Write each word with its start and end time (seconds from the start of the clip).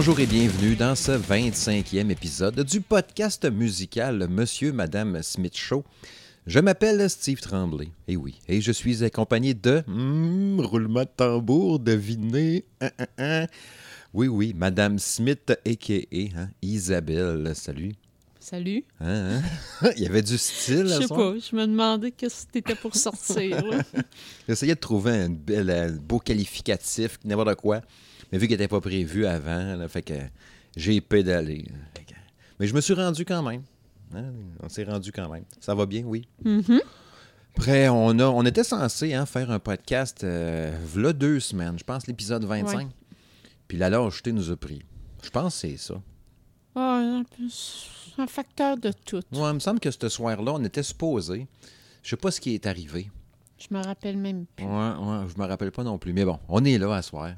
Bonjour 0.00 0.18
et 0.18 0.26
bienvenue 0.26 0.76
dans 0.76 0.94
ce 0.94 1.12
25e 1.12 2.10
épisode 2.10 2.58
du 2.64 2.80
podcast 2.80 3.44
musical 3.44 4.28
Monsieur 4.30 4.72
Madame 4.72 5.22
Smith 5.22 5.54
Show. 5.54 5.84
Je 6.46 6.58
m'appelle 6.58 7.10
Steve 7.10 7.42
Tremblay, 7.42 7.90
et 8.08 8.16
oui, 8.16 8.40
et 8.48 8.62
je 8.62 8.72
suis 8.72 9.04
accompagné 9.04 9.52
de... 9.52 9.82
Hmm, 9.86 10.58
roulement 10.58 11.02
de 11.02 11.08
tambour, 11.14 11.80
devinez... 11.80 12.64
Hein, 12.80 12.88
hein, 12.98 13.06
hein. 13.18 13.46
Oui, 14.14 14.26
oui, 14.26 14.54
Madame 14.56 14.98
Smith, 14.98 15.50
a.k.a. 15.66 16.40
hein, 16.40 16.48
Isabelle. 16.62 17.52
Salut. 17.54 17.92
Salut. 18.38 18.86
Hein, 19.00 19.42
hein? 19.82 19.90
Il 19.98 20.02
y 20.02 20.06
avait 20.06 20.22
du 20.22 20.38
style, 20.38 20.86
Je 20.86 21.02
sais 21.02 21.08
pas, 21.08 21.34
je 21.38 21.54
me 21.54 21.66
demandais 21.66 22.10
qu'est-ce 22.10 22.46
que 22.46 22.52
t'étais 22.52 22.74
pour 22.74 22.96
sortir. 22.96 23.62
J'essayais 24.48 24.76
de 24.76 24.80
trouver 24.80 25.12
un, 25.12 25.28
bel, 25.28 25.68
un 25.68 25.92
beau 25.92 26.20
qualificatif, 26.20 27.18
n'importe 27.22 27.56
quoi. 27.56 27.82
Mais 28.32 28.38
vu 28.38 28.46
qu'il 28.46 28.56
n'était 28.56 28.68
pas 28.68 28.80
prévu 28.80 29.26
avant, 29.26 29.76
là, 29.76 29.88
fait 29.88 30.02
que 30.02 30.14
j'ai 30.76 31.00
pédalé. 31.00 31.64
Que- 31.94 32.14
Mais 32.58 32.66
je 32.66 32.74
me 32.74 32.80
suis 32.80 32.94
rendu 32.94 33.24
quand 33.24 33.42
même. 33.42 33.62
Hein, 34.14 34.32
On 34.62 34.68
s'est 34.68 34.84
rendu 34.84 35.12
quand 35.12 35.28
même. 35.28 35.44
Ça 35.60 35.74
va 35.74 35.86
bien, 35.86 36.02
oui. 36.04 36.26
Mhm. 36.44 36.80
Après, 37.56 37.88
on, 37.88 38.18
a, 38.18 38.24
on 38.26 38.44
était 38.44 38.64
censé 38.64 39.12
hein, 39.14 39.26
faire 39.26 39.50
un 39.50 39.58
podcast 39.58 40.22
euh, 40.24 40.76
v'là 40.84 41.12
deux 41.12 41.40
semaines. 41.40 41.78
Je 41.78 41.84
pense 41.84 42.06
l'épisode 42.06 42.44
25. 42.44 42.78
Ouais. 42.78 42.86
Puis 43.68 43.76
la 43.78 43.90
lâcheté 43.90 44.32
nous 44.32 44.50
a 44.50 44.56
pris. 44.56 44.82
Je 45.22 45.30
pense 45.30 45.54
que 45.54 45.60
c'est 45.68 45.76
ça. 45.76 45.94
Ah, 46.76 47.22
c'est 47.50 48.20
un 48.22 48.26
facteur 48.26 48.76
de 48.76 48.92
tout. 49.04 49.20
Moi, 49.32 49.50
il 49.50 49.54
me 49.54 49.58
semble 49.60 49.80
que 49.80 49.90
ce 49.90 50.08
soir-là, 50.08 50.52
on 50.54 50.64
était 50.64 50.82
supposé. 50.82 51.46
Je 52.02 52.10
sais 52.10 52.16
pas 52.16 52.30
ce 52.30 52.40
qui 52.40 52.54
est 52.54 52.66
arrivé. 52.66 53.10
Je 53.58 53.66
me 53.74 53.82
rappelle 53.82 54.16
même 54.16 54.46
plus. 54.56 54.64
Ouais, 54.64 54.70
ouais, 54.72 55.26
je 55.34 55.38
me 55.40 55.46
rappelle 55.46 55.70
pas 55.72 55.84
non 55.84 55.98
plus. 55.98 56.12
Mais 56.12 56.24
bon, 56.24 56.38
on 56.48 56.64
est 56.64 56.78
là 56.78 56.94
à 56.94 57.02
soir. 57.02 57.32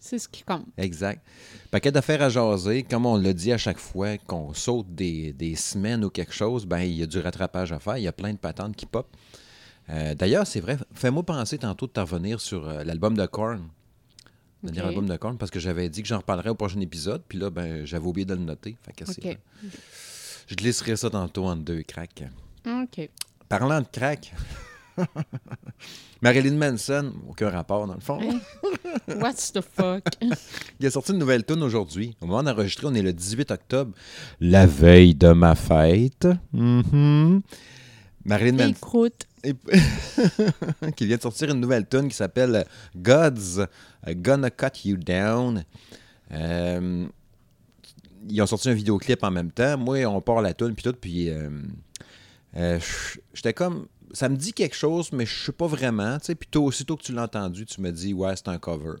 C'est 0.00 0.18
ce 0.18 0.28
qui 0.28 0.42
compte. 0.42 0.66
Exact. 0.76 1.22
Paquet 1.70 1.90
d'affaires 1.92 2.22
à 2.22 2.28
jaser. 2.28 2.82
Comme 2.84 3.06
on 3.06 3.16
l'a 3.16 3.32
dit 3.32 3.52
à 3.52 3.58
chaque 3.58 3.78
fois 3.78 4.16
qu'on 4.18 4.54
saute 4.54 4.86
des, 4.94 5.32
des 5.32 5.56
semaines 5.56 6.04
ou 6.04 6.10
quelque 6.10 6.32
chose, 6.32 6.66
ben 6.66 6.78
il 6.80 6.92
y 6.94 7.02
a 7.02 7.06
du 7.06 7.18
rattrapage 7.18 7.72
à 7.72 7.78
faire. 7.78 7.96
Il 7.98 8.04
y 8.04 8.08
a 8.08 8.12
plein 8.12 8.32
de 8.32 8.38
patentes 8.38 8.76
qui 8.76 8.86
pop. 8.86 9.08
Euh, 9.90 10.14
D'ailleurs, 10.14 10.46
c'est 10.46 10.60
vrai, 10.60 10.76
fais-moi 10.94 11.22
penser 11.24 11.58
tantôt 11.58 11.86
de 11.86 11.92
t'en 11.92 12.02
revenir 12.04 12.40
sur 12.40 12.68
euh, 12.68 12.84
l'album 12.84 13.16
de 13.16 13.26
Korn. 13.26 13.68
Le 14.62 14.70
dernier 14.70 14.88
Ok. 14.90 14.94
album 14.96 15.08
de 15.08 15.16
Korn, 15.16 15.38
parce 15.38 15.50
que 15.50 15.60
j'avais 15.60 15.88
dit 15.88 16.02
que 16.02 16.08
j'en 16.08 16.18
reparlerais 16.18 16.50
au 16.50 16.54
prochain 16.54 16.80
épisode, 16.80 17.22
puis 17.28 17.38
là, 17.38 17.48
ben, 17.48 17.84
j'avais 17.86 18.06
oublié 18.06 18.24
de 18.26 18.34
le 18.34 18.40
noter. 18.40 18.76
Fait 18.82 18.92
que. 18.92 19.04
Je 20.46 20.54
glisserai 20.54 20.96
ça 20.96 21.10
tantôt 21.10 21.46
en 21.46 21.56
deux 21.56 21.82
cracks. 21.82 22.24
OK. 22.66 23.08
Parlant 23.48 23.80
de 23.80 23.86
crack, 23.90 24.34
Marilyn 26.22 26.56
Manson, 26.56 27.12
aucun 27.28 27.50
rapport 27.50 27.86
dans 27.86 27.94
le 27.94 28.00
fond. 28.00 28.20
Hein? 28.20 28.40
What's 29.20 29.52
the 29.52 29.60
fuck? 29.60 30.04
Il 30.80 30.86
a 30.86 30.90
sorti 30.90 31.12
une 31.12 31.18
nouvelle 31.18 31.44
tune 31.44 31.62
aujourd'hui. 31.62 32.16
Au 32.20 32.26
moment 32.26 32.42
d'enregistrer, 32.42 32.86
on 32.86 32.94
est 32.94 33.02
le 33.02 33.12
18 33.12 33.50
octobre, 33.50 33.92
la 34.40 34.66
veille 34.66 35.14
de 35.14 35.32
ma 35.32 35.54
fête. 35.54 36.28
Mhm. 36.52 37.42
Marilyn 38.24 38.52
Manson, 38.52 38.74
Écoute, 38.74 39.26
qui 40.96 41.06
vient 41.06 41.16
de 41.16 41.22
sortir 41.22 41.50
une 41.50 41.60
nouvelle 41.60 41.86
tune 41.86 42.08
qui 42.08 42.16
s'appelle 42.16 42.66
Gods 42.96 43.66
uh, 44.06 44.14
Gonna 44.14 44.50
Cut 44.50 44.84
You 44.84 44.96
Down. 44.96 45.64
Euh, 46.32 47.06
ils 48.28 48.42
ont 48.42 48.46
sorti 48.46 48.68
un 48.68 48.74
vidéoclip 48.74 49.22
en 49.22 49.30
même 49.30 49.50
temps. 49.50 49.78
Moi, 49.78 50.04
on 50.06 50.20
part 50.20 50.42
la 50.42 50.54
tune 50.54 50.74
puis 50.74 50.82
tout, 50.82 50.92
puis 50.92 51.30
euh, 51.30 51.48
euh, 52.56 52.78
j'étais 53.32 53.54
comme 53.54 53.86
ça 54.12 54.28
me 54.28 54.36
dit 54.36 54.52
quelque 54.52 54.76
chose, 54.76 55.10
mais 55.12 55.26
je 55.26 55.34
sais 55.46 55.52
pas 55.52 55.66
vraiment. 55.66 56.18
tu 56.18 56.26
sais. 56.26 56.34
Puis 56.34 56.48
toi, 56.50 56.62
aussitôt 56.62 56.96
que 56.96 57.02
tu 57.02 57.12
l'as 57.12 57.24
entendu, 57.24 57.66
tu 57.66 57.80
me 57.80 57.90
dis 57.90 58.12
ouais, 58.14 58.34
c'est 58.36 58.48
un 58.48 58.58
cover. 58.58 58.96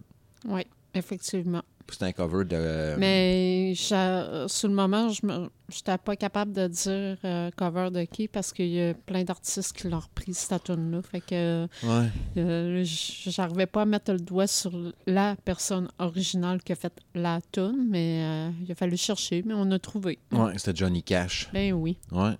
oui, 0.46 0.62
effectivement. 0.94 1.62
C'est 1.90 2.02
un 2.02 2.12
cover 2.12 2.44
de. 2.44 2.96
Mais 2.98 3.72
j'a- 3.74 4.46
sur 4.46 4.68
le 4.68 4.74
moment, 4.74 5.08
je 5.08 5.24
n'étais 5.26 5.96
pas 5.96 6.16
capable 6.16 6.52
de 6.52 6.66
dire 6.66 7.16
euh, 7.24 7.50
cover 7.56 7.88
de 7.90 8.04
qui 8.04 8.28
parce 8.28 8.52
qu'il 8.52 8.68
y 8.68 8.82
a 8.90 8.92
plein 8.92 9.24
d'artistes 9.24 9.72
qui 9.74 9.88
l'ont 9.88 10.00
repris 10.00 10.34
cette 10.34 10.64
tune-là. 10.64 11.00
Fait 11.00 11.22
que 11.22 11.66
Ouais. 11.84 12.08
euh, 12.36 12.84
j'arrivais 12.84 13.64
pas 13.64 13.82
à 13.82 13.84
mettre 13.86 14.12
le 14.12 14.18
doigt 14.20 14.46
sur 14.46 14.70
la 15.06 15.34
personne 15.46 15.88
originale 15.98 16.62
qui 16.62 16.72
a 16.72 16.76
fait 16.76 16.92
la 17.14 17.40
tune, 17.52 17.86
mais 17.88 18.22
euh, 18.22 18.50
il 18.66 18.70
a 18.70 18.74
fallu 18.74 18.98
chercher, 18.98 19.42
mais 19.46 19.54
on 19.54 19.70
a 19.70 19.78
trouvé. 19.78 20.18
Ouais, 20.30 20.52
c'était 20.58 20.76
Johnny 20.76 21.02
Cash. 21.02 21.48
Ben 21.54 21.72
oui. 21.72 21.96
Ouais. 22.12 22.36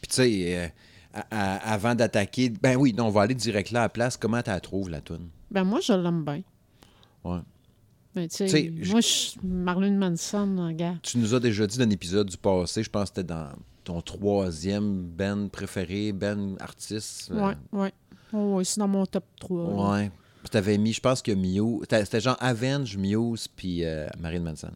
Puis 0.00 0.08
tu 0.08 0.14
sais, 0.16 0.56
euh, 0.56 0.68
à- 1.14 1.72
avant 1.72 1.94
d'attaquer, 1.94 2.50
ben 2.50 2.76
oui, 2.76 2.92
non, 2.92 3.06
on 3.06 3.10
va 3.10 3.22
aller 3.22 3.34
direct 3.34 3.70
là 3.70 3.80
à 3.80 3.82
la 3.84 3.88
place. 3.88 4.16
Comment 4.16 4.42
tu 4.42 4.50
la 4.50 4.60
trouves, 4.60 4.88
la 4.90 5.00
toune? 5.00 5.28
Ben 5.50 5.64
moi, 5.64 5.80
je 5.80 5.92
l'aime 5.92 6.24
bien. 6.24 6.42
Ouais. 7.24 7.40
Mais 8.14 8.28
tu 8.28 8.48
sais, 8.48 8.72
moi, 8.90 9.00
je, 9.00 9.38
Marlene 9.46 9.96
Manson, 9.98 10.56
regarde. 10.66 10.98
Tu 11.02 11.18
nous 11.18 11.34
as 11.34 11.40
déjà 11.40 11.66
dit 11.66 11.78
dans 11.78 11.84
un 11.84 11.90
épisode 11.90 12.28
du 12.28 12.36
passé, 12.36 12.82
je 12.82 12.90
pense 12.90 13.10
que 13.10 13.16
c'était 13.16 13.32
dans 13.34 13.48
ton 13.84 14.00
troisième 14.00 15.02
band 15.04 15.48
préféré, 15.48 16.12
band 16.12 16.56
artiste. 16.60 17.30
euh, 17.32 17.48
Ouais, 17.48 17.54
ouais. 17.72 17.92
Oh, 18.32 18.56
ouais, 18.56 18.64
c'est 18.64 18.78
dans 18.80 18.88
mon 18.88 19.06
top 19.06 19.24
3. 19.40 19.90
Ouais. 19.98 20.10
Puis 20.40 20.50
t'avais 20.50 20.78
mis, 20.78 20.92
je 20.92 21.00
pense 21.00 21.22
que 21.22 21.32
Muse, 21.32 21.80
c'était 21.88 22.20
genre 22.20 22.36
Avenge, 22.40 22.96
Muse, 22.96 23.48
puis 23.48 23.84
euh, 23.84 24.06
Marine 24.18 24.42
Manson. 24.42 24.70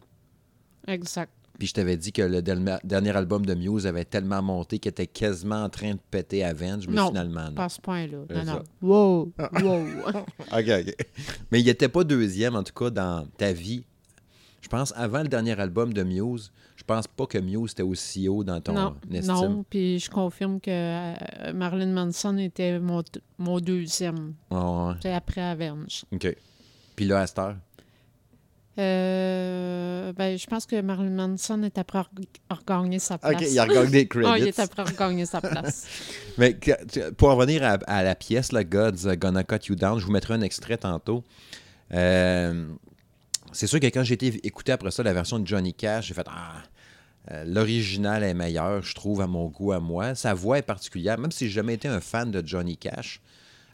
Exact. 0.87 1.31
Puis 1.59 1.67
je 1.67 1.73
t'avais 1.73 1.97
dit 1.97 2.11
que 2.11 2.21
le 2.23 2.41
derni- 2.41 2.79
dernier 2.83 3.15
album 3.15 3.45
de 3.45 3.53
Muse 3.53 3.85
avait 3.85 4.05
tellement 4.05 4.41
monté 4.41 4.79
qu'il 4.79 4.89
était 4.89 5.05
quasiment 5.07 5.63
en 5.63 5.69
train 5.69 5.93
de 5.93 5.99
péter 6.09 6.43
Avenge, 6.43 6.87
mais 6.87 6.95
Non, 6.95 7.09
finalement, 7.09 7.45
non. 7.49 7.53
Pas 7.55 7.69
ce 7.69 7.79
point-là. 7.79 8.17
Non, 8.29 8.43
non. 8.43 8.63
Wow, 8.81 9.33
wow. 9.61 9.85
OK, 10.51 10.69
OK. 10.87 10.95
Mais 11.51 11.61
il 11.61 11.65
n'était 11.65 11.89
pas 11.89 12.03
deuxième, 12.03 12.55
en 12.55 12.63
tout 12.63 12.73
cas, 12.73 12.89
dans 12.89 13.27
ta 13.37 13.53
vie. 13.53 13.83
Je 14.61 14.67
pense, 14.67 14.93
avant 14.95 15.21
le 15.21 15.27
dernier 15.27 15.59
album 15.59 15.93
de 15.93 16.03
Muse, 16.03 16.51
je 16.77 16.83
pense 16.83 17.05
pas 17.05 17.25
que 17.27 17.37
Muse 17.37 17.73
était 17.73 17.83
aussi 17.83 18.27
haut 18.27 18.43
dans 18.43 18.59
ton 18.61 18.73
non, 18.73 18.95
estime. 19.11 19.33
non. 19.33 19.65
Puis 19.69 19.99
je 19.99 20.09
confirme 20.09 20.59
que 20.59 20.71
euh, 20.71 21.53
Marilyn 21.53 21.91
Manson 21.93 22.37
était 22.37 22.79
mon, 22.79 23.03
deuxième. 23.59 24.33
Ouais, 24.49 24.93
C'est 25.01 25.13
après 25.13 25.41
Avenge. 25.41 26.05
OK. 26.11 26.35
Puis 26.95 27.05
là, 27.05 27.19
à 27.19 27.27
cette 27.27 27.39
heure, 27.39 27.57
Euh, 28.79 30.13
ben, 30.13 30.37
je 30.37 30.47
pense 30.47 30.65
que 30.65 30.81
Marilyn 30.81 31.11
Manson 31.11 31.61
est 31.63 31.77
après 31.77 32.01
regagner 32.49 32.99
sa 32.99 33.17
place. 33.17 33.35
OK, 33.35 33.47
il 33.49 33.59
a 33.59 33.67
Ah, 34.25 34.39
il 34.39 34.47
est 34.47 34.59
après 34.59 34.83
regagner 34.83 35.25
sa 35.25 35.41
place. 35.41 35.85
Mais 36.37 36.57
pour 37.17 37.29
en 37.29 37.35
revenir 37.35 37.63
à, 37.63 37.73
à 37.87 38.03
la 38.03 38.15
pièce, 38.15 38.51
là, 38.51 38.63
God's 38.63 39.07
Gonna 39.07 39.43
Cut 39.43 39.67
You 39.67 39.75
Down, 39.75 39.99
je 39.99 40.05
vous 40.05 40.11
mettrai 40.11 40.33
un 40.33 40.41
extrait 40.41 40.77
tantôt. 40.77 41.23
Euh, 41.93 42.67
c'est 43.51 43.67
sûr 43.67 43.79
que 43.79 43.85
quand 43.85 44.03
j'ai 44.03 44.15
été 44.15 44.27
écouter 44.45 44.71
après 44.71 44.89
ça 44.91 45.03
la 45.03 45.13
version 45.13 45.37
de 45.37 45.45
Johnny 45.45 45.73
Cash, 45.73 46.07
j'ai 46.07 46.15
fait 46.15 46.25
Ah, 46.27 46.63
euh, 47.31 47.45
l'original 47.45 48.23
est 48.23 48.33
meilleur, 48.33 48.81
je 48.81 48.95
trouve, 48.95 49.21
à 49.21 49.27
mon 49.27 49.47
goût, 49.47 49.71
à 49.71 49.79
moi. 49.79 50.15
Sa 50.15 50.33
voix 50.33 50.57
est 50.57 50.63
particulière, 50.63 51.17
même 51.19 51.31
si 51.31 51.45
j'ai 51.45 51.53
jamais 51.53 51.75
été 51.75 51.87
un 51.87 52.01
fan 52.01 52.31
de 52.31 52.45
Johnny 52.45 52.75
Cash. 52.77 53.21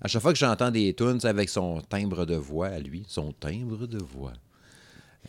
À 0.01 0.07
chaque 0.07 0.21
fois 0.21 0.31
que 0.33 0.39
j'entends 0.39 0.71
des 0.71 0.93
tunes 0.93 1.19
avec 1.23 1.49
son 1.49 1.81
timbre 1.81 2.25
de 2.25 2.35
voix 2.35 2.67
à 2.67 2.79
lui, 2.79 3.05
son 3.07 3.31
timbre 3.33 3.87
de 3.87 3.97
voix, 3.97 4.33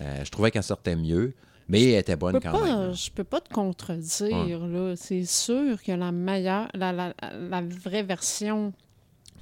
euh, 0.00 0.24
je 0.24 0.30
trouvais 0.30 0.50
qu'elle 0.50 0.62
sortait 0.62 0.96
mieux, 0.96 1.34
mais 1.68 1.82
elle 1.92 2.00
était 2.00 2.16
bonne 2.16 2.40
quand 2.40 2.52
pas, 2.52 2.64
même. 2.64 2.94
je 2.94 3.10
peux 3.10 3.24
pas 3.24 3.40
te 3.40 3.52
contredire. 3.52 4.58
C'est 4.96 5.24
sûr 5.24 5.82
que 5.82 5.92
la 5.92 6.12
meilleure, 6.12 6.68
la, 6.74 6.92
la- 6.92 7.14
la 7.48 7.62
vraie 7.62 8.02
version 8.02 8.72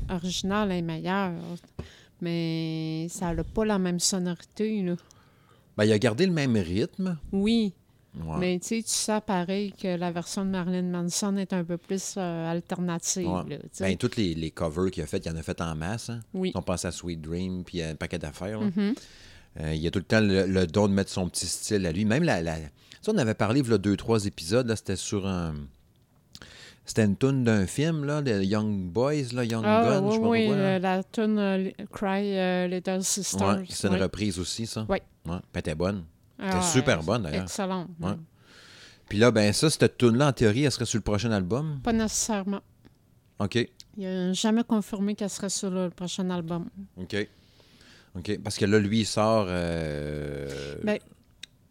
originale 0.08 0.72
est 0.72 0.82
meilleure. 0.82 1.32
Mais 2.20 3.06
ça 3.10 3.32
n'a 3.32 3.44
pas 3.44 3.64
la 3.64 3.78
même 3.78 4.00
sonorité. 4.00 4.82
Là. 4.82 4.96
Ben, 5.76 5.84
il 5.84 5.92
a 5.92 5.98
gardé 5.98 6.26
le 6.26 6.32
même 6.32 6.56
rythme. 6.56 7.16
Oui, 7.32 7.72
Ouais. 8.24 8.38
mais 8.40 8.58
tu 8.58 8.66
sais, 8.68 8.82
tu 8.82 8.88
sais 8.88 9.20
pareil 9.20 9.72
que 9.80 9.96
la 9.96 10.10
version 10.10 10.44
de 10.44 10.50
Marilyn 10.50 10.82
Manson 10.90 11.36
est 11.36 11.52
un 11.52 11.62
peu 11.62 11.76
plus 11.76 12.14
euh, 12.16 12.50
alternative. 12.50 13.28
Ouais. 13.28 13.48
là. 13.50 13.56
Ben, 13.78 13.96
toutes 13.96 14.16
les, 14.16 14.34
les 14.34 14.50
covers 14.50 14.90
qu'il 14.90 15.04
a 15.04 15.06
fait, 15.06 15.24
il 15.24 15.30
en 15.30 15.36
a 15.36 15.42
fait 15.42 15.60
en 15.60 15.76
masse. 15.76 16.10
Hein. 16.10 16.20
oui. 16.34 16.50
On 16.56 16.62
pense 16.62 16.84
à 16.84 16.90
Sweet 16.90 17.20
Dream, 17.20 17.62
puis 17.64 17.80
à 17.82 17.90
un 17.90 17.94
paquet 17.94 18.18
d'affaires. 18.18 18.58
Euh, 19.60 19.74
il 19.74 19.86
a 19.86 19.90
tout 19.90 19.98
le 19.98 20.04
temps 20.04 20.20
le, 20.20 20.46
le 20.46 20.66
don 20.66 20.88
de 20.88 20.92
mettre 20.92 21.10
son 21.10 21.28
petit 21.28 21.46
style 21.46 21.84
à 21.86 21.92
lui. 21.92 22.04
Même 22.04 22.22
la. 22.22 22.40
la... 22.42 22.56
Ça, 23.02 23.12
on 23.12 23.18
avait 23.18 23.34
parlé, 23.34 23.60
il 23.60 23.68
y 23.68 23.72
a 23.72 23.78
deux, 23.78 23.96
trois 23.96 24.24
épisodes, 24.26 24.66
là, 24.68 24.76
c'était 24.76 24.96
sur 24.96 25.26
un. 25.26 25.54
C'était 26.84 27.04
une 27.04 27.16
toune 27.16 27.44
d'un 27.44 27.66
film, 27.66 28.04
là, 28.06 28.22
de 28.22 28.42
Young 28.42 28.88
Boys, 28.90 29.34
là, 29.34 29.44
Young 29.44 29.62
Ah, 29.66 29.82
Guns, 30.00 30.10
je 30.10 30.16
oui, 30.16 30.16
sais 30.16 30.20
pas 30.20 30.28
oui, 30.28 30.48
là. 30.48 30.54
euh, 30.54 30.78
la 30.78 31.02
tune 31.04 31.38
euh, 31.38 31.70
Cry 31.92 32.38
euh, 32.38 32.66
Little 32.66 33.02
Sister. 33.04 33.44
Ouais, 33.44 33.64
c'est 33.68 33.88
une 33.88 34.00
reprise 34.00 34.38
aussi, 34.38 34.66
ça. 34.66 34.86
Ouais. 34.88 35.02
Ouais, 35.26 35.36
elle 35.52 35.58
était 35.60 35.74
bonne. 35.74 36.04
Ah, 36.38 36.62
super 36.62 37.02
bonne, 37.02 37.22
d'ailleurs. 37.24 37.42
Excellente. 37.42 37.88
Ouais. 38.00 38.12
Puis 39.06 39.18
là, 39.18 39.30
ben 39.30 39.52
ça, 39.52 39.68
cette 39.68 39.98
tune-là, 39.98 40.28
en 40.28 40.32
théorie, 40.32 40.64
elle 40.64 40.72
serait 40.72 40.86
sur 40.86 40.96
le 40.98 41.02
prochain 41.02 41.30
album? 41.30 41.78
Pas 41.82 41.92
nécessairement. 41.92 42.60
OK. 43.38 43.56
Il 43.98 44.04
n'a 44.04 44.32
jamais 44.32 44.64
confirmé 44.64 45.14
qu'elle 45.14 45.28
serait 45.30 45.48
sur 45.50 45.68
le 45.70 45.90
prochain 45.90 46.30
album. 46.30 46.68
OK. 46.96 47.28
OK? 48.16 48.38
Parce 48.42 48.56
que 48.56 48.64
là, 48.64 48.78
lui, 48.78 49.00
il 49.00 49.06
sort 49.06 49.46
euh, 49.48 50.48
Ben, 50.82 50.98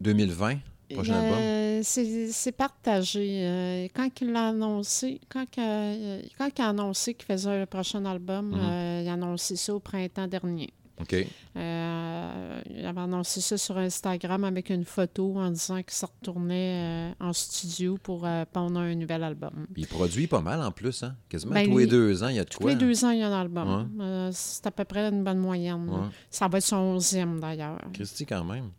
2020, 0.00 0.58
prochain 0.94 1.14
album. 1.14 1.38
Euh, 1.38 1.80
c'est 1.82 2.28
c'est 2.32 2.52
partagé. 2.52 3.40
Euh, 3.42 3.88
quand 3.94 4.08
il 4.20 4.32
l'a 4.32 4.48
annoncé, 4.48 5.20
quand, 5.28 5.44
euh, 5.58 6.20
quand 6.38 6.48
il 6.56 6.62
a 6.62 6.68
annoncé 6.68 7.14
qu'il 7.14 7.26
faisait 7.26 7.58
le 7.60 7.66
prochain 7.66 8.04
album, 8.04 8.50
Mhm. 8.50 8.60
euh, 8.60 9.00
il 9.04 9.08
a 9.08 9.12
annoncé 9.14 9.56
ça 9.56 9.74
au 9.74 9.80
printemps 9.80 10.26
dernier. 10.26 10.70
OK. 11.00 11.14
Euh, 11.56 12.60
il 12.70 12.84
avait 12.84 13.00
annoncé 13.00 13.40
ça 13.40 13.56
sur 13.56 13.76
Instagram 13.78 14.44
avec 14.44 14.70
une 14.70 14.84
photo 14.84 15.36
en 15.36 15.50
disant 15.50 15.82
qu'il 15.82 15.92
se 15.92 16.06
retournait 16.06 17.10
euh, 17.20 17.24
en 17.24 17.32
studio 17.32 17.98
pour 18.02 18.26
euh, 18.26 18.44
pondre 18.52 18.80
un 18.80 18.94
nouvel 18.94 19.22
album. 19.24 19.66
Puis 19.72 19.82
il 19.82 19.88
produit 19.88 20.26
pas 20.26 20.40
mal 20.40 20.60
en 20.62 20.70
plus, 20.72 21.02
hein? 21.02 21.14
Quasiment 21.28 21.54
Ben, 21.54 21.68
tous 21.68 21.78
les 21.78 21.86
deux 21.86 22.22
ans, 22.22 22.28
il 22.28 22.36
y 22.36 22.38
a 22.40 22.44
de 22.44 22.48
Tous 22.48 22.58
quoi. 22.60 22.70
les 22.70 22.76
deux 22.76 23.04
ans, 23.04 23.10
il 23.10 23.18
y 23.18 23.22
a 23.22 23.28
un 23.28 23.40
album. 23.40 23.68
Ouais. 23.98 24.04
Euh, 24.04 24.30
c'est 24.32 24.66
à 24.66 24.70
peu 24.70 24.84
près 24.84 25.08
une 25.08 25.24
bonne 25.24 25.38
moyenne. 25.38 25.88
Ouais. 25.88 26.08
Ça 26.30 26.48
va 26.48 26.58
être 26.58 26.64
son 26.64 26.76
onzième 26.76 27.40
d'ailleurs. 27.40 27.78
Christy, 27.92 28.26
quand 28.26 28.44
même. 28.44 28.70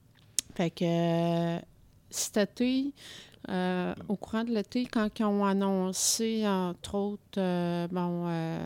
Fait 0.56 0.72
que 0.72 1.60
cet 2.10 2.38
été, 2.38 2.94
euh, 3.50 3.94
au 4.08 4.16
courant 4.16 4.44
de 4.44 4.52
l'été, 4.52 4.86
quand 4.86 5.08
ils 5.20 5.24
ont 5.24 5.46
annoncé, 5.46 6.46
entre 6.48 6.96
autres, 6.96 7.22
euh, 7.38 7.88
bon, 7.90 8.26
euh, 8.28 8.66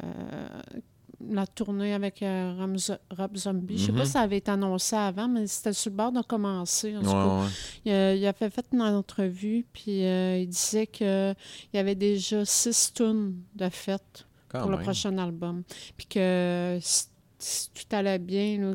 la 1.30 1.48
tournée 1.48 1.94
avec 1.94 2.22
euh, 2.22 2.56
Rob 2.60 2.76
Zo- 2.78 2.94
Rob 3.12 3.36
Zombie, 3.38 3.78
je 3.78 3.86
sais 3.88 3.92
pas 3.92 4.00
Mhm. 4.00 4.06
si 4.06 4.12
ça 4.12 4.22
avait 4.22 4.38
été 4.38 4.52
annoncé 4.52 4.96
avant, 4.96 5.28
mais 5.28 5.48
c'était 5.48 5.74
sur 5.74 5.92
le 5.92 5.98
bord 5.98 6.12
de 6.12 6.22
commencer. 6.22 6.96
En 6.98 7.02
Ouais, 7.02 7.44
ouais. 7.44 7.50
Il, 7.86 7.92
a, 7.92 8.16
il 8.16 8.26
avait 8.26 8.50
fait 8.50 8.66
une 8.74 8.82
entrevue, 8.82 9.66
puis 9.74 10.06
euh, 10.06 10.38
il 10.40 10.48
disait 10.50 10.88
qu'il 10.88 11.36
y 11.74 11.78
avait 11.78 11.96
déjà 11.96 12.44
six 12.46 12.92
tunes 12.94 13.36
de 13.56 13.70
fête 13.70 14.26
Quand 14.50 14.62
pour 14.62 14.72
le 14.72 14.78
prochain 14.80 15.18
album. 15.18 15.64
Puis 15.98 16.08
que 16.08 16.78
si, 16.82 17.06
si 17.40 17.70
tout 17.72 17.96
allait 17.96 18.20
bien, 18.20 18.58
là, 18.60 18.74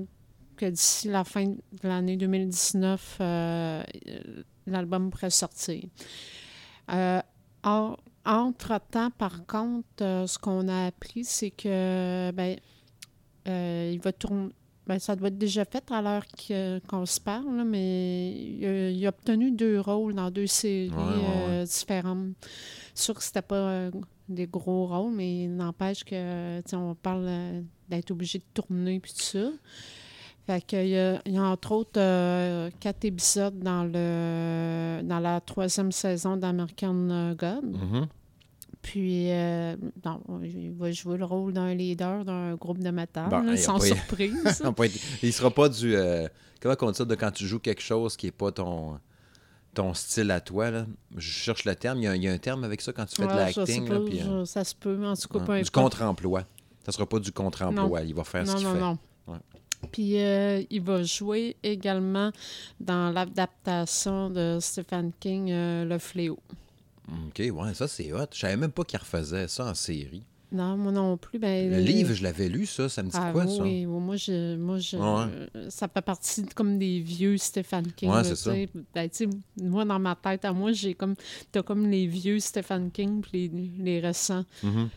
que 0.56 0.66
d'ici 0.66 1.08
la 1.08 1.22
fin 1.24 1.44
de 1.44 1.56
l'année 1.84 2.16
2019, 2.16 3.18
euh, 3.20 3.82
l'album 4.66 5.10
pourrait 5.10 5.30
sortir. 5.30 5.84
Euh, 6.90 7.20
en- 7.62 7.96
entre-temps, 8.28 9.10
par 9.10 9.46
contre, 9.46 9.86
euh, 10.02 10.26
ce 10.26 10.38
qu'on 10.38 10.69
a 10.69 10.86
appris, 10.86 11.25
c'est 11.25 11.50
que 11.50 12.30
ben, 12.32 12.56
euh, 13.48 13.90
il 13.92 14.00
va 14.00 14.12
tourner. 14.12 14.50
Ben, 14.86 14.98
ça 14.98 15.14
doit 15.16 15.28
être 15.28 15.36
déjà 15.36 15.64
fait 15.66 15.84
à 15.90 16.00
l'heure 16.00 16.25
qu'on 16.88 17.04
se 17.04 17.20
parle, 17.20 17.56
là, 17.58 17.64
mais 17.64 18.30
il 18.32 18.64
a, 18.64 18.90
il 18.90 19.06
a 19.06 19.10
obtenu 19.10 19.50
deux 19.50 19.80
rôles 19.80 20.14
dans 20.14 20.30
deux 20.30 20.46
séries 20.46 20.88
Ouais, 20.90 20.96
ouais, 20.96 21.02
ouais. 21.04 21.60
euh, 21.60 21.64
différentes. 21.64 22.28
Sûr 22.94 23.14
que 23.14 23.22
c'était 23.22 23.42
pas 23.42 23.90
des 24.30 24.46
gros 24.46 24.86
rôles, 24.86 25.12
mais 25.12 25.44
il 25.44 25.54
n'empêche 25.56 26.04
que, 26.04 26.60
on 26.75 26.94
parle 26.94 27.28
d'être 27.88 28.10
obligé 28.10 28.38
de 28.38 28.44
tourner 28.54 28.98
puis 29.00 29.12
tout 29.12 29.22
ça. 29.22 29.50
Fait 30.46 30.62
qu'il 30.64 30.88
y 30.88 30.96
a, 30.98 31.20
il 31.26 31.34
y 31.34 31.36
a 31.36 31.42
entre 31.44 31.72
autres 31.72 32.00
euh, 32.00 32.70
quatre 32.80 33.04
épisodes 33.04 33.58
dans 33.58 33.84
le 33.84 35.02
dans 35.02 35.19
la 35.20 35.42
troisième 35.42 35.92
saison 35.92 36.38
d'American 36.38 37.34
God. 37.34 37.64
Mhm. 37.76 38.06
Puis, 38.82 39.30
euh, 39.30 39.76
non, 40.04 40.20
il 40.42 40.72
va 40.72 40.90
jouer 40.92 41.19
le 41.19 41.25
rôle 41.25 41.52
d'un 41.52 41.75
leader 41.75 42.25
d'un 42.25 42.54
groupe 42.54 42.78
de 42.78 42.90
Bon, 42.90 43.42
il 43.44 43.50
a 43.50 43.56
sans 43.56 43.78
surprise. 43.80 44.34
Être- 44.64 45.00
Il 45.22 45.32
sera 45.32 45.50
pas 45.50 45.69
du. 45.69 45.94
euh, 45.96 46.26
comment 46.60 46.75
on 46.82 46.90
dit 46.90 46.96
ça 46.98 47.04
de 47.04 47.14
quand 47.14 47.30
tu 47.30 47.46
joues 47.46 47.58
quelque 47.58 47.82
chose 47.82 48.16
qui 48.16 48.28
est 48.28 48.32
pas 48.32 48.52
ton 48.52 48.98
ton 49.75 49.94
style 49.94 50.30
à 50.30 50.40
toi. 50.40 50.70
Là. 50.70 50.86
Je 51.16 51.30
cherche 51.30 51.64
le 51.64 51.75
terme. 51.76 51.98
Il 51.98 52.04
y, 52.04 52.06
a, 52.08 52.16
il 52.16 52.22
y 52.22 52.28
a 52.28 52.32
un 52.32 52.38
terme 52.38 52.64
avec 52.64 52.80
ça 52.80 52.92
quand 52.92 53.04
tu 53.04 53.16
fais 53.16 53.22
de 53.26 53.28
Ouais, 53.28 53.36
l'acting. 53.54 53.88
là, 53.88 53.98
pas, 53.98 54.04
puis, 54.04 54.19
je- 54.20 54.44
ça 54.44 54.64
se 54.64 54.75
peut, 54.75 55.06
en 55.06 55.14
tout 55.14 55.28
cas, 55.28 55.38
ouais, 55.40 55.44
peu 55.58 55.62
du 55.62 55.70
contre-emploi. 55.70 56.44
Ça 56.84 56.92
sera 56.92 57.06
pas 57.06 57.19
du 57.20 57.30
contre-emploi. 57.32 58.02
Il 58.02 58.14
va 58.14 58.25
faire 58.25 58.46
ce 58.46 58.52
Non, 58.52 58.58
qu'il 58.58 58.66
non, 58.66 58.75
fait. 58.75 58.80
non. 58.80 58.98
Ouais. 59.28 59.38
Puis 59.92 60.20
euh, 60.20 60.62
il 60.70 60.80
va 60.82 61.02
jouer 61.04 61.56
également 61.62 62.32
dans 62.80 63.10
l'adaptation 63.12 64.30
de 64.30 64.58
Stephen 64.60 65.12
King, 65.20 65.50
euh, 65.52 65.84
Le 65.84 65.98
Fléau. 65.98 66.38
OK, 67.10 67.38
ouais, 67.52 67.75
ça 67.75 67.88
c'est 67.88 68.12
hot. 68.12 68.26
Je 68.32 68.38
savais 68.38 68.56
même 68.56 68.72
pas 68.72 68.84
qu'il 68.84 68.99
refaisait 68.99 69.49
ça 69.49 69.66
en 69.66 69.75
série. 69.75 70.25
Non, 70.50 70.78
moi 70.78 70.93
non 70.93 71.19
plus. 71.19 71.38
Ben, 71.38 71.70
Le 71.70 71.78
livre, 71.78 72.14
je 72.14 72.22
l'avais 72.22 72.49
lu, 72.49 72.64
ça. 72.64 72.88
Ça 72.88 73.02
me 73.02 73.10
dit 73.10 73.16
Ah, 73.20 73.32
quoi, 73.32 73.44
oui, 73.44 73.56
ça? 73.56 73.62
oui, 73.62 73.84
moi, 73.87 74.16
je, 74.16 74.56
moi 74.56 74.78
je, 74.78 74.96
Ouais. 74.96 75.49
euh, 75.56 75.69
ça 75.70 75.88
fait 75.88 76.00
partie 76.00 76.43
de- 76.43 76.55
comme 76.55 76.78
des 76.78 77.00
vieux 77.00 77.37
Stephen 77.37 77.93
King. 77.93 78.08
Ouais, 78.08 78.22
là, 78.22 78.34
ça. 78.34 78.52
Ben, 78.52 79.10
tu 79.10 79.10
sais, 79.12 79.28
moi, 79.62 79.84
dans 79.84 79.99
ma 79.99 80.14
tête, 80.16 80.46
à 80.46 80.52
moi, 80.55 80.72
j'ai 80.72 80.94
comme, 80.94 81.14
t'as 81.52 81.62
comme 81.62 81.87
les 81.90 82.06
vieux 82.06 82.38
Stephen 82.38 82.90
King 82.90 83.20
puis 83.20 83.49
les, 83.49 83.70
les 83.78 84.00
récents. 84.00 84.44
Mhm. 84.62 84.88
Sais, 84.88 84.90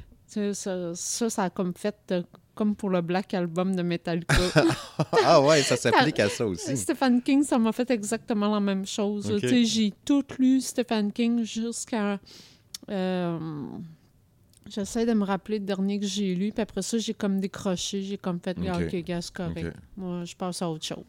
ça, 0.54 0.94
ça, 0.96 1.30
ça 1.30 1.44
a 1.44 1.50
comme 1.50 1.74
fait, 1.76 1.96
euh, 2.12 2.24
comme 2.56 2.76
pour 2.76 2.90
le 2.90 3.02
Black 3.02 3.34
Album 3.34 3.76
de 3.76 3.82
Metallica. 3.82 4.36
ah 5.26 5.42
ouais, 5.42 5.62
ça 5.62 5.76
s'applique 5.78 6.20
à 6.20 6.30
ça 6.30 6.46
aussi. 6.48 6.76
Stephen 6.78 7.22
King, 7.22 7.44
ça 7.44 7.58
m'a 7.58 7.72
fait 7.72 7.90
exactement 7.92 8.54
la 8.54 8.60
même 8.60 8.86
chose. 8.86 9.30
Ok. 9.32 9.42
Tu 9.42 9.50
sais, 9.50 9.66
j'ai 9.66 9.94
tout 10.06 10.24
lu 10.40 10.62
Stephen 10.62 11.12
King 11.12 11.44
jusqu'à... 11.44 12.20
euh, 12.90 13.40
J'essaie 14.70 15.06
de 15.06 15.14
me 15.14 15.26
rappeler 15.26 15.60
le 15.60 15.66
dernier 15.66 16.00
que 16.00 16.06
j'ai 16.06 16.34
lu, 16.36 16.52
puis 16.52 16.62
après 16.62 16.82
ça, 16.84 16.98
j'ai 16.98 17.14
comme 17.16 17.42
décroché, 17.42 18.04
j'ai 18.04 18.18
comme 18.18 18.40
fait, 18.40 18.56
ah, 18.70 18.78
Ok. 18.78 18.84
ok, 18.94 19.04
gars, 19.04 19.22
c'est 19.22 19.34
correct. 19.34 19.76
Moi, 19.98 20.24
je 20.24 20.36
passe 20.36 20.62
à 20.62 20.70
autre 20.70 20.86
chose. 20.86 21.04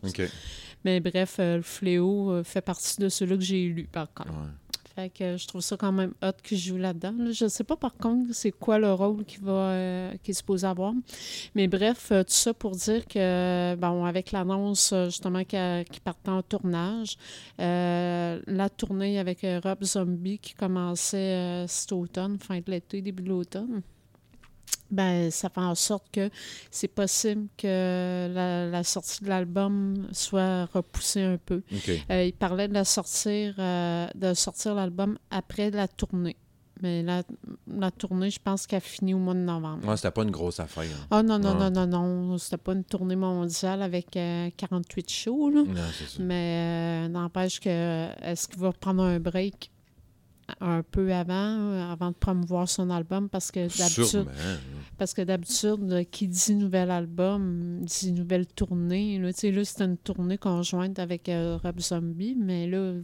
Mais 0.85 0.99
bref, 1.01 1.37
euh, 1.39 1.57
le 1.59 1.63
fléau 1.63 2.43
fait 2.43 2.63
partie 2.63 2.99
de 3.01 3.09
ceux-là 3.09 3.37
que 3.37 3.43
j'ai 3.43 3.67
lu, 3.69 3.85
par 3.93 4.13
contre. 4.13 4.31
Ouais. 4.31 4.49
Fait 4.95 5.09
que 5.09 5.37
je 5.39 5.47
trouve 5.47 5.63
ça 5.63 5.77
quand 5.77 5.93
même 5.93 6.13
hot 6.23 6.33
qu'il 6.43 6.59
joue 6.59 6.77
là-dedans. 6.77 7.15
là. 7.19 7.31
Je 7.33 7.49
sais 7.49 7.65
pas, 7.65 7.77
par 7.77 7.95
contre, 7.95 8.35
c'est 8.35 8.53
quoi 8.53 8.79
le 8.79 8.93
rôle 8.93 9.25
qu'il 9.25 9.41
va 9.41 9.53
euh, 9.53 10.13
qu'il 10.23 10.33
est 10.33 10.35
supposé 10.35 10.67
avoir. 10.67 10.93
Mais 11.55 11.67
bref, 11.67 12.09
euh, 12.13 12.23
tout 12.23 12.33
ça 12.33 12.53
pour 12.53 12.73
dire 12.73 13.07
que, 13.07 13.75
bon, 13.77 14.05
avec 14.05 14.33
l'annonce, 14.33 14.93
euh, 14.93 15.07
justement, 15.07 15.45
qu'il 15.45 16.01
partait 16.05 16.31
en 16.31 16.43
tournage, 16.43 17.17
la 17.59 18.69
tournée 18.77 19.19
avec 19.19 19.47
Rob 19.65 19.83
Zombie 19.83 20.39
qui 20.39 20.55
commençait 20.55 21.65
cet 21.69 21.93
automne, 21.93 22.39
fin 22.39 22.59
de 22.59 22.71
l'été, 22.71 23.01
début 23.01 23.23
de 23.23 23.29
l'automne, 23.29 23.83
ben, 24.91 25.31
ça 25.31 25.49
fait 25.49 25.61
en 25.61 25.75
sorte 25.75 26.05
que 26.13 26.29
c'est 26.71 26.89
possible 26.89 27.47
que 27.57 28.29
la, 28.33 28.67
la 28.67 28.85
sortie 28.85 29.25
de 29.25 29.29
l'album 29.29 30.09
soit 30.13 30.67
repoussée 30.67 31.23
un 31.23 31.39
peu. 31.39 31.63
Euh, 32.11 32.25
il 32.25 32.35
parlait 32.35 32.69
de 32.69 32.75
la 32.75 32.85
sortir, 32.85 33.55
euh, 33.59 34.07
de 34.15 34.35
sortir 34.35 34.75
l'album 34.75 35.19
après 35.31 35.71
la 35.71 35.89
tournée. 35.89 36.37
Mais 36.83 37.03
la, 37.03 37.23
la 37.69 37.91
tournée, 37.93 38.29
je 38.29 38.41
pense 38.43 38.67
qu'elle 38.67 38.81
finit 38.81 39.15
au 39.15 39.19
mois 39.19 39.35
de 39.35 39.39
novembre. 39.39 39.87
Ouais, 39.89 39.97
c'était 39.97 40.11
pas 40.11 40.25
une 40.25 40.33
grosse 40.33 40.59
affaire. 40.59 40.83
hein. 40.83 41.07
Ah 41.13 41.23
non, 41.23 41.39
non, 41.39 41.55
non, 41.55 41.71
non, 41.71 41.87
non. 41.87 42.39
C'était 42.39 42.57
pas 42.57 42.73
une 42.73 42.83
tournée 42.85 43.15
mondiale 43.15 43.83
avec 43.83 44.17
euh, 44.17 44.51
48 44.57 45.09
shows, 45.11 45.51
là. 45.51 45.63
Non, 45.63 45.75
c'est 45.97 46.17
ça. 46.17 46.23
Mais 46.23 47.05
euh, 47.07 47.09
n'empêche 47.09 47.61
que 47.61 48.09
est-ce 48.25 48.49
qu'il 48.49 48.59
va 48.61 48.73
prendre 48.73 49.05
un 49.05 49.21
break? 49.21 49.71
Un 50.61 50.83
peu 50.83 51.13
avant, 51.13 51.33
euh, 51.73 51.93
avant 51.93 52.11
de 52.11 52.17
promouvoir 52.17 52.69
son 52.69 52.91
album? 52.91 53.29
Parce 53.29 53.51
que 53.51 53.61
d'habitude, 53.61 54.05
Sûrement. 54.05 54.31
parce 54.99 55.15
que 55.15 55.23
d'habitude, 55.23 55.93
euh, 55.93 56.05
qui 56.05 56.29
dit 56.29 56.55
nouvel 56.55 56.91
album, 56.91 57.81
dit 57.85 58.13
nouvelle 58.13 58.47
tournée. 58.47 59.19
Là, 59.19 59.29
là 59.29 59.65
c'était 59.65 59.85
une 59.85 59.97
tournée 59.99 60.39
conjointe 60.39 60.99
avec 60.99 61.29
euh, 61.29 61.59
Rob 61.63 61.81
Zombie, 61.81 62.37
mais 62.39 62.67
là, 62.67 62.95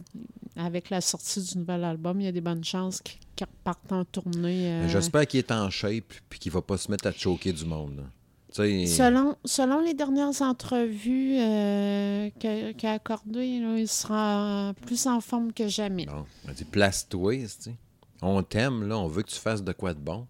avec 0.55 0.89
la 0.89 1.01
sortie 1.01 1.41
du 1.41 1.57
nouvel 1.59 1.83
album, 1.83 2.19
il 2.21 2.25
y 2.25 2.27
a 2.27 2.31
des 2.31 2.41
bonnes 2.41 2.63
chances 2.63 3.01
qu'il 3.01 3.17
qu'il 3.35 3.47
reparte 3.47 3.91
en 3.93 4.03
tournée. 4.03 4.69
euh, 4.71 4.87
J'espère 4.89 5.25
qu'il 5.25 5.37
est 5.39 5.51
en 5.51 5.69
shape 5.69 6.13
puis 6.29 6.39
qu'il 6.39 6.51
va 6.51 6.61
pas 6.61 6.77
se 6.77 6.91
mettre 6.91 7.07
à 7.07 7.13
choquer 7.13 7.53
du 7.53 7.63
monde. 7.63 7.95
là. 7.97 8.03
Selon, 8.87 9.35
selon 9.45 9.79
les 9.79 9.93
dernières 9.93 10.41
entrevues 10.41 11.37
euh, 11.39 12.29
que- 12.39 12.71
qu'il 12.71 12.89
a 12.89 12.93
accordées, 12.93 13.45
il 13.45 13.87
sera 13.87 14.73
plus 14.85 15.05
en 15.07 15.21
forme 15.21 15.53
que 15.53 15.67
jamais. 15.67 16.05
Bon, 16.07 16.25
on 16.47 16.51
dit 16.51 16.65
place-toi. 16.65 17.33
On 18.21 18.41
t'aime, 18.43 18.87
là, 18.87 18.97
on 18.97 19.07
veut 19.07 19.21
que 19.23 19.29
tu 19.29 19.39
fasses 19.39 19.63
de 19.63 19.71
quoi 19.71 19.93
de 19.93 19.99
bon. 19.99 20.25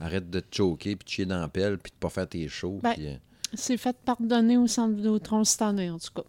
Arrête 0.00 0.30
de 0.30 0.40
te 0.40 0.56
choquer, 0.56 0.96
puis 0.96 1.04
de 1.04 1.10
chier 1.10 1.26
dans 1.26 1.38
la 1.40 1.48
pelle, 1.48 1.76
puis 1.78 1.92
de 1.92 1.96
pas 2.00 2.08
faire 2.08 2.26
tes 2.28 2.48
shows. 2.48 2.80
Ben, 2.82 2.94
euh, 2.98 3.16
C'est 3.52 3.76
fait 3.76 3.96
pardonner 4.04 4.56
au 4.56 4.66
centre 4.66 4.94
Vidéotron 4.94 5.44
cette 5.44 5.60
année, 5.62 5.90
en 5.90 5.98
tout 5.98 6.12
cas. 6.14 6.22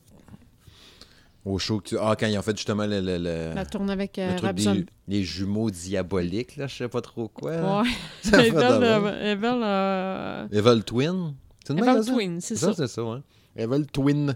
Au 1.46 1.58
show 1.58 1.80
que 1.80 1.90
tu... 1.90 1.98
Ah, 2.00 2.16
quand 2.20 2.28
ils 2.28 2.38
ont 2.38 2.42
fait 2.42 2.56
justement 2.56 2.86
le, 2.86 3.00
le, 3.02 3.18
le- 3.18 3.54
La 3.56 3.66
tournée 3.66 3.94
avec 3.94 4.18
le 4.18 4.24
euh, 4.24 4.36
truc 4.38 4.56
des 4.56 4.86
les 5.08 5.24
jumeaux 5.24 5.70
diaboliques, 5.72 6.56
là, 6.58 6.68
je 6.68 6.76
sais 6.76 6.88
pas 6.88 7.02
trop 7.02 7.28
quoi. 7.28 7.82
Ouais. 7.82 7.90
Euh, 8.34 9.32
Evel, 9.32 9.62
euh, 9.64 10.48
Evil 10.52 10.84
Twin? 10.84 11.34
C'est 11.66 11.74
même? 11.74 12.04
Twin, 12.06 12.42
c'est 12.42 12.56
ça. 12.56 12.74
c'est 12.74 12.88
ça, 12.88 13.02
hein. 13.02 13.24
Evil 13.56 13.86
Twin. 13.92 14.36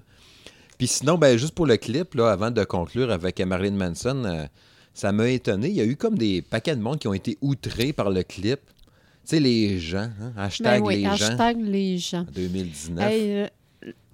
Puis 0.77 0.87
sinon, 0.87 1.17
ben, 1.17 1.37
juste 1.37 1.53
pour 1.55 1.65
le 1.65 1.77
clip, 1.77 2.15
là, 2.15 2.31
avant 2.31 2.51
de 2.51 2.63
conclure 2.63 3.11
avec 3.11 3.39
Marilyn 3.39 3.75
Manson, 3.77 4.23
euh, 4.25 4.45
ça 4.93 5.11
m'a 5.11 5.29
étonné. 5.29 5.69
Il 5.69 5.75
y 5.75 5.81
a 5.81 5.85
eu 5.85 5.95
comme 5.95 6.17
des 6.17 6.41
paquets 6.41 6.75
de 6.75 6.81
monde 6.81 6.99
qui 6.99 7.07
ont 7.07 7.13
été 7.13 7.37
outrés 7.41 7.93
par 7.93 8.09
le 8.09 8.23
clip. 8.23 8.59
Tu 9.23 9.29
sais, 9.31 9.39
les 9.39 9.79
gens, 9.79 10.09
hein? 10.21 10.33
hashtag 10.37 10.81
Ben 10.81 10.85
oui, 10.85 10.95
les 10.97 11.03
gens, 11.03 11.11
hashtag 11.11 11.57
les 11.61 11.97
gens. 11.97 12.21
en 12.21 12.31
2019. 12.31 13.11
Hey, 13.11 13.31
euh, 13.31 13.47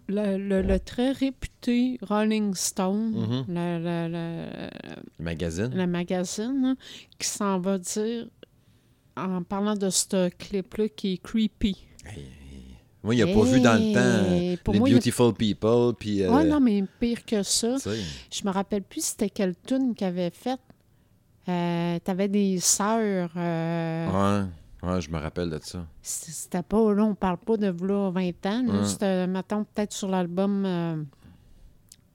le, 0.07 0.37
le- 0.37 0.61
le 0.61 0.79
très 0.79 1.11
réputé 1.11 1.97
Rolling 2.01 2.53
Stone, 2.55 3.11
Mhm. 3.11 3.45
le, 3.47 3.79
le- 3.79 4.07
le- 4.11 4.69
Le 5.19 5.23
magazine. 5.23 5.71
le 5.73 5.87
magazine, 5.87 6.61
hein, 6.65 6.75
qui 7.19 7.27
s'en 7.27 7.59
va 7.59 7.77
dire, 7.77 8.27
en 9.17 9.43
parlant 9.43 9.75
de 9.75 9.89
ce 9.89 10.29
clip-là, 10.29 10.89
qui 10.89 11.13
est 11.13 11.17
creepy. 11.21 11.85
Moi, 13.03 13.15
il 13.15 13.25
n'a 13.25 13.33
pas 13.33 13.43
vu 13.43 13.59
dans 13.61 13.73
le 13.73 13.93
temps 14.57 14.61
pour 14.63 14.73
les 14.73 14.79
moi, 14.79 14.89
a- 14.89 14.91
Beautiful 14.91 15.33
People. 15.33 15.93
Puis, 15.97 16.21
euh, 16.21 16.31
Ouais, 16.31 16.43
non, 16.43 16.59
mais 16.59 16.83
pire 16.99 17.25
que 17.25 17.41
ça. 17.41 17.77
Je 17.77 18.45
me 18.45 18.51
rappelle 18.51 18.83
plus 18.83 19.03
c'était 19.05 19.29
quelle 19.29 19.55
tune 19.65 19.95
qu'il 19.95 20.05
avait 20.07 20.29
faite. 20.29 20.59
Euh, 21.49 21.97
T'avais 22.03 22.27
des 22.27 22.59
sœurs. 22.59 23.31
euh, 23.35 24.41
ouais. 24.43 24.47
Ouais, 24.83 24.99
je 25.01 25.09
me 25.11 25.19
rappelle 25.19 25.49
de 25.49 25.59
ça. 25.61 25.85
C'était 26.01 26.63
pas, 26.63 26.93
là, 26.93 27.03
on 27.03 27.13
parle 27.15 27.37
pas 27.37 27.57
de 27.57 27.67
là 27.67 28.09
20 28.11 28.45
ans. 28.47 28.63
là. 28.67 28.73
Hum. 28.79 28.85
C'était, 28.85 29.27
mettons, 29.27 29.63
peut-être 29.63 29.93
sur 29.93 30.07
l'album 30.07 30.63
euh, 30.65 31.03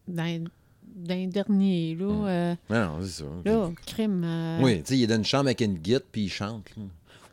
d'un, 0.09 0.45
d'un 0.85 1.27
dernier, 1.29 1.95
là. 1.95 2.07
Hum. 2.07 2.25
euh, 2.27 2.55
non, 2.71 2.99
c'est 3.03 3.23
ça. 3.23 3.25
là, 3.45 3.71
crime. 3.87 4.23
euh, 4.25 4.61
Oui, 4.63 4.79
tu 4.83 4.89
sais, 4.89 4.99
il 4.99 5.03
est 5.05 5.07
dans 5.07 5.17
une 5.17 5.25
chambre 5.25 5.47
avec 5.47 5.61
une 5.61 5.75
guide, 5.79 6.05
puis 6.11 6.23
il 6.25 6.29
chante. 6.29 6.71
là. 6.77 6.83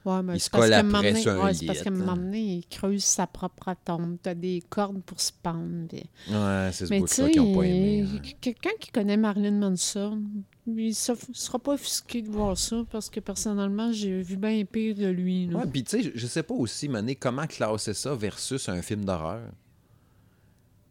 Ouais, 0.06 0.22
mais 0.22 0.36
Il 0.36 0.40
se 0.42 0.50
colle 0.50 0.74
après 0.74 1.16
sur 1.16 1.32
un 1.32 1.46
ouais, 1.46 1.54
c'est 1.54 1.66
parce 1.66 1.82
qu'à 1.82 1.90
un 1.90 1.94
moment 1.94 2.18
donné, 2.18 2.42
il 2.58 2.66
creuse 2.70 3.06
sa 3.06 3.26
propre 3.26 3.74
tombe. 3.86 4.18
T'as 4.22 4.34
des 4.34 4.62
cordes 4.70 5.02
pour 5.04 5.22
se 5.22 5.32
pendre. 5.42 5.88
puis- 5.88 6.04
Ouais, 6.30 6.70
c'est 6.74 6.88
ce 6.88 6.94
bout-là 7.00 7.30
qu'ils 7.30 7.42
n'ont 7.42 7.56
pas 7.56 7.64
aimé. 7.64 8.06
hein. 8.14 8.20
quelqu'un 8.42 8.72
qui 8.82 8.92
connaît 8.92 9.16
Marilyn 9.16 9.52
Manson, 9.60 10.22
il 10.66 10.88
ne 10.88 10.92
sera 10.94 11.60
pas 11.60 11.74
offusqué 11.74 12.22
de 12.22 12.30
voir 12.30 12.58
ça 12.58 12.84
parce 12.92 13.10
que 13.10 13.20
personnellement, 13.20 13.92
j'ai 13.92 14.22
vu 14.22 14.38
bien 14.38 14.64
pire 14.66 14.96
de 14.96 15.08
lui. 15.08 15.48
là. 15.48 15.60
Ouais, 15.60 15.66
puis 15.68 15.84
tu 15.84 15.92
sais, 15.92 16.04
je- 16.04 16.12
je 16.16 16.28
sais 16.28 16.44
pas 16.44 16.54
aussi, 16.54 16.88
Mané, 16.88 17.16
comment 17.16 17.46
classer 17.48 17.94
ça 17.94 18.16
versus 18.16 18.70
un 18.70 18.82
film 18.82 19.04
d'horreur? 19.06 19.42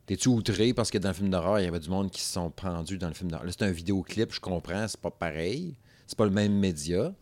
T'es-tu 0.06 0.28
outré 0.28 0.74
parce 0.74 0.90
que 0.90 0.98
dans 0.98 1.08
le 1.10 1.14
film 1.14 1.30
d'horreur, 1.30 1.60
il 1.60 1.64
y 1.64 1.68
avait 1.68 1.78
du 1.80 1.88
monde 1.88 2.10
qui 2.10 2.20
se 2.20 2.32
sont 2.32 2.50
pendus 2.50 2.98
dans 2.98 3.08
le 3.08 3.14
film 3.14 3.30
d'horreur? 3.30 3.46
Là, 3.46 3.52
c'est 3.56 3.64
un 3.64 3.70
vidéoclip, 3.70 4.32
je 4.32 4.40
comprends, 4.40 4.86
c'est 4.88 5.00
pas 5.00 5.10
pareil. 5.12 5.74
C'est 6.06 6.18
pas 6.18 6.24
le 6.24 6.32
même 6.32 6.52
média. 6.54 7.14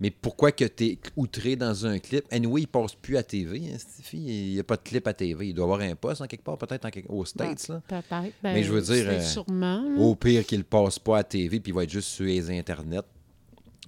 Mais 0.00 0.10
pourquoi 0.10 0.50
que 0.52 0.64
t'es 0.64 0.98
outré 1.16 1.54
dans 1.56 1.86
un 1.86 1.98
clip? 1.98 2.24
Anyway, 2.30 2.62
il 2.62 2.66
passe 2.66 2.94
plus 2.94 3.16
à 3.16 3.22
TV. 3.22 3.62
Hein, 3.72 3.76
cette 3.78 4.04
fille. 4.04 4.48
Il 4.48 4.52
n'y 4.54 4.58
a 4.60 4.64
pas 4.64 4.76
de 4.76 4.82
clip 4.82 5.06
à 5.06 5.14
TV. 5.14 5.48
Il 5.48 5.54
doit 5.54 5.64
avoir 5.64 5.80
un 5.80 5.94
poste 5.94 6.20
en 6.20 6.26
quelque 6.26 6.42
part, 6.44 6.58
peut-être 6.58 6.84
en 6.84 6.90
quelque- 6.90 7.10
aux 7.10 7.24
States. 7.24 7.68
Là. 7.68 7.80
Ben, 8.10 8.30
Mais 8.42 8.62
je 8.64 8.72
veux 8.72 8.82
dire, 8.82 9.04
euh, 9.08 9.20
sûrement. 9.20 9.84
Au 9.98 10.14
pire 10.16 10.44
qu'il 10.44 10.64
passe 10.64 10.98
pas 10.98 11.18
à 11.18 11.24
TV, 11.24 11.60
puis 11.60 11.70
il 11.70 11.74
va 11.74 11.84
être 11.84 11.90
juste 11.90 12.08
sur 12.08 12.24
les 12.24 12.50
internets. 12.50 13.02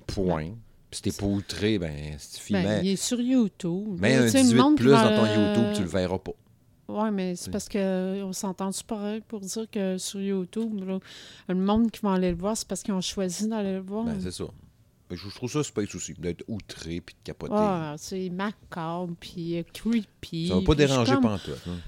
Point. 0.07 0.51
Puis 0.91 0.99
si 0.99 1.03
t'es 1.03 1.11
pas 1.13 1.27
outré, 1.27 1.79
ben, 1.79 1.93
Ben, 2.51 2.81
il 2.85 2.91
est 2.93 2.97
sur 2.97 3.21
YouTube. 3.21 3.99
Tu 4.01 4.07
un 4.07 4.29
sais, 4.29 4.39
le 4.39 4.45
18 4.45 4.55
monde 4.57 4.77
qui 4.77 4.83
plus 4.85 4.93
dans 4.93 5.09
ton 5.17 5.25
euh, 5.25 5.55
YouTube, 5.55 5.73
tu 5.75 5.83
le 5.83 5.89
verras 5.89 6.19
pas. 6.19 6.33
Oui, 6.89 7.11
mais 7.13 7.35
c'est 7.35 7.51
parce 7.51 7.69
qu'on 7.69 8.33
s'entend-tu 8.33 8.85
pareil 8.85 9.21
pour 9.27 9.41
dire 9.41 9.67
que 9.69 9.99
sur 9.99 10.21
YouTube, 10.21 10.85
là, 10.87 11.01
le 11.49 11.55
monde 11.57 11.91
qui 11.91 12.01
va 12.03 12.13
aller 12.13 12.31
le 12.31 12.37
voir, 12.37 12.57
c'est 12.57 12.69
parce 12.69 12.85
qu'ils 12.85 12.95
ont 12.95 13.01
choisi 13.01 13.49
d'aller 13.49 13.73
le 13.73 13.81
voir. 13.81 14.05
Ben, 14.05 14.17
c'est 14.21 14.31
ça. 14.31 14.45
Je, 15.11 15.17
je 15.17 15.35
trouve 15.35 15.51
ça 15.51 15.63
space 15.63 15.95
aussi, 15.95 16.15
d'être 16.15 16.43
outré 16.49 17.01
puis 17.01 17.15
de 17.15 17.21
capoter. 17.25 17.55
Ah, 17.57 17.95
c'est 17.99 18.29
macabre, 18.31 19.15
puis 19.21 19.59
euh, 19.59 19.63
creepy. 19.73 20.49
ça 20.49 20.55
va 20.57 20.63
pas 20.63 20.75
déranger 20.75 21.13
comme- 21.15 21.23
pantoute. 21.23 21.61
hein. 21.69 21.79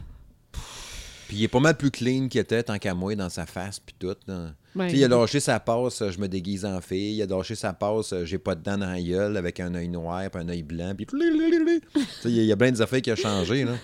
Puis 1.26 1.36
il 1.36 1.42
est 1.44 1.48
pas 1.48 1.60
mal 1.60 1.76
plus 1.76 1.90
clean 1.90 2.28
qu'il 2.28 2.40
était 2.40 2.62
tant 2.62 2.78
qu'à 2.78 2.94
moi 2.94 3.14
dans 3.14 3.28
sa 3.28 3.44
face 3.44 3.78
puis 3.80 3.94
tout. 3.98 4.16
Ben, 4.26 4.54
sais, 4.88 4.96
il 4.96 5.04
a 5.04 5.08
lâché 5.08 5.40
sa 5.40 5.60
passe, 5.60 6.00
euh, 6.00 6.10
je 6.10 6.18
me 6.18 6.26
déguise 6.26 6.64
en 6.64 6.80
fille. 6.80 7.16
Il 7.16 7.22
a 7.22 7.26
lâché 7.26 7.54
sa 7.54 7.74
passe, 7.74 8.14
euh, 8.14 8.24
j'ai 8.24 8.38
pas 8.38 8.54
de 8.54 8.62
dents 8.62 8.78
dans 8.78 8.86
la 8.90 9.02
gueule 9.02 9.36
avec 9.36 9.60
un 9.60 9.74
œil 9.74 9.88
noir 9.88 10.30
puis 10.30 10.40
un 10.40 10.48
œil 10.48 10.62
blanc. 10.62 10.94
Puis 10.96 11.06
il 11.12 12.30
y 12.30 12.38
a- 12.38 12.42
il 12.42 12.46
y 12.46 12.52
a 12.52 12.56
plein 12.56 12.72
des 12.72 12.80
affaires 12.80 13.02
qui 13.02 13.12
ont 13.12 13.16
changé. 13.16 13.64
Là. 13.64 13.74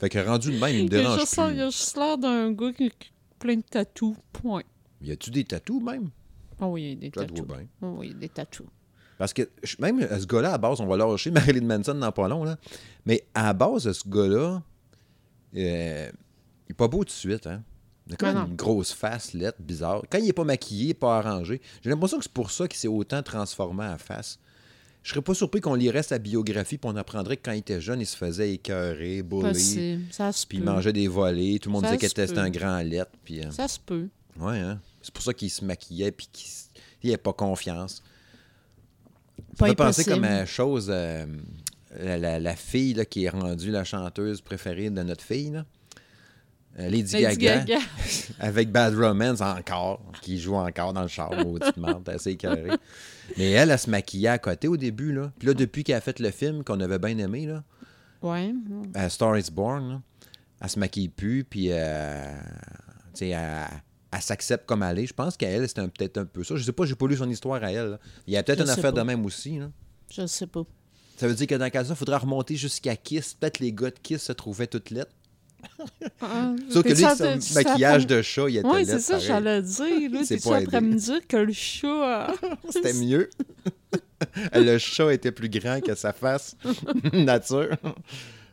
Fait 0.00 0.08
que 0.08 0.18
rendu 0.18 0.50
de 0.52 0.58
même, 0.58 0.74
il 0.74 0.78
me 0.78 0.82
il 0.84 0.88
dérange 0.88 1.20
juste, 1.20 1.34
plus. 1.34 1.54
il 1.54 1.60
a 1.60 1.66
juste 1.66 1.96
l'air 1.96 2.16
d'un 2.16 2.52
gars 2.52 2.72
qui 2.72 2.86
a 2.86 2.90
plein 3.38 3.56
de 3.56 3.62
tatous. 3.62 4.16
Point. 4.32 4.62
Y 5.02 5.12
a-tu 5.12 5.30
des 5.30 5.44
tatous 5.44 5.82
même? 5.82 6.08
Oh 6.58 6.66
oui, 6.68 6.82
il 6.84 6.88
y 6.88 6.92
a 6.92 6.96
des 6.96 7.10
tatous. 7.10 7.46
Oh 7.82 7.96
oui, 7.98 8.06
il 8.08 8.12
y 8.12 8.16
a 8.16 8.18
des 8.20 8.28
tatous. 8.30 8.66
Parce 9.18 9.32
que 9.32 9.48
même 9.78 10.00
ce 10.00 10.26
gars-là, 10.26 10.54
à 10.54 10.58
base, 10.58 10.80
on 10.80 10.86
va 10.86 10.96
lâcher 10.96 11.30
Marilyn 11.32 11.66
Manson 11.66 11.94
dans 11.94 12.12
pas 12.12 12.28
long, 12.28 12.44
là. 12.44 12.56
Mais 13.06 13.24
à 13.34 13.52
base 13.52 13.90
ce 13.90 14.08
gars-là, 14.08 14.62
euh, 15.56 16.10
il 16.68 16.70
est 16.70 16.74
pas 16.74 16.88
beau 16.88 16.98
tout 16.98 17.04
de 17.04 17.10
suite, 17.10 17.46
hein. 17.46 17.62
Il 18.06 18.14
a 18.14 18.16
comme 18.16 18.36
une 18.36 18.56
grosse 18.56 18.92
face, 18.92 19.32
lettre, 19.32 19.58
bizarre. 19.60 20.02
Quand 20.10 20.18
il 20.18 20.28
est 20.28 20.34
pas 20.34 20.44
maquillé, 20.44 20.92
pas 20.92 21.18
arrangé, 21.18 21.62
j'ai 21.82 21.88
l'impression 21.88 22.18
que 22.18 22.24
c'est 22.24 22.32
pour 22.32 22.50
ça 22.50 22.68
qu'il 22.68 22.78
s'est 22.78 22.88
autant 22.88 23.22
transformé 23.22 23.84
à 23.84 23.96
face. 23.96 24.38
Je 25.02 25.10
serais 25.10 25.22
pas 25.22 25.34
surpris 25.34 25.60
qu'on 25.60 25.74
lirait 25.74 26.02
sa 26.02 26.18
biographie 26.18 26.76
puis 26.78 26.90
on 26.90 26.96
apprendrait 26.96 27.36
que 27.36 27.42
quand 27.44 27.52
il 27.52 27.58
était 27.58 27.80
jeune, 27.80 28.00
il 28.00 28.06
se 28.06 28.16
faisait 28.16 28.52
écœurer, 28.54 29.22
bully, 29.22 30.00
puis 30.48 30.58
il 30.58 30.64
mangeait 30.64 30.92
des 30.92 31.08
volets. 31.08 31.58
Tout 31.58 31.68
le 31.68 31.74
monde 31.74 31.84
Ça 31.84 31.94
disait 31.96 32.08
qu'il 32.08 32.24
était 32.24 32.38
un 32.38 32.50
grand 32.50 32.78
lettre. 32.80 33.10
Puis, 33.24 33.40
euh, 33.40 33.50
Ça 33.50 33.68
se 33.68 33.78
peut. 33.78 34.08
ouais, 34.38 34.58
hein. 34.58 34.80
C'est 35.02 35.12
pour 35.12 35.22
ça 35.22 35.34
qu'il 35.34 35.50
se 35.50 35.64
maquillait 35.64 36.10
puis 36.10 36.28
qu'il 36.32 37.10
n'avait 37.10 37.18
pas 37.18 37.34
confiance. 37.34 38.02
Ça 39.54 39.64
Pas 39.64 39.68
fait 39.68 39.74
penser 39.74 40.04
comme 40.04 40.46
chose, 40.46 40.88
euh, 40.90 41.26
la, 42.00 42.18
la- 42.18 42.40
la 42.40 42.56
fille 42.56 42.94
là, 42.94 43.04
qui 43.04 43.24
est 43.24 43.28
rendue 43.30 43.70
la 43.70 43.84
chanteuse 43.84 44.40
préférée 44.40 44.90
de 44.90 45.02
notre 45.02 45.22
fille, 45.24 45.50
là. 45.50 45.64
Euh, 46.80 46.88
Lady, 46.88 47.12
Lady 47.22 47.36
Gaga, 47.44 47.58
Gaga. 47.64 47.78
avec 48.40 48.72
Bad 48.72 48.96
Romance 48.96 49.40
encore, 49.40 50.00
qui 50.22 50.40
joue 50.40 50.56
encore 50.56 50.92
dans 50.92 51.02
le 51.02 51.08
char, 51.08 51.30
maudite 51.32 51.76
marde, 51.76 52.08
assez 52.08 52.30
écœurée. 52.32 52.70
Mais 53.38 53.52
elle, 53.52 53.70
elle 53.70 53.78
se 53.78 53.88
maquillait 53.88 54.30
à 54.30 54.38
côté 54.38 54.66
au 54.66 54.76
début, 54.76 55.12
là. 55.12 55.30
Puis 55.38 55.46
là, 55.46 55.54
depuis 55.54 55.84
qu'elle 55.84 55.94
a 55.94 56.00
fait 56.00 56.18
le 56.18 56.32
film 56.32 56.64
qu'on 56.64 56.80
avait 56.80 56.98
bien 56.98 57.16
aimé, 57.18 57.46
là, 57.46 57.62
Ouais. 58.22 58.52
A 58.94 59.08
Star 59.08 59.38
is 59.38 59.50
Born, 59.52 59.88
là, 59.88 60.00
elle 60.62 60.68
se 60.68 60.78
maquille 60.80 61.10
plus, 61.10 61.44
puis 61.44 61.68
euh, 61.70 62.34
elle, 63.20 63.36
elle 64.14 64.22
s'accepte 64.22 64.66
comme 64.66 64.82
elle 64.82 64.98
est. 65.00 65.06
Je 65.06 65.14
pense 65.14 65.36
qu'elle, 65.36 65.66
c'était 65.68 65.80
un- 65.80 65.88
peut-être 65.88 66.18
un 66.18 66.24
peu 66.24 66.44
ça. 66.44 66.56
Je 66.56 66.62
sais 66.62 66.72
pas, 66.72 66.84
j'ai 66.86 66.94
pas 66.94 67.06
lu 67.06 67.16
son 67.16 67.28
histoire 67.28 67.62
à 67.62 67.72
elle. 67.72 67.90
là. 67.90 67.98
Il 68.26 68.32
y 68.34 68.36
a 68.36 68.42
peut-être 68.42 68.60
une 68.60 68.66
sais 68.66 68.72
affaire 68.72 68.92
pas. 68.94 69.00
de 69.00 69.06
même 69.06 69.24
aussi. 69.24 69.58
Là. 69.58 69.70
Je 70.10 70.26
sais 70.26 70.46
pas. 70.46 70.62
Ça 71.16 71.28
veut 71.28 71.34
dire 71.34 71.46
que 71.46 71.54
dans 71.54 71.64
le 71.64 71.70
cas 71.70 71.82
de 71.82 71.88
ça, 71.88 71.94
il 71.94 71.96
faudra 71.96 72.18
remonter 72.18 72.56
jusqu'à 72.56 72.96
Kiss. 72.96 73.34
Peut-être 73.34 73.60
les 73.60 73.72
gars 73.72 73.90
de 73.90 73.98
Kiss 74.02 74.22
se 74.22 74.32
trouvaient 74.32 74.66
toutes 74.66 74.90
lettres. 74.90 75.12
Ah, 76.20 76.54
Sauf 76.70 76.82
que 76.82 76.88
lui, 76.90 76.96
son 77.42 77.54
maquillage 77.54 78.06
de 78.06 78.20
chat, 78.20 78.48
il 78.48 78.56
était 78.58 78.68
Oui, 78.68 78.84
c'est 78.84 78.98
ça, 79.00 79.18
j'allais 79.18 79.62
dire. 79.62 80.10
Là, 80.12 80.20
C'est 80.24 80.42
pas 80.42 80.56
après 80.58 80.80
me 80.80 80.94
dire 80.96 81.26
que 81.26 81.36
le 81.38 81.52
chat. 81.52 82.32
C'était 82.70 82.92
mieux. 82.92 83.30
le 84.54 84.78
chat 84.78 85.12
était 85.14 85.32
plus 85.32 85.48
grand 85.48 85.80
que 85.80 85.94
sa 85.94 86.12
face. 86.12 86.56
Nature. 87.12 87.76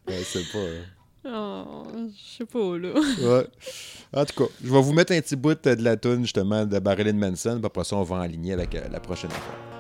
Ouais, 0.08 0.24
c'est 0.24 0.50
pas... 0.52 0.60
Oh, 1.24 1.84
je 1.94 2.38
sais 2.38 2.46
pas, 2.46 2.78
là. 2.78 2.94
Ouais. 2.94 3.48
En 4.14 4.26
tout 4.26 4.44
cas, 4.44 4.52
je 4.64 4.72
vais 4.72 4.82
vous 4.82 4.94
mettre 4.94 5.14
un 5.14 5.22
petit 5.22 5.36
bout 5.36 5.54
de 5.64 5.84
la 5.84 5.96
toune 5.96 6.22
justement 6.24 6.66
de 6.66 6.80
Marilyn 6.80 7.14
Manson. 7.14 7.58
Puis 7.58 7.66
après 7.66 7.84
ça, 7.84 7.96
on 7.96 8.04
va 8.04 8.16
en 8.18 8.22
aligner 8.22 8.54
avec 8.54 8.74
euh, 8.76 8.88
la 8.90 9.00
prochaine 9.00 9.30
fois. 9.30 9.71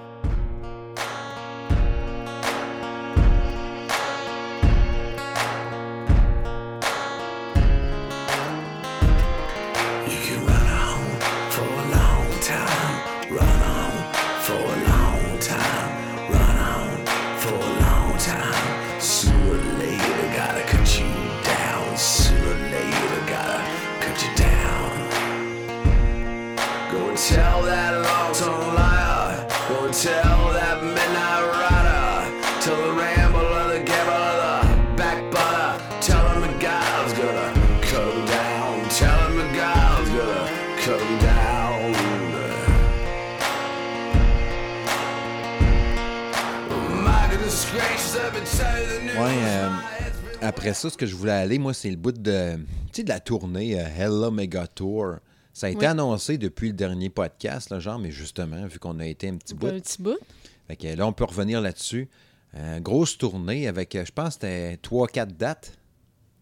Après 50.62 50.76
ça, 50.76 50.92
ce 50.92 50.96
que 50.98 51.08
je 51.08 51.16
voulais 51.16 51.32
aller, 51.32 51.58
moi, 51.58 51.74
c'est 51.74 51.90
le 51.90 51.96
bout 51.96 52.12
de, 52.12 52.56
de 52.58 53.08
la 53.10 53.20
tournée 53.20 53.82
euh, 53.82 53.88
Hella 53.98 54.30
Mega 54.30 54.68
Tour. 54.68 55.16
Ça 55.54 55.66
a 55.66 55.70
été 55.72 55.80
Oui. 55.80 55.86
annoncé 55.88 56.38
depuis 56.38 56.68
le 56.68 56.74
dernier 56.76 57.10
podcast, 57.10 57.72
là, 57.72 57.80
genre, 57.80 57.98
mais 57.98 58.12
justement, 58.12 58.68
vu 58.68 58.78
qu'on 58.78 59.00
a 59.00 59.08
été 59.08 59.28
un 59.28 59.38
petit 59.38 59.56
bout. 59.56 59.66
Un 59.70 59.80
petit 59.80 60.00
bout. 60.00 60.20
Fait 60.68 60.76
que 60.76 60.88
là, 60.96 61.08
on 61.08 61.14
peut 61.14 61.24
revenir 61.24 61.62
là-dessus. 61.62 62.08
Euh, 62.56 62.80
grosse 62.80 63.18
tournée 63.18 63.68
avec, 63.68 63.96
euh, 63.96 64.06
je 64.06 64.12
pense, 64.12 64.34
c'était 64.34 64.76
3-4 64.84 65.36
dates. 65.36 65.74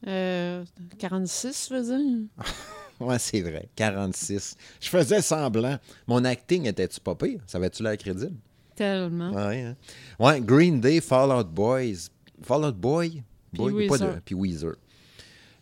Euh, 0.06 0.66
46, 0.98 1.70
je 1.70 1.76
veux 1.76 1.98
dire? 1.98 2.28
Ouais, 3.00 3.18
c'est 3.18 3.40
vrai. 3.40 3.70
46. 3.78 4.58
Je 4.82 4.90
faisais 4.90 5.22
semblant. 5.22 5.78
Mon 6.08 6.26
acting 6.26 6.66
était-tu 6.68 7.00
pas 7.00 7.16
pire? 7.16 7.40
Ça 7.48 7.58
avait-tu 7.58 7.82
l'air 7.84 7.96
crédible? 7.98 8.36
Tellement. 8.76 9.32
Ouais, 9.32 9.62
hein? 9.62 9.76
ouais, 10.20 10.42
Green 10.42 10.82
Day, 10.82 11.00
Fall 11.00 11.32
Out 11.32 11.48
Boys. 11.48 12.10
Fall 12.44 12.66
Out 12.66 12.76
Boy? 12.76 13.24
Puis 13.54 13.58
Boy, 13.62 13.88
pas 13.88 13.94
Weezer. 13.96 14.16
de- 14.16 14.20
Puis 14.22 14.36
Weezer. 14.36 14.74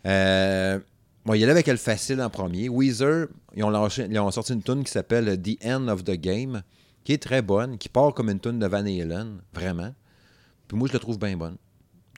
Euh, 0.05 0.79
bon, 1.25 1.33
il 1.33 1.39
y 1.39 1.43
allait 1.43 1.51
avec 1.51 1.67
le 1.67 1.75
facile 1.77 2.21
en 2.21 2.29
premier. 2.29 2.69
Weezer, 2.69 3.27
ils 3.55 3.63
ont, 3.63 3.69
lâché- 3.69 4.07
ils 4.09 4.19
ont 4.19 4.31
sorti 4.31 4.53
une 4.53 4.63
tune 4.63 4.83
qui 4.83 4.91
s'appelle 4.91 5.41
The 5.41 5.63
End 5.65 5.87
of 5.87 6.03
the 6.03 6.11
Game, 6.11 6.61
qui 7.03 7.13
est 7.13 7.21
très 7.21 7.41
bonne, 7.41 7.77
qui 7.77 7.89
part 7.89 8.13
comme 8.13 8.29
une 8.29 8.39
tune 8.39 8.59
de 8.59 8.67
Van 8.67 8.85
Halen, 8.85 9.39
vraiment. 9.53 9.93
Puis 10.67 10.77
moi, 10.77 10.87
je 10.87 10.93
la 10.93 10.99
trouve 10.99 11.17
bien 11.19 11.35
bonne. 11.37 11.57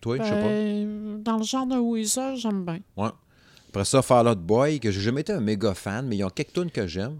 Toi, 0.01 0.17
je 0.17 0.23
sais 0.23 0.29
pas. 0.29 0.35
Ben, 0.41 1.21
dans 1.23 1.37
le 1.37 1.43
genre 1.43 1.67
de 1.67 1.75
Weezer, 1.77 2.35
j'aime 2.37 2.65
bien. 2.65 2.79
Ouais. 2.97 3.09
Après 3.69 3.85
ça, 3.85 4.01
Fall 4.01 4.27
Out 4.27 4.39
Boy, 4.39 4.79
que 4.79 4.89
j'ai 4.91 5.01
jamais 5.01 5.21
été 5.21 5.33
un 5.33 5.41
méga 5.41 5.73
fan, 5.73 6.07
mais 6.07 6.17
ils 6.17 6.23
ont 6.23 6.29
quelques 6.29 6.53
tunes 6.53 6.71
que 6.71 6.87
j'aime. 6.87 7.17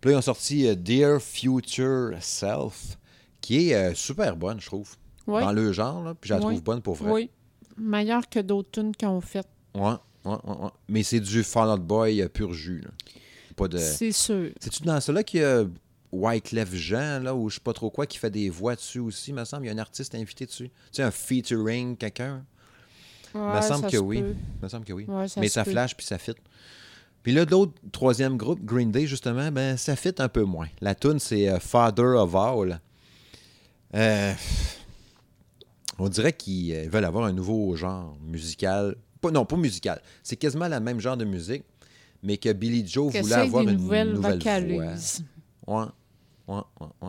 Puis 0.00 0.10
là, 0.10 0.16
ils 0.16 0.18
ont 0.18 0.22
sorti 0.22 0.66
euh, 0.66 0.74
Dear 0.74 1.20
Future 1.20 2.12
Self, 2.20 2.96
qui 3.40 3.68
est 3.70 3.74
euh, 3.74 3.94
super 3.94 4.36
bonne, 4.36 4.60
je 4.60 4.66
trouve. 4.66 4.96
Oui. 5.26 5.40
dans 5.40 5.52
le 5.52 5.70
genre, 5.72 6.02
là, 6.02 6.14
puis 6.20 6.28
je 6.30 6.34
la 6.34 6.40
Oui. 6.40 6.46
trouve 6.46 6.62
bonne 6.64 6.80
pour 6.82 6.94
vrai. 6.96 7.12
Oui. 7.12 7.30
Meilleur 7.82 8.28
que 8.28 8.38
d'autres 8.38 8.70
tunes 8.70 8.94
qu'ils 8.94 9.08
ont 9.08 9.20
faites. 9.20 9.48
Ouais, 9.74 9.82
ouais, 10.24 10.32
ouais, 10.44 10.56
ouais. 10.56 10.70
Mais 10.88 11.02
c'est 11.02 11.20
du 11.20 11.42
Fall 11.42 11.68
Out 11.68 11.82
Boy 11.82 12.22
euh, 12.22 12.28
pur 12.28 12.52
jus. 12.52 12.80
Là. 12.80 12.90
Pas 13.56 13.68
de. 13.68 13.78
C'est 13.78 14.12
sûr. 14.12 14.50
C'est-tu 14.60 14.82
dans 14.84 15.00
cela 15.00 15.22
qu'il 15.22 15.40
y 15.40 15.44
a 15.44 15.64
Wyclef 16.12 16.74
Jean, 16.74 17.20
là, 17.22 17.34
ou 17.34 17.48
je 17.48 17.54
sais 17.56 17.60
pas 17.60 17.72
trop 17.72 17.90
quoi, 17.90 18.06
qui 18.06 18.18
fait 18.18 18.30
des 18.30 18.50
voix 18.50 18.74
dessus 18.74 18.98
aussi, 18.98 19.32
me 19.32 19.44
semble? 19.44 19.64
Il 19.64 19.68
y 19.68 19.70
a 19.70 19.74
un 19.74 19.78
artiste 19.78 20.14
invité 20.14 20.46
dessus. 20.46 20.68
Tu 20.68 20.72
sais, 20.92 21.02
un 21.02 21.10
featuring, 21.10 21.96
quelqu'un? 21.96 22.44
Ouais, 23.34 23.56
me 23.56 23.62
semble 23.62 23.84
ça 23.84 23.90
que 23.90 23.96
se 23.96 24.02
oui. 24.02 24.20
peut. 24.20 24.34
me 24.62 24.68
semble 24.68 24.84
que 24.84 24.92
oui. 24.92 25.04
Ouais, 25.08 25.26
ça 25.28 25.40
Mais 25.40 25.48
ça 25.48 25.64
peut. 25.64 25.70
flash 25.70 25.96
puis 25.96 26.04
ça 26.04 26.18
fit. 26.18 26.34
Puis 27.22 27.32
là, 27.32 27.44
l'autre 27.44 27.72
troisième 27.92 28.36
groupe, 28.36 28.60
Green 28.64 28.90
Day, 28.90 29.06
justement, 29.06 29.50
ben 29.50 29.76
ça 29.76 29.96
fit 29.96 30.14
un 30.18 30.28
peu 30.28 30.42
moins. 30.42 30.68
La 30.80 30.94
tune 30.94 31.18
c'est 31.18 31.48
euh, 31.48 31.58
Father 31.60 32.14
of 32.16 32.34
All. 32.34 32.80
Euh, 33.94 34.34
on 35.98 36.08
dirait 36.08 36.32
qu'ils 36.32 36.72
euh, 36.74 36.88
veulent 36.88 37.04
avoir 37.04 37.24
un 37.26 37.32
nouveau 37.32 37.74
genre 37.76 38.16
musical. 38.26 38.96
Pas, 39.20 39.30
non, 39.30 39.44
pas 39.44 39.56
musical. 39.56 40.00
C'est 40.22 40.36
quasiment 40.36 40.68
le 40.68 40.80
même 40.80 41.00
genre 41.00 41.16
de 41.16 41.24
musique, 41.24 41.62
mais 42.22 42.36
que 42.38 42.52
Billy 42.52 42.86
Joe 42.86 43.12
voulait 43.14 43.34
avoir 43.34 43.62
une 43.62 43.76
nouvelle 43.76 44.14
voix. 44.14 44.30
Ouais, 45.66 45.84
ouais, 46.48 46.54
ouais, 46.80 46.86
ouais. 47.02 47.08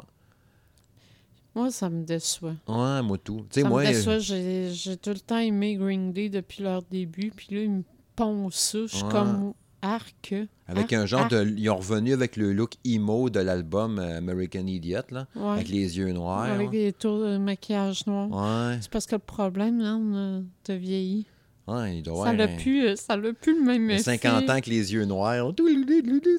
Moi, 1.55 1.69
ça 1.71 1.89
me 1.89 2.03
déçoit. 2.03 2.55
Ouais, 2.67 3.01
moi 3.03 3.17
tout. 3.23 3.45
Ça 3.51 3.63
moi, 3.67 3.83
me 3.83 3.87
déçoit. 3.87 4.19
J'ai 4.19 4.71
j'ai 4.73 4.97
tout 4.97 5.11
le 5.11 5.19
temps 5.19 5.37
aimé 5.37 5.75
Green 5.75 6.11
Day 6.11 6.29
depuis 6.29 6.63
leur 6.63 6.81
début. 6.83 7.31
Puis 7.35 7.47
là, 7.51 7.61
ils 7.61 7.69
me 7.69 7.83
poncent 8.15 8.55
ça. 8.71 8.79
Je 8.87 8.95
suis 8.95 9.03
Ouais. 9.03 9.11
comme 9.11 9.53
arc. 9.83 10.33
avec 10.67 10.83
arc, 10.91 10.93
un 10.93 11.05
genre 11.05 11.21
arc. 11.21 11.31
de. 11.31 11.53
Ils 11.57 11.69
ont 11.69 11.77
revenu 11.77 12.13
avec 12.13 12.35
le 12.37 12.53
look 12.53 12.73
emo 12.85 13.29
de 13.29 13.39
l'album 13.39 13.99
euh, 13.99 14.17
American 14.17 14.65
Idiot, 14.65 15.01
là, 15.11 15.27
Ouais. 15.35 15.49
avec 15.51 15.69
les 15.69 15.97
yeux 15.97 16.11
noirs. 16.11 16.43
Avec 16.51 16.69
des 16.71 16.93
tours 16.93 17.19
de 17.19 17.37
maquillage 17.37 18.05
noir. 18.07 18.29
Ouais, 18.31 18.77
C'est 18.81 18.89
parce 18.91 19.05
que 19.05 19.15
le 19.15 19.19
problème, 19.19 19.79
là, 19.79 19.95
on 19.95 20.41
a- 20.69 20.75
vieilli. 20.75 21.25
ouais, 21.67 21.97
il 21.97 22.03
doit 22.03 22.25
ça 22.25 22.31
un- 22.31 22.57
plus, 22.57 22.87
euh, 22.87 22.95
ça 22.95 23.17
plus 23.17 23.59
le 23.59 23.65
même 23.65 23.89
effet. 23.91 24.03
50 24.03 24.45
ans 24.49 24.53
avec 24.53 24.67
les 24.67 24.93
yeux 24.93 25.05
noirs. 25.05 25.53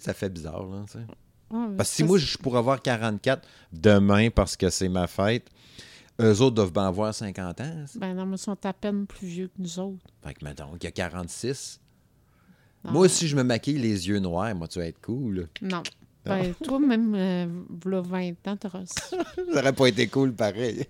Ça 0.00 0.14
fait 0.14 0.28
bizarre, 0.30 0.66
là, 0.66 0.82
tu 0.86 0.92
sais. 0.92 1.04
Ouais, 1.50 1.66
Parce 1.76 1.90
que 1.90 1.96
si 1.96 2.04
moi, 2.04 2.18
je 2.18 2.36
pourrais 2.38 2.58
avoir 2.58 2.82
44 2.82 3.46
demain 3.72 4.30
parce 4.30 4.56
que 4.56 4.70
c'est 4.70 4.88
ma 4.88 5.06
fête, 5.06 5.48
eux 6.20 6.40
autres 6.40 6.54
doivent 6.56 6.72
bien 6.72 6.86
avoir 6.88 7.14
50 7.14 7.60
ans. 7.60 7.84
Ben 7.96 8.14
non, 8.14 8.26
mais 8.26 8.36
ils 8.36 8.40
sont 8.40 8.56
à 8.64 8.72
peine 8.72 9.06
plus 9.06 9.26
vieux 9.26 9.46
que 9.48 9.60
nous 9.62 9.78
autres. 9.78 10.04
Fait 10.24 10.34
que, 10.34 10.44
mettons, 10.44 10.70
il 10.80 10.84
y 10.84 10.86
a 10.86 10.90
46. 10.90 11.80
Ah. 12.86 12.90
Moi, 12.92 13.08
si 13.08 13.26
je 13.28 13.36
me 13.36 13.42
maquille 13.42 13.78
les 13.78 14.08
yeux 14.08 14.18
noirs, 14.18 14.54
moi, 14.54 14.68
tu 14.68 14.78
vas 14.78 14.86
être 14.86 15.00
cool. 15.00 15.48
Non. 15.62 15.82
Ben, 16.24 16.54
toi, 16.64 16.78
même, 16.80 17.14
euh, 17.14 17.46
v'là 17.84 18.00
20 18.00 18.32
ans, 18.48 18.56
t'auras 18.56 18.84
ça. 18.86 19.16
Aurait 19.54 19.72
pas 19.72 19.86
été 19.86 20.06
cool 20.08 20.32
pareil. 20.32 20.84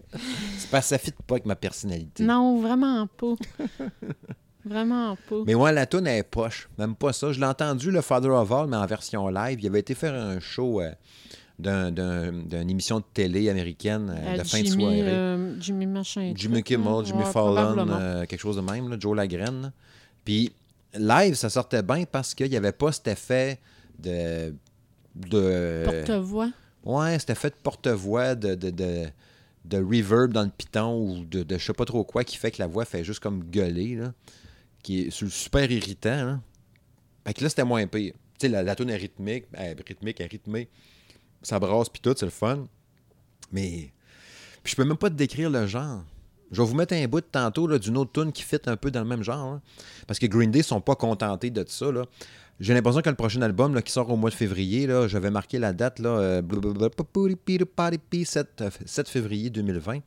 C'est 0.58 0.70
parce 0.70 0.86
que 0.86 0.88
ça 0.90 0.98
fit 0.98 1.12
pas 1.26 1.34
avec 1.34 1.46
ma 1.46 1.56
personnalité. 1.56 2.22
Non, 2.24 2.60
vraiment 2.60 3.06
pas. 3.06 3.34
vraiment 4.64 5.16
pas. 5.28 5.36
Mais 5.46 5.54
moi, 5.54 5.72
la 5.72 5.86
tune 5.86 6.06
elle 6.06 6.18
est 6.18 6.22
poche. 6.22 6.68
Même 6.78 6.94
pas 6.94 7.12
ça. 7.12 7.32
Je 7.32 7.40
l'ai 7.40 7.46
entendu, 7.46 7.90
le 7.90 8.00
Father 8.00 8.30
of 8.30 8.50
All, 8.52 8.68
mais 8.68 8.76
en 8.76 8.86
version 8.86 9.28
live. 9.28 9.58
Il 9.60 9.66
avait 9.66 9.80
été 9.80 9.94
faire 9.94 10.14
un 10.14 10.40
show 10.40 10.80
euh, 10.80 10.90
d'un- 11.58 11.90
d'un- 11.90 12.32
d'une 12.32 12.70
émission 12.70 13.00
de 13.00 13.04
télé 13.12 13.48
américaine 13.50 14.10
euh, 14.10 14.34
Euh, 14.34 14.38
de 14.38 14.44
fin 14.44 14.60
de 14.60 14.66
Jimmy, 14.66 14.82
soirée. 14.82 15.02
euh, 15.02 15.60
Jimmy 15.60 15.86
machin. 15.86 16.32
Jimmy. 16.34 16.62
Kimmel, 16.62 17.04
Jimmy 17.04 17.18
Ouais, 17.24 17.30
Fallon, 17.30 17.86
euh, 17.90 18.24
quelque 18.26 18.40
chose 18.40 18.56
de 18.56 18.62
même, 18.62 18.88
là, 18.88 18.96
Joe 18.98 19.16
Lagraine. 19.16 19.72
Puis 20.24 20.52
live, 20.96 21.34
ça 21.34 21.50
sortait 21.50 21.82
bien 21.82 22.04
parce 22.04 22.34
qu'il 22.34 22.50
n'y 22.50 22.56
avait 22.56 22.72
pas 22.72 22.92
cet 22.92 23.08
effet 23.08 23.60
de. 23.98 24.54
de 25.14 25.84
Porte-voix. 25.84 26.50
ouais, 26.84 27.18
cet 27.18 27.30
effet 27.30 27.50
de 27.50 27.56
porte-voix, 27.62 28.34
de, 28.34 28.54
de, 28.54 28.70
de, 28.70 29.06
de 29.64 29.76
reverb 29.78 30.32
dans 30.32 30.42
le 30.44 30.50
piton 30.50 30.98
ou 31.00 31.24
de, 31.24 31.44
je 31.50 31.64
sais 31.64 31.72
pas 31.72 31.84
trop 31.84 32.04
quoi 32.04 32.24
qui 32.24 32.36
fait 32.36 32.50
que 32.50 32.60
la 32.60 32.66
voix 32.66 32.84
fait 32.84 33.04
juste 33.04 33.20
comme 33.20 33.42
gueuler, 33.44 33.96
là, 33.96 34.12
qui 34.82 35.02
est 35.02 35.10
su- 35.10 35.30
super 35.30 35.70
irritant. 35.70 36.24
Là. 36.24 36.40
Fait 37.26 37.34
que 37.34 37.42
là, 37.42 37.48
c'était 37.48 37.64
moins 37.64 37.86
pire. 37.86 38.12
Tu 38.38 38.46
sais, 38.46 38.48
la, 38.48 38.62
la 38.62 38.74
tune 38.74 38.90
est 38.90 38.96
rythmique, 38.96 39.44
elle 39.52 39.78
est 39.78 39.88
rythmique, 39.88 40.20
elle 40.20 40.28
rythmée. 40.28 40.68
Ça 41.42 41.58
brasse 41.58 41.88
puis 41.88 42.00
tout, 42.02 42.14
c'est 42.16 42.24
le 42.26 42.30
fun. 42.30 42.66
Mais 43.52 43.92
puis 44.62 44.70
je 44.72 44.76
peux 44.76 44.84
même 44.84 44.96
pas 44.96 45.10
te 45.10 45.14
décrire 45.14 45.50
le 45.50 45.66
genre. 45.66 46.02
Je 46.54 46.62
vais 46.62 46.68
vous 46.68 46.74
mettre 46.74 46.94
un 46.94 47.06
bout 47.06 47.20
de 47.20 47.26
tantôt 47.30 47.66
d'une 47.78 47.96
autre 47.96 48.12
tune 48.12 48.32
qui 48.32 48.42
fit 48.42 48.58
un 48.66 48.76
peu 48.76 48.90
dans 48.90 49.00
le 49.00 49.06
même 49.08 49.22
genre. 49.22 49.54
là. 49.54 49.60
Parce 50.06 50.18
que 50.18 50.26
Green 50.26 50.50
Day 50.50 50.62
sont 50.62 50.80
pas 50.80 50.94
contentés 50.94 51.50
de 51.50 51.64
ça. 51.68 51.90
là. 51.90 52.04
J'ai 52.60 52.72
l'impression 52.72 53.02
que 53.02 53.10
le 53.10 53.16
prochain 53.16 53.42
album 53.42 53.80
qui 53.82 53.90
sort 53.90 54.08
au 54.10 54.16
mois 54.16 54.30
de 54.30 54.34
février, 54.34 54.86
là, 54.86 55.08
j'avais 55.08 55.30
marqué 55.30 55.58
la 55.58 55.72
date 55.72 55.98
là, 55.98 56.10
euh, 56.10 56.42
blablabla, 56.42 56.88
7, 58.24 58.60
euh, 58.60 58.70
7 58.86 59.08
février 59.08 59.50
2020. 59.50 59.98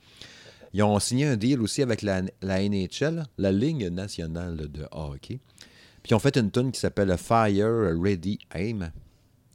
Ils 0.74 0.84
ont 0.84 0.98
signé 1.00 1.26
un 1.26 1.36
deal 1.36 1.62
aussi 1.62 1.82
avec 1.82 2.02
la, 2.02 2.22
la 2.42 2.62
NHL, 2.62 3.26
la 3.38 3.52
Ligue 3.52 3.92
nationale 3.92 4.56
de 4.56 4.86
hockey. 4.92 5.40
Puis 6.04 6.12
ils 6.12 6.16
ont 6.16 6.20
fait 6.20 6.38
une 6.38 6.52
tune 6.52 6.72
qui 6.72 6.80
s'appelle 6.80 7.14
Fire 7.18 7.70
Ready 8.02 8.40
Aim. 8.56 8.92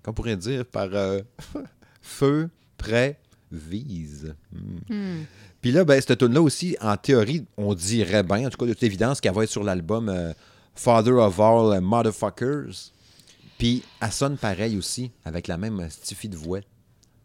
Qu'on 0.03 0.13
pourrait 0.13 0.37
dire 0.37 0.67
par 0.67 0.89
euh, 0.93 1.21
feu, 2.03 2.51
prêt, 2.77 3.19
vise. 3.51 4.35
Hmm. 4.53 4.95
Hmm. 4.95 5.23
Puis 5.63 5.71
là, 5.71 5.85
ben, 5.85 6.01
cette 6.01 6.19
tune 6.19 6.35
là 6.35 6.43
aussi, 6.43 6.77
en 6.81 6.97
théorie, 6.97 7.47
on 7.57 7.73
dirait 7.75 8.25
bien, 8.25 8.47
en 8.47 8.51
tout 8.51 8.59
cas 8.59 8.67
de 8.67 8.73
toute 8.73 8.83
évidence, 8.83 9.21
qu'elle 9.21 9.33
va 9.33 9.45
être 9.45 9.51
sur 9.51 9.63
l'album 9.65 10.09
euh, 10.09 10.33
Father 10.75 11.13
of 11.13 11.39
All 11.41 11.81
Motherfuckers. 11.81 12.91
Puis 13.59 13.83
elle 14.01 14.13
sonne 14.13 14.37
pareil 14.37 14.77
aussi, 14.77 15.13
avec 15.25 15.47
la 15.47 15.57
même 15.57 15.89
stiffie 15.89 16.29
de 16.29 16.37
voix. 16.37 16.61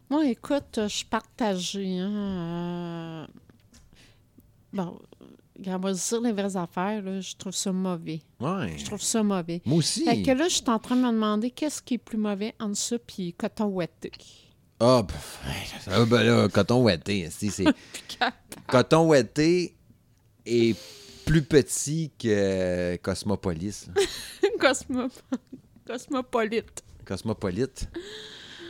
Moi, 0.10 0.28
écoute, 0.28 0.80
je 0.84 0.88
suis 0.88 1.06
partagée. 1.06 1.98
Hein, 1.98 3.26
euh, 3.26 3.28
Bon, 4.74 5.00
regarde, 5.58 5.84
on 5.84 5.88
va 5.88 5.94
dire 5.94 6.22
les 6.22 6.32
vraies 6.32 6.58
affaires. 6.58 7.02
Là, 7.02 7.20
je 7.20 7.36
trouve 7.36 7.54
ça 7.54 7.72
mauvais. 7.72 8.22
Ouais. 8.40 8.78
Je 8.78 8.86
trouve 8.86 9.02
ça 9.02 9.24
mauvais. 9.24 9.62
Moi 9.66 9.78
aussi. 9.78 10.06
Fait 10.06 10.22
que 10.22 10.32
là, 10.32 10.48
je 10.48 10.56
suis 10.56 10.64
en 10.70 10.78
train 10.78 10.96
de 10.96 11.02
me 11.02 11.12
demander 11.12 11.50
qu'est-ce 11.50 11.82
qui 11.82 11.96
est 11.96 11.98
plus 11.98 12.18
mauvais 12.18 12.54
entre 12.60 12.78
ça 12.78 12.98
et 13.18 13.32
coton 13.32 13.66
ouetté. 13.66 14.12
Ah, 14.80 15.06
ah, 15.88 16.06
ben 16.06 16.24
là, 16.24 16.48
coton 16.50 16.84
ouetté. 16.84 17.28
si, 17.32 17.50
c'est... 17.50 17.66
coton 18.68 19.08
ouetté 19.08 19.76
est 20.46 20.78
plus 21.26 21.42
petit 21.42 22.12
que 22.18 22.96
Cosmopolis. 22.98 23.88
Cosmopolite. 24.60 26.84
Cosmopolite. 27.06 27.90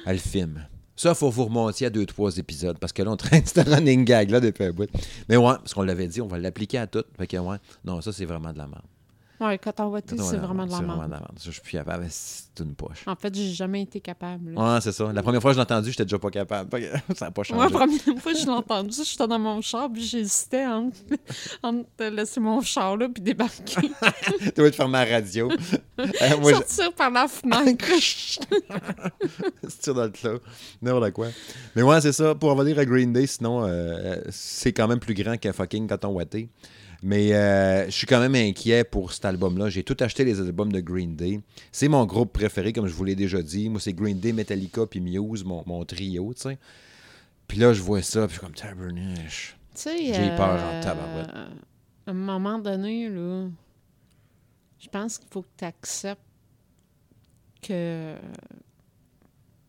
Elle 0.06 0.20
filme. 0.20 0.66
Ça, 0.96 1.14
faut 1.14 1.30
vous 1.30 1.46
remonter 1.46 1.86
à 1.86 1.90
deux, 1.90 2.06
trois 2.06 2.36
épisodes, 2.38 2.78
parce 2.80 2.94
que 2.94 3.04
là, 3.04 3.12
on 3.12 3.18
traîne 3.18 3.46
ce 3.46 3.60
running 3.60 4.04
gag 4.04 4.32
là 4.32 4.40
depuis 4.40 4.64
un 4.64 4.72
bout. 4.72 4.90
Mais 5.30 5.38
ouais, 5.38 5.56
parce 5.58 5.74
qu'on 5.74 5.84
l'avait 5.84 6.08
dit, 6.08 6.22
on 6.22 6.28
va 6.28 6.40
l'appliquer 6.40 6.80
à 6.80 6.88
tout. 6.88 7.04
Fait 7.18 7.28
que 7.28 7.38
ouais, 7.38 7.58
non, 7.86 8.02
ça, 8.02 8.12
c'est 8.12 8.26
vraiment 8.26 8.52
de 8.52 8.58
la 8.58 8.68
merde. 8.68 8.86
Ouais, 9.40 9.58
coton 9.60 9.92
Coton 9.92 10.16
c'est 10.18 10.38
vraiment 10.38 10.66
de 10.66 10.72
la 10.72 10.78
C'est 10.78 10.84
vraiment 10.84 10.98
merde. 10.98 11.10
de 11.10 11.14
la 11.14 11.20
merde. 11.20 11.40
Je 11.44 11.52
suis 11.52 11.62
plus 11.62 11.74
capable. 11.74 12.06
C'est 12.10 12.60
une 12.60 12.74
poche. 12.74 13.04
En 13.06 13.16
fait, 13.16 13.34
j'ai 13.36 13.52
jamais 13.54 13.84
été 13.84 14.02
capable. 14.02 14.54
là. 14.54 14.76
Ouais, 14.76 14.82
c'est 14.82 14.92
ça. 14.92 15.12
La 15.14 15.22
première 15.22 15.42
fois 15.42 15.52
que 15.52 15.56
je 15.56 15.60
l'ai 15.60 15.64
entendu, 15.64 15.92
j'étais 15.92 16.06
déjà 16.06 16.18
pas 16.18 16.32
capable. 16.32 16.70
Ça 17.16 17.26
n'a 17.26 17.32
pas 17.32 17.44
changé. 17.44 17.56
Moi, 17.56 17.66
la 17.66 17.72
première 17.72 18.22
fois 18.22 18.34
que 18.34 18.40
je 18.40 18.46
l'ai 18.46 18.52
entendu, 18.52 18.98
j'étais 19.04 19.28
dans 19.28 19.38
mon 19.40 19.62
char, 19.62 19.92
puis 19.92 20.04
j'hésitais 20.04 20.66
entre, 20.66 20.98
entre 21.64 22.06
laisser 22.06 22.40
mon 22.40 22.62
char 22.62 22.98
là, 22.98 23.08
puis 23.10 23.22
débarquer. 23.22 23.92
tu 24.40 24.52
dois 24.56 24.72
te 24.72 24.76
fermer 24.76 25.06
la 25.06 25.06
radio. 25.06 25.50
Euh, 26.00 26.08
moi, 26.42 26.54
Sortir 26.54 26.94
par 26.94 27.12
la 27.12 27.28
fenêtre. 27.28 27.86
se 28.02 29.92
dans 29.92 30.04
le 30.04 30.10
clos. 30.10 30.40
N'importe 30.82 31.12
quoi. 31.12 31.28
Mais 31.76 31.84
ouais, 31.84 32.02
c'est 32.02 32.14
ça. 32.14 32.36
Pour 32.36 32.50
revenir 32.56 32.80
à 32.80 32.86
Green 32.86 33.14
Day, 33.14 33.28
sinon, 33.28 33.64
euh, 33.64 33.68
euh, 33.68 34.22
c'est 34.30 34.74
quand 34.74 34.88
même 34.88 35.00
plus 35.00 35.14
grand 35.14 35.38
qu'un 35.38 35.54
fucking 35.54 35.88
coton 35.88 36.10
ouaté. 36.10 36.50
Mais 37.04 37.34
euh, 37.34 37.86
je 37.86 37.92
suis 37.92 38.08
quand 38.08 38.20
même 38.20 38.36
inquiet 38.36 38.84
pour 38.84 39.14
cet 39.14 39.26
album-là. 39.26 39.70
J'ai 39.70 39.84
tout 39.84 39.98
acheté 40.00 40.24
les 40.26 40.40
albums 40.40 40.72
de 40.72 40.80
Green 40.80 41.16
Day. 41.16 41.40
C'est 41.72 41.88
mon 41.88 42.06
groupe 42.06 42.34
préféré, 42.34 42.74
comme 42.74 42.88
je 42.88 42.94
vous 42.94 43.04
l'ai 43.04 43.16
déjà 43.16 43.42
dit. 43.42 43.70
Moi, 43.70 43.80
c'est 43.80 43.94
Green 43.94 44.20
Day, 44.20 44.34
Metallica 44.34 44.86
puis 44.88 45.00
Muse, 45.00 45.44
mon, 45.44 45.64
mon 45.66 45.86
trio, 45.86 46.34
tu 46.34 46.42
sais. 46.42 46.58
Puis 47.48 47.60
là, 47.60 47.74
je 47.74 47.82
vois 47.82 48.02
ça, 48.02 48.28
puis 48.28 48.36
je 48.36 48.40
suis 48.40 48.46
comme 48.46 48.56
tabernache. 48.56 49.58
J'ai 49.76 50.36
peur 50.36 50.60
en 50.62 50.74
euh, 50.74 50.84
tabarouette. 50.84 51.30
À 52.08 52.12
un 52.12 52.14
moment 52.14 52.58
donné, 52.58 53.10
là, 53.10 53.48
je 54.80 54.90
pense 54.90 55.18
qu'il 55.18 55.30
faut 55.30 55.44
que 55.44 55.48
tu 55.58 55.66
acceptes 55.66 56.22
que 57.62 58.16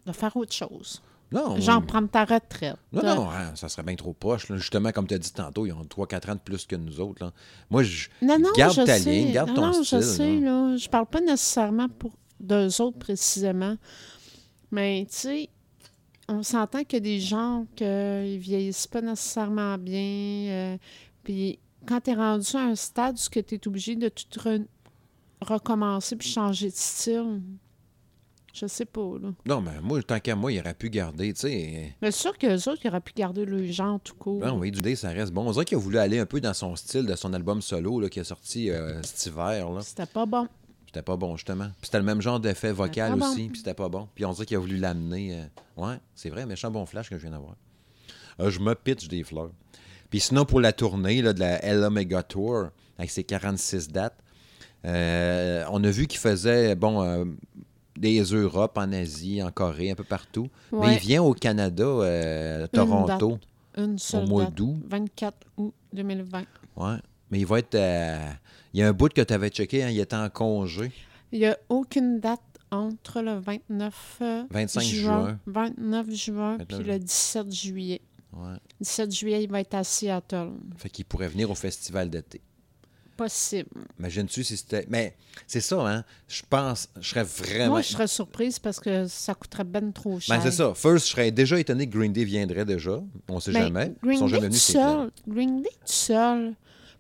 de 0.07 0.13
faire 0.13 0.37
autre 0.37 0.53
chose. 0.53 1.03
Non, 1.31 1.61
Genre 1.61 1.85
prendre 1.85 2.09
ta 2.09 2.25
retraite. 2.25 2.77
Non, 2.93 3.03
non, 3.03 3.31
hein, 3.31 3.55
ça 3.55 3.69
serait 3.69 3.83
bien 3.83 3.97
trop 3.97 4.15
poche. 4.15 4.49
là. 4.49 4.57
Justement, 4.57 4.91
comme 4.93 5.07
tu 5.07 5.15
as 5.15 5.19
dit 5.19 5.33
tantôt, 5.33 5.67
ils 5.67 5.73
ont 5.73 5.83
3-4 5.85 6.31
ans 6.31 6.35
de 6.35 6.41
plus 6.41 6.65
que 6.65 6.75
nous 6.77 7.01
autres. 7.01 7.23
Là. 7.25 7.33
Moi, 7.69 7.83
je 7.83 8.09
Non, 8.23 8.39
non, 8.39 8.51
garde 8.57 8.75
je 8.75 8.83
ta 8.83 8.99
sais. 8.99 9.11
ligne, 9.11 9.33
garde 9.33 9.51
non, 9.51 9.55
ton 9.57 9.67
non, 9.67 9.73
style. 9.85 9.99
je 9.99 10.03
sais, 10.03 10.37
là. 10.41 10.77
Je 10.77 10.89
parle 10.89 11.07
pas 11.07 11.21
nécessairement 11.21 11.89
pour 11.91 12.13
d'eux 12.41 12.81
autres 12.81 12.99
précisément. 12.99 13.77
Mais, 14.71 15.07
tu 15.11 15.17
sais, 15.19 15.49
on 16.29 16.43
s'entend 16.43 16.79
a 16.81 17.01
des 17.01 17.21
gens 17.21 17.67
qui 17.77 17.85
vieillissent 18.39 18.87
pas 18.87 19.01
nécessairement 19.03 19.77
bien. 19.77 20.01
euh, 20.51 20.77
puis 21.25 21.59
quand 21.87 22.01
tu 22.01 22.11
es 22.11 22.15
rendu 22.15 22.49
à 22.55 22.61
un 22.61 22.75
stade 22.75 23.17
où 23.17 23.41
tu 23.43 23.55
es 23.55 23.69
obligé 23.69 23.97
de 23.97 24.09
tout 24.09 24.27
re- 24.41 24.65
recommencer 25.43 26.17
puis 26.17 26.29
changer 26.29 26.69
de 26.71 26.75
style, 26.75 27.41
Je 28.55 28.67
sais 28.67 28.87
pas, 28.87 29.01
là. 29.23 29.29
Non, 29.47 29.61
mais 29.61 29.81
moi, 29.83 30.03
tant 30.03 30.19
qu'à 30.19 30.35
moi, 30.35 30.51
il 30.53 30.59
aurait 30.61 30.75
pu 30.75 30.91
garder, 30.91 31.33
tu 31.33 31.41
sais. 31.43 31.95
Mais 32.03 32.11
sûr 32.11 32.37
que 32.37 32.47
les 32.47 32.67
autres, 32.69 32.81
ils 32.85 32.89
auraient 32.89 33.01
pu 33.01 33.13
garder 33.15 33.45
le 33.45 33.65
genre 33.67 34.01
tout 34.01 34.15
court. 34.15 34.41
Non, 34.45 34.59
oui, 34.59 34.71
du 34.71 34.81
Day, 34.81 34.97
ça 34.97 35.11
reste 35.11 35.33
bon. 35.33 35.47
On 35.49 35.53
dirait 35.53 35.65
qu'il 35.65 35.77
a 35.77 35.81
voulu 35.81 35.99
aller 35.99 36.19
un 36.19 36.27
peu 36.27 36.41
dans 36.41 36.55
son 36.55 36.75
style 36.75 37.07
de 37.07 37.15
son 37.15 37.33
album 37.35 37.61
solo 37.63 38.01
là, 38.01 38.09
qui 38.09 38.19
est 38.21 38.25
sorti 38.25 38.71
euh, 38.71 39.01
cet 39.03 39.27
hiver. 39.27 39.71
Là. 39.71 39.81
C'était 39.83 40.07
pas 40.07 40.27
bon. 40.27 40.49
C'était 40.87 41.03
pas 41.03 41.17
bon, 41.17 41.37
justement. 41.37 41.67
Puis 41.67 41.85
c'était 41.85 41.99
le 41.99 42.05
même 42.05 42.23
genre 42.23 42.41
d'effet 42.41 42.73
vocal 42.73 43.15
bon. 43.17 43.31
aussi, 43.31 43.49
puis 43.49 43.59
c'était 43.59 43.75
pas 43.75 43.89
bon. 43.91 44.09
Puis 44.15 44.25
on 44.25 44.33
dirait 44.33 44.47
qu'il 44.47 44.57
a 44.57 44.61
voulu 44.61 44.79
l'amener. 44.79 45.35
euh, 45.35 45.45
Ouais, 45.87 45.97
c'est 46.15 46.31
vrai, 46.31 46.45
méchant 46.47 46.71
bon 46.71 46.87
flash 46.87 47.11
que 47.11 47.17
je 47.17 47.23
viens 47.23 47.33
d'avoir. 47.33 47.55
Euh, 48.41 48.51
je 48.51 48.59
me 48.61 48.75
pitch 48.75 49.07
des 49.09 49.23
fleurs. 49.23 49.51
Puis 50.11 50.21
sinon, 50.21 50.47
pour 50.47 50.61
la 50.61 50.73
tournée 50.73 51.21
là, 51.23 51.33
de 51.35 51.41
la 51.41 51.63
L 51.63 51.85
Omega 51.85 52.23
Tour, 52.23 52.69
avec 52.97 53.11
ses 53.11 53.23
46 53.23 53.89
dates, 53.89 54.17
euh, 54.87 55.65
on 55.71 55.85
a 55.85 55.91
vu 55.91 56.07
qu'il 56.07 56.19
faisait, 56.21 56.75
bon, 56.75 57.27
des 57.99 58.21
Europes, 58.23 58.79
en 58.79 58.93
Asie, 58.93 59.43
en 59.43 59.51
Corée, 59.51 59.91
un 59.91 59.95
peu 59.95 60.05
partout. 60.05 60.49
Mais 60.73 60.95
il 60.95 60.99
vient 61.01 61.23
au 61.23 61.35
Canada, 61.35 61.85
euh, 61.85 62.67
Toronto. 62.69 63.39
Une 63.77 63.99
seule 63.99 64.27
mois 64.29 64.45
date. 64.47 64.55
d'août. 64.55 64.77
24 64.89 65.37
août 65.59 65.75
2020. 65.93 66.45
Ouais. 66.77 66.97
Mais 67.31 67.41
il 67.41 67.47
va 67.47 67.59
être. 67.59 67.75
euh, 67.75 68.31
Il 68.73 68.81
y 68.81 68.83
a 68.83 68.89
un 68.89 68.93
bout 68.93 69.13
que 69.13 69.21
tu 69.21 69.33
avais 69.35 69.51
checké, 69.51 69.83
hein, 69.85 69.91
il 69.91 69.99
était 70.01 70.17
en 70.17 70.29
congé. 70.31 70.91
Il 71.33 71.41
n'y 71.41 71.47
a 71.47 71.57
aucune 71.69 72.21
date 72.21 72.41
entre 72.71 73.21
le 73.23 73.39
29 73.39 74.19
euh, 74.23 74.43
25 74.51 74.81
juin, 74.83 75.01
juin. 75.27 75.39
29 75.47 76.11
juin 76.11 76.57
29 76.59 76.67
puis 76.67 76.87
le 76.87 76.99
17 76.99 77.53
juillet. 77.53 78.01
Ouais. 78.33 78.57
17 78.81 79.11
juillet, 79.15 79.45
il 79.45 79.51
va 79.51 79.61
être 79.61 79.75
à 79.75 79.85
Seattle. 79.85 80.51
Fait 80.77 80.89
qu'il 80.91 81.05
pourrait 81.05 81.29
venir 81.29 81.51
au 81.51 81.55
festival 81.55 82.11
d'été. 82.11 82.41
Possible. 83.19 83.69
Imagine-tu 83.99 84.45
si 84.45 84.57
c'était. 84.57 84.87
Mais 84.89 85.17
c'est 85.47 85.61
ça, 85.61 85.81
hein? 85.87 86.05
Je 86.29 86.41
pense. 86.49 86.89
Je 87.01 87.09
serais 87.09 87.25
vraiment. 87.25 87.71
Moi, 87.73 87.83
je 87.83 87.89
serais 87.89 88.07
surprise 88.07 88.59
parce 88.61 88.79
que 88.79 89.07
ça 89.09 89.35
coûterait 89.35 89.65
ben 89.65 89.93
trop 89.93 90.21
cher. 90.21 90.37
Ben, 90.37 90.43
c'est 90.43 90.57
ça. 90.57 90.73
First, 90.75 91.07
je 91.07 91.11
serais 91.11 91.31
déjà 91.33 91.59
étonné 91.59 91.89
que 91.91 91.99
Green 91.99 92.13
Day 92.13 92.23
viendrait 92.25 92.65
déjà. 92.65 93.03
On 93.29 93.41
sait 93.41 93.53
Ben, 93.53 93.65
jamais. 93.65 93.93
Ils 94.03 94.07
Green 94.07 94.19
sont 94.21 94.27
Day 94.27 94.31
jamais 94.35 94.47
venus, 94.47 94.63
seul. 94.63 95.11
Green 95.27 95.63
Day 95.63 95.69
tout 95.69 95.93
seul. 95.93 96.55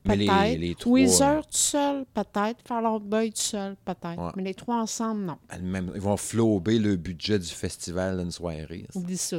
Mais 0.04 0.16
les- 0.16 0.26
Peut-être. 0.26 0.86
Weezer 0.88 1.42
tout 1.46 1.48
seul, 1.52 2.04
peut-être. 2.14 2.56
Fall 2.66 2.86
Out 2.86 3.02
Boy 3.04 3.30
tout 3.30 3.40
seul, 3.40 3.76
peut-être. 3.84 4.18
Ouais. 4.18 4.30
Mais 4.36 4.42
les 4.42 4.54
trois 4.54 4.76
ensemble, 4.82 5.22
non. 5.24 5.38
Même- 5.62 5.92
Ils 5.94 6.00
vont 6.00 6.16
flober 6.16 6.78
le 6.80 6.96
budget 6.96 7.38
du 7.38 7.46
festival 7.48 8.18
d'une 8.18 8.30
soirée. 8.32 8.86
Oublie 8.94 9.16
ça. 9.16 9.38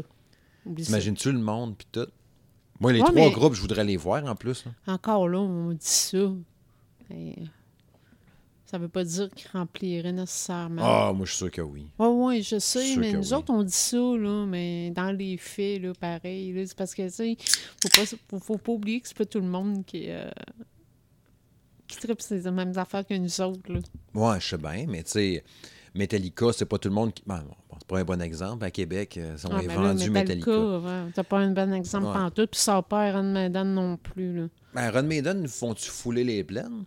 Oublie 0.65 0.83
ça. 0.83 0.87
T'imagines-tu 0.87 1.31
le 1.31 1.39
monde 1.39 1.75
puis 1.77 1.87
tout? 1.91 2.07
Moi, 2.79 2.93
les 2.93 2.99
Ouais, 3.01 3.05
trois 3.07 3.15
mais- 3.25 3.31
groupes, 3.31 3.53
je 3.55 3.61
voudrais 3.61 3.83
les 3.83 3.97
voir 3.97 4.23
en 4.25 4.35
plus. 4.35 4.63
là. 4.65 4.93
Encore 4.93 5.27
là, 5.27 5.39
on 5.39 5.71
dit 5.71 5.77
ça. 5.81 6.31
Et 7.11 7.35
ça 8.65 8.77
veut 8.77 8.87
pas 8.89 9.03
dire 9.03 9.29
qu'ils 9.31 9.49
rempliraient 9.51 10.11
nécessairement. 10.11 10.81
Ah, 11.09 11.13
moi, 11.13 11.25
je 11.25 11.31
suis 11.31 11.37
sûr 11.37 11.51
que 11.51 11.61
oui. 11.61 11.87
Oui, 11.97 12.07
oui, 12.07 12.41
je 12.43 12.59
sais, 12.59 12.95
mais 12.97 13.13
nous 13.13 13.29
oui. 13.31 13.33
autres, 13.33 13.51
on 13.51 13.63
dit 13.63 13.71
ça, 13.73 13.97
là, 13.97 14.45
mais 14.45 14.91
dans 14.91 15.11
les 15.11 15.37
faits, 15.37 15.81
là, 15.81 15.91
pareil. 15.99 16.53
là, 16.53 16.63
c'est 16.65 16.77
parce 16.77 16.93
que, 16.93 17.03
tu 17.03 17.09
sais, 17.11 17.37
faut 17.81 17.89
pas, 17.89 18.05
faut, 18.29 18.39
faut 18.39 18.57
pas 18.57 18.71
oublier 18.73 19.01
que 19.01 19.07
c'est 19.07 19.17
pas 19.17 19.25
tout 19.25 19.39
le 19.39 19.47
monde 19.47 19.83
qui, 19.85 20.05
euh, 20.09 20.29
qui 21.87 21.97
tripe 21.97 22.21
ces 22.21 22.49
mêmes 22.51 22.77
affaires 22.77 23.05
que 23.05 23.15
nous 23.15 23.41
autres, 23.41 23.71
là. 23.73 23.79
Ouais, 24.13 24.39
je 24.39 24.47
sais 24.49 24.57
bien, 24.57 24.85
mais 24.87 25.01
tu 25.03 25.11
sais, 25.11 25.43
Metallica, 25.95 26.53
c'est 26.53 26.65
pas 26.65 26.77
tout 26.77 26.89
le 26.89 26.93
monde 26.95 27.11
qui. 27.13 27.23
Bon, 27.25 27.39
bon, 27.39 27.75
c'est 27.79 27.87
pas 27.87 27.99
un 27.99 28.03
bon 28.03 28.21
exemple. 28.21 28.63
À 28.63 28.69
Québec, 28.69 29.17
euh, 29.17 29.35
ils 29.35 29.47
ont 29.47 29.51
Ah, 29.51 29.61
là, 29.63 29.73
vendu 29.93 30.11
Metallica. 30.11 30.51
ouais, 30.79 31.05
t'as 31.15 31.23
pas 31.23 31.39
un 31.39 31.51
bon 31.51 31.73
exemple 31.73 32.05
Ouais. 32.05 32.13
pantoute, 32.13 32.51
puis 32.51 32.59
ça 32.59 32.73
n'a 32.73 32.81
pas 32.83 33.09
Iron 33.09 33.23
Maiden 33.23 33.73
non 33.73 33.97
plus, 33.97 34.35
là. 34.41 34.47
Ben, 34.75 34.87
Iron 34.91 35.01
Maiden, 35.03 35.47
font-tu 35.47 35.89
fouler 35.89 36.23
les 36.23 36.43
plaines? 36.43 36.83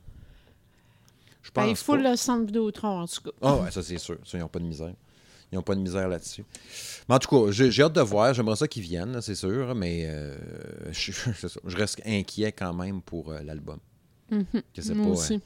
Ben, 1.54 1.66
il 1.66 1.76
faut 1.76 1.96
pas. 1.96 2.10
le 2.10 2.16
centre 2.16 2.46
Vidéotron, 2.46 3.00
en 3.02 3.06
tout 3.06 3.22
cas. 3.22 3.30
Ah 3.42 3.56
ouais, 3.56 3.70
ça 3.70 3.82
c'est 3.82 3.98
sûr. 3.98 4.16
Ça, 4.24 4.38
ils 4.38 4.40
n'ont 4.40 4.48
pas 4.48 4.58
de 4.58 4.64
misère. 4.64 4.94
Ils 5.50 5.56
n'ont 5.56 5.62
pas 5.62 5.74
de 5.74 5.80
misère 5.80 6.08
là-dessus. 6.08 6.44
Mais 7.08 7.14
en 7.14 7.18
tout 7.18 7.28
cas, 7.28 7.50
j'ai 7.52 7.82
hâte 7.82 7.92
de 7.92 8.00
voir. 8.00 8.32
J'aimerais 8.32 8.56
ça 8.56 8.66
qu'ils 8.66 8.82
viennent, 8.84 9.20
c'est 9.20 9.34
sûr, 9.34 9.74
mais 9.74 10.06
euh, 10.06 10.34
je, 10.92 11.76
reste 11.76 12.00
inquiet 12.06 12.52
quand 12.52 12.72
même 12.72 13.02
pour 13.02 13.30
euh, 13.30 13.42
l'album. 13.42 13.78
Je 14.30 14.80
sais 14.80 14.94
Moi 14.94 15.06
pas 15.08 15.12
aussi. 15.12 15.34
euh, 15.34 15.38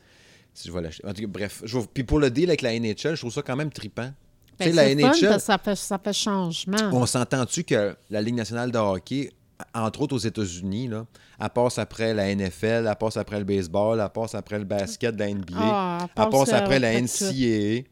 si 0.54 0.68
je 0.68 0.72
vais 0.72 0.80
l'acheter. 0.80 1.04
En 1.04 1.12
tout 1.12 1.22
cas, 1.22 1.26
bref. 1.26 1.62
je 1.64 1.76
vais- 1.76 1.86
Puis 1.92 2.04
pour 2.04 2.20
le 2.20 2.30
deal 2.30 2.48
avec 2.50 2.62
la 2.62 2.78
NHL, 2.78 3.16
je 3.16 3.20
trouve 3.20 3.32
ça 3.32 3.42
quand 3.42 3.56
même 3.56 3.72
trippant. 3.72 4.12
Ben, 4.58 4.70
tu 4.70 4.72
sais, 4.72 4.72
la 4.72 5.10
fun 5.10 5.12
NHL, 5.12 5.40
ça 5.40 5.58
fait, 5.58 5.74
ça 5.74 5.98
fait 5.98 6.12
changement. 6.12 6.76
on 6.92 7.04
s'entend-tu 7.04 7.64
que 7.64 7.96
la 8.08 8.22
Ligue 8.22 8.36
nationale 8.36 8.70
de 8.70 8.78
hockey, 8.78 9.32
entre 9.74 10.02
autres 10.02 10.14
aux 10.14 10.18
États-Unis, 10.18 10.88
là, 10.88 11.06
elle 11.40 11.50
passe 11.50 11.78
après 11.78 12.12
la 12.14 12.34
NFL, 12.34 12.86
elle 12.88 12.96
passe 12.98 13.16
après 13.16 13.38
le 13.38 13.44
baseball, 13.44 14.00
elle 14.00 14.08
passe 14.10 14.34
après 14.34 14.58
le 14.58 14.64
basket 14.64 15.14
de 15.14 15.20
la 15.20 15.32
NBA, 15.32 15.54
Ah, 15.56 15.98
elle 16.02 16.08
elle 16.24 16.30
passe 16.30 16.48
euh, 16.52 16.56
après 16.56 16.78
la 16.78 16.88
après 16.90 17.00
tout. 17.02 17.24
NCAA. 17.24 17.88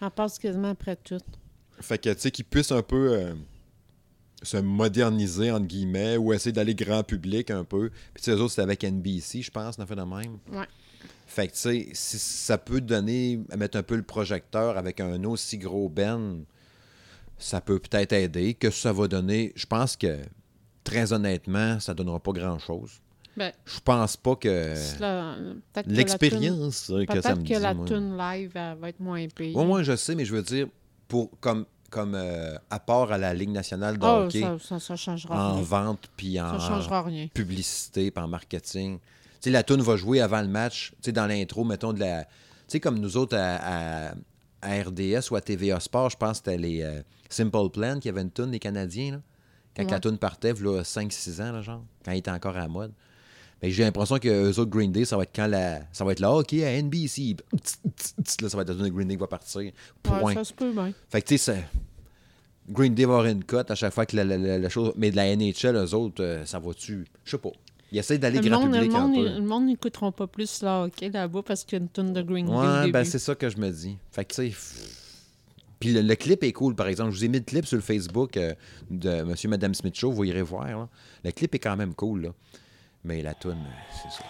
On 0.00 0.10
passe 0.10 0.38
quasiment 0.38 0.70
après 0.70 0.96
tout. 0.96 1.18
Fait 1.80 1.98
que, 1.98 2.10
tu 2.10 2.20
sais, 2.20 2.30
qu'ils 2.30 2.44
puissent 2.44 2.72
un 2.72 2.82
peu 2.82 3.12
euh, 3.14 3.34
se 4.42 4.56
moderniser, 4.58 5.50
entre 5.50 5.66
guillemets, 5.66 6.16
ou 6.16 6.32
essayer 6.32 6.52
d'aller 6.52 6.74
grand 6.74 7.02
public 7.02 7.50
un 7.50 7.64
peu. 7.64 7.90
Puis, 8.14 8.22
tu 8.22 8.30
sais, 8.30 8.30
eux 8.32 8.40
autres, 8.40 8.54
c'est 8.54 8.62
avec 8.62 8.82
NBC, 8.84 9.42
je 9.42 9.50
pense, 9.50 9.76
on 9.78 9.82
a 9.82 9.86
fait 9.86 9.96
de 9.96 10.02
même. 10.02 10.38
Ouais. 10.52 10.66
Fait 11.26 11.48
que, 11.48 11.52
tu 11.52 11.58
sais, 11.58 11.88
si 11.92 12.18
ça 12.18 12.56
peut 12.56 12.80
donner, 12.80 13.40
mettre 13.56 13.76
un 13.78 13.82
peu 13.82 13.96
le 13.96 14.02
projecteur 14.02 14.76
avec 14.78 15.00
un 15.00 15.22
aussi 15.24 15.58
gros 15.58 15.88
Ben, 15.88 16.44
ça 17.38 17.60
peut 17.60 17.78
peut-être 17.78 18.12
aider. 18.12 18.54
Que 18.54 18.70
ça 18.70 18.92
va 18.92 19.08
donner, 19.08 19.52
je 19.56 19.66
pense 19.66 19.96
que, 19.96 20.18
très 20.86 21.12
honnêtement, 21.12 21.78
ça 21.80 21.92
donnera 21.94 22.18
pas 22.20 22.32
grand-chose. 22.32 22.92
Ben, 23.36 23.52
Je 23.66 23.80
pense 23.84 24.16
pas 24.16 24.34
que 24.36 24.74
peut-être 25.72 25.86
l'expérience 25.88 26.86
que 26.86 27.20
ça 27.20 27.34
me 27.34 27.42
Peut-être 27.42 27.42
dit. 27.42 27.52
que 27.52 27.58
la 27.58 27.74
moi. 27.74 27.86
tune 27.86 28.16
live 28.16 28.52
elle 28.54 28.78
va 28.78 28.88
être 28.88 29.00
moins 29.00 29.26
payée. 29.28 29.52
Oui, 29.54 29.64
moi, 29.66 29.82
je 29.82 29.94
sais, 29.94 30.14
mais 30.14 30.24
je 30.24 30.34
veux 30.34 30.42
dire, 30.42 30.68
pour 31.06 31.30
comme, 31.40 31.66
comme 31.90 32.14
euh, 32.14 32.56
apport 32.70 33.12
à 33.12 33.18
la 33.18 33.34
Ligue 33.34 33.50
nationale 33.50 33.98
de 33.98 34.04
Ah, 34.06 34.20
hockey, 34.20 34.40
ça, 34.40 34.56
ça, 34.58 34.78
ça 34.80 34.96
changera 34.96 35.50
en 35.50 35.54
rien. 35.56 35.62
vente 35.62 36.08
puis 36.16 36.40
en 36.40 36.56
rien. 37.02 37.28
publicité 37.34 38.10
puis 38.10 38.24
en 38.24 38.28
marketing. 38.28 38.98
La 39.44 39.62
tune 39.62 39.82
va 39.82 39.96
jouer 39.96 40.20
avant 40.22 40.40
le 40.40 40.48
match, 40.48 40.92
dans 41.06 41.26
l'intro, 41.26 41.62
mettons 41.62 41.92
de 41.92 42.00
la... 42.00 42.24
Tu 42.24 42.30
sais, 42.68 42.80
comme 42.80 42.98
nous 42.98 43.16
autres 43.16 43.36
à, 43.36 44.08
à- 44.08 44.14
à 44.62 44.82
RDS 44.82 45.30
ou 45.30 45.36
à 45.36 45.40
TVA 45.40 45.78
Sport, 45.78 46.10
je 46.10 46.16
pense 46.16 46.40
que 46.40 46.50
c'était 46.50 46.56
les 46.58 46.82
euh, 46.82 47.00
Simple 47.28 47.68
Plan 47.70 48.00
qui 48.00 48.08
avait 48.08 48.22
une 48.22 48.32
tune 48.32 48.50
des 48.50 48.58
Canadiens, 48.58 49.12
là, 49.12 49.18
quand 49.84 49.90
la 49.92 50.00
tune 50.00 50.18
partait, 50.18 50.52
là, 50.54 50.82
5-6 50.82 51.42
ans, 51.42 51.52
là, 51.52 51.62
genre, 51.62 51.82
quand 52.04 52.12
il 52.12 52.18
était 52.18 52.30
encore 52.30 52.56
à 52.56 52.60
la 52.60 52.68
mode. 52.68 52.92
Mais 53.62 53.70
j'ai 53.70 53.84
l'impression 53.84 54.18
que 54.18 54.28
eux 54.28 54.58
autres 54.58 54.70
Green 54.70 54.92
Day, 54.92 55.04
ça 55.06 55.16
va 55.16 55.22
être 55.22 55.34
quand 55.34 55.46
la... 55.46 55.80
Ça 55.92 56.04
va 56.04 56.12
être 56.12 56.20
là, 56.20 56.30
OK, 56.32 56.52
à 56.54 56.80
NBC. 56.82 57.36
Là, 58.42 58.48
ça 58.50 58.56
va 58.56 58.62
être 58.62 58.68
la 58.68 58.74
tune 58.74 58.84
de 58.84 58.88
Green 58.90 59.08
Day 59.08 59.14
qui 59.14 59.20
va 59.20 59.26
partir. 59.26 59.72
Point. 60.02 60.22
Ouais, 60.22 60.34
ça 60.34 60.44
se 60.44 60.52
peut 60.52 60.72
bien. 60.72 60.92
Fait 61.08 61.22
que, 61.22 61.28
tu 61.28 61.38
sais, 61.38 61.64
Green 62.68 62.94
Day 62.94 63.04
va 63.06 63.14
avoir 63.14 63.26
une 63.26 63.44
cote 63.44 63.70
à 63.70 63.74
chaque 63.74 63.94
fois 63.94 64.04
que 64.04 64.14
la, 64.16 64.24
la- 64.24 64.36
la- 64.36 64.58
la 64.58 64.68
chose. 64.68 64.92
Mais 64.96 65.10
de 65.10 65.16
la 65.16 65.34
NHL, 65.34 65.74
eux 65.76 65.94
autres, 65.94 66.22
euh, 66.22 66.44
ça 66.44 66.58
va-tu? 66.58 67.06
Je 67.24 67.30
sais 67.30 67.38
pas. 67.38 67.48
Ils 67.92 67.98
essaient 67.98 68.18
d'aller 68.18 68.40
Le 68.40 68.48
grand 68.48 68.60
monde, 68.60 68.74
le 68.74 68.80
public 68.80 68.94
un 68.96 69.00
monde, 69.06 69.14
peu. 69.14 69.28
le 69.28 69.40
monde 69.40 69.64
n'écouteront 69.66 70.12
pas 70.12 70.26
plus 70.26 70.60
là, 70.62 70.84
OK, 70.84 71.00
là-bas 71.12 71.42
parce 71.46 71.64
qu'il 71.64 71.78
y 71.78 71.80
a 71.80 71.84
une 71.84 71.88
tune 71.88 72.12
de 72.12 72.20
Green 72.22 72.44
Day 72.46 72.52
Ouais, 72.52 72.90
ben 72.90 73.04
c'est 73.04 73.20
ça 73.20 73.34
que 73.36 73.48
je 73.48 73.56
me 73.58 73.70
dis. 73.70 73.96
Fait 74.10 74.24
que, 74.24 74.34
tu 74.34 74.50
sais. 74.52 74.56
Puis 75.78 75.92
le, 75.92 76.14
clip 76.14 76.42
est 76.42 76.52
cool, 76.52 76.74
par 76.74 76.88
exemple. 76.88 77.10
Je 77.10 77.18
vous 77.18 77.24
ai 77.24 77.28
mis 77.28 77.38
le 77.38 77.44
clip 77.44 77.66
sur 77.66 77.76
le 77.76 77.82
Facebook 77.82 78.36
euh, 78.36 78.54
de 78.90 79.22
Monsieur 79.22 79.48
et 79.48 79.50
Madame 79.50 79.74
Smith 79.74 79.94
Show. 79.94 80.10
Vous 80.10 80.24
irez 80.24 80.42
voir. 80.42 80.88
Le 81.24 81.30
clip 81.32 81.54
est 81.54 81.58
quand 81.58 81.76
même 81.76 81.94
cool, 81.94 82.22
là. 82.22 82.28
Mais 83.04 83.22
la 83.22 83.34
tune, 83.34 83.50
euh, 83.52 83.92
c'est 83.92 84.10
ça. 84.10 84.24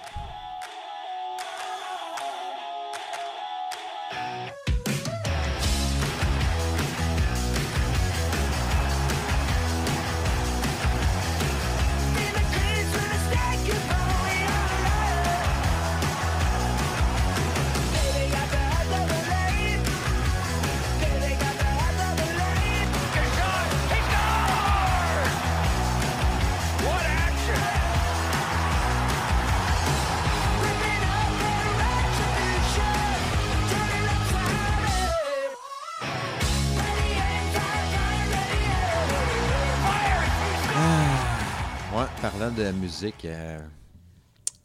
De 42.57 42.71
musique, 42.73 43.25
euh, 43.25 43.59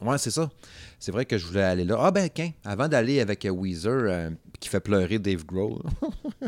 ouais, 0.02 0.18
c'est 0.18 0.32
ça. 0.32 0.50
C'est 1.00 1.12
vrai 1.12 1.26
que 1.26 1.38
je 1.38 1.46
voulais 1.46 1.64
aller 1.64 1.84
là. 1.84 1.98
Ah 2.00 2.12
ben, 2.12 2.30
qu'un, 2.30 2.52
avant 2.64 2.88
d'aller 2.88 3.20
avec 3.20 3.48
Weezer, 3.50 4.04
euh, 4.08 4.30
qui 4.60 4.70
fait 4.70 4.80
pleurer 4.80 5.20
Dave 5.20 5.46
Grohl, 5.46 5.82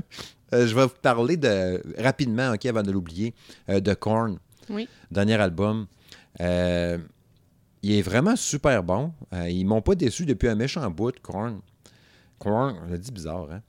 euh, 0.53 0.67
je 0.67 0.73
vais 0.75 0.83
vous 0.83 0.93
parler 1.01 1.37
de, 1.37 1.81
rapidement, 2.01 2.53
OK, 2.53 2.65
avant 2.65 2.83
de 2.83 2.91
l'oublier, 2.91 3.33
de 3.67 3.93
Korn, 3.93 4.37
Oui. 4.69 4.87
dernier 5.11 5.35
album. 5.35 5.87
Il 6.39 7.91
est 7.91 8.01
vraiment 8.01 8.35
super 8.37 8.81
bon. 8.83 9.11
Ils 9.33 9.65
m'ont 9.65 9.81
pas 9.81 9.95
déçu 9.95 10.25
depuis 10.25 10.47
un 10.47 10.55
méchant 10.55 10.89
bout, 10.89 11.19
Korn. 11.21 11.59
Korn, 12.39 12.77
on 12.85 12.89
l'a 12.91 12.97
dit 12.97 13.11
bizarre, 13.11 13.47
hein? 13.51 13.61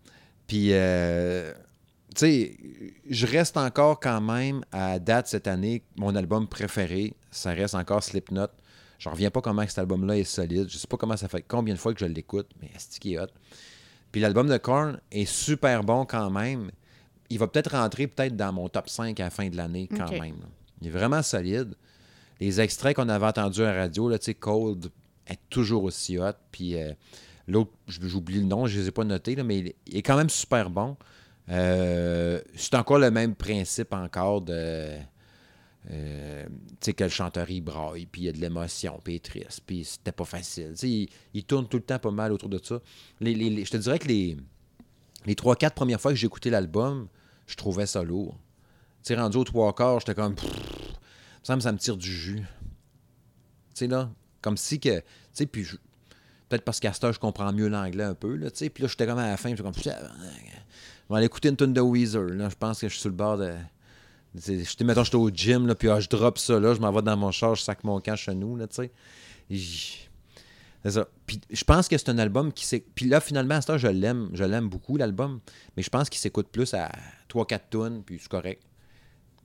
Puis, 0.46 0.68
euh, 0.72 1.52
sais, 2.20 2.56
je 3.08 3.26
reste 3.26 3.56
encore 3.56 4.00
quand 4.00 4.20
même 4.20 4.64
à 4.72 4.98
date 4.98 5.26
cette 5.26 5.46
année, 5.46 5.82
mon 5.96 6.14
album 6.14 6.48
préféré, 6.48 7.14
ça 7.30 7.50
reste 7.50 7.74
encore 7.74 8.02
Slipknot. 8.02 8.48
Je 8.98 9.08
reviens 9.08 9.30
pas 9.30 9.40
comment 9.40 9.66
cet 9.66 9.78
album-là 9.78 10.16
est 10.18 10.24
solide. 10.24 10.66
Je 10.68 10.78
sais 10.78 10.86
pas 10.86 10.96
comment 10.96 11.16
ça 11.16 11.28
fait 11.28 11.44
combien 11.46 11.74
de 11.74 11.78
fois 11.78 11.92
que 11.92 12.00
je 12.00 12.06
l'écoute, 12.06 12.48
mais 12.60 12.70
c'est 12.78 12.98
qui 12.98 13.14
est 13.14 13.18
hot? 13.18 13.26
Puis 14.12 14.20
l'album 14.20 14.48
de 14.48 14.56
Korn 14.56 15.00
est 15.10 15.24
super 15.24 15.82
bon 15.82 16.04
quand 16.06 16.30
même. 16.30 16.70
Il 17.30 17.38
va 17.38 17.48
peut-être 17.48 17.72
rentrer 17.72 18.06
peut-être 18.06 18.36
dans 18.36 18.52
mon 18.52 18.68
top 18.68 18.88
5 18.88 19.18
à 19.18 19.24
la 19.24 19.30
fin 19.30 19.48
de 19.48 19.56
l'année 19.56 19.88
quand 19.88 20.10
même. 20.10 20.36
Il 20.80 20.86
est 20.86 20.90
vraiment 20.90 21.22
solide. 21.22 21.74
Les 22.40 22.60
extraits 22.60 22.94
qu'on 22.94 23.08
avait 23.08 23.26
entendus 23.26 23.62
à 23.62 23.74
la 23.74 23.82
radio, 23.82 24.08
là, 24.08 24.18
tu 24.18 24.26
sais, 24.26 24.34
Cold 24.34 24.90
est 25.26 25.40
toujours 25.50 25.84
aussi 25.84 26.18
hot. 26.18 26.32
Puis 26.52 26.76
euh, 26.76 26.92
l'autre, 27.48 27.72
j'oublie 27.88 28.38
le 28.38 28.46
nom, 28.46 28.66
je 28.66 28.76
ne 28.76 28.82
les 28.82 28.88
ai 28.88 28.92
pas 28.92 29.04
notés, 29.04 29.34
là, 29.34 29.42
mais 29.42 29.74
il 29.86 29.96
est 29.96 30.02
quand 30.02 30.16
même 30.16 30.30
super 30.30 30.70
bon. 30.70 30.96
Euh, 31.50 32.40
c'est 32.56 32.74
encore 32.74 32.98
le 32.98 33.10
même 33.10 33.34
principe 33.34 33.92
encore 33.92 34.40
de. 34.42 34.96
euh, 35.90 36.44
tu 36.46 36.76
sais, 36.80 36.92
que 36.94 37.04
le 37.04 37.10
chanteur 37.10 37.50
il 37.50 37.60
braille, 37.60 38.06
puis 38.06 38.22
il 38.22 38.24
y 38.24 38.28
a 38.28 38.32
de 38.32 38.38
l'émotion, 38.38 38.98
puis 39.04 39.14
il 39.14 39.16
est 39.16 39.24
triste, 39.24 39.60
puis 39.66 39.84
c'était 39.84 40.12
pas 40.12 40.24
facile. 40.24 40.70
Tu 40.72 40.76
sais, 40.76 40.88
il, 40.90 41.08
il 41.34 41.44
tourne 41.44 41.68
tout 41.68 41.76
le 41.76 41.82
temps 41.82 41.98
pas 41.98 42.10
mal 42.10 42.32
autour 42.32 42.48
de 42.48 42.58
ça. 42.62 42.80
Les- 43.20 43.34
les- 43.34 43.64
je 43.64 43.70
te 43.70 43.76
dirais 43.76 43.98
que 43.98 44.08
les, 44.08 44.36
les 45.26 45.34
3-4 45.34 45.74
premières 45.74 46.00
fois 46.00 46.12
que 46.12 46.16
j'ai 46.16 46.26
écouté 46.26 46.48
l'album, 46.50 47.08
je 47.46 47.56
trouvais 47.56 47.86
ça 47.86 48.02
lourd. 48.02 48.34
Tu 49.02 49.12
sais, 49.14 49.20
rendu 49.20 49.36
aux 49.36 49.44
trois 49.44 49.74
quarts, 49.74 50.00
j'étais 50.00 50.14
comme. 50.14 50.34
Pff, 50.34 50.50
ça 51.42 51.56
me, 51.56 51.60
ça 51.60 51.72
me 51.72 51.78
tire 51.78 51.98
du 51.98 52.10
jus. 52.10 52.40
Tu 52.40 52.44
sais, 53.74 53.86
là, 53.86 54.10
comme 54.40 54.56
si 54.56 54.80
que. 54.80 54.98
Tu 55.00 55.04
sais, 55.34 55.46
puis 55.46 55.66
peut-être 56.48 56.64
parce 56.64 56.80
qu'à 56.80 56.94
cette 56.94 57.04
heure, 57.04 57.12
je 57.12 57.20
comprends 57.20 57.52
mieux 57.52 57.68
l'anglais 57.68 58.04
un 58.04 58.14
peu, 58.14 58.34
là, 58.36 58.50
tu 58.50 58.56
sais. 58.58 58.70
Puis 58.70 58.82
là, 58.82 58.88
j'étais 58.88 59.06
comme 59.06 59.18
à 59.18 59.28
la 59.28 59.36
fin, 59.36 59.50
j'étais 59.50 59.62
comme. 59.62 59.74
Putain, 61.04 61.10
On 61.10 61.14
va 61.14 61.18
aller 61.18 61.26
écouter 61.26 61.48
une 61.50 61.56
tune 61.56 61.72
de 61.72 61.80
Weezer, 61.80 62.24
là. 62.24 62.48
Je 62.48 62.54
pense 62.56 62.80
que 62.80 62.88
je 62.88 62.92
suis 62.94 63.00
sur 63.00 63.10
le 63.10 63.16
bord 63.16 63.38
de. 63.38 63.52
J'étais, 64.34 64.84
mettons, 64.84 65.04
j'étais 65.04 65.16
au 65.16 65.30
gym, 65.30 65.66
là, 65.66 65.74
puis 65.76 65.88
ah, 65.88 66.00
je 66.00 66.08
drop 66.08 66.38
ça, 66.38 66.58
là, 66.58 66.74
je 66.74 66.80
m'en 66.80 66.90
vais 66.90 67.02
dans 67.02 67.16
mon 67.16 67.30
char, 67.30 67.54
je 67.54 67.62
sac 67.62 67.84
mon 67.84 68.00
camp 68.00 68.16
chez 68.16 68.34
nous, 68.34 68.56
là, 68.56 68.66
tu 68.66 68.74
sais. 68.74 68.90
C'est 70.82 70.90
ça. 70.90 71.06
Puis 71.26 71.40
je 71.50 71.64
pense 71.64 71.88
que 71.88 71.96
c'est 71.96 72.10
un 72.10 72.18
album 72.18 72.52
qui 72.52 72.66
s'est. 72.66 72.84
Puis 72.94 73.06
là, 73.06 73.20
finalement, 73.20 73.54
à 73.54 73.60
cette 73.60 73.70
heure, 73.70 73.78
je 73.78 73.88
l'aime. 73.88 74.28
Je 74.34 74.44
l'aime 74.44 74.68
beaucoup, 74.68 74.96
l'album. 74.96 75.40
Mais 75.76 75.82
je 75.82 75.88
pense 75.88 76.10
qu'il 76.10 76.20
s'écoute 76.20 76.48
plus 76.48 76.74
à 76.74 76.90
3-4 77.32 77.60
tunes, 77.70 78.02
puis 78.04 78.18
c'est 78.20 78.28
correct. 78.28 78.62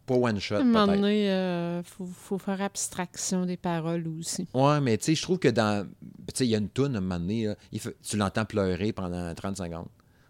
Pas 0.05 0.15
one 0.15 0.39
shot, 0.39 0.55
À 0.55 0.59
un 0.59 0.63
moment 0.63 0.87
donné, 0.87 1.29
euh, 1.29 1.83
faut, 1.83 2.05
faut 2.07 2.37
faire 2.39 2.61
abstraction 2.61 3.45
des 3.45 3.57
paroles 3.57 4.05
aussi. 4.19 4.47
Ouais, 4.53 4.81
mais 4.81 4.97
tu 4.97 5.05
sais, 5.05 5.15
je 5.15 5.21
trouve 5.21 5.37
que 5.39 5.47
dans. 5.49 5.87
Tu 5.87 6.33
sais, 6.33 6.45
il 6.47 6.49
y 6.49 6.55
a 6.55 6.57
une 6.57 6.69
toune, 6.69 6.95
à 6.95 6.97
un 6.97 7.01
moment 7.01 7.19
donné, 7.19 7.45
là, 7.45 7.55
il 7.71 7.79
fait- 7.79 7.95
tu 8.01 8.17
l'entends 8.17 8.43
pleurer 8.45 8.91
pendant 8.91 9.33
30 9.35 9.57
secondes. 9.57 9.87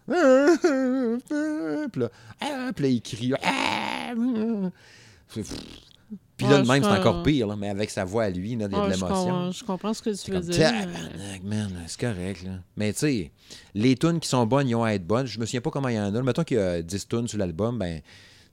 Puis 1.92 2.02
là, 2.02 2.10
ah, 2.42 2.72
puis 2.76 2.84
là, 2.84 2.90
il 2.90 3.02
crie. 3.02 3.34
Ah! 3.44 4.14
Puis 6.38 6.48
là, 6.48 6.54
Ouais, 6.56 6.62
le 6.62 6.68
même, 6.68 6.84
c'est 6.84 6.90
encore 6.90 7.22
pire, 7.24 7.48
là, 7.48 7.56
mais 7.58 7.70
avec 7.70 7.90
sa 7.90 8.06
voix 8.06 8.24
à 8.24 8.30
lui, 8.30 8.56
là, 8.56 8.68
il 8.70 8.72
y 8.72 8.76
a 8.76 8.82
Ouais, 8.82 8.88
de 8.90 8.94
je, 8.94 8.96
l'émotion. 8.96 9.24
comprends, 9.26 9.52
je 9.52 9.64
comprends 9.66 9.94
ce 9.94 10.02
que 10.02 10.10
tu 10.24 10.32
veux 10.32 10.40
dire. 10.40 10.72
mais- 11.44 11.66
c'est 11.88 12.00
correct, 12.00 12.44
là. 12.44 12.52
Mais 12.78 12.94
tu 12.94 13.00
sais, 13.00 13.32
les 13.76 13.96
tunes 13.98 14.20
qui 14.22 14.30
sont 14.30 14.46
bonnes, 14.46 14.68
ils 14.70 14.76
ont 14.76 14.84
à 14.86 14.92
être 14.94 15.06
bonnes. 15.06 15.26
Je 15.28 15.38
me 15.40 15.46
souviens 15.46 15.60
pas 15.62 15.70
comment 15.70 15.90
il 15.90 15.96
y 15.96 16.00
en 16.00 16.16
a. 16.16 16.22
Mettons 16.24 16.44
qu'il 16.44 16.58
y 16.58 16.62
a 16.62 16.82
10 16.82 17.08
tunes 17.08 17.28
sur 17.28 17.38
l'album, 17.38 17.78
ben, 17.78 18.00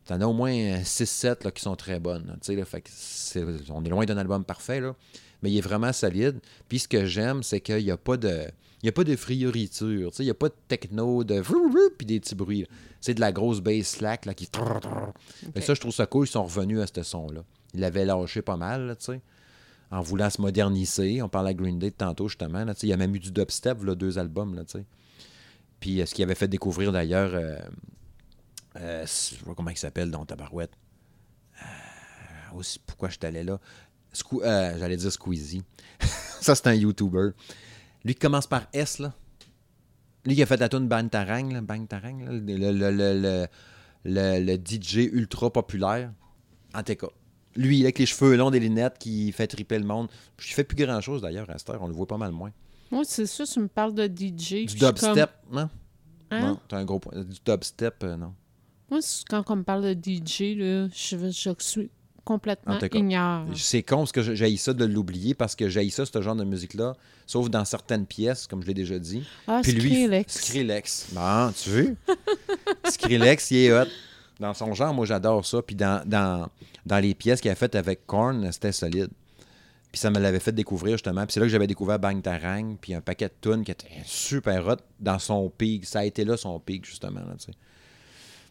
t'en 0.05 0.21
as 0.21 0.27
au 0.27 0.33
moins 0.33 0.53
6-7 0.83 1.45
là, 1.45 1.51
qui 1.53 1.62
sont 1.62 1.77
très 1.77 2.01
bonnes. 2.01 2.27
là, 2.49 2.64
fait 2.64 2.81
que 2.81 2.90
c'est- 2.92 3.45
on 3.71 3.85
est 3.85 3.88
loin 3.88 4.05
d'un 4.05 4.19
album 4.19 4.45
parfait, 4.45 4.81
là. 4.81 4.95
Mais 5.42 5.51
il 5.53 5.59
est 5.59 5.62
vraiment 5.62 5.92
solide. 5.92 6.40
Puis 6.69 6.81
ce 6.81 6.88
que 6.88 7.07
j'aime, 7.07 7.42
c'est 7.45 7.61
qu'il 7.61 7.85
n'y 7.85 7.90
a 7.90 7.97
pas 7.97 8.16
de. 8.16 8.47
Il 8.83 8.87
n'y 8.87 8.89
a 8.91 8.93
pas 8.93 9.05
de 9.05 9.17
frioriture, 9.17 10.11
tu 10.11 10.17
sais, 10.17 10.23
il 10.23 10.27
n'y 10.27 10.31
a 10.31 10.35
pas 10.35 10.49
de 10.49 10.55
techno, 10.69 11.25
de 11.25 11.43
puis 11.97 12.07
des 12.07 12.21
petits 12.21 12.35
bruits. 12.35 12.61
là. 12.62 12.67
C'est 13.01 13.15
de 13.15 13.21
la 13.21 13.33
grosse 13.33 13.61
bass 13.61 13.87
slack 13.89 14.27
là, 14.27 14.35
qui. 14.35 14.49
Que 15.55 15.61
ça, 15.61 15.75
je 15.75 15.81
trouve 15.81 15.95
ça 15.95 16.07
cool, 16.07 16.27
ils 16.27 16.31
sont 16.31 16.45
revenus 16.45 16.81
à 16.81 16.87
ce 16.87 17.03
son-là. 17.03 17.43
Ils 17.75 17.81
l'avaient 17.81 18.05
lâché 18.05 18.43
pas 18.43 18.57
mal, 18.57 18.87
là, 18.87 18.97
tu 18.97 19.07
sais 19.07 19.21
en 19.93 20.01
voulant 20.01 20.29
se 20.31 20.43
moderniser. 20.43 21.23
On 21.23 21.29
parlait 21.29 21.51
à 21.51 21.55
Green 21.55 21.79
Day 21.79 21.91
de 21.91 21.95
tantôt, 21.95 22.27
justement. 22.27 22.65
Là, 22.65 22.75
il 22.83 22.89
y 22.89 22.93
a 22.93 22.97
même 22.97 23.15
eu 23.15 23.21
du 23.21 23.31
dubstep, 23.31 23.85
là, 23.85 23.95
deux 23.95 24.19
albums. 24.19 24.53
Là. 24.57 24.65
Puis 25.79 26.01
euh, 26.01 26.07
ce 26.07 26.12
qui 26.12 26.25
avait 26.25 26.35
fait 26.35 26.49
découvrir 26.49 26.91
d'ailleurs. 26.91 27.31
euh, 27.35 27.57
euh, 28.81 29.03
je 29.03 29.07
sais 29.07 29.37
pas 29.45 29.55
comment 29.55 29.71
il 29.71 29.77
s'appelle 29.79 30.11
dans 30.11 30.27
Tabarouette. 30.27 30.73
Euh, 31.62 32.57
aussi, 32.57 32.81
pourquoi 32.85 33.11
je 33.11 33.19
t'allais 33.19 33.45
là? 33.45 33.61
Squo- 34.12 34.43
euh, 34.45 34.77
J'allais 34.77 34.97
dire 34.97 35.12
Squeezie. 35.12 35.62
Ça, 36.41 36.57
c'est 36.57 36.67
un 36.67 36.75
YouTuber. 36.75 37.31
Lui 38.05 38.15
qui 38.15 38.21
commence 38.21 38.47
par 38.47 38.67
S, 38.73 38.99
là. 38.99 39.13
Lui 40.25 40.35
qui 40.35 40.43
a 40.43 40.47
fait 40.47 40.57
la 40.57 40.69
tune 40.69 40.89
Bang 40.89 41.09
Tarang, 41.09 41.53
là, 41.53 41.61
Bang 41.61 41.87
Tarang, 41.87 42.19
là, 42.25 42.33
le, 42.33 42.41
le, 42.73 43.47
le, 44.05 44.41
le- 44.41 44.57
DJ 44.65 45.09
ultra 45.13 45.53
populaire. 45.53 46.13
En 46.75 46.83
tout 46.83 46.95
cas, 46.95 47.07
lui, 47.57 47.83
avec 47.83 47.99
les 47.99 48.07
cheveux 48.07 48.37
longs, 48.37 48.51
des 48.51 48.61
lunettes, 48.61 48.99
qui 48.99 49.33
fait 49.33 49.47
triper 49.47 49.79
le 49.79 49.85
monde. 49.87 50.09
Je 50.39 50.53
fais 50.55 50.65
plus 50.65 50.77
grand-chose 50.77 51.23
d'ailleurs 51.23 51.49
à 51.51 51.59
cette 51.59 51.71
heure, 51.71 51.83
on 51.83 51.89
le 51.89 51.95
voit 51.95 52.07
pas 52.07 52.19
mal 52.19 52.33
moins. 52.33 52.53
Moi, 52.91 53.03
c'est 53.05 53.27
ça, 53.27 53.45
tu 53.45 53.61
me 53.61 53.69
parles 53.69 53.95
de 53.95 54.07
DJ. 54.07 54.67
Du 54.67 54.79
comme- 54.79 54.91
dubstep, 54.91 55.31
non? 55.51 55.69
Hein? 56.31 56.41
Non, 56.41 56.61
t'as 56.69 56.79
un 56.79 56.85
gros 56.85 56.99
point. 56.99 57.23
Du 57.23 57.37
dubstep, 57.45 58.03
euh, 58.05 58.17
non. 58.17 58.35
Moi, 58.91 59.01
quand 59.29 59.43
on 59.51 59.57
me 59.57 59.63
parle 59.63 59.95
de 59.95 59.95
DJ, 59.95 60.57
là, 60.57 60.89
je, 60.95 61.17
je 61.31 61.55
suis 61.59 61.91
complètement 62.27 62.79
ignare. 62.93 63.47
C'est 63.55 63.85
con 63.85 63.99
parce 63.99 64.12
que 64.12 64.35
j'ai 64.35 64.57
ça 64.57 64.75
de 64.75 64.85
l'oublier 64.85 65.33
parce 65.35 65.55
que 65.55 65.69
j'ai 65.69 65.89
ça, 65.91 66.05
ce 66.05 66.21
genre 66.21 66.35
de 66.35 66.45
musique-là, 66.45 66.95
sauf 67.25 67.49
dans 67.49 67.65
certaines 67.65 68.05
pièces, 68.05 68.47
comme 68.49 68.62
je 68.62 68.67
l'ai 68.67 68.75
déjà 68.75 68.99
dit. 68.99 69.25
Ah, 69.47 69.61
Puis 69.62 69.73
lui, 69.73 69.91
Skrillex. 69.91 70.35
Skrillex. 70.35 71.07
Bon, 71.12 71.53
tu 71.53 71.71
veux? 71.71 71.97
Skrillex, 72.91 73.51
il 73.53 73.57
est 73.59 73.73
hot. 73.73 73.87
Dans 74.41 74.53
son 74.53 74.75
genre, 74.75 74.93
moi, 74.93 75.07
j'adore 75.07 75.47
ça. 75.47 75.62
Puis 75.62 75.77
dans, 75.77 76.03
dans, 76.05 76.49
dans 76.85 76.99
les 76.99 77.15
pièces 77.15 77.41
qu'il 77.41 77.51
a 77.51 77.55
faites 77.55 77.77
avec 77.77 78.07
Korn, 78.07 78.51
c'était 78.51 78.73
solide. 78.73 79.09
Puis 79.93 80.01
ça 80.01 80.11
me 80.11 80.19
l'avait 80.19 80.41
fait 80.41 80.53
découvrir, 80.53 80.95
justement. 80.95 81.25
Puis 81.25 81.35
c'est 81.35 81.41
là 81.41 81.47
que 81.47 81.53
j'avais 81.53 81.69
découvert 81.69 81.99
Bang 82.01 82.21
Tarang, 82.21 82.75
puis 82.81 82.93
un 82.93 83.01
paquet 83.01 83.29
de 83.29 83.51
tunes 83.51 83.65
qui 83.65 83.71
était 83.71 83.89
super 84.05 84.67
hot 84.67 84.77
dans 84.99 85.21
son 85.21 85.49
pic. 85.49 85.87
Ça 85.87 86.01
a 86.01 86.05
été 86.05 86.25
là 86.25 86.37
son 86.37 86.59
pic, 86.59 86.85
justement. 86.85 87.21
Là. 87.21 87.35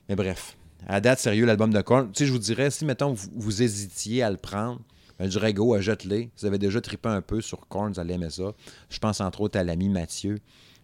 Mais 0.07 0.15
bref, 0.15 0.55
à 0.88 1.01
date, 1.01 1.19
sérieux, 1.19 1.45
l'album 1.45 1.73
de 1.73 1.81
Korn. 1.81 2.11
Tu 2.11 2.19
sais, 2.19 2.25
je 2.27 2.31
vous 2.31 2.39
dirais, 2.39 2.69
si, 2.69 2.85
mettons, 2.85 3.13
vous, 3.13 3.61
hésitiez 3.61 4.23
à 4.23 4.29
le 4.29 4.38
prendre, 4.38 4.81
ben, 5.17 5.25
je 5.25 5.31
dirais 5.31 5.53
go, 5.53 5.79
jette-les. 5.79 6.29
Vous 6.38 6.45
avez 6.45 6.59
déjà 6.59 6.81
trippé 6.81 7.09
un 7.09 7.21
peu 7.21 7.41
sur 7.41 7.67
Korn, 7.67 7.93
vous 7.93 7.99
allez. 7.99 8.17
Je 8.89 8.99
pense 8.99 9.21
entre 9.21 9.41
autres 9.41 9.57
à 9.57 9.63
l'ami 9.63 9.89
Mathieu, 9.89 10.39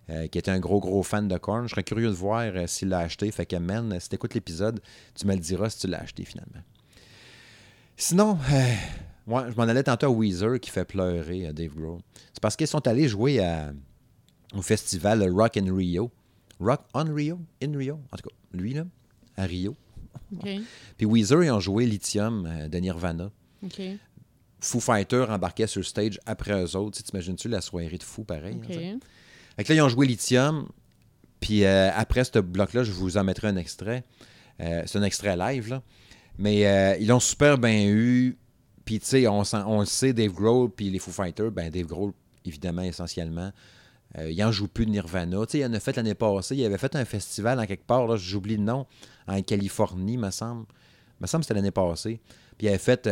euh, 0.09 0.27
qui 0.27 0.37
était 0.37 0.51
un 0.51 0.59
gros, 0.59 0.79
gros 0.79 1.03
fan 1.03 1.27
de 1.27 1.37
Korn. 1.37 1.65
Je 1.65 1.71
serais 1.71 1.83
curieux 1.83 2.07
de 2.07 2.13
voir 2.13 2.41
euh, 2.41 2.65
s'il 2.67 2.89
l'a 2.89 2.99
acheté. 2.99 3.29
Fait 3.31 3.45
que, 3.45 3.55
man, 3.57 3.95
si 3.99 4.09
t'écoutes 4.09 4.33
l'épisode, 4.33 4.79
tu 5.15 5.27
me 5.27 5.33
le 5.33 5.39
diras 5.39 5.69
si 5.69 5.79
tu 5.79 5.87
l'as 5.87 6.01
acheté 6.01 6.25
finalement. 6.25 6.61
Sinon, 7.95 8.37
euh, 8.51 8.73
ouais, 9.27 9.51
je 9.51 9.55
m'en 9.55 9.63
allais 9.63 9.83
tantôt 9.83 10.07
à 10.07 10.09
Weezer 10.09 10.59
qui 10.59 10.71
fait 10.71 10.85
pleurer 10.85 11.47
euh, 11.47 11.53
Dave 11.53 11.75
Grohl. 11.75 11.99
C'est 12.33 12.41
parce 12.41 12.55
qu'ils 12.55 12.67
sont 12.67 12.87
allés 12.87 13.07
jouer 13.07 13.45
au 14.55 14.61
festival 14.63 15.29
Rock 15.29 15.57
in 15.57 15.75
Rio. 15.75 16.09
Rock 16.59 16.81
on 16.93 17.13
Rio? 17.13 17.39
In 17.61 17.77
Rio? 17.77 17.99
En 18.11 18.17
tout 18.17 18.29
cas, 18.29 18.35
lui, 18.53 18.73
là, 18.73 18.85
à 19.41 19.45
Rio. 19.45 19.75
Puis 20.97 21.05
Weezer, 21.05 21.43
ils 21.43 21.51
ont 21.51 21.59
joué 21.59 21.85
Lithium 21.85 22.45
euh, 22.45 22.67
de 22.67 22.77
Nirvana. 22.77 23.31
OK. 23.63 23.81
Foo 24.59 24.79
Fighter 24.79 25.25
embarquait 25.27 25.67
sur 25.67 25.79
le 25.79 25.85
stage 25.85 26.19
après 26.25 26.63
eux 26.63 26.75
autres. 26.75 27.01
T'imagines-tu 27.01 27.49
la 27.49 27.61
soirée 27.61 27.97
de 27.97 28.03
fou 28.03 28.23
pareil? 28.23 28.55
hein, 28.55 28.61
OK. 28.63 28.67
tu 28.67 28.73
sais? 28.73 28.97
Fait 29.57 29.63
que 29.63 29.73
là, 29.73 29.75
ils 29.75 29.81
ont 29.81 29.89
joué 29.89 30.07
Lithium. 30.07 30.67
Puis 31.39 31.65
euh, 31.65 31.89
après 31.93 32.23
ce 32.23 32.39
bloc-là, 32.39 32.83
je 32.83 32.91
vous 32.91 33.17
en 33.17 33.23
mettrai 33.23 33.47
un 33.47 33.57
extrait. 33.57 34.05
Euh, 34.61 34.83
c'est 34.85 34.99
un 34.99 35.03
extrait 35.03 35.35
live, 35.35 35.69
là. 35.69 35.81
Mais 36.37 36.67
euh, 36.67 36.95
ils 36.99 37.07
l'ont 37.07 37.19
super 37.19 37.57
bien 37.57 37.87
eu. 37.87 38.37
Puis, 38.85 38.99
tu 38.99 39.05
sais, 39.05 39.27
on, 39.27 39.41
le 39.79 39.85
sait, 39.85 40.13
Dave 40.13 40.31
Grohl, 40.31 40.69
puis 40.69 40.89
les 40.89 40.99
Foo 40.99 41.11
Fighters, 41.11 41.51
ben 41.51 41.69
Dave 41.69 41.85
Grohl, 41.85 42.13
évidemment, 42.45 42.81
essentiellement. 42.81 43.51
Il 44.19 44.43
en 44.43 44.51
joue 44.51 44.67
plus 44.67 44.85
de 44.85 44.91
Nirvana. 44.91 45.45
Tu 45.45 45.51
sais, 45.51 45.59
il 45.59 45.65
en 45.65 45.73
a 45.73 45.79
fait 45.79 45.95
l'année 45.95 46.15
passée. 46.15 46.55
Il 46.55 46.65
avait 46.65 46.77
fait 46.77 46.95
un 46.95 47.05
festival 47.05 47.59
en 47.59 47.65
quelque 47.65 47.85
part, 47.85 48.07
là, 48.07 48.17
j'oublie 48.17 48.57
le 48.57 48.63
nom, 48.63 48.85
en 49.27 49.41
Californie, 49.41 50.17
me 50.17 50.31
semble. 50.31 50.65
me 51.19 51.27
semble 51.27 51.41
que 51.41 51.47
c'était 51.47 51.55
l'année 51.59 51.71
passée. 51.71 52.19
Puis 52.57 52.67
il 52.67 52.69
avait 52.69 52.77
fait 52.77 53.07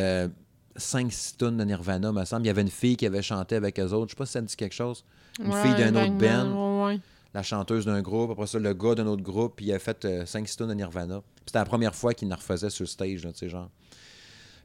5-6 0.78 1.38
tonnes 1.38 1.58
de 1.58 1.64
Nirvana, 1.64 2.12
me 2.12 2.26
semble. 2.26 2.44
Il 2.44 2.48
y 2.48 2.50
avait 2.50 2.62
une 2.62 2.70
fille 2.70 2.96
qui 2.98 3.06
avait 3.06 3.22
chanté 3.22 3.56
avec 3.56 3.80
eux 3.80 3.92
autres. 3.92 4.10
Je 4.10 4.16
sais 4.16 4.18
pas 4.18 4.26
si 4.26 4.32
ça 4.34 4.42
me 4.42 4.48
dit 4.48 4.56
quelque 4.56 4.76
chose. 4.76 5.04
Une 5.40 5.52
Ouais, 5.52 5.62
fille 5.62 5.76
d'un 5.76 5.90
autre 5.96 6.12
vaguement, 6.14 6.46
band 6.46 6.86
ouais, 6.88 6.94
ouais. 6.96 7.00
la 7.34 7.44
chanteuse 7.44 7.86
d'un 7.86 8.02
groupe, 8.02 8.32
après 8.32 8.48
ça, 8.48 8.60
le 8.60 8.74
gars 8.74 8.96
d'un 8.96 9.08
autre 9.08 9.22
groupe, 9.24 9.54
puis 9.58 9.68
il 9.68 9.74
a 9.74 9.80
fait 9.80 10.06
5-6 10.06 10.58
tonnes 10.58 10.70
de 10.70 10.74
Nirvana. 10.74 11.22
Puis 11.22 11.44
C'était 11.48 11.60
la 11.60 11.66
première 11.66 11.96
fois 11.96 12.14
qu'il 12.14 12.32
en 12.32 12.36
refaisait 12.36 12.70
sur 12.70 12.84
le 12.84 12.88
stage, 12.88 13.22
tu 13.22 13.30
sais, 13.34 13.50
genre. 13.50 13.70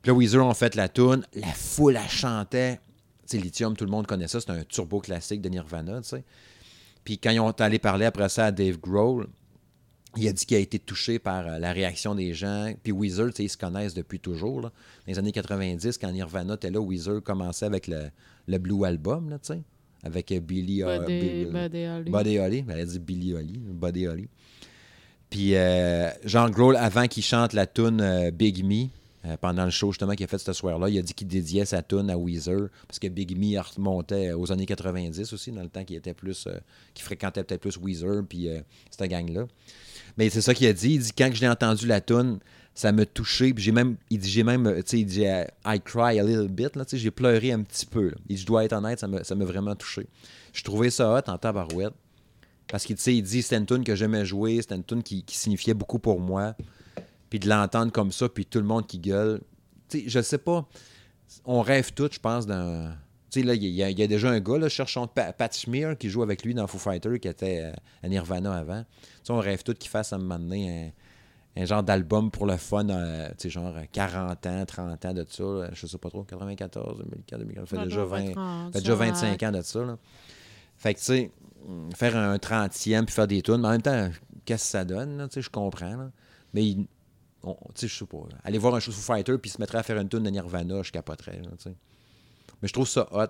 Puis 0.03 0.11
là, 0.11 0.17
Weezer 0.17 0.45
ont 0.45 0.55
fait 0.55 0.75
la 0.75 0.89
tune, 0.89 1.25
la 1.35 1.47
foule, 1.53 1.97
elle 2.03 2.11
chantait. 2.11 2.81
Tu 3.27 3.37
sais, 3.37 3.39
Lithium, 3.39 3.77
tout 3.77 3.85
le 3.85 3.91
monde 3.91 4.07
connaît 4.07 4.29
ça, 4.29 4.41
c'est 4.41 4.51
un 4.51 4.63
turbo 4.65 5.01
classique 5.01 5.41
de 5.41 5.49
Nirvana, 5.49 6.03
tu 6.03 6.09
sais. 6.09 6.25
Puis 7.05 7.19
quand 7.19 7.31
ils 7.31 7.41
ont 7.41 7.51
allé 7.51 7.79
parler 7.79 8.05
après 8.07 8.29
ça 8.29 8.47
à 8.47 8.51
Dave 8.53 8.79
Grohl, 8.79 9.27
il 10.17 10.29
a 10.29 10.33
dit 10.33 10.47
qu'il 10.47 10.57
a 10.57 10.61
été 10.61 10.79
touché 10.79 11.19
par 11.19 11.47
euh, 11.47 11.59
la 11.59 11.73
réaction 11.73 12.15
des 12.15 12.35
gens. 12.35 12.73
Puis 12.83 12.93
Weezer, 12.93 13.29
tu 13.31 13.37
sais, 13.37 13.45
ils 13.45 13.49
se 13.49 13.57
connaissent 13.57 13.95
depuis 13.95 14.21
toujours. 14.21 14.61
Là. 14.61 14.69
Dans 14.69 15.13
les 15.13 15.19
années 15.19 15.33
90, 15.33 15.99
quand 15.99 16.11
Nirvana 16.13 16.55
était 16.55 16.71
là, 16.71 16.81
Weezer 16.81 17.23
commençait 17.23 17.67
avec 17.67 17.87
le, 17.87 18.11
le 18.47 18.59
Blue 18.59 18.85
Album, 18.85 19.31
là, 19.31 19.39
tu 19.39 19.55
sais, 19.55 19.61
avec 20.03 20.31
euh, 20.33 20.41
Billy... 20.41 20.83
euh, 20.83 20.99
Buddy, 21.01 21.87
Holly. 21.87 22.11
Buddy 22.11 22.39
Holly. 22.39 22.65
Elle 22.69 22.81
a 22.81 22.85
dit 22.85 22.99
Billy 22.99 23.35
Holly. 23.35 23.59
Buddy 23.59 24.07
Holly. 24.07 24.29
Puis 25.31 25.57
euh, 25.57 26.11
Jean 26.25 26.49
Grohl, 26.49 26.77
avant 26.77 27.09
qu'il 27.09 27.25
chante 27.25 27.55
la 27.55 27.67
tune 27.67 28.01
euh, 28.01 28.31
Big 28.31 28.65
Me, 28.65 28.87
euh, 29.27 29.37
pendant 29.41 29.65
le 29.65 29.71
show 29.71 29.91
justement 29.91 30.13
qu'il 30.15 30.23
a 30.25 30.29
fait 30.29 30.39
ce 30.39 30.53
soir-là, 30.53 30.89
il 30.89 30.99
a 30.99 31.03
dit 31.03 31.13
qu'il 31.13 31.27
dédiait 31.27 31.65
sa 31.65 31.83
tune 31.83 32.09
à 32.09 32.17
Weezer, 32.17 32.69
parce 32.87 33.01
que 33.01 33.09
Big 33.09 33.37
Me 33.37 33.59
remontait 33.59 34.33
aux 34.33 34.53
années 34.53 34.67
90 34.67 35.33
aussi, 35.33 35.51
dans 35.51 35.63
le 35.63 35.69
temps 35.69 35.85
qu'il 35.85 35.97
était 35.97 36.15
plus, 36.15 36.47
qu'il 36.93 37.05
fréquentait 37.05 37.43
peut-être 37.43 37.63
plus 37.63 37.77
Weezer, 37.79 38.23
puis 38.29 38.49
cette 38.91 39.11
gang-là. 39.11 39.47
Mais 40.17 40.31
c'est 40.31 40.41
ça 40.41 40.55
qu'il 40.55 40.67
a 40.67 40.73
dit. 40.73 40.95
Il 40.95 41.01
dit 41.01 41.13
quand 41.17 41.31
j'ai 41.33 41.49
entendu 41.49 41.87
la 41.87 42.01
tune, 42.01 42.39
ça 42.75 42.93
m'a 42.93 43.07
touché. 43.07 43.55
Puis 43.55 43.65
j'ai 43.65 43.73
même, 43.73 43.97
il 44.11 44.19
dit 44.19 44.31
j'ai 44.31 44.43
même, 44.43 44.73
tu 44.77 44.83
sais, 44.87 45.01
il 45.01 45.07
dit 45.07 45.27
euh, 45.27 45.45
I 45.67 45.81
cry 45.81 46.19
a 46.19 46.25
little 46.25 46.49
bit 46.49 46.77
là, 46.77 46.85
tu 46.85 46.91
sais, 46.91 46.99
j'ai 46.99 47.11
pleuré 47.11 47.53
un 47.53 47.63
petit 47.63 47.87
peu. 47.87 48.13
Il 48.29 48.37
dit 48.37 48.43
je 48.43 48.47
dois 48.47 48.65
être 48.65 48.73
honnête, 48.73 49.01
ça 49.01 49.07
m'a, 49.07 49.45
vraiment 49.45 49.75
touché. 49.75 50.07
Je 50.53 50.63
trouvais 50.63 50.91
ça 50.91 51.15
hot 51.15 51.31
en 51.31 51.39
tabarouette. 51.39 51.95
Parce 52.69 52.85
qu'il 52.85 52.97
il 53.07 53.23
dit 53.23 53.43
c'était 53.43 53.59
une 53.59 53.67
tune 53.67 53.85
que 53.85 53.95
j'aimais 53.95 54.25
jouer, 54.25 54.61
c'était 54.61 54.77
une 54.77 54.85
tune 54.85 55.03
qui, 55.03 55.23
qui 55.23 55.37
signifiait 55.37 55.75
beaucoup 55.75 55.99
pour 55.99 56.21
moi. 56.21 56.57
Puis 57.29 57.39
de 57.39 57.49
l'entendre 57.49 57.93
comme 57.93 58.13
ça, 58.13 58.29
puis 58.29 58.47
tout 58.47 58.59
le 58.59 58.65
monde 58.65 58.87
qui 58.87 58.99
gueule. 58.99 59.41
Tu 59.89 60.01
sais, 60.01 60.05
je 60.09 60.23
sais 60.23 60.39
pas. 60.39 60.67
On 61.45 61.61
rêve 61.63 61.93
tous, 61.93 62.13
je 62.13 62.21
pense, 62.21 62.47
d'un. 62.47 62.97
Il 63.41 63.47
y, 63.65 63.83
a- 63.83 63.91
il 63.91 63.99
y 63.99 64.03
a 64.03 64.07
déjà 64.07 64.31
un 64.31 64.41
gars, 64.41 64.59
là, 64.59 64.69
cherchons 64.69 65.07
Pa- 65.07 65.33
Pat 65.33 65.53
Smear, 65.53 65.97
qui 65.99 66.09
joue 66.11 66.23
avec 66.23 66.45
lui 66.45 66.55
dans 66.55 66.67
Foo 66.67 66.79
Fighter, 66.79 67.19
qui 67.19 67.29
était 67.29 67.61
euh, 67.65 67.73
à 68.03 68.09
Nirvana 68.09 68.55
avant. 68.57 68.85
On 69.29 69.39
rêve 69.39 69.63
tous 69.63 69.75
qu'il 69.75 69.91
fasse 69.91 70.13
à 70.13 70.17
un 70.17 70.19
moment 70.21 70.39
donné 70.39 70.93
un, 71.57 71.63
un 71.63 71.65
genre 71.67 71.83
d'album 71.83 72.31
pour 72.31 72.47
le 72.47 72.57
fun, 72.57 72.89
euh, 72.89 73.29
tu 73.31 73.35
sais, 73.45 73.51
genre 73.51 73.75
euh, 73.77 73.83
40 73.93 74.47
ans, 74.47 74.65
30 74.67 75.05
ans 75.05 75.13
de 75.15 75.25
ça, 75.29 75.43
là, 75.45 75.71
je 75.73 75.87
sais 75.87 75.99
pas 75.99 76.11
trop, 76.11 76.23
94, 76.25 76.99
2004, 76.99 77.39
2004, 77.41 77.69
ça 77.69 77.77
fait 77.77 77.85
déjà, 77.85 78.01
on 78.03 78.07
va 78.07 78.17
20, 78.19 78.25
être 78.31 78.35
rendu 78.39 78.73
fait 78.73 78.79
déjà 78.81 78.93
à- 78.93 78.97
25 78.97 79.43
ans 79.45 79.53
de 79.53 79.61
ça. 79.63 79.85
Là. 79.85 79.99
Fait 80.77 80.95
que, 80.95 80.99
tu 80.99 81.05
sais, 81.05 81.31
hum, 81.69 81.89
faire 81.95 82.17
un 82.17 82.37
30e 82.39 83.05
puis 83.07 83.15
faire 83.15 83.27
des 83.29 83.41
tunes, 83.43 83.59
mais 83.59 83.69
en 83.69 83.71
même 83.73 83.83
temps, 83.83 84.11
qu'est-ce 84.45 84.65
que 84.65 84.69
ça 84.71 84.85
donne, 84.85 85.27
tu 85.29 85.35
sais, 85.35 85.43
je 85.43 85.51
comprends, 85.51 85.97
là. 85.97 86.11
Mais, 86.53 86.65
il- 86.65 86.87
on- 87.43 87.55
tu 87.75 87.83
sais, 87.83 87.89
je 87.89 87.95
sais 87.99 88.07
pas, 88.07 88.19
aller 88.43 88.59
voir 88.59 88.75
un 88.75 88.81
show 88.81 88.91
Foo 88.91 89.01
Fighter 89.15 89.39
puis 89.39 89.51
se 89.51 89.61
mettre 89.61 89.77
à 89.77 89.83
faire 89.83 89.99
une 89.99 90.09
tune 90.09 90.23
de 90.25 90.31
Nirvana, 90.31 90.83
je 90.83 90.91
capoterais, 90.91 91.37
là, 91.43 91.51
tu 91.57 91.65
sais. 91.71 91.77
Mais 92.63 92.69
je 92.69 92.73
trouve 92.73 92.89
ça 92.89 93.09
hot 93.13 93.27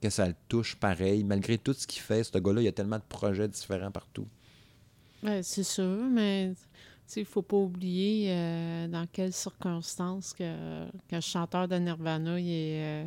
que 0.00 0.10
ça 0.10 0.26
le 0.28 0.34
touche 0.48 0.76
pareil, 0.76 1.24
malgré 1.24 1.56
tout 1.58 1.72
ce 1.72 1.86
qu'il 1.86 2.02
fait. 2.02 2.24
Ce 2.24 2.36
gars-là, 2.38 2.60
il 2.60 2.64
y 2.64 2.68
a 2.68 2.72
tellement 2.72 2.98
de 2.98 3.04
projets 3.08 3.48
différents 3.48 3.90
partout. 3.90 4.26
C'est 5.42 5.62
sûr, 5.64 6.04
mais 6.10 6.52
il 7.16 7.20
ne 7.20 7.24
faut 7.24 7.40
pas 7.42 7.56
oublier 7.56 8.26
euh, 8.30 8.88
dans 8.88 9.06
quelles 9.10 9.32
circonstances 9.32 10.34
que, 10.34 10.84
qu'un 11.08 11.20
chanteur 11.20 11.66
de 11.66 11.76
Nirvana 11.76 12.38
il 12.38 12.46
est. 12.50 12.84
euh, 12.84 13.04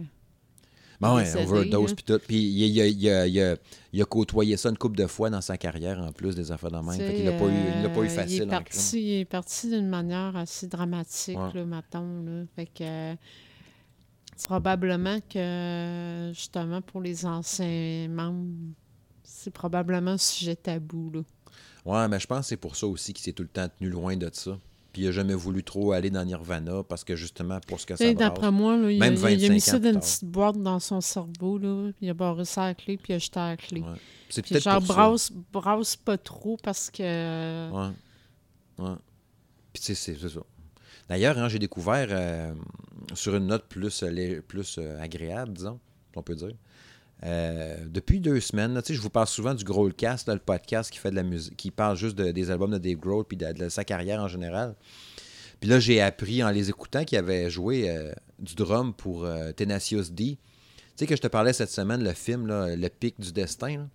Ben 1.00 1.14
ouais, 1.14 1.26
Décédé, 1.26 1.44
overdose 1.46 1.94
puis 1.94 2.04
tout. 2.04 2.20
Puis 2.28 2.38
il, 2.38 2.66
il 2.70 2.82
a- 2.82 2.88
il 2.88 3.00
il 3.30 3.40
a- 3.42 3.56
il 3.94 4.02
a 4.02 4.06
côtoyé 4.06 4.58
ça 4.58 4.70
une 4.70 4.78
couple 4.80 4.98
de 4.98 5.06
fois 5.06 5.30
dans 5.30 5.42
sa 5.42 5.56
carrière, 5.58 6.00
en 6.00 6.12
plus 6.12 6.34
des 6.36 6.52
affaires 6.52 6.72
de 6.72 6.78
même. 6.78 6.98
Fait 6.98 7.06
pas, 7.08 7.14
il 7.20 7.26
l'a 7.84 7.90
pas 7.90 8.02
eu 8.02 8.06
euh, 8.08 8.10
facile. 8.10 8.50
Il 8.94 9.12
est, 9.20 9.26
parti, 9.26 9.70
d'une 9.70 9.88
manière 9.88 10.36
assez 10.36 10.66
dramatique, 10.66 11.38
Ouais. 11.38 11.54
là, 11.54 11.66
mettons. 11.66 12.24
Là. 12.24 12.44
Fait 12.56 12.66
que. 12.66 13.14
Probablement 14.46 15.20
que, 15.30 16.32
justement, 16.34 16.82
pour 16.82 17.02
les 17.02 17.26
anciens 17.26 18.08
membres, 18.10 18.48
c'est 19.24 19.52
probablement 19.52 20.12
un 20.12 20.18
sujet 20.18 20.56
tabou. 20.56 21.12
Là. 21.12 21.22
Ouais, 21.86 22.08
mais 22.08 22.20
je 22.20 22.28
pense 22.28 22.42
que 22.42 22.46
c'est 22.48 22.58
pour 22.58 22.76
ça 22.76 22.86
aussi 22.88 23.14
qu'il 23.14 23.24
s'est 23.24 23.34
tout 23.34 23.44
le 23.44 23.50
temps 23.50 23.68
tenu 23.78 23.90
loin 23.90 24.16
de 24.16 24.30
ça. 24.34 24.58
Puis 24.94 25.04
il 25.04 25.08
a 25.10 25.12
jamais 25.12 25.36
voulu 25.36 25.64
trop 25.64 25.92
aller 25.92 26.10
dans 26.10 26.26
Nirvana 26.26 26.82
parce 26.84 27.04
que 27.04 27.16
justement, 27.16 27.60
pour 27.68 27.80
ce 27.80 27.86
que 27.86 27.96
ça. 27.96 28.14
D'après 28.14 28.52
moi, 28.52 28.76
là, 28.78 28.92
il, 28.92 29.02
a, 29.02 29.06
Même 29.10 29.14
il 29.20 29.26
a- 29.26 29.32
il 29.32 29.46
a 29.46 29.48
25 29.50 29.54
mis 29.54 29.62
ça 29.62 29.76
ans 29.76 29.80
dans 29.80 29.90
une 29.94 30.00
petite 30.00 30.26
boîte 30.26 30.58
dans 30.62 30.80
son 30.80 31.02
cerveau. 31.02 31.58
Là, 31.60 31.92
il 32.02 32.10
a 32.10 32.14
barré 32.14 32.46
ça 32.46 32.64
à 32.64 32.68
la 32.68 32.74
clé, 32.76 32.98
puis 32.98 33.14
il 33.14 33.16
a 33.16 33.20
jeté 33.20 33.40
à 33.40 33.50
la 33.50 33.58
clé. 33.58 33.82
Ouais. 33.82 33.88
C'est 34.30 34.46
peut-être 34.48 34.64
genre, 34.64 34.78
pour 34.80 34.88
ça. 34.88 34.94
brasse, 34.94 35.32
brasse 35.54 35.96
pas 35.96 36.18
trop 36.18 36.58
parce 36.64 36.90
que. 36.90 37.72
Ouais. 37.72 37.94
Ouais. 38.80 38.96
Puis 39.72 39.84
tu 39.84 39.96
sais, 39.96 40.16
c'est 40.16 40.30
ça. 40.30 40.40
D'ailleurs, 41.10 41.38
hein, 41.38 41.48
j'ai 41.48 41.60
découvert 41.60 42.08
euh, 42.12 42.54
sur 43.14 43.36
une 43.36 43.48
note 43.48 43.66
plus, 43.70 44.04
euh, 44.04 44.42
plus 44.48 44.78
euh, 44.78 45.02
agréable, 45.02 45.54
disons, 45.54 45.80
on 46.16 46.22
peut 46.22 46.36
dire. 46.36 46.54
euh, 47.24 47.78
depuis 47.90 48.20
deux 48.20 48.40
semaines, 48.40 48.74
là, 48.74 48.82
je 48.88 49.00
vous 49.00 49.10
parle 49.10 49.28
souvent 49.28 49.54
du 49.56 49.64
Growlcast, 49.64 50.28
là, 50.28 50.34
le 50.34 50.40
podcast 50.40 50.92
qui 50.92 51.00
fait 51.00 51.10
de 51.12 51.16
la 51.16 51.24
musique, 51.24 51.56
qui 51.58 51.72
parle 51.72 51.96
juste 51.98 52.16
de- 52.18 52.32
des 52.32 52.52
albums 52.52 52.72
de 52.72 52.78
Dave 52.78 52.98
Grohl 52.98 53.24
puis 53.26 53.38
de, 53.38 53.52
de 53.54 53.70
sa 53.70 53.84
carrière 53.84 54.22
en 54.22 54.28
général. 54.28 54.76
Puis 55.60 55.70
là, 55.70 55.80
j'ai 55.80 56.02
appris 56.02 56.44
en 56.44 56.50
les 56.52 56.70
écoutant 56.70 57.04
qu'il 57.06 57.18
avait 57.18 57.50
joué 57.50 57.90
euh, 57.90 58.12
du 58.38 58.54
drum 58.54 58.94
pour 58.94 59.26
euh, 59.26 59.52
Tenacious 59.54 60.12
D. 60.12 60.38
Tu 60.38 60.38
sais 60.96 61.08
que 61.08 61.16
je 61.16 61.22
te 61.22 61.28
parlais 61.28 61.54
cette 61.54 61.72
semaine, 61.72 62.04
le 62.04 62.14
film, 62.14 62.46
là, 62.48 62.76
Le 62.76 62.90
Pic 62.90 63.20
du 63.20 63.32
Destin. 63.32 63.78
là. 63.78 63.88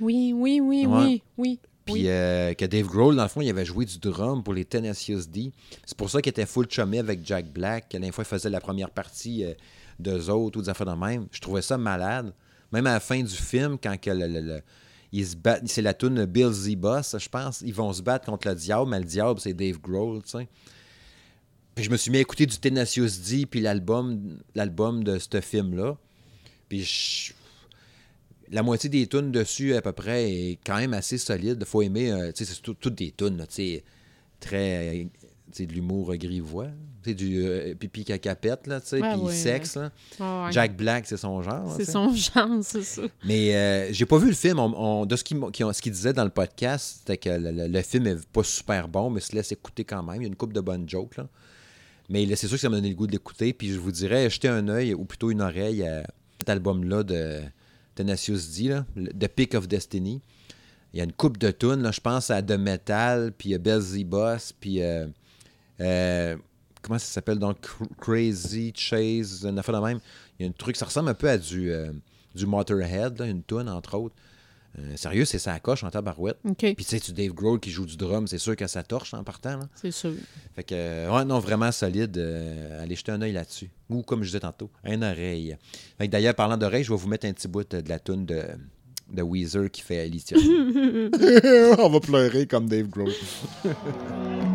Oui, 0.00 0.32
oui, 0.34 0.60
oui, 0.62 0.86
Ouais. 0.86 0.98
oui, 1.04 1.22
oui. 1.36 1.58
Puis 1.84 1.94
oui. 1.94 2.04
euh, 2.08 2.54
que 2.54 2.64
Dave 2.64 2.86
Grohl, 2.86 3.16
dans 3.16 3.22
le 3.24 3.28
fond, 3.28 3.40
il 3.40 3.50
avait 3.50 3.64
joué 3.64 3.84
du 3.84 3.98
drum 3.98 4.42
pour 4.44 4.54
les 4.54 4.64
Tenacious 4.64 5.26
D. 5.26 5.52
C'est 5.84 5.96
pour 5.96 6.08
ça 6.10 6.22
qu'il 6.22 6.30
était 6.30 6.46
full 6.46 6.66
chumé 6.70 6.98
avec 7.00 7.26
Jack 7.26 7.46
Black. 7.52 7.88
Que 7.88 7.98
la 7.98 8.12
fois, 8.12 8.22
il 8.24 8.28
faisait 8.28 8.50
la 8.50 8.60
première 8.60 8.90
partie 8.90 9.44
euh, 9.44 9.54
d'eux 9.98 10.30
autres 10.30 10.58
ou 10.58 10.62
des 10.62 10.68
affaires 10.68 10.86
de 10.86 10.92
même. 10.92 11.26
Je 11.32 11.40
trouvais 11.40 11.62
ça 11.62 11.76
malade. 11.78 12.32
Même 12.70 12.86
à 12.86 12.92
la 12.92 13.00
fin 13.00 13.20
du 13.20 13.34
film, 13.34 13.78
quand 13.82 14.00
que 14.00 14.10
le, 14.10 14.26
le- 14.28 14.40
le- 14.40 14.62
ils 15.14 15.26
se 15.26 15.36
battent, 15.36 15.66
c'est 15.66 15.82
la 15.82 15.92
tune 15.92 16.24
Bill 16.24 16.50
Z 16.52 16.74
Boss, 16.76 17.16
je 17.18 17.28
pense. 17.28 17.60
Ils 17.62 17.74
vont 17.74 17.92
se 17.92 18.00
battre 18.00 18.26
contre 18.26 18.48
le 18.48 18.54
diable, 18.54 18.88
mais 18.90 18.98
le 18.98 19.04
diable, 19.04 19.40
c'est 19.40 19.52
Dave 19.52 19.78
Grohl, 19.80 20.22
tu 20.22 20.30
sais. 20.30 20.48
Puis 21.74 21.84
je 21.84 21.90
me 21.90 21.96
suis 21.96 22.10
mis 22.10 22.18
à 22.18 22.20
écouter 22.20 22.46
du 22.46 22.56
Tenacious 22.58 23.08
D, 23.28 23.44
puis 23.46 23.60
l'album, 23.60 24.38
l'album 24.54 25.02
de 25.04 25.18
ce 25.18 25.40
film-là. 25.40 25.96
Puis 26.68 26.82
je- 26.84 27.32
la 28.52 28.62
moitié 28.62 28.88
des 28.90 29.06
tunes 29.06 29.32
dessus, 29.32 29.74
à 29.74 29.82
peu 29.82 29.92
près, 29.92 30.30
est 30.30 30.58
quand 30.64 30.76
même 30.76 30.94
assez 30.94 31.18
solide. 31.18 31.64
faut 31.64 31.82
aimer, 31.82 32.12
euh, 32.12 32.30
tu 32.32 32.44
sais, 32.44 32.52
c'est 32.54 32.60
tout- 32.62 32.74
toutes 32.74 32.94
des 32.94 33.10
tunes, 33.10 33.38
tu 33.48 33.54
sais, 33.54 33.84
très, 34.40 35.08
tu 35.52 35.66
de 35.66 35.72
l'humour 35.72 36.14
grivois. 36.16 36.68
Tu 37.02 37.10
sais, 37.10 37.14
du 37.16 37.44
euh, 37.44 37.74
pipi 37.74 38.04
cacapette, 38.04 38.68
là, 38.68 38.80
tu 38.80 38.86
sais, 38.88 39.00
puis 39.00 39.20
ouais, 39.20 39.34
sexe, 39.34 39.76
là. 39.76 39.90
Ouais. 40.20 40.52
Jack 40.52 40.76
Black, 40.76 41.04
c'est 41.06 41.16
son 41.16 41.42
genre. 41.42 41.74
C'est 41.76 41.84
son 41.84 42.14
genre, 42.14 42.62
c'est 42.62 42.84
ça. 42.84 43.02
Mais 43.24 43.56
euh, 43.56 43.92
j'ai 43.92 44.06
pas 44.06 44.18
vu 44.18 44.28
le 44.28 44.34
film. 44.34 44.60
On- 44.60 45.00
on- 45.00 45.06
de 45.06 45.16
ce 45.16 45.24
qu'il 45.24 45.92
disait 45.92 46.12
dans 46.12 46.22
le 46.22 46.30
podcast, 46.30 46.98
c'était 47.00 47.16
que 47.16 47.28
le, 47.30 47.50
le- 47.50 47.66
le 47.66 47.82
film 47.82 48.06
est 48.06 48.24
pas 48.28 48.44
super 48.44 48.86
bon, 48.86 49.10
mais 49.10 49.20
se 49.20 49.34
laisse 49.34 49.50
écouter 49.50 49.82
quand 49.84 50.02
même. 50.04 50.16
Il 50.20 50.22
y 50.22 50.26
a 50.26 50.28
une 50.28 50.36
coupe 50.36 50.52
de 50.52 50.60
bonnes 50.60 50.88
jokes. 50.88 51.16
Là. 51.16 51.26
Mais 52.08 52.24
c'est 52.36 52.46
sûr 52.46 52.56
que 52.56 52.60
ça 52.60 52.68
m'a 52.68 52.76
donné 52.76 52.90
le 52.90 52.94
goût 52.94 53.08
de 53.08 53.12
l'écouter. 53.12 53.52
Puis 53.52 53.70
je 53.72 53.78
vous 53.80 53.90
dirais, 53.92 54.30
jetez 54.30 54.48
un 54.48 54.68
œil, 54.68 54.94
ou 54.94 55.04
plutôt 55.04 55.30
une 55.32 55.40
oreille 55.40 55.82
à 55.84 56.04
cet 56.38 56.50
album-là 56.50 57.02
de 57.02 57.40
Tenacious 57.94 58.38
D, 58.56 58.68
là, 58.68 58.84
The 58.96 59.28
Pick 59.28 59.54
of 59.54 59.68
Destiny. 59.68 60.20
Il 60.92 60.98
y 60.98 61.00
a 61.00 61.04
une 61.04 61.12
coupe 61.12 61.38
de 61.38 61.50
tunes, 61.50 61.90
je 61.92 62.00
pense 62.00 62.30
à 62.30 62.42
The 62.42 62.52
Metal, 62.52 63.32
puis 63.32 63.56
Belzy 63.58 64.04
Boss, 64.04 64.52
puis 64.52 64.82
euh, 64.82 65.06
euh, 65.80 66.36
comment 66.82 66.98
ça 66.98 67.06
s'appelle 67.06 67.38
donc 67.38 67.58
Cr- 67.60 67.88
Crazy 67.98 68.72
Chase, 68.76 69.44
une 69.44 69.58
affaire 69.58 69.80
de 69.80 69.86
même. 69.86 70.00
Il 70.38 70.44
y 70.44 70.46
a 70.46 70.50
un 70.50 70.52
truc, 70.52 70.76
ça 70.76 70.84
ressemble 70.84 71.08
un 71.08 71.14
peu 71.14 71.30
à 71.30 71.38
du, 71.38 71.70
euh, 71.72 71.92
du 72.34 72.44
Motorhead, 72.46 73.18
là, 73.18 73.26
une 73.26 73.42
tune 73.42 73.68
entre 73.68 73.96
autres. 73.96 74.14
Euh, 74.78 74.96
sérieux, 74.96 75.24
c'est 75.26 75.38
ça 75.38 75.58
coche 75.60 75.84
en 75.84 75.90
tabarouette. 75.90 76.38
OK, 76.48 76.56
Puis 76.58 76.74
tu 76.76 76.84
sais, 76.84 77.00
tu 77.00 77.12
Dave 77.12 77.32
Grohl 77.32 77.60
qui 77.60 77.70
joue 77.70 77.84
du 77.84 77.96
drum, 77.96 78.26
c'est 78.26 78.38
sûr 78.38 78.56
que 78.56 78.66
ça 78.66 78.82
torche 78.82 79.12
en 79.12 79.22
partant. 79.22 79.58
Là. 79.58 79.68
c'est 79.74 79.90
sûr. 79.90 80.14
Fait 80.54 80.64
que, 80.64 80.74
euh, 80.74 81.10
ouais, 81.14 81.24
non, 81.26 81.38
vraiment 81.40 81.70
solide. 81.72 82.16
euh, 82.16 82.82
allez 82.82 82.96
jeter 82.96 83.12
un 83.12 83.20
œil 83.20 83.32
là-dessus. 83.32 83.70
Ou 83.90 84.02
comme 84.02 84.22
je 84.22 84.28
disais 84.28 84.40
tantôt, 84.40 84.70
un 84.84 85.02
oreille. 85.02 85.56
Fait 85.98 86.06
que 86.06 86.12
d'ailleurs, 86.12 86.34
parlant 86.34 86.56
d'oreille, 86.56 86.84
je 86.84 86.90
vais 86.92 86.98
vous 86.98 87.08
mettre 87.08 87.26
un 87.26 87.32
petit 87.32 87.48
bout 87.48 87.68
de 87.70 87.86
la 87.86 87.98
tune 87.98 88.24
de, 88.24 88.42
de 89.12 89.22
Weezer 89.22 89.70
qui 89.70 89.82
fait 89.82 90.00
Alicia. 90.00 90.38
On 91.78 91.88
va 91.90 92.00
pleurer 92.00 92.46
comme 92.46 92.66
Dave 92.68 92.88
Grohl. 92.88 93.12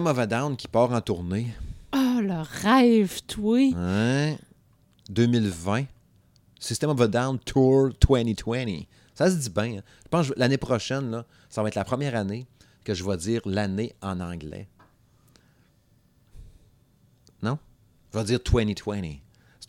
System 0.00 0.12
of 0.12 0.18
a 0.18 0.26
Down 0.26 0.56
qui 0.56 0.66
part 0.66 0.92
en 0.92 1.00
tournée. 1.02 1.48
Ah, 1.92 2.20
le 2.22 2.40
rêve, 2.62 3.20
toi. 3.26 3.58
Ouais. 3.58 4.38
2020. 5.10 5.84
System 6.58 6.88
of 6.88 7.00
a 7.02 7.06
Down 7.06 7.38
Tour 7.38 7.90
2020. 8.00 8.84
Ça 9.14 9.30
se 9.30 9.36
dit 9.36 9.50
bien. 9.50 9.76
hein. 9.78 9.82
Je 10.04 10.08
pense 10.08 10.28
que 10.30 10.38
l'année 10.38 10.56
prochaine, 10.56 11.10
là, 11.10 11.26
ça 11.50 11.60
va 11.62 11.68
être 11.68 11.74
la 11.74 11.84
première 11.84 12.16
année 12.16 12.46
que 12.82 12.94
je 12.94 13.04
vais 13.04 13.18
dire 13.18 13.42
l'année 13.44 13.94
en 14.00 14.20
anglais. 14.20 14.68
Non? 17.42 17.58
Je 18.14 18.18
vais 18.20 18.24
dire 18.24 18.38
2020. 18.42 19.16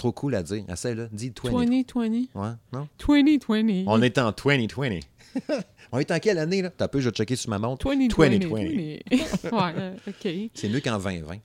Trop 0.02 0.12
cool 0.14 0.34
à 0.34 0.41
dire. 0.41 0.64
Essaye-le. 0.68 1.10
Dis 1.12 1.32
20. 1.43 1.52
2020. 1.60 2.10
Ouais, 2.34 2.49
non? 2.74 2.88
2020. 3.08 3.84
On 3.86 4.02
est 4.02 4.18
en 4.18 4.32
2020. 4.32 4.99
On 5.91 5.99
est 5.99 6.10
en 6.10 6.18
quelle 6.18 6.39
année, 6.39 6.64
là? 6.64 6.72
T'as 6.76 6.88
peu, 6.88 6.99
je 6.99 7.10
vais 7.10 7.14
checker 7.16 7.36
sur 7.36 7.52
ma 7.52 7.60
montre. 7.60 7.88
2020. 7.88 8.39
2020. 8.39 8.52
ouais, 9.52 9.74
euh, 9.78 9.95
OK. 10.08 10.49
C'est 10.56 10.70
mieux 10.70 10.80
qu'en 10.80 10.97
2020. 10.97 11.36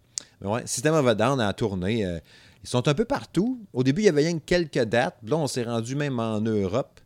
Mais 0.41 0.47
ouais, 0.49 0.63
System 0.65 0.95
of 0.95 1.07
a 1.07 1.15
Down 1.15 1.39
a 1.39 1.53
tourné. 1.53 2.07
euh, 2.07 2.19
ils 2.65 2.69
sont 2.71 2.89
un 2.89 2.95
peu 2.95 3.05
partout. 3.05 3.61
Au 3.75 3.83
début, 3.83 4.01
il 4.01 4.05
y 4.07 4.09
avait 4.09 4.23
rien 4.23 4.39
que 4.39 4.45
quelques 4.47 4.85
dates. 4.85 5.19
Là, 5.27 5.37
on 5.37 5.47
s'est 5.49 5.65
rendu 5.65 5.95
même 5.95 6.19
en 6.19 6.41
Europe 6.41 6.99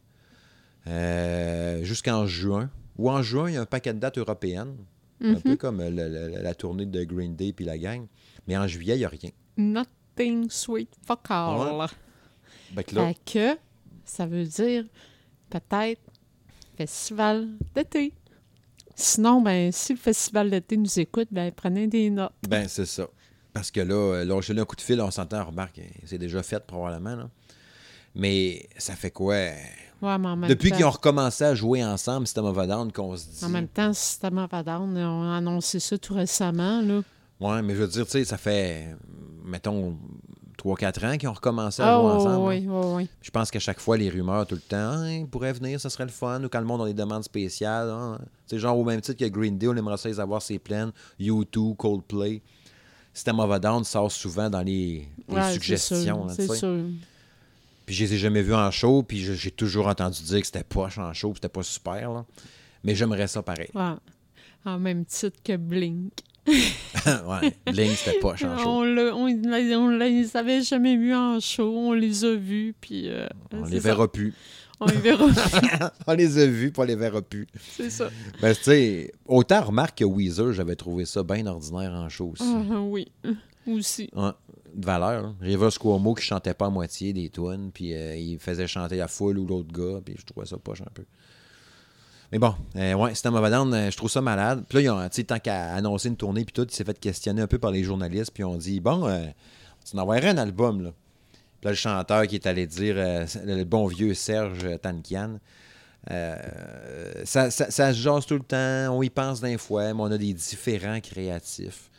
euh, 0.86 1.82
jusqu'en 1.82 2.26
juin. 2.26 2.70
Ou 2.96 3.10
en 3.10 3.22
juin, 3.22 3.48
il 3.50 3.54
y 3.54 3.56
a 3.56 3.62
un 3.62 3.66
paquet 3.66 3.92
de 3.92 3.98
dates 3.98 4.18
européennes. 4.18 4.76
Un 5.22 5.34
peu 5.40 5.56
comme 5.56 5.82
le- 5.82 5.90
le- 6.08 6.42
la 6.42 6.54
tournée 6.54 6.86
de 6.86 7.02
Green 7.04 7.34
Day 7.34 7.52
puis 7.52 7.64
la 7.64 7.76
gang. 7.76 8.06
Mais 8.46 8.56
en 8.56 8.66
juillet, 8.68 8.94
il 8.94 8.98
n'y 9.00 9.04
a 9.04 9.08
rien. 9.08 9.30
Nothing 10.20 10.50
sweet 10.50 10.88
fuck 11.06 11.30
all. 11.30 11.78
Ouais. 11.78 11.86
Fait 12.74 12.84
que 12.84 12.94
là, 12.94 13.08
Fait 13.08 13.18
que 13.24 13.58
ça 14.04 14.26
veut 14.26 14.44
dire 14.44 14.84
peut-être 15.48 16.00
festival 16.76 17.48
d'été. 17.74 18.12
Sinon, 18.94 19.40
ben, 19.40 19.72
si 19.72 19.94
le 19.94 19.98
festival 19.98 20.50
d'été 20.50 20.76
nous 20.76 20.98
écoute, 20.98 21.28
ben, 21.30 21.50
prenez 21.52 21.86
des 21.86 22.10
notes. 22.10 22.32
ben, 22.48 22.68
c'est 22.68 22.86
ça. 22.86 23.06
Parce 23.52 23.70
que 23.70 23.80
là, 23.80 23.94
euh, 23.94 24.24
lâchez-le 24.24 24.62
un 24.62 24.64
coup 24.64 24.76
de 24.76 24.80
fil, 24.80 25.00
on 25.00 25.10
s'entend, 25.10 25.44
remarque, 25.44 25.80
c'est 26.04 26.18
déjà 26.18 26.42
fait 26.42 26.64
probablement. 26.64 27.16
là. 27.16 27.30
Mais 28.14 28.68
ça 28.76 28.94
fait 28.94 29.10
quoi? 29.10 29.34
Ouais, 29.34 30.18
mais 30.18 30.48
Depuis 30.48 30.70
temps, 30.70 30.76
qu'ils 30.76 30.84
ont 30.86 30.90
recommencé 30.90 31.44
à 31.44 31.54
jouer 31.54 31.84
ensemble, 31.84 32.26
System 32.26 32.44
of 32.46 32.58
a 32.58 32.86
qu'on 32.92 33.16
se 33.16 33.26
dit. 33.26 33.44
En 33.44 33.48
même 33.48 33.68
temps, 33.68 33.92
System 33.92 34.38
of 34.38 34.52
a 34.52 34.62
Down, 34.62 34.96
on 34.96 35.32
a 35.32 35.36
annoncé 35.36 35.80
ça 35.80 35.98
tout 35.98 36.14
récemment. 36.14 36.80
Là. 36.80 37.02
Ouais, 37.40 37.62
mais 37.62 37.74
je 37.74 37.80
veux 37.82 37.88
dire, 37.88 38.04
tu 38.04 38.10
sais, 38.12 38.24
ça 38.24 38.36
fait, 38.36 38.94
mettons, 39.44 39.96
3-4 40.62 41.06
ans 41.06 41.16
qu'ils 41.16 41.28
ont 41.28 41.32
recommencé 41.32 41.80
à 41.82 41.94
jouer 41.94 42.04
oui, 42.04 42.10
ensemble. 42.12 42.48
oui, 42.48 42.66
oui, 42.68 42.86
oui. 43.04 43.08
Je 43.22 43.30
pense 43.30 43.50
qu'à 43.50 43.58
chaque 43.60 43.80
fois, 43.80 43.96
les 43.96 44.10
rumeurs, 44.10 44.46
tout 44.46 44.56
le 44.56 44.60
temps, 44.60 45.00
Ah, 45.02 45.10
ils 45.10 45.26
pourraient 45.26 45.54
venir, 45.54 45.80
ça 45.80 45.88
serait 45.88 46.04
le 46.04 46.10
fun, 46.10 46.42
ou 46.44 46.48
quand 46.50 46.60
le 46.60 46.66
monde 46.66 46.82
a 46.82 46.86
des 46.86 46.92
demandes 46.94 47.24
spéciales. 47.24 47.88
hein. 47.88 48.18
C'est 48.46 48.58
genre 48.58 48.78
au 48.78 48.84
même 48.84 49.00
titre 49.00 49.18
que 49.18 49.28
Green 49.30 49.56
Day, 49.56 49.68
on 49.68 49.76
aimerait 49.76 49.96
ça 49.96 50.08
les 50.10 50.20
avoir 50.20 50.42
ses 50.42 50.58
plaines. 50.58 50.92
U2, 51.18 51.76
Coldplay. 51.76 52.42
System 53.14 53.40
of 53.40 53.50
a 53.50 53.58
Down 53.58 53.82
sort 53.84 54.12
souvent 54.12 54.48
dans 54.50 54.60
les, 54.62 55.08
les 55.28 55.34
Ouais, 55.34 55.42
c'est 55.42 55.52
suggestions. 55.54 55.98
sûr, 56.04 56.26
là, 56.26 56.34
C'est 56.34 56.54
sûr. 56.54 56.84
Puis 57.86 57.94
je 57.96 58.04
les 58.04 58.14
ai 58.14 58.18
jamais 58.18 58.42
vus 58.42 58.54
en 58.54 58.70
show, 58.70 59.02
puis 59.02 59.18
j'ai 59.34 59.50
toujours 59.50 59.88
entendu 59.88 60.22
dire 60.22 60.40
que 60.40 60.46
c'était 60.46 60.62
poche 60.62 60.98
en 60.98 61.12
show, 61.12 61.30
puis 61.30 61.38
c'était 61.42 61.48
pas 61.48 61.62
super. 61.64 62.12
là. 62.12 62.24
Mais 62.84 62.94
j'aimerais 62.94 63.26
ça 63.26 63.42
pareil. 63.42 63.68
Ouais. 63.74 63.94
En 64.64 64.78
même 64.78 65.04
titre 65.06 65.38
que 65.42 65.56
Blink. 65.56 66.12
ouais, 66.46 67.54
c'était 67.94 68.18
poche 68.20 68.44
en 68.44 68.58
show. 68.58 68.68
On, 68.68 68.82
l'a- 68.82 69.14
on, 69.14 69.26
on 69.28 69.88
les 69.90 70.36
avait 70.36 70.62
jamais 70.62 70.96
vus 70.96 71.14
en 71.14 71.38
show, 71.40 71.72
on 71.76 71.92
les 71.92 72.24
a 72.24 72.34
vus, 72.34 72.74
puis... 72.80 73.08
euh, 73.08 73.26
On 73.52 73.64
les 73.64 73.80
ça. 73.80 73.88
verra 73.88 74.10
plus. 74.10 74.34
On 74.80 74.86
les 74.86 74.96
verra 74.96 75.26
on 76.06 76.12
les 76.14 76.38
a 76.38 76.46
vus, 76.46 76.70
puis 76.72 76.80
on 76.80 76.84
les 76.84 76.96
verra 76.96 77.20
plus. 77.20 77.46
c'est 77.76 77.90
ça. 77.90 78.08
Ben, 78.40 78.54
tu 78.54 78.62
sais, 78.64 79.12
autant 79.26 79.62
remarque 79.62 79.98
que 79.98 80.04
Weezer, 80.04 80.52
j'avais 80.54 80.76
trouvé 80.76 81.04
ça 81.04 81.22
bien 81.22 81.46
ordinaire 81.46 81.92
en 81.92 82.08
show 82.08 82.30
aussi. 82.32 82.44
Ah, 82.46 82.80
oui, 82.80 83.06
aussi. 83.66 84.08
Ouais, 84.14 84.30
de 84.74 84.86
valeur. 84.86 85.24
hein. 85.26 85.36
River 85.42 85.68
Cuomo 85.78 86.14
qui 86.14 86.24
chantait 86.24 86.54
pas 86.54 86.66
à 86.66 86.70
moitié 86.70 87.12
des 87.12 87.28
tunes, 87.28 87.70
puis 87.74 87.92
euh, 87.94 88.16
il 88.16 88.38
faisait 88.38 88.66
chanter 88.66 88.96
la 88.96 89.08
foule 89.08 89.38
ou 89.38 89.46
l'autre 89.46 89.70
gars, 89.72 90.00
puis 90.02 90.14
je 90.18 90.24
trouvais 90.24 90.46
ça 90.46 90.56
poche 90.56 90.80
un 90.80 90.90
peu. 90.94 91.04
Mais 92.32 92.38
bon, 92.38 92.54
euh, 92.76 92.94
ouais, 92.94 93.10
System 93.10 93.34
of 93.34 93.44
euh, 93.44 93.90
je 93.90 93.96
trouve 93.96 94.10
ça 94.10 94.20
malade. 94.20 94.64
Puis 94.68 94.78
là, 94.78 94.82
ils 94.82 94.90
ont, 94.90 95.24
tant 95.24 95.38
qu'à 95.40 95.74
annoncer 95.74 96.08
une 96.08 96.16
tournée, 96.16 96.44
puis 96.44 96.52
tout, 96.52 96.66
il 96.68 96.74
s'est 96.74 96.84
fait 96.84 96.98
questionner 96.98 97.42
un 97.42 97.48
peu 97.48 97.58
par 97.58 97.72
les 97.72 97.82
journalistes, 97.82 98.30
puis 98.32 98.44
on 98.44 98.56
dit, 98.56 98.80
bon, 98.80 99.06
euh, 99.08 99.24
tu 99.88 99.96
n'envoierais 99.96 100.28
un 100.28 100.38
album, 100.38 100.82
là. 100.82 100.92
Puis 101.60 101.66
là, 101.66 101.70
le 101.72 101.76
chanteur 101.76 102.26
qui 102.26 102.36
est 102.36 102.46
allé 102.46 102.66
dire, 102.66 102.94
euh, 102.96 103.26
le 103.44 103.64
bon 103.64 103.86
vieux 103.86 104.14
Serge 104.14 104.80
Tankian, 104.80 105.38
ça 106.06 107.50
se 107.50 107.92
jase 107.92 108.26
tout 108.26 108.34
le 108.34 108.40
temps, 108.40 108.96
on 108.96 109.02
y 109.02 109.10
pense 109.10 109.40
d'un 109.40 109.58
fois, 109.58 109.92
mais 109.92 110.00
on 110.00 110.10
a 110.10 110.16
des 110.16 110.32
différents 110.32 111.00
créatifs. 111.00 111.89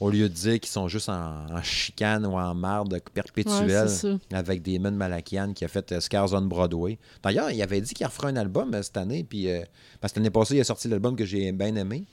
Au 0.00 0.08
lieu 0.10 0.28
de 0.30 0.34
dire 0.34 0.58
qu'ils 0.58 0.70
sont 0.70 0.88
juste 0.88 1.10
en, 1.10 1.46
en 1.50 1.62
chicane 1.62 2.24
ou 2.24 2.32
en 2.38 2.54
marde 2.54 2.98
perpétuelle 3.12 3.86
Ouais, 4.30 4.36
avec 4.36 4.62
Damon 4.62 4.92
Malakian 4.92 5.52
qui 5.52 5.64
a 5.64 5.68
fait 5.68 5.92
euh, 5.92 6.00
Scars 6.00 6.32
on 6.32 6.40
Broadway. 6.42 6.98
D'ailleurs, 7.22 7.50
il 7.50 7.60
avait 7.60 7.82
dit 7.82 7.92
qu'il 7.92 8.06
referait 8.06 8.28
un 8.28 8.36
album 8.36 8.72
euh, 8.74 8.82
cette 8.82 8.96
année, 8.96 9.24
puis 9.24 9.50
euh, 9.50 9.62
parce 10.00 10.12
que 10.14 10.18
l'année 10.18 10.30
passée, 10.30 10.56
il 10.56 10.60
a 10.60 10.64
sorti 10.64 10.88
l'album 10.88 11.16
que 11.16 11.26
j'ai 11.26 11.52
bien 11.52 11.74
aimé. 11.76 12.04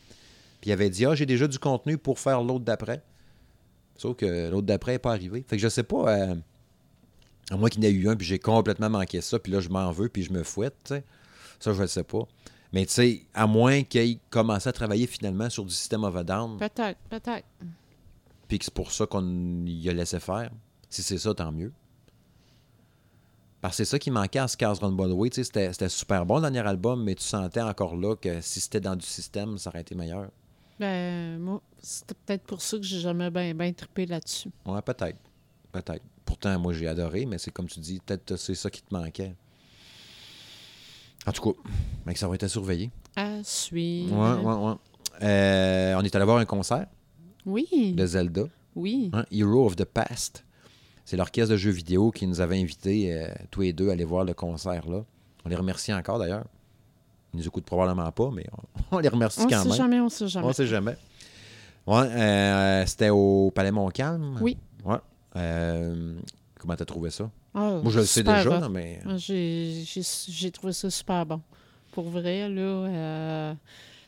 Puis 0.60 0.70
il 0.70 0.74
avait 0.74 0.90
dit 0.90 1.06
Ah, 1.06 1.16
j'ai 1.16 1.26
déjà 1.26 1.48
du 1.48 1.60
contenu 1.60 1.98
pour 1.98 2.20
faire 2.20 2.44
l'autre 2.44 2.66
d'après. 2.66 3.02
Sauf 3.96 4.18
que 4.18 4.50
l'autre 4.50 4.68
d'après 4.68 4.94
n'est 4.94 5.00
pas 5.00 5.12
arrivé. 5.12 5.46
Fait 5.48 5.56
que 5.56 5.62
je 5.62 5.70
sais 5.70 5.84
pas. 5.84 6.10
euh, 6.10 6.36
à 7.50 7.56
moins 7.56 7.70
qu'il 7.70 7.82
y 7.82 7.88
en 7.88 7.90
ait 7.90 7.94
eu 7.94 8.10
un, 8.10 8.16
puis 8.18 8.28
j'ai 8.28 8.40
complètement 8.40 8.90
manqué 8.90 9.22
ça, 9.22 9.40
puis 9.40 9.54
là, 9.54 9.62
je 9.62 9.70
m'en 9.70 9.90
veux, 9.92 10.10
puis 10.10 10.24
je 10.24 10.34
me 10.34 10.44
fouette. 10.44 10.94
Ça, 11.60 11.72
je 11.74 11.82
ne 11.82 11.88
sais 11.88 12.04
pas. 12.04 12.24
Mais 12.74 12.86
tu 12.86 12.94
sais, 12.94 13.22
à 13.34 13.48
moins 13.48 13.84
qu'il 13.84 14.20
commence 14.30 14.68
à 14.68 14.74
travailler 14.74 15.08
finalement 15.08 15.50
sur 15.50 15.64
du 15.64 15.74
System 15.74 16.04
of 16.04 16.16
a 16.16 16.24
Down, 16.24 16.58
Peut-être, 16.58 17.00
peut-être. 17.10 17.46
puis 18.48 18.60
que 18.60 18.66
c'est 18.66 18.74
pour 18.74 18.92
ça 18.92 19.06
qu'on 19.06 19.66
y 19.66 19.90
a 19.90 19.94
laissé 19.94 20.20
faire. 20.20 20.52
Si 20.90 21.02
c'est 21.04 21.18
ça, 21.18 21.34
tant 21.34 21.52
mieux. 21.52 21.72
Parce 23.62 23.74
que 23.78 23.84
c'est 23.84 23.90
ça 23.90 24.00
qui 24.00 24.12
manquait 24.12 24.40
à 24.40 24.48
Scars 24.48 24.80
Run 24.80 24.96
sais, 25.32 25.44
C'était 25.44 25.72
c'était 25.74 25.90
super 25.90 26.26
bon 26.26 26.36
le 26.36 26.42
dernier 26.42 26.68
album, 26.68 27.04
mais 27.04 27.16
tu 27.16 27.24
sentais 27.24 27.62
encore 27.62 27.96
là 27.96 28.16
que 28.16 28.40
si 28.42 28.60
c'était 28.62 28.80
dans 28.80 28.96
du 28.96 29.06
système, 29.06 29.58
ça 29.58 29.70
aurait 29.70 29.82
été 29.82 29.96
meilleur. 29.96 30.30
Ben, 30.80 31.40
moi, 31.40 31.62
c'était 31.82 32.14
peut-être 32.26 32.44
pour 32.44 32.62
ça 32.62 32.78
que 32.78 32.84
j'ai 32.84 33.00
jamais 33.00 33.32
bien 33.32 33.56
ben 33.56 33.74
trippé 33.74 34.06
là-dessus. 34.06 34.50
Ouais, 34.66 34.82
peut-être. 34.84 35.18
Peut-être. 35.72 36.04
Pourtant, 36.24 36.60
moi, 36.60 36.72
j'ai 36.74 36.88
adoré, 36.88 37.26
mais 37.26 37.40
c'est 37.40 37.52
comme 37.52 37.68
tu 37.68 37.80
dis, 37.80 38.00
peut-être 38.06 38.36
c'est 38.36 38.54
ça 38.54 38.70
qui 38.70 38.84
te 38.84 38.94
manquait. 38.94 39.36
En 41.28 41.32
tout 41.32 41.52
cas, 41.54 41.60
mec, 42.06 42.18
ça 42.18 42.28
va 42.28 42.36
être 42.36 42.44
à 42.44 42.48
surveiller. 42.48 42.90
À 43.16 43.44
suivre. 43.44 44.16
Ouais, 44.16 44.44
ouais, 44.44 44.70
ouais. 44.70 44.76
Euh, 45.24 45.96
on 45.98 46.02
est 46.04 46.16
allé 46.16 46.26
voir 46.26 46.38
un 46.38 46.46
concert 46.46 46.86
Oui, 47.46 47.68
de 47.96 48.06
Zelda, 48.06 48.44
oui. 48.76 49.10
hein, 49.14 49.26
Hero 49.32 49.66
of 49.66 49.76
the 49.76 49.84
Past. 49.86 50.46
C'est 51.06 51.18
l'orchestre 51.18 51.52
de 51.54 51.58
jeux 51.58 51.72
vidéo 51.72 52.12
qui 52.12 52.28
nous 52.28 52.40
avait 52.42 52.60
invités, 52.62 53.14
euh, 53.14 53.28
tous 53.52 53.62
les 53.62 53.74
deux, 53.74 53.90
à 53.90 53.94
aller 53.94 54.04
voir 54.06 54.24
le 54.26 54.34
concert 54.34 54.88
là. 54.90 55.04
On 55.46 55.50
les 55.50 55.56
remercie 55.56 55.94
encore 55.94 56.20
d'ailleurs. 56.20 56.46
Ils 57.34 57.38
nous 57.40 57.48
écoutent 57.48 57.66
probablement 57.66 58.12
pas, 58.12 58.30
mais 58.34 58.46
on, 58.92 58.96
on 58.98 59.00
les 59.00 59.10
remercie 59.10 59.42
On 59.42 59.48
quand 59.48 59.64
sait 59.64 59.70
même. 59.70 59.78
jamais, 59.78 60.00
on 60.00 60.10
sait 60.10 60.28
jamais. 60.28 60.48
On 60.48 60.54
sait 60.54 60.68
jamais. 60.68 60.96
Ouais, 61.88 61.96
euh, 62.10 62.86
c'était 62.86 63.10
au 63.10 63.52
Palais 63.56 63.72
Montcalm. 63.72 64.38
Oui. 64.42 64.58
Ouais. 64.86 64.98
Comment 66.60 66.76
t'as 66.76 66.86
trouvé 66.86 67.10
ça? 67.10 67.30
Ah, 67.60 67.80
Moi, 67.82 67.92
je 67.92 68.00
le 68.00 68.06
sais 68.06 68.22
déjà, 68.24 68.60
bon. 68.60 68.70
mais. 68.70 69.00
Moi, 69.04 69.16
J'ai 69.18 70.52
trouvé 70.52 70.74
ça 70.74 70.90
super 70.90 71.26
bon. 71.26 71.42
Pour 71.92 72.10
vrai, 72.10 72.48
là, 72.48 72.62
euh, 72.62 73.54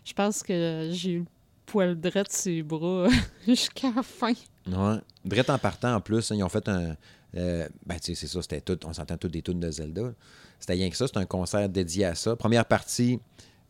je 0.06 0.14
pense 0.14 0.44
que 0.44 0.90
j'ai 0.92 1.12
eu 1.14 1.20
le 1.20 1.26
poil 1.66 2.00
droit 2.00 2.24
de 2.24 2.28
ses 2.30 2.62
bras 2.62 3.08
jusqu'à 3.48 3.92
la 3.96 4.04
fin. 4.04 4.34
Ouais. 4.68 4.98
Drette 5.26 5.50
en 5.50 5.58
partant, 5.58 5.96
en 5.96 6.02
plus, 6.02 6.32
hein, 6.32 6.36
ils 6.36 6.44
ont 6.44 6.50
fait 6.50 6.68
un. 6.70 6.96
euh, 7.36 7.68
ben, 7.86 7.96
tu 7.96 8.14
sais, 8.14 8.16
c'est 8.16 8.28
ça, 8.28 8.42
c'était 8.44 8.62
tout. 8.62 8.78
On 8.86 8.94
s'entend 8.94 9.18
toutes 9.18 9.32
des 9.32 9.42
tunes 9.42 9.60
de 9.60 9.72
Zelda. 9.72 10.14
C'était 10.60 10.74
rien 10.74 10.90
que 10.90 10.96
ça, 10.98 11.08
c'était 11.08 11.20
un 11.20 11.26
concert 11.26 11.68
dédié 11.70 12.06
à 12.06 12.14
ça. 12.16 12.36
Première 12.36 12.66
partie, 12.66 13.20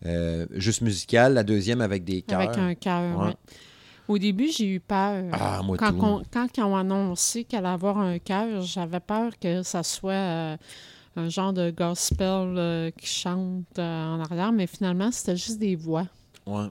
euh, 0.06 0.46
juste 0.52 0.82
musicale. 0.82 1.36
La 1.36 1.44
deuxième, 1.44 1.80
avec 1.80 2.04
des 2.04 2.22
chœurs. 2.22 2.42
Avec 2.42 2.58
un 2.58 2.76
cœur, 2.76 3.18
Ouais. 3.18 3.28
ouais. 3.28 3.36
Au 4.10 4.18
début, 4.18 4.50
j'ai 4.52 4.66
eu 4.66 4.80
peur. 4.80 5.24
Ah, 5.32 5.62
moi, 5.64 5.78
quand, 5.78 5.94
tout. 5.94 6.04
on- 6.04 6.22
quand 6.34 6.48
ils 6.58 6.64
ont 6.64 6.76
annoncé 6.76 7.44
qu'elle 7.46 7.60
allait 7.66 7.74
avoir 7.76 7.98
un 8.00 8.18
cœur, 8.20 8.62
j'avais 8.64 9.00
peur 9.00 9.38
que 9.40 9.64
ça 9.64 9.84
soit 9.84 10.12
euh, 10.12 10.58
un 11.16 11.30
genre 11.30 11.54
de 11.54 11.70
gospel 11.72 12.28
euh, 12.58 12.92
qui 12.98 13.06
chante 13.08 13.66
euh, 13.78 14.06
en 14.16 14.20
arrière, 14.20 14.52
mais 14.52 14.66
finalement, 14.68 15.12
c'était 15.12 15.38
juste 15.38 15.60
des 15.60 15.76
voix. 15.76 16.08
Ouais. 16.46 16.66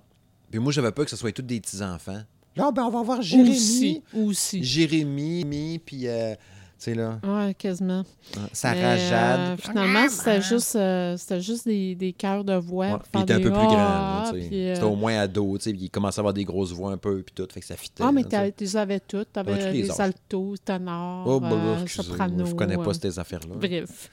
Puis 0.50 0.58
moi, 0.60 0.72
j'avais 0.72 0.90
peur 0.92 1.04
que 1.04 1.10
ce 1.12 1.16
soit 1.16 1.30
tous 1.32 1.42
des 1.42 1.60
petits-enfants. 1.60 2.22
Là, 2.56 2.72
ben, 2.72 2.82
on 2.84 2.90
va 2.90 3.02
voir 3.02 3.22
Jérémy. 3.22 3.50
Aussi. 3.52 4.02
Aussi. 4.12 4.64
Jérémy, 4.64 5.78
puis, 5.78 6.08
euh, 6.08 6.34
sais, 6.78 6.94
là, 6.94 7.18
Ouais, 7.24 7.54
quasiment. 7.54 8.04
Sarah 8.52 8.74
Mais, 8.74 8.84
euh, 8.84 9.08
Jade. 9.10 9.60
finalement, 9.60 10.08
c'était 10.08 10.40
juste, 10.42 10.76
euh, 10.76 11.16
c'était 11.16 11.40
juste 11.40 11.66
des, 11.66 11.94
des 11.94 12.12
chœurs 12.12 12.44
de 12.44 12.54
voix. 12.54 12.86
Ouais, 12.92 12.98
puis 12.98 13.10
il 13.14 13.20
était 13.22 13.32
un 13.34 13.36
peu 13.38 13.42
des 13.44 13.50
plus 13.50 13.66
grand. 13.66 13.76
ah, 13.78 14.22
là, 14.26 14.30
tu 14.32 14.40
sais. 14.42 14.48
puis, 14.48 14.68
euh, 14.68 14.74
C'était 14.74 14.86
au 14.86 14.96
moins 14.96 15.18
ado, 15.18 15.58
tu 15.58 15.64
sais, 15.64 15.72
puis 15.72 15.82
il 15.84 15.90
commençait 15.90 16.18
à 16.18 16.22
avoir 16.22 16.34
des 16.34 16.44
grosses 16.44 16.72
voix 16.72 16.92
un 16.92 16.96
peu, 16.98 17.22
puis 17.22 17.34
tout, 17.34 17.46
fait 17.52 17.60
que 17.60 17.66
ça 17.66 17.76
fitait. 17.76 18.02
Ah, 18.06 18.12
mais 18.12 18.24
tu 18.24 18.30
tu 18.56 18.64
les 18.64 18.76
avais 18.76 19.00
toutes. 19.00 19.28
Tu 19.32 19.40
Ouais, 19.40 19.50
avais 19.52 19.72
les 19.72 19.82
les 19.82 19.90
âges. 19.90 20.00
altos, 20.00 20.54
ténors, 20.64 21.26
Oh, 21.26 21.40
bah, 21.40 21.50
là, 21.50 21.54
euh, 21.56 21.86
soprano. 21.86 22.46
je 22.46 22.54
connais 22.54 22.76
pas 22.76 22.90
euh, 22.90 22.92
ces 22.92 23.18
affaires-là. 23.18 23.54
Bref. 23.56 24.10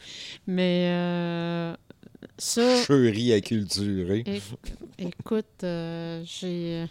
Mais 0.47 0.87
euh, 0.89 1.75
ça, 2.37 2.83
Chérie 2.85 3.33
acculturée. 3.33 4.23
é- 4.25 5.03
écoute, 5.03 5.45
j'ai. 5.61 6.83
euh, 6.83 6.85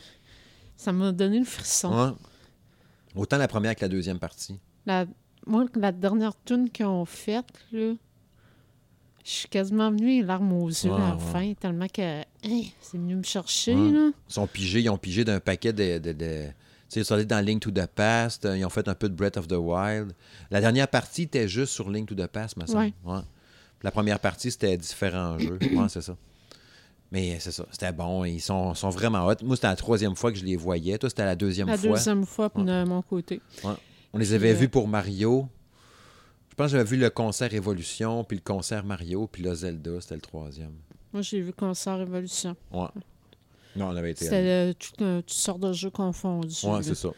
Ça 0.76 0.92
m'a 0.92 1.12
donné 1.12 1.38
le 1.38 1.44
frisson. 1.44 1.90
Ouais. 1.94 2.12
Autant 3.16 3.38
la 3.38 3.48
première 3.48 3.74
que 3.76 3.82
la 3.82 3.88
deuxième 3.88 4.18
partie. 4.18 4.58
La, 4.86 5.06
moi, 5.46 5.64
la 5.74 5.92
dernière 5.92 6.32
tune 6.44 6.70
qu'ils 6.70 6.86
ont 6.86 7.04
faite, 7.04 7.46
là, 7.72 7.94
je 9.24 9.30
suis 9.30 9.48
quasiment 9.48 9.90
venue 9.90 10.20
les 10.20 10.22
larmes 10.22 10.52
aux 10.52 10.68
yeux 10.68 10.90
Ouais, 10.90 10.96
à 10.96 11.08
la 11.10 11.14
ouais. 11.16 11.32
fin, 11.32 11.54
tellement 11.54 11.86
que 11.88 12.20
hein, 12.20 12.62
c'est 12.80 12.98
venu 12.98 13.16
me 13.16 13.22
chercher. 13.22 13.74
Ouais. 13.74 13.90
Là. 13.90 14.10
Ils 14.28 14.32
sont 14.32 14.46
pigés, 14.46 14.80
ils 14.80 14.90
ont 14.90 14.98
pigé 14.98 15.24
d'un 15.24 15.40
paquet 15.40 15.72
de. 15.72 15.98
de, 15.98 16.12
de- 16.12 16.46
tu 16.46 16.52
sais, 16.88 17.00
ils 17.00 17.04
sont 17.04 17.14
allés 17.14 17.24
dans 17.24 17.44
Link 17.44 17.62
to 17.62 17.70
the 17.70 17.86
Past, 17.86 18.44
euh, 18.44 18.56
ils 18.58 18.64
ont 18.64 18.68
fait 18.70 18.86
un 18.86 18.94
peu 18.94 19.08
de 19.08 19.14
Breath 19.14 19.38
of 19.38 19.48
the 19.48 19.52
Wild. 19.56 20.12
La 20.50 20.60
dernière 20.60 20.86
partie 20.86 21.22
était 21.22 21.48
juste 21.48 21.72
sur 21.72 21.88
Link 21.90 22.06
to 22.08 22.14
the 22.14 22.26
Past, 22.26 22.56
me 22.58 22.66
semble. 22.66 22.92
La 23.82 23.90
première 23.90 24.20
partie, 24.20 24.50
c'était 24.50 24.76
différents 24.76 25.38
jeux. 25.38 25.58
Ouais, 25.72 25.88
c'est 25.88 26.02
ça. 26.02 26.16
Mais 27.10 27.38
c'est 27.40 27.52
ça, 27.52 27.64
c'était 27.70 27.92
bon. 27.92 28.24
Ils 28.24 28.40
sont, 28.40 28.74
sont 28.74 28.90
vraiment 28.90 29.26
hot. 29.26 29.34
Moi, 29.42 29.56
c'était 29.56 29.68
la 29.68 29.76
troisième 29.76 30.14
fois 30.16 30.32
que 30.32 30.38
je 30.38 30.44
les 30.44 30.56
voyais. 30.56 30.98
Toi, 30.98 31.08
c'était 31.08 31.24
la 31.24 31.36
deuxième 31.36 31.66
La 31.68 31.76
fois. 31.78 31.90
deuxième 31.90 32.24
fois 32.26 32.50
de 32.54 32.84
mon 32.84 33.02
côté. 33.02 33.40
On 34.14 34.18
les 34.18 34.32
avait 34.32 34.54
vus 34.54 34.68
pour 34.68 34.88
Mario. 34.88 35.48
Je 36.50 36.54
pense 36.54 36.66
que 36.70 36.78
j'avais 36.78 36.88
vu 36.88 36.96
le 36.96 37.10
concert 37.10 37.52
Evolution, 37.52 38.22
puis 38.22 38.36
le 38.36 38.42
concert 38.42 38.84
Mario, 38.84 39.26
puis 39.26 39.42
là, 39.42 39.54
Zelda, 39.56 40.00
c'était 40.00 40.14
le 40.14 40.20
troisième. 40.20 40.72
Moi, 41.12 41.20
j'ai 41.22 41.40
vu 41.40 41.52
Concert 41.52 41.98
Révolution. 41.98 42.56
Ouais. 42.72 42.86
Non, 43.76 43.86
on 43.88 43.96
avait 43.96 44.12
été. 44.12 44.24
C'était 44.24 44.36
euh, 44.36 44.72
tout- 44.72 45.02
euh, 45.02 45.20
toutes 45.20 45.30
sortes 45.30 45.60
de 45.60 45.72
jeux 45.72 45.90
confondus. 45.90 46.64
Ouais, 46.64 46.82
c'est 46.82 46.94
ça. 46.94 47.08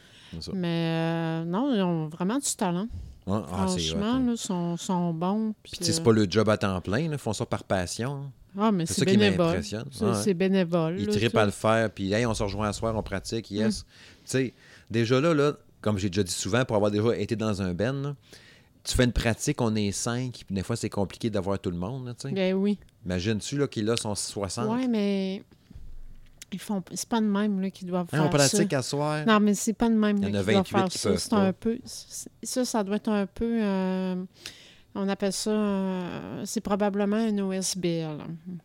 Mais 0.54 0.88
euh, 0.90 1.44
non, 1.44 1.74
ils 1.74 1.82
ont 1.82 2.08
vraiment 2.08 2.38
du 2.38 2.54
talent. 2.56 2.88
Ouais, 3.26 3.40
ah, 3.52 3.66
Franchement, 3.66 4.06
hein. 4.14 4.26
ils 4.30 4.38
sont, 4.38 4.76
sont 4.76 5.12
bons. 5.12 5.54
Puis, 5.62 5.72
puis, 5.72 5.78
tu 5.78 5.84
sais, 5.84 5.92
c'est 5.92 6.00
euh, 6.00 6.04
pas 6.04 6.12
le 6.12 6.26
job 6.30 6.48
à 6.48 6.56
temps 6.56 6.80
plein, 6.80 7.00
ils 7.00 7.18
font 7.18 7.32
ça 7.32 7.44
par 7.44 7.64
passion. 7.64 8.30
Ah, 8.58 8.72
mais 8.72 8.86
c'est 8.86 8.94
c'est 8.94 9.00
ça 9.00 9.06
qui 9.06 9.16
bénévole. 9.18 9.46
m'impressionne. 9.46 9.88
C'est 9.92 10.04
Ouais. 10.28 10.34
bénévole. 10.34 10.98
Ils 11.00 11.08
trippent 11.08 11.36
à 11.36 11.44
le 11.44 11.50
faire, 11.50 11.90
puis 11.90 12.12
hey, 12.12 12.24
on 12.24 12.32
se 12.34 12.42
rejoint 12.42 12.68
à 12.68 12.72
soir, 12.72 12.94
on 12.96 13.02
pratique, 13.02 13.50
yes. 13.50 13.80
Mm. 13.80 13.84
Tu 13.84 14.20
sais, 14.24 14.54
déjà 14.90 15.20
là, 15.20 15.34
là, 15.34 15.52
comme 15.86 15.98
j'ai 15.98 16.10
déjà 16.10 16.24
dit 16.24 16.32
souvent, 16.32 16.64
pour 16.64 16.74
avoir 16.74 16.90
déjà 16.90 17.16
été 17.16 17.36
dans 17.36 17.62
un 17.62 17.72
ben, 17.72 18.02
là, 18.02 18.16
tu 18.82 18.94
fais 18.96 19.04
une 19.04 19.12
pratique, 19.12 19.60
on 19.60 19.74
est 19.76 19.92
cinq, 19.92 20.42
puis 20.46 20.54
des 20.54 20.64
fois, 20.64 20.74
c'est 20.74 20.90
compliqué 20.90 21.30
d'avoir 21.30 21.58
tout 21.60 21.70
le 21.70 21.76
monde, 21.76 22.06
là. 22.06 22.14
Ben 22.32 22.54
oui. 22.54 22.76
Imagine-tu, 23.04 23.56
là, 23.56 23.68
qu'ils 23.68 23.84
là 23.84 23.96
sont 23.96 24.14
60. 24.16 24.68
Ouais, 24.68 24.88
mais 24.88 25.42
ils 26.52 26.58
font. 26.58 26.82
C'est 26.92 27.08
pas 27.08 27.20
de 27.20 27.26
même 27.26 27.60
là, 27.60 27.70
qu'ils 27.70 27.86
doivent 27.86 28.08
Hein, 28.12 28.16
faire 28.18 28.26
on 28.26 28.30
pratique 28.30 28.70
ça. 28.72 28.78
à 28.78 28.82
soir. 28.82 29.26
Non, 29.26 29.38
mais 29.38 29.54
c'est 29.54 29.74
pas 29.74 29.88
de 29.88 29.94
même 29.94 30.16
Il 30.18 30.28
y 30.28 30.32
là, 30.32 30.38
en 30.38 30.42
a 30.42 30.44
qu'ils 30.44 30.52
doivent 30.54 30.64
28 30.64 30.70
faire 30.72 30.88
qui 30.88 30.98
ça. 30.98 31.16
C'est 31.18 31.32
un 31.34 31.52
peu. 31.52 31.78
Ça, 32.42 32.64
ça 32.64 32.82
doit 32.82 32.96
être 32.96 33.08
un 33.08 33.26
peu. 33.26 33.58
euh, 33.62 34.24
on 34.96 35.08
appelle 35.08 35.32
ça. 35.32 35.50
euh, 35.50 36.42
c'est 36.44 36.60
probablement 36.60 37.16
un 37.16 37.38
OSBL, 37.38 38.18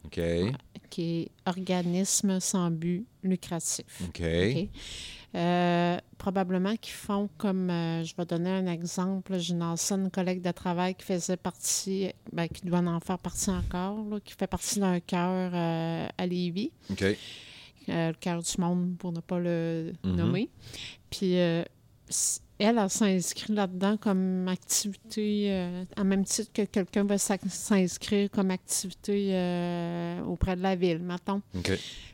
OK. 0.05 0.19
qui 0.89 1.21
est 1.21 1.31
organisme 1.45 2.39
sans 2.39 2.71
but 2.71 3.05
lucratif. 3.23 3.85
OK. 4.03 4.21
OK? 4.21 4.69
Euh, 5.33 5.97
probablement 6.17 6.75
qu'ils 6.75 6.93
font 6.93 7.29
comme, 7.37 7.69
euh, 7.69 8.03
je 8.03 8.13
vais 8.17 8.25
donner 8.25 8.49
un 8.49 8.67
exemple, 8.67 9.37
j'ai 9.39 9.53
une 9.53 9.63
ancienne 9.63 10.11
collègue 10.11 10.41
de 10.41 10.51
travail 10.51 10.93
qui 10.93 11.05
faisait 11.05 11.37
partie, 11.37 12.09
ben, 12.33 12.47
qui 12.49 12.65
doit 12.65 12.79
en 12.79 12.99
faire 12.99 13.17
partie 13.17 13.49
encore, 13.49 14.03
là, 14.09 14.19
qui 14.19 14.33
fait 14.33 14.47
partie 14.47 14.79
d'un 14.81 14.99
cœur 14.99 15.51
euh, 15.53 16.07
à 16.17 16.25
Lévis, 16.27 16.71
OK. 16.89 17.05
le 17.87 18.11
cœur 18.13 18.41
du 18.41 18.51
monde 18.59 18.97
pour 18.97 19.13
ne 19.13 19.21
pas 19.21 19.39
le 19.39 19.93
Mhm. 20.03 20.15
nommer. 20.17 20.49
Puis 21.09 21.37
euh, 21.39 21.63
elle, 22.59 22.77
elle 22.77 22.89
s'inscrit 22.89 23.53
là-dedans 23.53 23.95
comme 23.95 24.47
activité, 24.49 25.47
euh, 25.51 25.85
à 25.95 26.03
même 26.03 26.25
titre 26.25 26.51
que 26.53 26.63
quelqu'un 26.63 27.05
va 27.05 27.17
s'inscrire 27.17 28.29
comme 28.29 28.51
activité 28.51 29.29
euh, 29.33 30.21
auprès 30.25 30.57
de 30.57 30.61
la 30.61 30.75
ville, 30.75 30.99
mettons. 30.99 31.41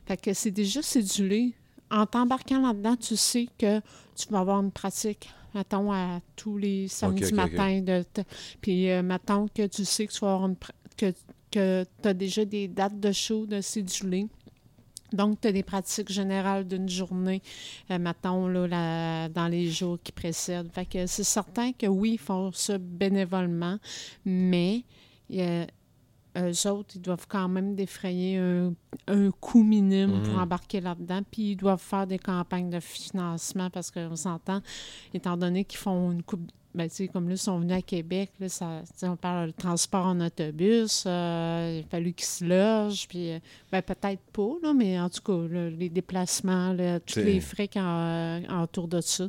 Fait 0.06 0.18
que 0.22 0.34
c'est 0.34 0.52
déjà 0.52 0.84
cédulé. 0.84 1.54
En 1.90 2.06
t'embarquant 2.06 2.62
là-dedans, 2.62 2.96
tu 2.98 3.16
sais 3.16 3.48
que 3.58 3.80
tu 4.16 4.28
vas 4.30 4.40
avoir 4.40 4.60
une 4.62 4.72
pratique, 4.72 5.30
mettons, 5.56 5.92
à 5.92 6.20
tous 6.36 6.58
les 6.58 6.88
samedis 6.88 7.24
matins. 7.36 8.04
Te- 8.14 8.22
Puis, 8.62 8.90
euh, 8.92 9.02
mettons 9.04 9.48
que 9.48 9.66
tu 9.68 9.86
sais 9.86 10.06
que 10.08 10.12
tu 10.12 10.20
vas 10.20 10.34
avoir 10.34 10.50
une 10.50 10.56
que, 10.98 11.14
que 11.52 11.86
tu 12.02 12.08
as 12.10 12.14
déjà 12.14 12.44
des 12.46 12.68
dates 12.68 13.00
de 13.00 13.12
show 13.12 13.46
de 13.46 13.62
cédulé. 13.62 14.28
Donc, 15.14 15.40
tu 15.40 15.48
as 15.48 15.54
des 15.54 15.64
pratiques 15.64 16.12
générales 16.12 16.68
d'une 16.68 16.90
journée, 16.90 17.42
euh, 17.92 17.98
mettons, 17.98 18.48
là, 18.48 18.68
la- 18.68 19.30
dans 19.30 19.48
les 19.48 19.70
jours 19.72 19.98
qui 20.04 20.12
précèdent. 20.12 20.70
Fait 20.74 20.86
que 20.86 21.06
c'est 21.08 21.24
certain 21.24 21.72
que 21.72 21.88
oui, 21.88 22.14
ils 22.14 22.18
font 22.20 22.52
ça 22.52 22.78
bénévolement, 22.78 23.78
mais 24.26 24.84
euh, 25.32 25.66
eux 26.38 26.68
autres, 26.70 26.90
ils 26.96 27.02
doivent 27.02 27.26
quand 27.28 27.48
même 27.48 27.76
défrayer 27.76 28.38
un, 28.38 28.74
un 29.08 29.32
coût 29.32 29.64
minime 29.64 30.22
pour 30.24 30.34
Mhm. 30.36 30.42
embarquer 30.42 30.80
là-dedans. 30.82 31.22
Puis 31.32 31.52
ils 31.52 31.56
doivent 31.56 31.82
faire 31.82 32.06
des 32.08 32.20
campagnes 32.20 32.70
de 32.70 32.80
financement 32.80 33.70
parce 33.70 33.92
qu'on 33.92 34.16
s'entend, 34.16 34.62
étant 35.14 35.38
donné 35.38 35.66
qu'ils 35.66 35.80
font 35.80 36.12
une 36.12 36.24
coupe. 36.24 36.50
Ben, 36.76 36.88
tu 36.90 36.96
sais, 36.96 37.08
comme 37.08 37.28
là, 37.28 37.34
ils 37.34 37.40
sont 37.40 37.58
venus 37.60 37.76
à 37.76 37.82
Québec, 37.82 38.30
là, 38.40 38.50
ça, 38.50 38.84
on 39.02 39.16
parle 39.16 39.48
de 39.48 39.52
transport 39.54 40.06
en 40.06 40.20
autobus, 40.22 41.06
euh, 41.08 41.80
il 41.80 41.86
a 41.86 41.88
fallu 41.90 42.14
qu'ils 42.14 42.26
se 42.28 42.46
logent, 42.46 43.08
puis 43.08 43.32
euh, 43.32 43.40
ben, 43.72 43.82
peut-être 43.82 44.22
pas, 44.32 44.52
là, 44.62 44.74
mais 44.76 45.00
en 45.00 45.10
tout 45.10 45.22
cas, 45.24 45.48
là, 45.52 45.72
les 45.72 45.90
déplacements, 45.90 46.76
tous 47.04 47.20
les 47.20 47.40
frais 47.40 47.70
en, 47.78 48.62
autour 48.62 48.88
de 48.88 49.02
ça. 49.02 49.28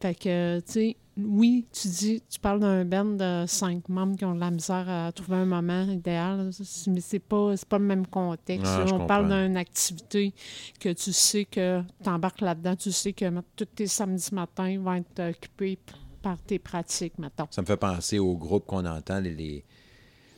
Fait 0.00 0.14
que, 0.16 0.58
tu 0.60 0.72
sais, 0.72 0.96
oui, 1.26 1.66
tu 1.72 1.88
dis, 1.88 2.22
tu 2.28 2.38
parles 2.40 2.60
d'un 2.60 2.84
band 2.84 3.04
de 3.04 3.44
cinq 3.46 3.88
membres 3.88 4.16
qui 4.16 4.24
ont 4.24 4.34
de 4.34 4.40
la 4.40 4.50
misère 4.50 4.88
à 4.88 5.12
trouver 5.12 5.38
un 5.38 5.44
moment 5.46 5.82
idéal, 5.84 6.50
mais 6.88 7.00
c'est 7.00 7.18
pas, 7.18 7.54
pas 7.68 7.78
le 7.78 7.84
même 7.84 8.06
contexte. 8.06 8.66
Ah, 8.66 8.84
On 8.92 9.06
parle 9.06 9.28
d'une 9.28 9.56
activité 9.56 10.32
que 10.78 10.90
tu 10.92 11.12
sais 11.12 11.44
que 11.44 11.82
tu 12.02 12.08
embarques 12.08 12.40
là-dedans, 12.40 12.76
tu 12.76 12.92
sais 12.92 13.12
que 13.12 13.24
tous 13.56 13.64
tes 13.66 13.86
samedis 13.86 14.34
matins 14.34 14.78
vont 14.78 14.94
être 14.94 15.30
occupés 15.30 15.78
par 16.22 16.38
tes 16.42 16.58
pratiques, 16.58 17.18
mettons. 17.18 17.46
Ça 17.50 17.62
me 17.62 17.66
fait 17.66 17.76
penser 17.76 18.18
au 18.18 18.36
groupe 18.36 18.66
qu'on 18.66 18.84
entend, 18.84 19.20
les, 19.20 19.34
les- 19.34 19.64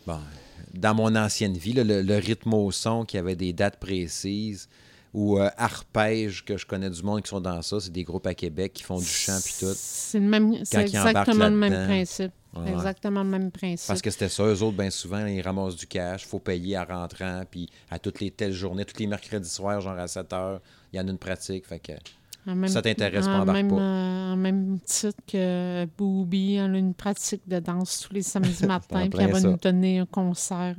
Bon, 0.06 0.18
dans 0.74 0.94
mon 0.94 1.14
ancienne 1.16 1.54
vie, 1.56 1.72
là, 1.74 1.84
le, 1.84 2.02
le 2.02 2.16
rythme 2.16 2.54
au 2.54 2.70
son 2.70 3.04
qui 3.04 3.18
avait 3.18 3.36
des 3.36 3.52
dates 3.52 3.78
précises, 3.78 4.68
ou 5.14 5.38
euh, 5.38 5.50
Arpège, 5.56 6.44
que 6.44 6.56
je 6.56 6.64
connais 6.64 6.88
du 6.88 7.02
monde 7.02 7.22
qui 7.22 7.28
sont 7.28 7.40
dans 7.40 7.60
ça, 7.62 7.80
c'est 7.80 7.92
des 7.92 8.04
groupes 8.04 8.26
à 8.26 8.34
Québec 8.34 8.72
qui 8.72 8.82
font 8.82 8.98
du 8.98 9.04
chant 9.04 9.38
puis 9.44 9.54
tout. 9.60 9.72
C'est 9.74 10.18
le 10.18 10.26
même, 10.26 10.64
c'est 10.64 10.88
ils 10.88 10.98
embarquent 10.98 11.28
exactement 11.28 11.48
le 11.48 11.56
même 11.56 11.86
principe. 11.86 12.32
Ouais. 12.54 12.70
Exactement 12.70 13.22
le 13.22 13.30
même 13.30 13.50
principe. 13.50 13.88
Parce 13.88 14.02
que 14.02 14.10
c'était 14.10 14.28
ça, 14.28 14.44
eux 14.44 14.62
autres, 14.62 14.76
bien 14.76 14.90
souvent, 14.90 15.24
ils 15.26 15.40
ramassent 15.40 15.76
du 15.76 15.86
cash, 15.86 16.26
faut 16.26 16.38
payer 16.38 16.76
à 16.76 16.84
rentrant, 16.84 17.42
puis 17.50 17.68
à 17.90 17.98
toutes 17.98 18.20
les 18.20 18.30
telles 18.30 18.52
journées, 18.52 18.84
tous 18.84 18.98
les 18.98 19.06
mercredis 19.06 19.48
soirs, 19.48 19.80
genre 19.80 19.98
à 19.98 20.08
7 20.08 20.32
heures, 20.32 20.60
il 20.92 20.98
y 20.98 21.00
en 21.00 21.08
a 21.08 21.10
une 21.10 21.18
pratique, 21.18 21.66
fait 21.66 21.78
que... 21.78 21.92
Même- 22.46 22.66
ça 22.68 22.82
t'intéresse 22.82 23.26
pas, 23.26 23.38
en 23.38 23.42
embarque 23.42 23.56
même, 23.56 23.68
pas. 23.68 23.76
euh, 23.80 24.32
en 24.32 24.36
même 24.36 24.80
titre 24.80 25.18
que 25.26 25.86
Booby, 25.96 26.54
elle 26.54 26.74
a 26.74 26.78
une 26.78 26.94
pratique 26.94 27.42
de 27.46 27.60
danse 27.60 28.00
tous 28.06 28.12
les 28.14 28.22
samedis 28.22 28.66
matins, 28.66 29.08
puis 29.08 29.20
elle 29.22 29.30
va 29.32 29.40
ça. 29.40 29.48
nous 29.48 29.56
donner 29.56 30.00
un 30.00 30.06
concert 30.06 30.74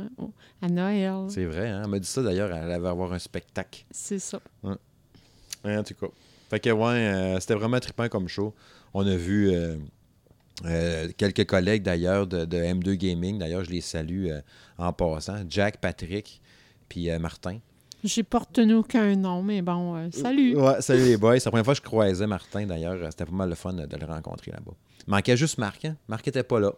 à 0.62 0.68
Noël. 0.68 1.26
C'est 1.30 1.46
vrai, 1.46 1.70
hein? 1.70 1.82
Elle 1.86 1.90
m'a 1.90 2.00
dit 2.00 2.08
ça 2.08 2.22
d'ailleurs, 2.22 2.52
elle 2.52 2.70
allait 2.72 2.88
avoir 2.88 3.14
un 3.14 3.20
spectacle. 3.20 3.86
C'est 3.92 4.20
ça. 4.20 4.40
Ouais, 4.64 5.78
en 5.78 5.84
tout 5.84 5.94
cas. 5.94 6.08
Fait 6.50 6.60
que, 6.60 6.70
ouais, 6.70 6.86
euh, 6.86 7.40
c'était 7.40 7.56
vraiment 7.56 7.80
trippant 7.80 8.10
comme 8.10 8.28
show. 8.28 8.54
On 8.94 9.08
a 9.08 9.16
vu 9.16 9.50
euh, 9.52 9.78
euh, 10.66 11.08
quelques 11.18 11.46
collègues 11.46 11.84
d'ailleurs 11.84 12.28
de, 12.28 12.44
de 12.46 12.58
M2 12.58 12.94
Gaming. 12.96 13.40
D'ailleurs, 13.40 13.64
je 13.64 13.72
les 13.72 13.82
salue 13.82 14.28
en 14.78 14.92
passant. 14.94 15.38
Jack, 15.50 15.78
Patrick, 15.78 16.42
puis 16.90 17.10
Martin. 17.20 17.60
Retenu 18.04 18.74
aucun 18.76 19.16
nom, 19.16 19.42
mais 19.42 19.62
bon, 19.62 19.96
euh, 19.96 20.10
salut. 20.12 20.58
Ouais, 20.58 20.82
salut 20.82 21.06
les 21.06 21.18
boys. 21.18 21.40
C'est 21.40 21.46
la 21.46 21.52
première 21.52 21.66
fois 21.66 21.74
que 21.74 21.80
je 21.80 21.86
croisais 21.86 22.28
Martin 22.28 22.66
d'ailleurs. 22.66 22.94
Euh, 23.02 23.08
C'était 23.10 23.26
pas 23.26 23.32
mal 23.32 23.50
le 23.50 23.56
fun 23.56 23.78
euh, 23.78 23.88
de 23.88 23.96
le 23.98 24.06
rencontrer 24.06 24.52
là-bas. 24.52 24.74
Il 25.08 25.12
manquait 25.12 25.38
juste 25.38 25.58
Marc. 25.58 25.86
Hein? 25.86 25.96
Marc 26.10 26.28
était 26.28 26.44
pas 26.44 26.60
là. 26.60 26.74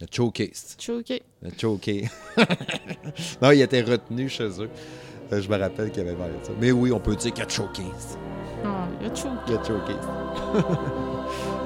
Le 0.00 0.06
showcase. 0.10 0.76
Choqué. 0.78 1.22
Le 1.42 1.50
choqué. 1.58 2.08
non, 3.42 3.50
il 3.50 3.60
était 3.62 3.82
retenu 3.82 4.28
chez 4.28 4.48
eux. 4.60 4.70
Euh, 5.32 5.40
Je 5.40 5.48
me 5.48 5.56
rappelle 5.56 5.90
qu'il 5.90 6.02
avait 6.02 6.14
parlé 6.14 6.34
de 6.40 6.44
ça. 6.46 6.52
Mais 6.60 6.70
oui, 6.70 6.92
on 6.92 7.00
peut 7.00 7.16
dire 7.16 7.32
qu'il 7.32 7.42
y 7.42 7.46
a 7.46 7.48
showcase. 7.48 8.16
Ah, 8.64 8.86
il 9.00 9.06
a 9.10 9.14
choqué. 9.14 9.30
Il 9.48 9.54
y 9.54 9.56
a 9.56 9.64
showcase. 9.64 10.08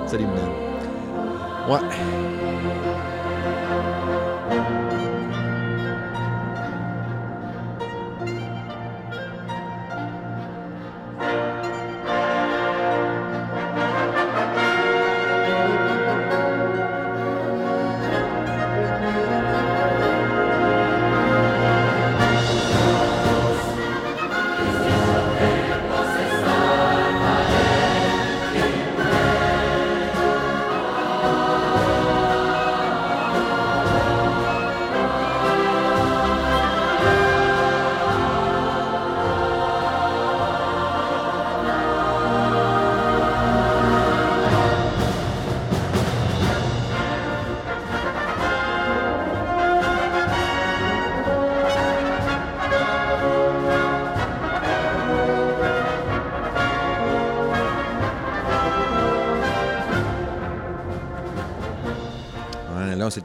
Salut, 0.11 0.25
man. 0.27 0.51
Ouais. 1.69 2.88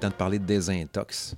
Temps 0.03 0.09
de 0.09 0.15
parler 0.15 0.39
de 0.39 0.45
désintox. 0.45 1.35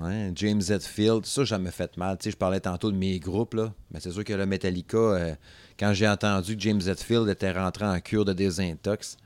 Ouais, 0.00 0.32
James 0.34 0.60
Hetfield, 0.68 1.24
ça, 1.24 1.46
ça 1.46 1.58
m'a 1.58 1.70
fait 1.70 1.96
mal. 1.96 2.18
Tu 2.18 2.24
sais, 2.24 2.30
je 2.32 2.36
parlais 2.36 2.60
tantôt 2.60 2.90
de 2.90 2.96
mes 2.96 3.20
groupes, 3.20 3.54
là. 3.54 3.72
Mais 3.90 4.00
c'est 4.00 4.10
sûr 4.10 4.24
que 4.24 4.32
le 4.32 4.44
Metallica, 4.44 4.96
euh, 4.96 5.34
quand 5.78 5.92
j'ai 5.92 6.08
entendu 6.08 6.56
que 6.56 6.62
James 6.62 6.80
Hetfield 6.84 7.28
était 7.28 7.52
rentré 7.52 7.86
en 7.86 8.00
cure 8.00 8.24
de 8.24 8.32
désintox, 8.32 9.16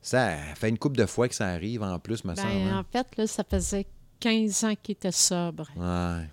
ça 0.00 0.36
fait 0.56 0.70
une 0.70 0.78
couple 0.78 0.96
de 0.96 1.06
fois 1.06 1.28
que 1.28 1.34
ça 1.34 1.46
arrive 1.46 1.82
en 1.82 1.98
plus, 1.98 2.24
me 2.24 2.34
semble. 2.34 2.48
Ben, 2.48 2.68
hein. 2.68 2.78
en 2.78 2.84
fait, 2.84 3.06
là, 3.16 3.26
ça 3.26 3.44
faisait 3.44 3.86
15 4.20 4.64
ans 4.64 4.74
qu'il 4.82 4.94
était 4.94 5.12
sobre. 5.12 5.68
Ouais. 5.76 6.26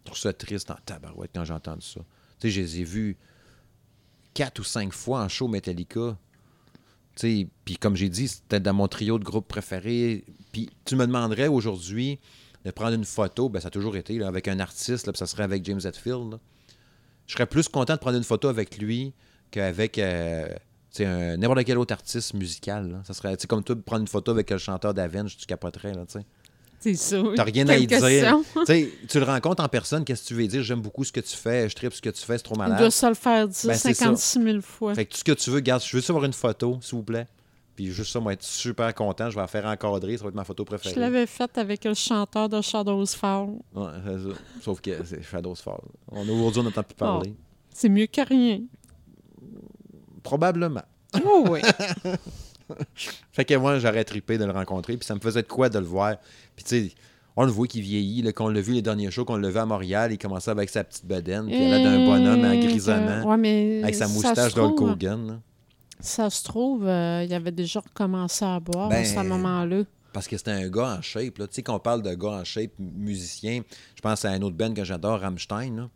Je 0.00 0.04
trouve 0.04 0.18
ça 0.18 0.32
triste 0.32 0.70
en 0.70 0.78
tabarouette 0.84 1.30
quand 1.34 1.44
j'ai 1.44 1.54
entendu 1.54 1.86
ça. 1.86 2.00
Tu 2.40 2.48
sais, 2.48 2.50
je 2.50 2.60
les 2.60 2.80
ai 2.80 2.84
vus 2.84 3.16
quatre 4.34 4.58
ou 4.58 4.64
cinq 4.64 4.92
fois 4.92 5.22
en 5.22 5.28
show 5.28 5.46
Metallica. 5.46 6.16
Puis 7.20 7.76
comme 7.80 7.96
j'ai 7.96 8.08
dit, 8.08 8.28
c'était 8.28 8.60
dans 8.60 8.74
mon 8.74 8.88
trio 8.88 9.18
de 9.18 9.24
groupes 9.24 9.48
préférés. 9.48 10.24
Puis 10.52 10.70
tu 10.84 10.96
me 10.96 11.06
demanderais 11.06 11.48
aujourd'hui 11.48 12.18
de 12.64 12.70
prendre 12.70 12.94
une 12.94 13.04
photo, 13.04 13.48
ben 13.48 13.60
ça 13.60 13.68
a 13.68 13.70
toujours 13.70 13.96
été 13.96 14.22
avec 14.22 14.48
un 14.48 14.60
artiste, 14.60 15.06
là, 15.06 15.12
ça 15.14 15.26
serait 15.26 15.44
avec 15.44 15.64
James 15.64 15.80
Hetfield. 15.82 16.38
Je 17.26 17.32
serais 17.32 17.46
plus 17.46 17.68
content 17.68 17.94
de 17.94 17.98
prendre 17.98 18.16
une 18.16 18.24
photo 18.24 18.48
avec 18.48 18.78
lui 18.78 19.12
qu'avec 19.50 19.98
euh, 19.98 20.48
n'importe 20.98 21.64
quel 21.64 21.78
autre 21.78 21.92
artiste 21.92 22.34
musical. 22.34 23.00
Ça 23.04 23.14
serait 23.14 23.36
comme 23.48 23.62
toi, 23.62 23.76
prendre 23.84 24.02
une 24.02 24.08
photo 24.08 24.32
avec 24.32 24.50
le 24.50 24.58
chanteur 24.58 24.94
d'Avenge, 24.94 25.36
tu 25.36 25.46
capoterais. 25.46 25.92
Là. 25.92 26.04
C'est 26.80 26.94
ça. 26.94 27.20
T'as 27.34 27.42
rien 27.44 27.68
à 27.68 27.76
y 27.76 27.86
dire. 27.86 27.98
Tu 29.08 29.18
le 29.18 29.24
rencontres 29.24 29.62
en 29.64 29.68
personne, 29.68 30.04
qu'est-ce 30.04 30.22
que 30.22 30.28
tu 30.28 30.34
veux 30.34 30.46
dire? 30.46 30.62
J'aime 30.62 30.80
beaucoup 30.80 31.02
ce 31.04 31.10
que 31.12 31.20
tu 31.20 31.36
fais, 31.36 31.68
je 31.68 31.74
tripe 31.74 31.92
ce 31.92 32.00
que 32.00 32.10
tu 32.10 32.22
fais, 32.22 32.38
c'est 32.38 32.44
trop 32.44 32.54
Il 32.54 32.58
malade. 32.58 32.78
doit 32.78 32.90
se 32.90 33.06
le 33.06 33.14
faire 33.14 33.48
dire 33.48 33.70
Ben, 33.70 33.74
c'est 33.76 33.94
ça. 33.94 34.04
56 34.06 34.42
000 34.42 34.60
fois. 34.60 34.94
Fait 34.94 35.04
que 35.04 35.12
tout 35.12 35.18
ce 35.18 35.24
que 35.24 35.32
tu 35.32 35.50
veux, 35.50 35.60
garde, 35.60 35.82
je 35.84 35.96
veux 35.96 36.00
savoir 36.02 36.24
une 36.24 36.32
photo, 36.32 36.78
s'il 36.80 36.96
vous 36.98 37.02
plaît. 37.04 37.26
Puis 37.74 37.92
juste 37.92 38.12
ça, 38.12 38.18
moi, 38.20 38.32
être 38.32 38.42
super 38.42 38.92
content, 38.94 39.30
je 39.30 39.34
vais 39.36 39.40
la 39.40 39.46
faire 39.46 39.64
encadrer, 39.66 40.16
ça 40.16 40.24
va 40.24 40.28
être 40.30 40.34
ma 40.34 40.44
photo 40.44 40.64
Je 40.64 40.76
préférée. 40.76 41.00
l'avais 41.00 41.26
faite 41.26 41.58
avec 41.58 41.84
le 41.84 41.94
chanteur 41.94 42.48
de 42.48 42.60
Shadows 42.60 43.06
Fall. 43.06 43.48
Ouais, 43.74 43.84
c'est 44.04 44.18
ça. 44.30 44.38
Sauf 44.62 44.80
que 44.80 44.90
c'est 45.04 45.22
Shadows 45.22 45.54
Fall. 45.54 45.80
On 46.10 46.28
aujourd'hui, 46.28 46.60
on 46.60 46.64
n'entend 46.64 46.82
plus 46.82 46.94
parler. 46.96 47.34
C'est 47.72 47.88
mieux 47.88 48.06
que 48.06 48.20
rien. 48.26 48.60
Probablement. 50.22 50.82
Oh 51.24 51.44
oui. 51.50 51.60
Fait 53.32 53.44
que 53.44 53.54
moi, 53.54 53.78
j'aurais 53.78 54.04
trippé 54.04 54.38
de 54.38 54.44
le 54.44 54.52
rencontrer, 54.52 54.96
puis 54.96 55.06
ça 55.06 55.14
me 55.14 55.20
faisait 55.20 55.42
de 55.42 55.48
quoi 55.48 55.68
de 55.68 55.78
le 55.78 55.84
voir. 55.86 56.16
Puis 56.56 56.64
tu 56.64 56.88
sais, 56.88 56.92
on 57.36 57.44
le 57.44 57.50
voit 57.52 57.66
qu'il 57.66 57.82
vieillit, 57.82 58.32
qu'on 58.32 58.48
l'a 58.48 58.60
vu 58.60 58.72
les 58.72 58.82
derniers 58.82 59.10
shows, 59.10 59.24
qu'on 59.24 59.36
l'a 59.36 59.48
vu 59.50 59.58
à 59.58 59.66
Montréal, 59.66 60.12
il 60.12 60.18
commençait 60.18 60.50
avec 60.50 60.68
sa 60.70 60.82
petite 60.84 61.06
bedaine, 61.06 61.46
puis 61.46 61.56
il 61.68 61.72
a 61.72 61.78
d'un 61.78 62.04
bonhomme 62.04 62.44
en 62.44 62.58
grisonnant, 62.58 63.22
que- 63.22 63.28
Ouais, 63.28 63.36
mais 63.36 63.82
avec 63.82 63.94
sa 63.94 64.06
moustache 64.08 64.52
Hogan. 64.92 65.26
là. 65.26 65.40
Ça 66.00 66.30
se 66.30 66.44
trouve, 66.44 66.86
euh, 66.86 67.24
il 67.24 67.32
avait 67.34 67.50
déjà 67.52 67.80
recommencé 67.80 68.44
à 68.44 68.60
boire 68.60 68.88
Ben, 68.88 69.02
à 69.02 69.04
ce 69.04 69.14
moment-là. 69.20 69.82
Parce 70.12 70.26
que 70.28 70.36
c'était 70.36 70.52
un 70.52 70.68
gars 70.68 70.96
en 70.98 71.02
shape. 71.02 71.38
là. 71.38 71.46
Tu 71.48 71.54
sais, 71.56 71.62
qu'on 71.62 71.78
parle 71.78 72.02
de 72.02 72.14
gars 72.14 72.28
en 72.30 72.44
shape, 72.44 72.70
musicien, 72.78 73.62
je 73.94 74.00
pense 74.00 74.24
à 74.24 74.30
un 74.30 74.40
autre 74.42 74.56
band 74.56 74.72
que 74.74 74.84
j'adore, 74.84 75.20
Rammstein. 75.20 75.76
là. 75.76 75.88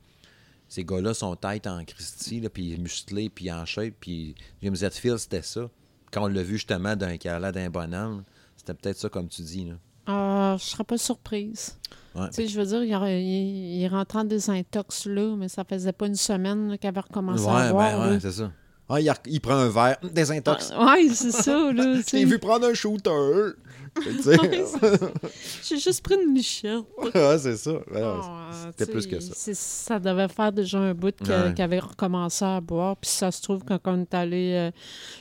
Ces 0.69 0.85
gars-là 0.85 1.13
sont 1.15 1.35
tête 1.37 1.67
en 1.67 1.85
Christie, 1.85 2.41
puis 2.53 2.79
musclés, 2.79 3.29
puis 3.29 3.51
en 3.53 3.65
shape. 3.67 3.95
Puis 4.01 4.35
James 4.63 4.77
Hetfield, 4.81 5.19
c'était 5.19 5.43
ça. 5.43 5.69
Quand 6.13 6.25
on 6.25 6.29
l'a 6.29 6.43
vu 6.43 6.55
justement 6.55 6.95
d'un 6.95 7.17
qui 7.17 7.29
a 7.29 7.39
l'air 7.41 7.53
d'un 7.53 7.71
bonhomme, 7.71 8.23
c'était 8.57 8.75
peut-être 8.75 8.99
ça 8.99 9.09
comme 9.09 9.29
tu 9.29 9.43
dis. 9.43 9.65
Là. 9.65 9.75
Ah, 10.07 10.57
je 10.59 10.65
serais 10.65 10.85
pas 10.85 10.99
surprise. 10.99 11.79
Ouais. 12.15 12.29
Tu 12.29 12.35
sais, 12.35 12.49
je 12.49 12.61
veux 12.61 12.67
dire, 12.67 12.83
il, 12.83 13.13
il, 13.13 13.81
il 13.83 13.89
rentrait 13.89 14.19
en 14.19 14.25
désintox 14.25 15.07
là, 15.07 15.35
mais 15.37 15.49
ça 15.49 15.65
faisait 15.65 15.93
pas 15.93 16.07
une 16.07 16.15
semaine 16.17 16.77
qu'il 16.79 16.89
avait 16.89 17.01
recommencé 17.01 17.47
à 17.47 17.55
Ouais, 17.67 17.71
boire. 17.71 17.99
ben 18.07 18.11
ouais, 18.13 18.21
c'est 18.21 18.33
ça. 18.33 18.51
Ah, 18.89 19.01
il, 19.01 19.09
a- 19.09 19.15
il 19.27 19.41
prend 19.41 19.55
un 19.55 19.69
verre, 19.71 19.97
hum, 20.03 20.11
désintox. 20.11 20.71
Ah, 20.77 20.85
ouais, 20.97 21.09
c'est 21.15 21.31
ça, 21.33 21.73
là. 21.73 22.01
Je 22.07 22.17
l'ai 22.17 22.25
vu 22.27 22.39
prendre 22.39 22.67
un 22.67 22.75
shooter. 22.75 23.53
J'ai 25.63 25.79
juste 25.79 26.03
pris 26.03 26.15
une 26.15 26.35
lichette. 26.35 26.85
Ouais, 27.15 27.39
c'est 27.39 27.57
ça. 27.57 27.73
Ouais, 27.73 27.81
ouais, 27.95 28.03
Ah, 28.03 28.51
C'était 28.77 28.91
plus 28.91 29.07
que 29.07 29.21
ça. 29.21 29.53
Ça 29.55 29.99
devait 29.99 30.29
faire 30.29 30.51
déjà 30.53 30.79
un 30.79 30.95
bout 30.95 31.15
que- 31.15 31.49
Ouais. 31.49 31.55
qu'il 31.55 31.63
avait 31.63 31.79
recommencé 31.79 32.45
à 32.45 32.61
boire. 32.61 32.97
Puis 32.97 33.11
ça 33.11 33.31
se 33.31 33.43
trouve, 33.43 33.63
quand 33.65 33.79
on 33.87 34.01
est 34.01 34.15
allé 34.15 34.53
euh, 34.55 34.71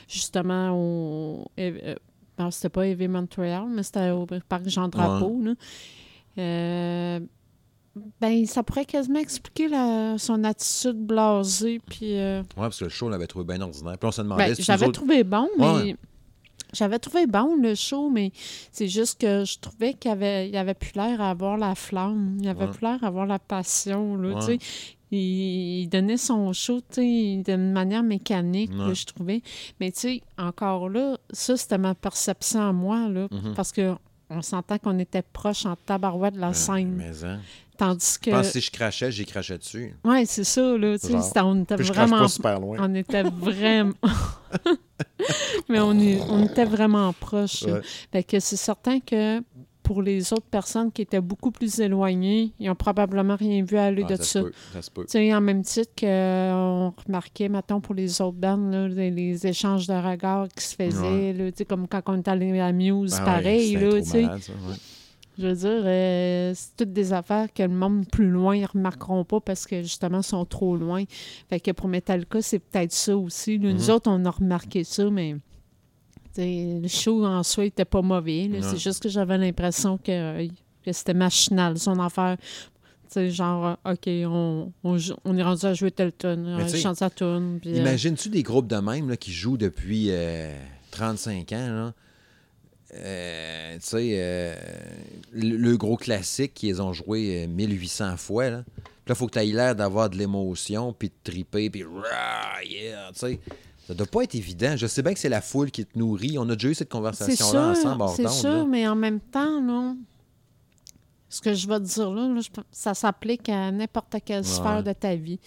justement 0.08 0.70
au. 0.72 1.44
euh, 1.58 1.94
non, 2.38 2.50
c'était 2.50 2.70
pas 2.70 2.86
Heavy 2.86 3.08
Montréal, 3.08 3.64
mais 3.68 3.82
c'était 3.82 4.10
au 4.10 4.26
parc 4.48 4.66
Jean-Drapeau. 4.68 5.38
là. 5.44 5.52
Euh, 6.38 7.20
ben, 8.20 8.46
ça 8.46 8.62
pourrait 8.62 8.86
quasiment 8.86 9.18
expliquer 9.18 9.68
la- 9.68 10.16
son 10.18 10.42
attitude 10.44 10.96
blasée. 11.06 11.78
Puis. 11.86 12.18
euh, 12.18 12.40
Ouais, 12.40 12.44
parce 12.56 12.78
que 12.78 12.84
le 12.84 12.90
show, 12.90 13.06
on 13.06 13.10
l'avait 13.10 13.26
trouvé 13.26 13.44
bien 13.44 13.60
ordinaire. 13.60 13.98
Puis 13.98 14.08
on 14.08 14.12
se 14.12 14.22
demandait 14.22 14.46
ben, 14.48 14.54
si 14.54 14.62
j'avais 14.62 14.86
autres- 14.86 14.94
trouvé 15.00 15.24
bon, 15.24 15.48
mais. 15.58 15.64
Ouais. 15.72 15.96
J'avais 16.72 16.98
trouvé 16.98 17.26
bon 17.26 17.56
le 17.60 17.74
show, 17.74 18.08
mais 18.10 18.32
c'est 18.70 18.88
juste 18.88 19.20
que 19.20 19.44
je 19.44 19.58
trouvais 19.58 19.94
qu'il 19.94 20.10
avait, 20.10 20.48
il 20.48 20.56
avait 20.56 20.74
plus 20.74 20.92
l'air 20.94 21.20
à 21.20 21.30
avoir 21.30 21.56
la 21.58 21.74
flamme. 21.74 22.38
Il 22.40 22.48
avait 22.48 22.64
Ouais. 22.64 22.70
plus 22.70 22.82
l'air 22.82 22.98
à 23.02 23.08
avoir 23.08 23.26
la 23.26 23.38
passion. 23.38 24.16
Là, 24.16 24.34
Ouais. 24.46 24.58
il, 25.10 25.18
il 25.82 25.88
donnait 25.88 26.16
son 26.16 26.52
show 26.54 26.80
d'une 26.96 27.72
manière 27.72 28.02
mécanique, 28.02 28.72
là, 28.74 28.94
je 28.94 29.04
trouvais. 29.04 29.42
Mais 29.80 29.92
tu 29.92 30.00
sais, 30.00 30.22
encore 30.38 30.88
là, 30.88 31.18
ça, 31.30 31.56
c'était 31.58 31.78
ma 31.78 31.94
perception 31.94 32.60
à 32.68 32.72
moi, 32.72 33.08
là, 33.08 33.28
Mhm. 33.30 33.54
parce 33.54 33.70
que 33.72 33.94
on 34.30 34.40
s'entend 34.40 34.78
qu'on 34.78 34.98
était 34.98 35.20
proche 35.20 35.66
en 35.66 35.76
tabarouette 35.76 36.34
de 36.34 36.40
la 36.40 36.48
Ouais, 36.48 36.54
scène. 36.54 36.94
Mais, 36.96 37.22
hein. 37.24 37.40
Tandis 37.76 38.18
Je 38.24 38.30
pense 38.30 38.36
que 38.42 38.42
que. 38.42 38.42
si 38.44 38.60
je 38.60 38.70
crachais, 38.70 39.10
j'y 39.12 39.26
crachais 39.26 39.58
dessus. 39.58 39.94
Ouais, 40.04 40.24
c'est 40.24 40.44
ça, 40.44 40.76
là. 40.78 40.98
Tu 40.98 41.06
sais, 41.08 41.40
on 41.40 41.62
était 41.62 41.76
Puis 41.76 41.84
je 41.86 41.92
crache 41.92 42.08
vraiment 42.08 42.22
pas 42.22 42.28
super 42.28 42.60
loin. 42.60 42.78
on 42.80 42.94
était 42.94 43.24
vraiment. 43.24 43.92
Mais 45.68 45.80
on, 45.80 45.98
est- 45.98 46.20
on 46.28 46.44
était 46.44 46.64
vraiment. 46.64 47.12
Ouais. 47.66 47.80
Fait 48.12 48.22
que 48.24 48.40
c'est 48.40 48.56
certain 48.56 49.00
que 49.00 49.40
pour 49.82 50.00
les 50.00 50.32
autres 50.32 50.46
personnes 50.46 50.92
qui 50.92 51.02
étaient 51.02 51.20
beaucoup 51.20 51.50
plus 51.50 51.80
éloignées, 51.80 52.52
ils 52.60 52.70
ont 52.70 52.74
probablement 52.76 53.34
rien 53.34 53.64
vu 53.64 53.76
aller 53.76 54.04
Ah, 54.04 54.12
de 54.16 54.22
ça. 54.22 54.40
Tu 55.06 55.10
sais, 55.12 55.34
en 55.34 55.40
même 55.40 55.62
titre 55.62 55.90
qu'on 55.98 56.94
remarquait, 57.04 57.48
mettons, 57.48 57.80
pour 57.80 57.94
les 57.94 58.20
autres 58.20 58.36
bandes, 58.36 58.72
là, 58.72 58.86
les, 58.88 59.10
les 59.10 59.44
échanges 59.46 59.88
de 59.88 59.92
regards 59.94 60.46
qui 60.56 60.64
se 60.64 60.76
faisaient, 60.76 61.32
là, 61.32 61.50
comme 61.68 61.88
quand 61.88 62.00
on 62.06 62.18
est 62.18 62.28
allé 62.28 62.60
à 62.60 62.70
Muse, 62.72 63.12
ouais, 63.14 63.24
pareil, 63.24 63.74
là, 63.74 63.80
malade, 64.22 64.40
ça, 64.42 64.52
ouais. 64.52 64.76
Je 65.42 65.48
veux 65.48 65.54
dire, 65.56 65.82
euh, 65.84 66.52
c'est 66.54 66.76
toutes 66.76 66.92
des 66.92 67.12
affaires 67.12 67.52
que 67.52 67.64
le 67.64 67.68
monde 67.68 68.06
plus 68.08 68.28
loin 68.30 68.56
ne 68.60 68.66
remarqueront 68.66 69.24
pas 69.24 69.40
parce 69.40 69.66
que 69.66 69.82
justement, 69.82 70.22
sont 70.22 70.44
trop 70.44 70.76
loin. 70.76 71.02
Fait 71.50 71.58
que 71.58 71.72
pour 71.72 71.88
Metallica, 71.88 72.40
c'est 72.40 72.60
peut-être 72.60 72.92
ça 72.92 73.16
aussi. 73.16 73.58
Nous 73.58 73.72
Mhm. 73.74 73.90
autres, 73.90 74.08
on 74.10 74.24
a 74.24 74.30
remarqué 74.30 74.84
ça, 74.84 75.10
mais 75.10 75.36
le 76.36 76.86
show 76.88 77.24
en 77.26 77.42
soi 77.42 77.64
était 77.66 77.84
pas 77.84 78.02
mauvais. 78.02 78.48
C'est 78.62 78.78
juste 78.78 79.02
que 79.02 79.08
j'avais 79.08 79.36
l'impression 79.36 79.98
que, 79.98 80.46
que 80.84 80.92
c'était 80.92 81.14
machinal, 81.14 81.78
son 81.78 81.98
affaire. 81.98 82.36
Tu 82.38 83.14
sais, 83.20 83.30
genre, 83.30 83.76
euh, 83.84 83.92
OK, 83.92 84.08
on, 84.32 84.72
on, 84.84 84.96
joue- 84.96 85.14
on 85.26 85.36
est 85.36 85.42
rendu 85.42 85.66
à 85.66 85.74
jouer 85.74 85.90
tel 85.90 86.12
tune, 86.12 86.56
chante 86.80 86.96
sa 86.96 87.10
tune. 87.10 87.60
euh, 87.66 87.76
Imagines-tu 87.76 88.30
des 88.30 88.42
groupes 88.42 88.68
de 88.68 88.76
même 88.76 89.10
là, 89.10 89.18
qui 89.18 89.32
jouent 89.32 89.58
depuis 89.58 90.06
euh, 90.10 90.56
35 90.92 91.52
ans? 91.52 91.68
Là? 91.68 91.94
Euh, 92.94 93.74
tu 93.74 93.80
sais, 93.80 94.10
euh, 94.16 94.54
le, 95.32 95.56
le 95.56 95.76
gros 95.76 95.96
classique 95.96 96.54
qu'ils 96.54 96.82
ont 96.82 96.92
joué 96.92 97.44
euh, 97.44 97.46
1800 97.48 98.16
fois. 98.18 98.50
Là, 98.50 98.64
Puis 98.64 98.82
là, 98.84 98.92
il 99.10 99.14
faut 99.14 99.26
que 99.26 99.32
tu 99.32 99.38
aies 99.38 99.52
l'air 99.52 99.74
d'avoir 99.74 100.10
de 100.10 100.16
l'émotion, 100.18 100.92
puis 100.92 101.08
de 101.08 101.14
triper, 101.30 101.70
puis 101.70 101.84
yeah, 102.68 103.10
tu 103.12 103.18
sais. 103.18 103.40
Ça 103.86 103.94
doit 103.94 104.06
pas 104.06 104.22
être 104.22 104.36
évident. 104.36 104.76
Je 104.76 104.86
sais 104.86 105.02
bien 105.02 105.12
que 105.12 105.18
c'est 105.18 105.28
la 105.28 105.40
foule 105.40 105.70
qui 105.70 105.84
te 105.84 105.98
nourrit. 105.98 106.38
On 106.38 106.48
a 106.48 106.54
déjà 106.54 106.68
eu 106.68 106.74
cette 106.74 106.88
conversation-là 106.88 107.70
ensemble 107.70 108.04
c'est 108.14 108.28
sûr, 108.28 108.58
là. 108.58 108.64
mais 108.64 108.86
en 108.86 108.94
même 108.94 109.18
temps, 109.18 109.60
là, 109.60 109.94
ce 111.28 111.40
que 111.40 111.52
je 111.52 111.66
vais 111.66 111.80
te 111.80 111.84
dire 111.84 112.10
là, 112.10 112.40
ça 112.70 112.94
s'applique 112.94 113.48
à 113.48 113.72
n'importe 113.72 114.16
quelle 114.24 114.44
sphère 114.44 114.84
de 114.84 114.92
ta 114.92 115.16
vie. 115.16 115.40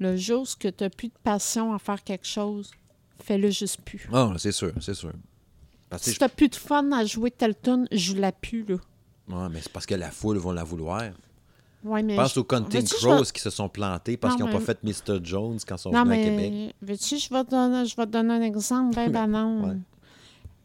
Le 0.00 0.16
jour 0.16 0.42
où 0.42 0.46
tu 0.60 0.68
n'as 0.80 0.90
plus 0.90 1.08
de 1.08 1.18
passion 1.24 1.72
à 1.72 1.78
faire 1.78 2.04
quelque 2.04 2.26
chose, 2.26 2.70
fais-le 3.20 3.50
juste 3.50 3.80
plus. 3.80 4.08
Ah, 4.12 4.34
c'est 4.36 4.52
sûr, 4.52 4.72
c'est 4.80 4.94
sûr. 4.94 5.12
Parce 5.90 6.04
que 6.04 6.10
Si 6.10 6.18
tu 6.18 6.22
n'as 6.24 6.28
plus 6.28 6.48
de 6.48 6.54
fun 6.56 6.90
à 6.92 7.04
jouer 7.04 7.30
telle 7.30 7.54
tune, 7.58 7.86
joue-la 7.92 8.32
plus. 8.32 8.64
Là. 8.66 8.76
Ouais, 9.30 9.48
mais 9.50 9.60
c'est 9.62 9.72
parce 9.72 9.86
que 9.86 9.94
la 9.94 10.10
foule 10.10 10.38
va 10.38 10.52
la 10.52 10.64
vouloir. 10.64 11.02
Ouais, 11.84 12.02
mais 12.02 12.16
Pense 12.16 12.34
je- 12.34 12.40
aux 12.40 12.44
Counting 12.44 12.86
je 12.86 12.94
Crows 12.96 13.18
vais- 13.20 13.30
qui 13.32 13.40
se 13.40 13.50
sont 13.50 13.68
plantés 13.68 14.16
parce 14.16 14.34
qu'ils 14.34 14.44
n'ont 14.44 14.50
pas 14.52 14.58
mais- 14.58 14.64
fait 14.64 14.82
Mr. 14.82 15.20
Jones 15.22 15.58
quand 15.66 15.76
ils 15.76 15.78
sont 15.78 15.90
Non, 15.92 16.04
venus 16.04 16.18
à 16.18 16.22
Québec. 16.30 16.50
mais 16.52 16.74
veux-tu, 16.82 17.18
je 17.18 17.32
vais 17.32 17.44
te 17.44 17.50
donner, 17.50 17.86
je 17.86 17.96
vais 17.96 18.04
te 18.06 18.10
donner 18.10 18.34
un 18.34 18.42
exemple 18.42 18.94
bien 18.96 19.08
banal. 19.10 19.80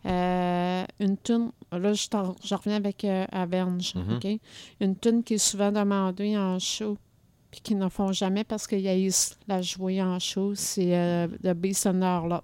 Euh, 0.05 0.83
une 0.99 1.17
tune, 1.17 1.51
là, 1.71 1.93
je, 1.93 2.07
je 2.43 2.55
reviens 2.55 2.75
avec 2.75 3.05
euh, 3.05 3.25
Avenge, 3.31 3.95
Mhm. 3.95 4.15
OK? 4.15 4.39
Une 4.81 4.95
tune 4.97 5.23
qui 5.23 5.35
est 5.35 5.37
souvent 5.37 5.71
demandée 5.71 6.37
en 6.37 6.59
show, 6.59 6.97
puis 7.51 7.61
qu'ils 7.61 7.77
ne 7.77 7.87
font 7.87 8.11
jamais 8.11 8.43
parce 8.43 8.67
qu'ils 8.67 8.85
haïssent 8.87 9.37
la 9.47 9.61
jouer 9.61 10.01
en 10.01 10.19
show, 10.19 10.55
c'est 10.55 10.93
euh, 10.97 11.27
The 11.43 11.53
Beast 11.53 11.85
and 11.87 12.01
Harlot. 12.01 12.41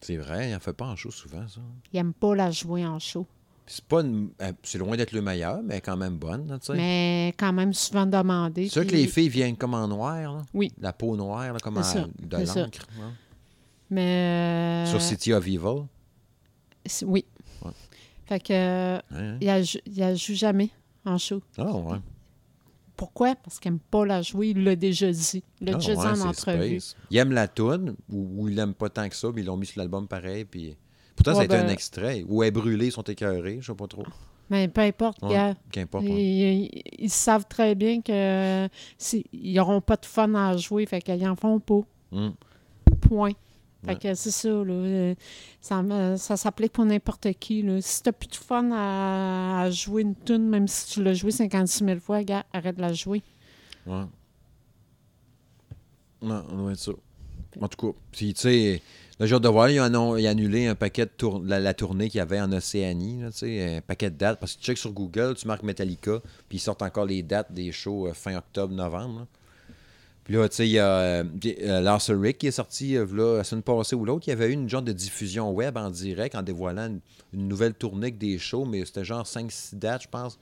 C'est 0.00 0.16
vrai, 0.16 0.50
il 0.50 0.54
en 0.54 0.60
fait 0.60 0.72
pas 0.72 0.86
en 0.86 0.96
show 0.96 1.10
souvent, 1.10 1.46
ça. 1.48 1.60
Ils 1.92 1.96
n'aiment 1.96 2.12
pas 2.14 2.34
la 2.34 2.50
jouer 2.50 2.86
en 2.86 2.98
show. 2.98 3.26
C'est 3.66 3.84
pas 3.84 4.00
une- 4.00 4.30
euh, 4.40 4.52
c'est 4.62 4.78
loin 4.78 4.96
d'être 4.96 5.12
le 5.12 5.20
meilleur, 5.20 5.60
mais 5.62 5.80
quand 5.82 5.96
même 5.96 6.16
bonne, 6.16 6.58
tu 6.60 6.66
sais. 6.68 6.74
Mais 6.74 7.34
quand 7.38 7.52
même 7.52 7.74
souvent 7.74 8.06
demandée. 8.06 8.64
C'est 8.68 8.80
sûr 8.80 8.86
que 8.86 8.92
les 8.94 9.06
filles 9.08 9.28
viennent 9.28 9.56
comme 9.56 9.74
en 9.74 9.86
noir, 9.88 10.16
là. 10.36 10.42
Oui. 10.54 10.72
La 10.80 10.92
peau 10.94 11.16
noire, 11.16 11.52
là, 11.52 11.58
comme 11.60 11.76
en- 11.78 11.82
ça, 11.82 12.06
de 12.18 12.36
l'encre. 12.38 12.86
Mais. 13.90 14.84
euh, 14.86 14.86
Sur 14.86 15.02
City 15.02 15.32
of 15.32 15.46
Evil. 15.46 15.84
Oui. 17.04 17.24
Ouais. 17.62 17.70
Fait 18.26 18.40
que 18.40 18.96
Hein? 18.96 19.38
il 19.40 19.80
il 19.86 19.98
la 19.98 20.14
joue 20.14 20.34
jamais 20.34 20.70
en 21.04 21.18
show. 21.18 21.42
Ah, 21.58 21.64
ouais. 21.74 21.98
Pourquoi? 22.98 23.34
Parce 23.36 23.58
qu'il 23.58 23.70
n'aime 23.70 23.80
pas 23.90 24.04
la 24.04 24.20
jouer. 24.20 24.48
Il 24.48 24.64
l'a 24.64 24.76
déjà 24.76 25.10
dit. 25.10 25.42
Il 25.60 25.68
l'a 25.68 25.74
déjà 25.78 25.94
dit 25.94 26.00
en 26.00 26.20
entrevue. 26.28 26.80
space. 26.80 26.96
Il 27.10 27.16
aime 27.16 27.32
la 27.32 27.48
toune, 27.48 27.94
ou, 28.10 28.42
ou 28.42 28.48
il 28.48 28.56
l'aime 28.56 28.74
pas 28.74 28.90
tant 28.90 29.08
que 29.08 29.16
ça, 29.16 29.30
puis 29.32 29.42
ils 29.42 29.46
l'ont 29.46 29.56
mis 29.56 29.66
sur 29.66 29.78
l'album 29.78 30.06
pareil, 30.06 30.44
puis... 30.44 30.76
Pourtant, 31.16 31.32
ça 31.32 31.36
a 31.38 31.40
Ouais, 31.40 31.44
été 31.46 31.56
un 31.56 31.64
ben- 31.64 31.70
extrait. 31.70 32.24
Ou 32.28 32.42
est 32.42 32.50
brûlé, 32.50 32.86
ils 32.86 32.92
sont 32.92 33.02
écœurés, 33.02 33.58
je 33.60 33.66
sais 33.72 33.74
pas 33.76 33.86
trop. 33.88 34.04
Mais 34.50 34.66
peu 34.68 34.80
importe, 34.82 35.22
Ouais, 35.22 35.30
gars. 35.32 35.54
Qu'importe. 35.72 36.04
Ils, 36.04 36.10
ouais. 36.10 36.70
ils- 36.72 36.82
ils 37.04 37.10
savent 37.10 37.46
très 37.48 37.74
bien 37.74 38.00
que 38.02 38.68
c'est- 38.98 39.24
ils 39.32 39.54
n'auront 39.54 39.80
pas 39.80 39.96
de 39.96 40.06
fun 40.06 40.34
à 40.34 40.56
jouer, 40.56 40.86
fait 40.86 41.00
qu'ils 41.02 41.26
en 41.28 41.34
font 41.36 41.58
pas. 41.60 41.80
Hum. 42.12 42.34
Point. 43.00 43.32
Fait 43.86 43.96
que 43.96 44.14
c'est 44.14 44.32
ça, 44.32 44.48
là. 44.48 44.72
euh, 44.72 45.14
Ça, 45.60 46.16
ça 46.16 46.36
s'applique 46.36 46.72
pour 46.72 46.84
n'importe 46.84 47.28
qui, 47.38 47.62
là. 47.62 47.80
Si 47.80 48.02
t'as 48.02 48.10
plus 48.12 48.26
de 48.28 48.34
fun 48.34 48.70
à, 48.72 49.60
à 49.62 49.70
jouer 49.70 50.02
une 50.02 50.16
tune, 50.16 50.48
même 50.48 50.66
si 50.66 50.94
tu 50.94 51.02
l'as 51.02 51.14
joué 51.14 51.30
56 51.30 51.84
000 51.84 52.00
fois, 52.00 52.22
gars, 52.24 52.44
arrête 52.52 52.76
de 52.76 52.80
la 52.80 52.92
jouer. 52.92 53.22
Ouais. 53.86 54.02
Non, 56.22 56.44
on 56.50 56.56
doit 56.56 56.72
être 56.72 56.78
ça. 56.78 56.92
En 57.60 57.68
tout 57.68 57.92
cas, 57.92 57.98
puis 58.12 58.34
tu 58.34 58.40
sais, 58.40 58.82
le 59.20 59.26
jour 59.26 59.40
de 59.40 59.48
voir, 59.48 59.70
ils 59.70 59.80
ont, 59.80 59.84
annon- 59.84 60.16
ils 60.16 60.26
ont 60.26 60.30
annulé 60.30 60.66
un 60.66 60.74
paquet 60.74 61.06
de 61.06 61.10
tour- 61.16 61.42
la, 61.44 61.58
la 61.60 61.74
tournée 61.74 62.08
qu'il 62.08 62.18
y 62.18 62.20
avait 62.20 62.40
en 62.40 62.52
Océanie, 62.52 63.20
là, 63.22 63.30
tu 63.30 63.38
sais, 63.38 63.76
un 63.76 63.80
paquet 63.80 64.10
de 64.10 64.16
dates. 64.16 64.38
Parce 64.40 64.54
que 64.54 64.58
tu 64.60 64.64
checkes 64.66 64.78
sur 64.78 64.92
Google, 64.92 65.34
tu 65.36 65.46
marques 65.46 65.62
Metallica, 65.62 66.20
puis 66.48 66.58
ils 66.58 66.60
sortent 66.60 66.82
encore 66.82 67.06
les 67.06 67.22
dates 67.22 67.52
des 67.52 67.72
shows 67.72 68.08
euh, 68.08 68.12
fin 68.12 68.36
octobre, 68.36 68.74
novembre. 68.74 69.20
là. 69.20 69.26
Puis 70.28 70.36
là, 70.36 70.46
tu 70.46 70.56
sais, 70.56 70.68
il 70.68 70.72
y 70.72 70.78
a 70.78 70.98
euh, 70.98 71.24
euh, 71.62 71.80
Lars 71.80 72.02
Ulrich 72.10 72.36
qui 72.36 72.48
est 72.48 72.50
sorti 72.50 72.98
euh, 72.98 73.06
là, 73.14 73.38
la 73.38 73.44
semaine 73.44 73.62
passée 73.62 73.96
ou 73.96 74.04
l'autre. 74.04 74.28
Il 74.28 74.30
y 74.30 74.32
avait 74.34 74.50
eu 74.50 74.52
une 74.52 74.68
genre 74.68 74.82
de 74.82 74.92
diffusion 74.92 75.50
web 75.52 75.78
en 75.78 75.88
direct 75.88 76.34
en 76.34 76.42
dévoilant 76.42 76.86
une, 76.86 77.00
une 77.32 77.48
nouvelle 77.48 77.72
tournée 77.72 78.10
des 78.10 78.36
shows, 78.36 78.66
mais 78.66 78.84
c'était 78.84 79.06
genre 79.06 79.24
5-6 79.24 79.76
dates, 79.76 80.02
je 80.02 80.08
pense. 80.08 80.38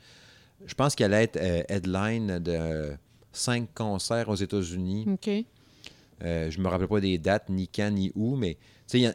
Je 0.66 0.74
pense 0.74 0.96
qu'elle 0.96 1.14
allait 1.14 1.22
être 1.22 1.36
euh, 1.36 1.62
headline 1.68 2.40
de 2.40 2.96
5 3.30 3.68
concerts 3.76 4.28
aux 4.28 4.34
États-Unis. 4.34 5.06
OK? 5.08 5.30
Euh, 6.24 6.50
je 6.50 6.58
me 6.58 6.66
rappelle 6.66 6.88
pas 6.88 7.00
des 7.00 7.16
dates, 7.18 7.48
ni 7.48 7.68
quand, 7.68 7.92
ni 7.92 8.10
où, 8.16 8.34
mais 8.34 8.56
tu 8.88 8.98
sais, 8.98 9.14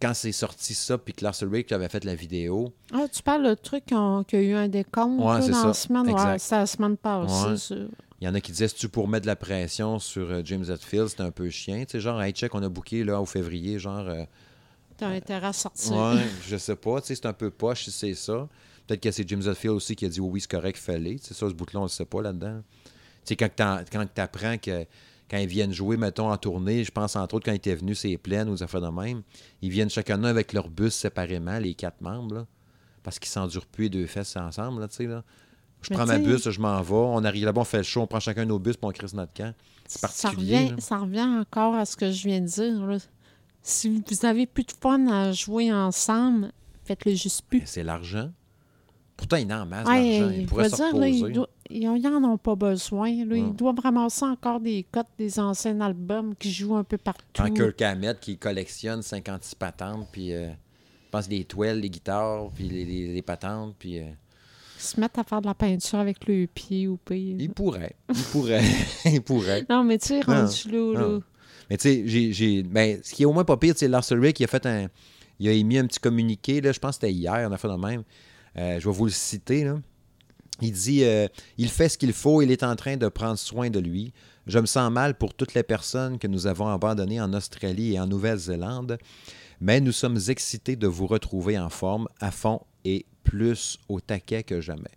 quand 0.00 0.14
c'est 0.14 0.32
sorti 0.32 0.74
ça, 0.74 0.98
puis 0.98 1.12
que 1.14 1.22
Lars 1.24 1.34
Ulrich 1.42 1.72
avait 1.72 1.88
fait 1.88 2.04
la 2.04 2.14
vidéo, 2.14 2.72
Ah, 2.92 3.06
tu 3.12 3.22
parles 3.22 3.46
de 3.48 3.54
truc 3.54 3.84
qu'il 3.86 3.96
y 3.96 4.42
a 4.42 4.42
eu 4.42 4.54
un 4.54 4.68
décompte 4.68 5.20
Ouais, 5.20 5.48
dans 5.50 5.54
ça. 5.54 5.66
la 5.68 5.74
semaine. 5.74 6.10
Ouais, 6.10 6.38
c'est 6.38 6.56
la 6.56 6.66
semaine 6.66 6.96
passée, 6.96 7.74
Ouais. 7.74 7.86
il 8.20 8.24
y 8.24 8.28
en 8.28 8.34
a 8.34 8.40
qui 8.40 8.52
disaient, 8.52 8.68
si 8.68 8.74
tu 8.76 8.88
pour 8.88 9.08
mettre 9.08 9.22
de 9.22 9.26
la 9.28 9.36
pression 9.36 9.98
sur 9.98 10.30
euh, 10.30 10.42
James 10.44 10.64
Hetfield, 10.68 11.08
c'est 11.08 11.20
un 11.20 11.30
peu 11.30 11.48
chien. 11.50 11.80
Tu 11.84 11.92
sais, 11.92 12.00
genre, 12.00 12.20
hey, 12.22 12.32
check, 12.32 12.54
on 12.54 12.62
a 12.62 12.68
booké 12.68 13.04
là, 13.04 13.20
au 13.20 13.26
février, 13.26 13.78
genre, 13.78 14.06
euh, 14.08 14.24
T'as 14.96 15.08
intérêt 15.08 15.46
à 15.48 15.52
sortir. 15.52 15.92
ouais, 15.96 16.22
je 16.48 16.56
sais 16.56 16.76
pas, 16.76 17.00
tu 17.00 17.08
sais, 17.08 17.14
c'est 17.14 17.26
un 17.26 17.32
peu 17.32 17.50
poche 17.50 17.84
si 17.84 17.90
c'est 17.90 18.14
ça. 18.14 18.48
Peut-être 18.86 19.02
que 19.02 19.10
c'est 19.10 19.28
James 19.28 19.42
Hetfield 19.46 19.74
aussi 19.76 19.94
qui 19.96 20.04
a 20.04 20.08
dit, 20.08 20.20
oui, 20.20 20.30
oui, 20.32 20.40
c'est 20.40 20.50
correct, 20.50 20.76
fallait. 20.78 21.16
Tu 21.16 21.26
sais, 21.28 21.34
ça, 21.34 21.48
ce 21.48 21.54
bout-là, 21.54 21.80
on 21.80 21.84
le 21.84 21.88
sait 21.88 22.04
pas 22.04 22.20
là-dedans. 22.22 22.60
Tu 22.84 22.90
sais, 23.24 23.36
quand 23.36 23.48
t'en- 23.54 23.80
quand 23.90 24.04
tu 24.14 24.20
apprends 24.20 24.56
que 24.58 24.84
quand 25.30 25.38
ils 25.38 25.46
viennent 25.46 25.72
jouer, 25.72 25.96
mettons, 25.96 26.30
en 26.30 26.36
tournée, 26.36 26.82
je 26.82 26.90
pense 26.90 27.14
entre 27.14 27.36
autres 27.36 27.44
quand 27.46 27.52
ils 27.52 27.56
étaient 27.56 27.74
venus, 27.74 28.00
c'est 28.00 28.16
plein 28.18 28.46
ou 28.48 28.54
des 28.56 28.62
affaires 28.62 28.80
de 28.80 28.88
même, 28.88 29.22
ils 29.62 29.70
viennent 29.70 29.90
chacun 29.90 30.22
avec 30.24 30.52
leur 30.52 30.68
bus 30.68 30.92
séparément, 30.92 31.58
les 31.58 31.74
quatre 31.74 32.00
membres, 32.00 32.34
là, 32.34 32.46
parce 33.02 33.18
qu'ils 33.18 33.30
s'endurent 33.30 33.66
plus 33.66 33.84
les 33.84 33.90
deux 33.90 34.06
fesses 34.06 34.36
ensemble, 34.36 34.80
là, 34.80 34.88
tu 34.88 34.96
sais, 34.96 35.06
là. 35.06 35.22
Je 35.82 35.88
Mais 35.90 35.96
prends 35.96 36.06
ma 36.06 36.18
bus, 36.18 36.50
je 36.50 36.60
m'en 36.60 36.82
vais, 36.82 36.92
on 36.94 37.24
arrive 37.24 37.46
là-bas, 37.46 37.62
on 37.62 37.64
fait 37.64 37.78
le 37.78 37.82
show, 37.84 38.02
on 38.02 38.06
prend 38.06 38.20
chacun 38.20 38.44
nos 38.44 38.58
bus, 38.58 38.76
puis 38.76 38.86
on 38.86 38.90
crisse 38.90 39.14
notre 39.14 39.32
camp. 39.32 39.54
C'est 39.86 40.00
ça, 40.00 40.08
particulier. 40.28 40.56
revient, 40.58 40.70
là. 40.72 40.76
ça 40.80 40.98
revient 40.98 41.22
encore 41.40 41.74
à 41.74 41.86
ce 41.86 41.96
que 41.96 42.10
je 42.10 42.28
viens 42.28 42.40
de 42.40 42.46
dire. 42.46 42.84
là. 42.84 42.98
Si 43.62 43.88
vous 43.88 44.26
avez 44.26 44.46
plus 44.46 44.64
de 44.64 44.72
fun 44.72 45.06
à 45.06 45.32
jouer 45.32 45.72
ensemble, 45.72 46.52
faites-le 46.84 47.14
juste 47.14 47.42
plus. 47.48 47.62
C'est 47.64 47.82
l'argent. 47.82 48.30
Pourtant, 49.16 49.36
ils 49.36 49.50
en 49.52 49.64
masse 49.64 49.86
Ouais, 49.88 50.20
l'argent. 50.20 50.68
Se 50.68 50.76
dire, 50.76 50.96
là, 50.96 51.08
ils, 51.08 51.24
reposer. 51.24 51.46
Ils 51.70 52.06
en 52.06 52.24
ont 52.24 52.36
pas 52.38 52.54
besoin. 52.56 53.10
Là. 53.24 53.36
Ils 53.36 53.54
doivent 53.54 53.78
ramasser 53.82 54.24
encore 54.24 54.60
des 54.60 54.84
cotes 54.90 55.06
des 55.18 55.38
anciens 55.38 55.80
albums 55.80 56.34
qui 56.36 56.50
jouent 56.52 56.76
un 56.76 56.84
peu 56.84 56.98
partout. 56.98 57.24
Tant 57.32 57.50
Kirk 57.52 57.80
Hammett 57.82 58.18
qui 58.20 58.36
collectionne 58.36 59.02
56 59.02 59.54
patentes, 59.54 60.08
puis 60.12 60.32
euh, 60.32 60.48
je 60.50 61.10
pense 61.10 61.28
les 61.28 61.44
toiles, 61.44 61.80
les 61.80 61.90
guitares, 61.90 62.50
puis 62.54 62.64
les, 62.68 62.84
les- 62.84 63.14
les 63.14 63.22
patentes, 63.22 63.74
puis 63.78 63.98
euh, 63.98 64.04
Ils 64.76 64.82
se 64.82 65.00
mettent 65.00 65.18
à 65.18 65.24
faire 65.24 65.40
de 65.40 65.46
la 65.46 65.54
peinture 65.54 65.98
avec 65.98 66.26
le 66.26 66.46
pied 66.46 66.88
ou 66.88 66.96
pire. 66.96 67.36
il 67.38 67.50
pourrait, 67.50 67.94
il 68.08 68.22
pourrait, 68.32 68.62
il 69.04 69.22
pourrait. 69.22 69.64
Non, 69.68 69.84
mais 69.84 69.98
tu 69.98 70.08
sais, 70.08 70.20
rendu 70.20 70.70
là, 70.70 70.92
là. 71.00 71.18
Mais 71.68 71.76
tu 71.76 71.88
sais, 72.06 72.32
j'ai, 72.32 72.62
ben, 72.64 72.98
ce 73.02 73.14
qui 73.14 73.22
est 73.22 73.26
au 73.26 73.32
moins 73.32 73.44
pas 73.44 73.56
pire, 73.56 73.74
c'est 73.76 73.86
Lars 73.86 74.04
Ulrich 74.10 74.34
qui 74.36 74.44
a 74.44 74.48
fait 74.48 74.66
un, 74.66 74.88
il 75.38 75.48
a 75.48 75.52
émis 75.52 75.78
un 75.78 75.86
petit 75.86 76.00
communiqué, 76.00 76.60
là, 76.60 76.72
je 76.72 76.78
pense 76.80 76.98
que 76.98 77.06
c'était 77.06 77.12
hier, 77.14 77.46
on 77.48 77.52
a 77.52 77.58
fait 77.58 77.68
de 77.68 77.74
même. 77.76 78.02
Euh, 78.56 78.80
je 78.80 78.88
vais 78.88 78.94
vous 78.94 79.04
le 79.04 79.10
citer, 79.12 79.62
là. 79.64 79.76
Il 80.60 80.72
dit 80.72 81.04
euh, 81.04 81.28
Il 81.58 81.68
fait 81.68 81.88
ce 81.88 81.98
qu'il 81.98 82.12
faut, 82.12 82.42
il 82.42 82.50
est 82.50 82.62
en 82.62 82.76
train 82.76 82.96
de 82.96 83.08
prendre 83.08 83.38
soin 83.38 83.70
de 83.70 83.78
lui. 83.78 84.12
Je 84.46 84.58
me 84.58 84.66
sens 84.66 84.90
mal 84.90 85.14
pour 85.16 85.34
toutes 85.34 85.54
les 85.54 85.62
personnes 85.62 86.18
que 86.18 86.26
nous 86.26 86.46
avons 86.46 86.68
abandonnées 86.68 87.20
en 87.20 87.32
Australie 87.32 87.94
et 87.94 88.00
en 88.00 88.06
Nouvelle-Zélande, 88.06 88.98
mais 89.60 89.80
nous 89.80 89.92
sommes 89.92 90.18
excités 90.28 90.76
de 90.76 90.86
vous 90.86 91.06
retrouver 91.06 91.58
en 91.58 91.68
forme, 91.68 92.08
à 92.20 92.30
fond 92.30 92.60
et 92.84 93.06
plus 93.22 93.78
au 93.88 94.00
taquet 94.00 94.42
que 94.42 94.60
jamais. 94.60 94.90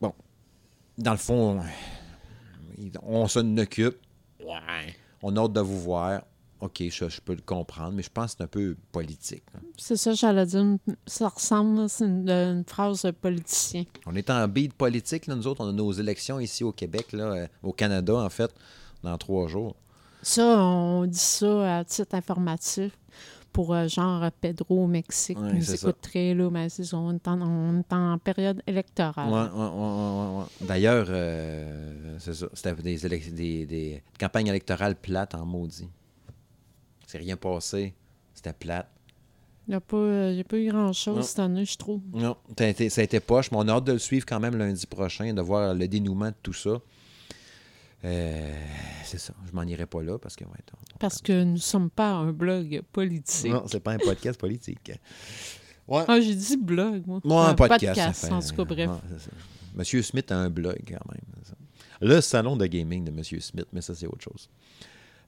Bon, 0.00 0.14
dans 0.96 1.12
le 1.12 1.18
fond, 1.18 1.60
on 3.02 3.28
s'en 3.28 3.56
occupe. 3.58 3.96
On 5.22 5.36
hâte 5.36 5.52
de 5.52 5.60
vous 5.60 5.80
voir. 5.80 6.22
OK, 6.62 6.80
je, 6.90 7.08
je 7.08 7.20
peux 7.20 7.34
le 7.34 7.42
comprendre, 7.44 7.92
mais 7.92 8.02
je 8.02 8.08
pense 8.10 8.32
que 8.32 8.36
c'est 8.38 8.44
un 8.44 8.46
peu 8.46 8.76
politique. 8.92 9.42
là. 9.52 9.60
C'est 9.76 9.96
ça, 9.96 10.14
j'allais 10.14 10.46
dire. 10.46 10.64
Ça 11.06 11.28
ressemble, 11.28 11.80
là, 11.80 11.88
c'est 11.88 12.04
une, 12.04 12.30
une 12.30 12.64
phrase 12.64 13.02
de 13.02 13.10
politicien. 13.10 13.84
On 14.06 14.14
est 14.14 14.30
en 14.30 14.46
beat 14.46 14.72
politique, 14.72 15.26
là, 15.26 15.34
nous 15.34 15.46
autres. 15.48 15.64
On 15.64 15.68
a 15.68 15.72
nos 15.72 15.90
élections 15.92 16.38
ici 16.38 16.62
au 16.62 16.70
Québec, 16.72 17.12
là, 17.12 17.24
euh, 17.24 17.46
au 17.64 17.72
Canada, 17.72 18.14
en 18.14 18.30
fait, 18.30 18.54
dans 19.02 19.18
trois 19.18 19.48
jours. 19.48 19.74
Ça, 20.22 20.44
on 20.62 21.04
dit 21.06 21.18
ça 21.18 21.78
à 21.78 21.84
titre 21.84 22.14
informatif 22.14 22.96
pour 23.52 23.74
euh, 23.74 23.88
genre 23.88 24.30
Pedro 24.40 24.84
au 24.84 24.86
Mexique. 24.86 25.38
Ouais, 25.40 25.52
nous 25.54 25.62
c'est 25.62 25.82
écouterait, 25.82 26.32
là, 26.32 26.48
mais 26.48 26.68
c'est 26.68 26.84
ça, 26.84 26.96
on, 26.96 27.12
est 27.12 27.26
en, 27.26 27.42
on 27.42 27.80
est 27.80 27.92
en 27.92 28.18
période 28.18 28.62
électorale. 28.68 29.28
Ouais, 29.28 29.60
ouais, 29.60 29.68
ouais, 29.68 30.36
ouais, 30.36 30.38
ouais. 30.38 30.66
D'ailleurs, 30.66 31.06
euh, 31.10 32.16
c'est 32.20 32.34
ça. 32.34 32.46
C'était 32.54 32.74
des- 32.74 33.66
des 33.66 34.02
campagnes 34.18 34.46
électorales 34.46 34.94
plates 34.94 35.34
en 35.34 35.44
maudit. 35.44 35.88
C'est 37.12 37.18
rien 37.18 37.36
passé. 37.36 37.92
C'était 38.32 38.54
plate. 38.54 38.88
Il 39.68 39.72
n'y 39.72 39.74
a 39.74 39.80
pas, 39.80 39.98
euh, 39.98 40.40
a 40.40 40.44
pas 40.44 40.56
eu 40.56 40.70
grand-chose 40.70 41.26
cette 41.26 41.40
année, 41.40 41.66
je 41.66 41.76
trouve. 41.76 42.00
Non, 42.14 42.38
ça 42.58 42.64
a, 42.64 43.02
été, 43.02 43.20
poche, 43.20 43.50
mais 43.50 43.58
on 43.60 43.68
a 43.68 43.72
hâte 43.72 43.84
de 43.84 43.92
le 43.92 43.98
suivre 43.98 44.24
quand 44.24 44.40
même 44.40 44.56
lundi 44.56 44.86
prochain, 44.86 45.34
de 45.34 45.42
voir 45.42 45.74
le 45.74 45.86
dénouement 45.86 46.30
de 46.30 46.34
tout 46.42 46.54
ça. 46.54 46.80
Euh, 48.04 48.64
c'est 49.04 49.18
ça. 49.18 49.34
Je 49.46 49.52
m'en 49.52 49.62
irai 49.64 49.84
pas 49.84 50.02
là 50.02 50.18
parce 50.18 50.36
que. 50.36 50.44
ouais, 50.44 50.50
on- 50.72 50.98
Parce 50.98 51.20
que 51.20 51.44
nous 51.44 51.52
ne 51.52 51.56
sommes 51.58 51.90
pas 51.90 52.12
un 52.12 52.32
blog 52.32 52.80
politique. 52.90 53.52
Non, 53.52 53.64
c'est 53.66 53.80
pas 53.80 53.92
un 53.92 53.98
podcast 53.98 54.40
politique. 54.40 54.92
Ouais. 55.86 56.04
Ah, 56.08 56.18
j'ai 56.18 56.34
dit 56.34 56.56
blog, 56.56 57.02
moi. 57.06 57.20
Moi, 57.24 57.46
un 57.50 57.54
podcast. 57.54 58.14
fait- 58.14 58.32
en 58.32 58.40
tout 58.40 58.54
cas, 58.56 58.64
bref. 58.64 58.88
Ouais. 58.88 59.18
Monsieur 59.74 60.00
Smith 60.00 60.32
a 60.32 60.38
un 60.38 60.48
blog 60.48 60.80
quand 60.88 61.12
même. 61.12 61.20
Le 62.00 62.22
salon 62.22 62.56
de 62.56 62.64
gaming 62.64 63.04
de 63.04 63.10
Monsieur 63.10 63.38
Smith, 63.40 63.66
mais 63.70 63.82
ça, 63.82 63.94
c'est 63.94 64.06
autre 64.06 64.22
chose. 64.22 64.48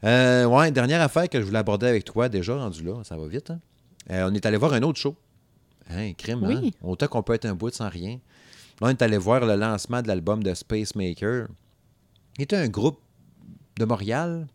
Euh, 0.02 0.44
ouais, 0.46 0.70
dernière 0.70 1.00
affaire 1.00 1.28
que 1.28 1.40
je 1.40 1.46
voulais 1.46 1.58
aborder 1.58 1.86
avec 1.86 2.04
toi, 2.04 2.28
déjà 2.28 2.56
rendu 2.56 2.82
là, 2.84 3.02
ça 3.04 3.16
va 3.16 3.26
vite. 3.26 3.50
hein. 3.50 3.60
Euh, 4.10 4.28
on 4.30 4.34
est 4.34 4.44
allé 4.44 4.56
voir 4.56 4.72
un 4.74 4.82
autre 4.82 4.98
show. 4.98 5.14
Hein, 5.90 6.12
crime, 6.14 6.44
hein? 6.44 6.60
Oui. 6.62 6.74
Autant 6.82 7.06
qu'on 7.08 7.22
peut 7.22 7.34
être 7.34 7.46
un 7.46 7.54
bout 7.54 7.72
sans 7.72 7.88
rien. 7.88 8.18
Là, 8.80 8.88
on 8.88 8.88
est 8.88 9.02
allé 9.02 9.16
voir 9.18 9.44
le 9.46 9.54
lancement 9.56 10.02
de 10.02 10.08
l'album 10.08 10.42
de 10.42 10.52
Space 10.52 10.94
Maker. 10.94 11.46
Il 12.38 12.42
était 12.42 12.56
un 12.56 12.68
groupe 12.68 12.98
de 13.78 13.84
Montréal, 13.84 14.46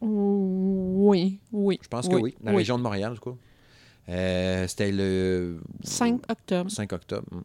Oui, 0.00 1.40
oui. 1.52 1.78
je 1.82 1.88
pense 1.88 2.08
que 2.08 2.14
oui, 2.16 2.36
la 2.42 2.52
région 2.52 2.76
de 2.78 2.82
Montréal, 2.82 3.14
tout 3.20 3.30
cas. 3.30 3.36
Euh, 4.08 4.66
C'était 4.68 4.92
le 4.92 5.60
5 5.82 6.20
octobre. 6.30 6.70
5 6.70 6.92
octobre, 6.92 7.26
mm. 7.30 7.40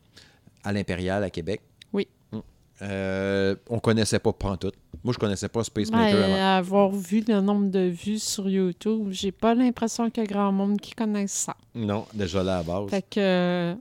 à 0.64 0.74
l'Impérial, 0.74 1.24
à 1.24 1.30
Québec. 1.30 1.62
Oui. 1.93 2.07
Mm. 2.32 2.39
Euh, 2.84 3.55
on 3.70 3.80
connaissait 3.80 4.20
pas 4.20 4.34
Pantoute. 4.34 4.76
Moi, 5.04 5.14
je 5.14 5.18
connaissais 5.20 5.49
pas 5.49 5.64
Space 5.64 5.89
Ouais, 5.89 5.95
Maker 5.95 6.24
avant. 6.24 6.58
avoir 6.58 6.91
vu 6.91 7.24
le 7.28 7.41
nombre 7.41 7.70
de 7.72 7.80
vues 7.89 8.20
sur 8.20 8.47
YouTube, 8.47 9.08
j'ai 9.12 9.32
pas 9.32 9.56
l'impression 9.56 10.10
qu'il 10.12 10.24
y 10.24 10.26
a 10.28 10.30
grand 10.30 10.52
monde 10.52 10.80
qui 10.80 10.91
connaisse 10.93 11.32
ça. 11.32 11.56
Non, 11.74 12.06
déjà 12.14 12.43
là 12.43 12.56
à 12.56 12.58
la 12.58 12.64
base. 12.64 12.89
Fait 12.89 13.06
que 13.10 13.76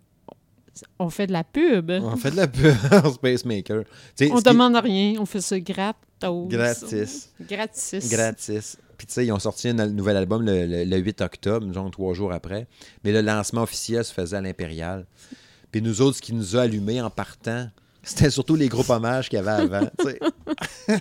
on 0.98 1.10
fait 1.10 1.26
de 1.26 1.32
la 1.32 1.44
pub. 1.44 1.90
On 1.90 2.16
fait 2.16 2.30
de 2.30 2.36
la 2.36 2.48
pub 2.48 2.74
en 3.04 3.12
Space 3.12 3.44
Maker. 3.44 3.82
On 3.82 3.84
ce 4.16 4.24
qui- 4.24 4.42
demande 4.44 4.76
rien, 4.76 5.14
on 5.18 5.26
fait 5.26 5.42
ça 5.42 5.60
gratos. 5.60 6.48
Gratis. 6.48 7.30
Gratis. 7.40 8.08
Gratis. 8.10 8.76
Puis 8.96 9.06
tu 9.06 9.12
sais, 9.14 9.26
ils 9.26 9.32
ont 9.32 9.38
sorti 9.38 9.68
un 9.68 9.74
nouvel 9.88 10.16
album 10.16 10.42
le, 10.44 10.66
le- 10.66 10.84
le 10.84 10.96
8 10.98 11.20
octobre, 11.22 11.70
genre 11.72 11.90
trois 11.90 12.14
jours 12.14 12.32
après. 12.32 12.66
Mais 13.04 13.12
le 13.12 13.20
lancement 13.20 13.62
officiel 13.62 14.04
se 14.04 14.12
faisait 14.12 14.36
à 14.36 14.40
l'Impérial. 14.40 15.06
Puis 15.70 15.82
nous 15.82 16.00
autres, 16.02 16.16
ce 16.16 16.22
qui 16.22 16.32
nous 16.34 16.56
a 16.56 16.62
allumés 16.62 17.00
en 17.00 17.10
partant, 17.10 17.68
c'était 18.02 18.30
surtout 18.30 18.54
les 18.56 18.68
groupes 18.68 18.90
hommages 18.90 19.28
qu'il 19.28 19.36
y 19.38 19.40
avait 19.40 19.50
avant. 19.76 19.88
tu 19.98 20.04
sais. 20.06 21.00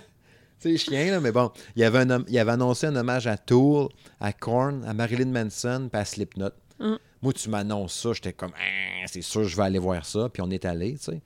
C'est 0.58 0.76
chien, 0.76 1.10
là, 1.10 1.20
mais 1.20 1.32
bon. 1.32 1.50
Il 1.74 1.80
y, 1.80 1.84
avait 1.84 2.00
un 2.12 2.22
il 2.28 2.38
avait 2.38 2.52
annoncé 2.52 2.86
un 2.86 2.94
hommage 2.94 3.26
à 3.26 3.38
Tool, 3.38 3.88
à 4.20 4.34
Korn, 4.34 4.84
à 4.86 4.92
Marilyn 4.92 5.30
Manson, 5.30 5.88
puis 5.90 6.00
à 6.00 6.04
Slipknot. 6.04 6.50
Hum. 6.78 6.98
Moi, 7.22 7.32
tu 7.32 7.48
m'annonces 7.48 7.94
ça, 7.94 8.12
j'étais 8.12 8.34
comme, 8.34 8.52
Ah, 8.54 9.06
c'est 9.06 9.22
sûr, 9.22 9.44
je 9.44 9.56
vais 9.56 9.62
aller 9.62 9.78
voir 9.78 10.04
ça. 10.04 10.28
Puis 10.28 10.42
on 10.42 10.50
est 10.50 10.64
allé, 10.66 10.94
tu 10.98 11.04
sais. 11.12 11.20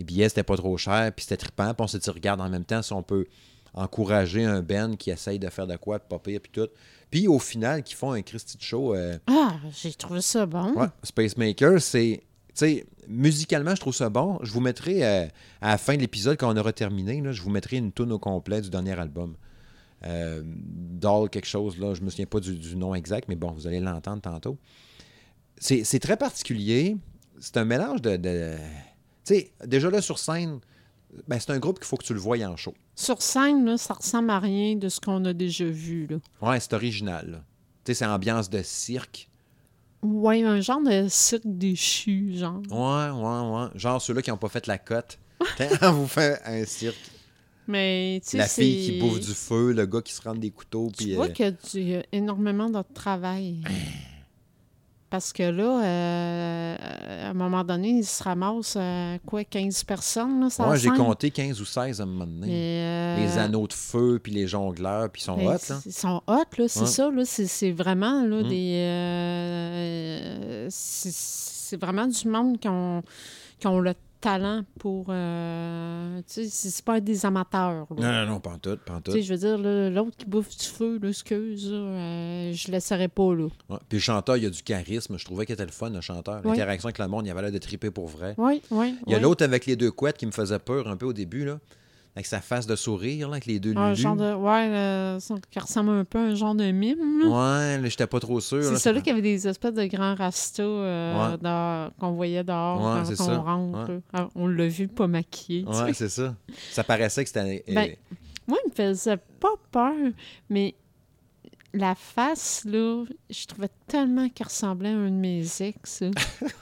Les 0.00 0.04
billets, 0.04 0.28
c'était 0.28 0.42
pas 0.42 0.56
trop 0.56 0.76
cher, 0.76 1.12
puis 1.14 1.22
c'était 1.24 1.36
trippant. 1.36 1.72
Puis 1.72 1.84
on 1.84 1.86
s'est 1.86 1.98
dit, 2.00 2.10
regarde, 2.10 2.40
en 2.40 2.48
même 2.48 2.64
temps, 2.64 2.82
si 2.82 2.92
on 2.92 3.02
peut 3.04 3.26
encourager 3.74 4.44
un 4.44 4.60
band 4.62 4.96
qui 4.96 5.10
essaye 5.10 5.38
de 5.38 5.48
faire 5.50 5.66
de 5.68 5.76
quoi, 5.76 6.00
puis 6.00 6.08
pas 6.08 6.18
pire, 6.18 6.40
puis 6.42 6.50
tout. 6.52 6.68
Puis 7.12 7.28
au 7.28 7.38
final, 7.38 7.84
qui 7.84 7.94
font 7.94 8.10
un 8.12 8.22
Christy 8.22 8.56
de 8.56 8.62
show. 8.62 8.94
euh, 8.94 9.18
Ah, 9.28 9.54
j'ai 9.80 9.92
trouvé 9.94 10.20
ça 10.20 10.46
bon. 10.46 10.72
Ouais, 10.74 10.88
Spacemaker, 11.04 11.80
c'est. 11.80 12.22
Tu 12.60 12.66
sais, 12.66 12.86
musicalement, 13.08 13.74
je 13.74 13.80
trouve 13.80 13.94
ça 13.94 14.10
bon. 14.10 14.38
Je 14.42 14.52
vous 14.52 14.60
mettrai 14.60 15.02
euh, 15.02 15.26
à 15.62 15.68
la 15.70 15.78
fin 15.78 15.94
de 15.96 16.00
l'épisode, 16.02 16.36
quand 16.36 16.52
on 16.54 16.56
aura 16.58 16.74
terminé, 16.74 17.18
là, 17.22 17.32
je 17.32 17.40
vous 17.40 17.48
mettrai 17.48 17.78
une 17.78 17.90
tune 17.90 18.12
au 18.12 18.18
complet 18.18 18.60
du 18.60 18.68
dernier 18.68 18.98
album. 18.98 19.34
Euh, 20.04 20.42
Doll, 20.44 21.30
quelque 21.30 21.46
chose, 21.46 21.78
là, 21.78 21.94
je 21.94 22.02
me 22.02 22.10
souviens 22.10 22.26
pas 22.26 22.38
du, 22.38 22.54
du 22.54 22.76
nom 22.76 22.94
exact, 22.94 23.28
mais 23.28 23.34
bon, 23.34 23.50
vous 23.52 23.66
allez 23.66 23.80
l'entendre 23.80 24.20
tantôt. 24.20 24.58
C'est 25.58 25.98
très 26.00 26.18
particulier. 26.18 26.98
C'est 27.38 27.56
un 27.56 27.64
mélange 27.64 28.02
de. 28.02 28.18
de- 28.18 28.56
tu 29.24 29.34
sais, 29.36 29.52
déjà 29.66 29.88
là 29.88 30.02
sur 30.02 30.18
scène, 30.18 30.60
ben, 31.28 31.38
c'est 31.40 31.52
un 31.52 31.58
groupe 31.58 31.78
qu'il 31.78 31.86
faut 31.86 31.96
que 31.96 32.04
tu 32.04 32.12
le 32.12 32.20
voies 32.20 32.44
en 32.46 32.56
show. 32.56 32.74
Sur 32.94 33.22
scène, 33.22 33.64
là, 33.64 33.78
ça 33.78 33.94
ressemble 33.94 34.28
à 34.28 34.38
rien 34.38 34.76
de 34.76 34.90
ce 34.90 35.00
qu'on 35.00 35.24
a 35.24 35.32
déjà 35.32 35.64
vu. 35.64 36.06
Là. 36.08 36.18
Ouais, 36.42 36.60
c'est 36.60 36.74
original. 36.74 37.30
là. 37.30 37.38
Tu 37.84 37.92
sais, 37.92 38.00
c'est 38.00 38.06
ambiance 38.06 38.50
de 38.50 38.60
cirque. 38.62 39.29
Ouais, 40.02 40.42
un 40.42 40.60
genre 40.60 40.80
de 40.82 41.06
cirque 41.08 41.42
déchu, 41.44 42.32
genre. 42.36 42.60
Ouais, 42.70 43.10
ouais, 43.10 43.50
ouais. 43.64 43.68
Genre 43.78 44.00
ceux-là 44.00 44.22
qui 44.22 44.30
n'ont 44.30 44.36
pas 44.38 44.48
fait 44.48 44.66
la 44.66 44.78
cote. 44.78 45.18
Quand 45.80 45.92
vous 45.92 46.06
fait 46.08 46.40
un 46.44 46.64
cirque. 46.64 46.96
Mais, 47.66 48.20
tu 48.24 48.30
sais, 48.30 48.38
La 48.38 48.48
fille 48.48 48.84
qui 48.84 48.98
bouffe 48.98 49.20
du 49.20 49.32
feu, 49.34 49.72
le 49.72 49.86
gars 49.86 50.00
qui 50.02 50.12
se 50.12 50.22
rend 50.22 50.34
des 50.34 50.50
couteaux. 50.50 50.88
Tu 50.96 51.04
Puis, 51.04 51.14
vois 51.14 51.26
euh, 51.26 51.28
qu'il 51.28 51.44
y 51.44 51.48
a 51.48 51.50
du- 51.52 51.58
il 51.74 51.88
y 51.90 51.96
a 51.96 52.02
énormément 52.12 52.68
de 52.68 52.82
travail. 52.94 53.62
Parce 55.10 55.32
que 55.32 55.42
là, 55.42 55.82
euh, 55.84 56.76
à 57.26 57.30
un 57.30 57.34
moment 57.34 57.64
donné, 57.64 57.88
il 57.88 58.04
se 58.04 58.22
ramasse, 58.22 58.74
euh, 58.78 59.18
quoi, 59.26 59.42
15 59.42 59.82
personnes, 59.82 60.40
là, 60.40 60.50
ça 60.50 60.68
ouais, 60.68 60.78
j'ai 60.78 60.90
compté 60.90 61.32
15 61.32 61.60
ou 61.60 61.64
16 61.64 62.00
à 62.00 62.04
un 62.04 62.06
moment 62.06 62.26
donné. 62.26 62.46
Les 62.46 63.36
euh, 63.36 63.44
anneaux 63.44 63.66
de 63.66 63.72
feu, 63.72 64.20
puis 64.22 64.30
les 64.30 64.46
jongleurs, 64.46 65.10
puis 65.10 65.22
ils 65.22 65.24
sont 65.24 65.36
hot, 65.38 65.58
là. 65.68 65.80
Ils 65.84 65.92
sont 65.92 66.22
hot, 66.28 66.44
là, 66.56 66.68
c'est 66.68 66.80
Ouais. 66.80 66.86
ça, 66.86 67.10
là. 67.10 67.24
C'est, 67.24 67.46
c'est 67.48 67.72
vraiment, 67.72 68.22
là, 68.24 68.42
Mm. 68.44 68.48
des... 68.48 70.68
c'est, 70.70 71.10
c'est 71.12 71.80
vraiment 71.80 72.06
du 72.06 72.28
monde 72.28 72.60
qui 72.60 72.68
ont, 72.68 73.02
qui 73.58 73.66
ont 73.66 73.80
le 73.80 73.94
talent 74.20 74.62
pour... 74.78 75.06
euh, 75.08 76.20
tu 76.26 76.44
sais, 76.44 76.70
c'est, 76.70 76.84
pas 76.84 77.00
des 77.00 77.24
amateurs, 77.26 77.86
là. 77.90 77.96
Non, 77.96 78.12
non, 78.12 78.32
non, 78.34 78.40
pas 78.40 78.50
en 78.50 78.58
tout, 78.58 78.76
pas 78.84 78.94
en 78.94 79.00
tout. 79.00 79.12
Tu 79.12 79.18
sais, 79.18 79.22
je 79.22 79.34
veux 79.34 79.38
dire, 79.38 79.58
l'autre 79.90 80.16
qui 80.16 80.26
bouffe 80.26 80.56
du 80.56 80.66
feu, 80.66 80.98
là, 81.02 81.08
excuse, 81.08 81.70
là, 81.70 81.78
euh, 81.78 82.52
je 82.52 82.68
le 82.68 82.72
laisserai 82.72 83.08
pas, 83.08 83.34
là. 83.34 83.48
Ouais. 83.68 83.78
Puis 83.88 83.98
le 83.98 84.02
chanteur, 84.02 84.36
il 84.36 84.46
a 84.46 84.50
du 84.50 84.62
charisme. 84.62 85.18
Je 85.18 85.24
trouvais 85.24 85.46
qu'il 85.46 85.54
était 85.54 85.66
le 85.66 85.72
fun, 85.72 85.90
le 85.90 86.00
chanteur. 86.00 86.42
L'interaction 86.44 86.86
avec 86.88 86.98
le 86.98 87.08
monde, 87.08 87.26
il 87.26 87.30
avait 87.30 87.42
l'air 87.42 87.52
de 87.52 87.58
triper 87.58 87.90
pour 87.90 88.08
vrai. 88.08 88.34
Oui, 88.38 88.62
oui, 88.70 88.94
Il 89.06 89.12
y 89.12 89.14
a 89.14 89.18
oui. 89.18 89.22
l'autre 89.22 89.44
avec 89.44 89.66
les 89.66 89.76
deux 89.76 89.90
couettes 89.90 90.18
qui 90.18 90.26
me 90.26 90.32
faisait 90.32 90.58
peur 90.58 90.88
un 90.88 90.96
peu 90.96 91.06
au 91.06 91.12
début, 91.12 91.44
là. 91.44 91.58
Avec 92.16 92.26
sa 92.26 92.40
face 92.40 92.66
de 92.66 92.74
sourire, 92.74 93.28
là, 93.28 93.34
avec 93.34 93.46
les 93.46 93.60
deux 93.60 93.72
Un 93.76 93.90
lulus. 93.90 94.02
genre 94.02 94.16
de... 94.16 94.34
Ouais, 94.34 94.66
euh, 94.68 95.20
ça, 95.20 95.34
ressemble 95.60 95.90
un 95.90 96.04
peu 96.04 96.18
à 96.18 96.22
un 96.22 96.34
genre 96.34 96.56
de 96.56 96.70
mime, 96.72 97.20
là. 97.22 97.76
Ouais, 97.78 97.88
j'étais 97.88 98.06
pas 98.08 98.18
trop 98.18 98.40
sûr. 98.40 98.64
C'est 98.64 98.76
celui 98.78 99.00
qui 99.00 99.10
avait 99.10 99.22
des 99.22 99.46
espèces 99.46 99.74
de 99.74 99.84
grands 99.86 100.16
rastas 100.16 100.62
euh, 100.62 101.36
Ouais. 101.36 101.90
qu'on 102.00 102.10
voyait 102.12 102.42
dehors 102.42 102.78
Ouais, 102.80 103.14
quand 103.16 103.28
on 103.28 103.42
rentre. 103.42 103.90
Ouais. 103.92 104.00
Ah, 104.12 104.28
On 104.34 104.48
l'a 104.48 104.66
vu 104.66 104.88
pas 104.88 105.06
maquillé. 105.06 105.64
Ouais, 105.64 105.92
c'est 105.92 106.08
ça. 106.08 106.34
Ça 106.72 106.82
paraissait 106.82 107.22
que 107.22 107.28
c'était... 107.30 107.64
euh, 107.68 107.74
Ben, 107.74 107.94
Moi, 108.48 108.58
il 108.66 108.70
me 108.70 108.74
faisait 108.74 109.18
pas 109.38 109.54
peur, 109.70 109.94
mais 110.48 110.74
la 111.72 111.94
face, 111.94 112.64
là, 112.64 113.04
je 113.28 113.46
trouvais 113.46 113.68
tellement 113.86 114.28
qu'il 114.28 114.46
ressemblait 114.46 114.88
à 114.88 114.96
un 114.96 115.10
de 115.10 115.16
mes 115.16 115.44
ex. 115.60 116.02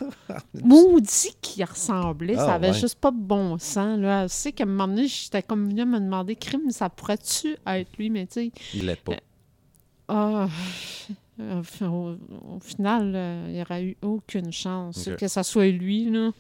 Maudit 0.55 1.35
qu'il 1.41 1.65
ressemblait. 1.65 2.35
Ah, 2.37 2.47
ça 2.47 2.55
avait 2.55 2.71
ouais. 2.71 2.79
juste 2.79 2.97
pas 2.97 3.11
de 3.11 3.17
bon 3.17 3.59
sens. 3.59 3.99
Là. 3.99 4.27
Je 4.27 4.33
sais 4.33 4.53
qu'à 4.53 4.65
un 4.65 4.67
moment 4.67 4.89
donné, 4.89 5.09
j'étais 5.09 5.43
comme 5.43 5.69
venue 5.69 5.85
me 5.85 5.99
demander, 5.99 6.37
crime, 6.37 6.71
ça 6.71 6.91
pourrait-tu 6.91 7.57
être 7.67 7.97
lui? 7.97 8.11
Mais 8.11 8.27
tu 8.27 8.35
sais, 8.35 8.53
il 8.75 8.87
l'est 8.87 8.97
pas. 8.97 9.15
ah, 10.09 10.49
euh, 11.41 11.63
au, 11.83 12.17
au 12.57 12.61
final, 12.61 13.13
euh, 13.15 13.45
il 13.49 13.55
n'y 13.55 13.63
aurait 13.63 13.85
eu 13.85 13.97
aucune 14.03 14.53
chance 14.53 15.09
que 15.19 15.29
ça 15.29 15.43
soit 15.43 15.69
lui. 15.69 16.11
Là. 16.11 16.33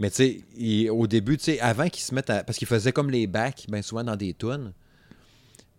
Mais 0.00 0.10
tu 0.10 0.42
sais, 0.54 0.88
au 0.90 1.06
début, 1.06 1.38
tu 1.38 1.44
sais, 1.44 1.60
avant 1.60 1.88
qu'ils 1.88 2.02
se 2.02 2.14
mettent 2.14 2.30
à. 2.30 2.44
Parce 2.44 2.58
qu'ils 2.58 2.68
faisaient 2.68 2.92
comme 2.92 3.10
les 3.10 3.26
bacs, 3.26 3.66
bien 3.68 3.82
souvent 3.82 4.04
dans 4.04 4.16
des 4.16 4.34
tunes. 4.34 4.72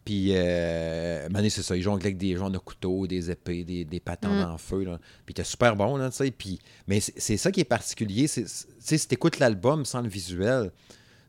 Puis, 0.06 0.32
euh, 0.34 1.30
Mané, 1.30 1.49
c'est 1.49 1.62
ça, 1.64 1.76
ils 1.78 1.82
jonglaient 1.82 2.08
avec 2.08 2.18
des 2.18 2.36
genres 2.36 2.51
de 2.51 2.58
couteaux, 2.58 3.08
des 3.08 3.32
épées, 3.32 3.64
des, 3.64 3.86
des 3.86 3.99
patins 4.01 4.45
Mm. 4.47 4.51
en 4.54 4.58
feu. 4.58 4.84
Là. 4.84 4.99
Puis, 5.26 5.34
t'es 5.34 5.43
super 5.45 5.76
bon, 5.76 5.95
là, 5.97 6.10
tu 6.10 6.18
sais. 6.18 6.32
Puis, 6.32 6.60
mais 6.88 6.99
c'est 6.99 7.38
ça 7.38 7.51
qui 7.51 7.62
est 7.62 7.66
particulier. 7.66 8.28
Tu 8.28 8.43
sais, 8.47 8.97
si 8.97 9.08
t'écoutes 9.08 9.39
l'album 9.39 9.86
sans 9.86 10.01
le 10.01 10.10
visuel, 10.10 10.72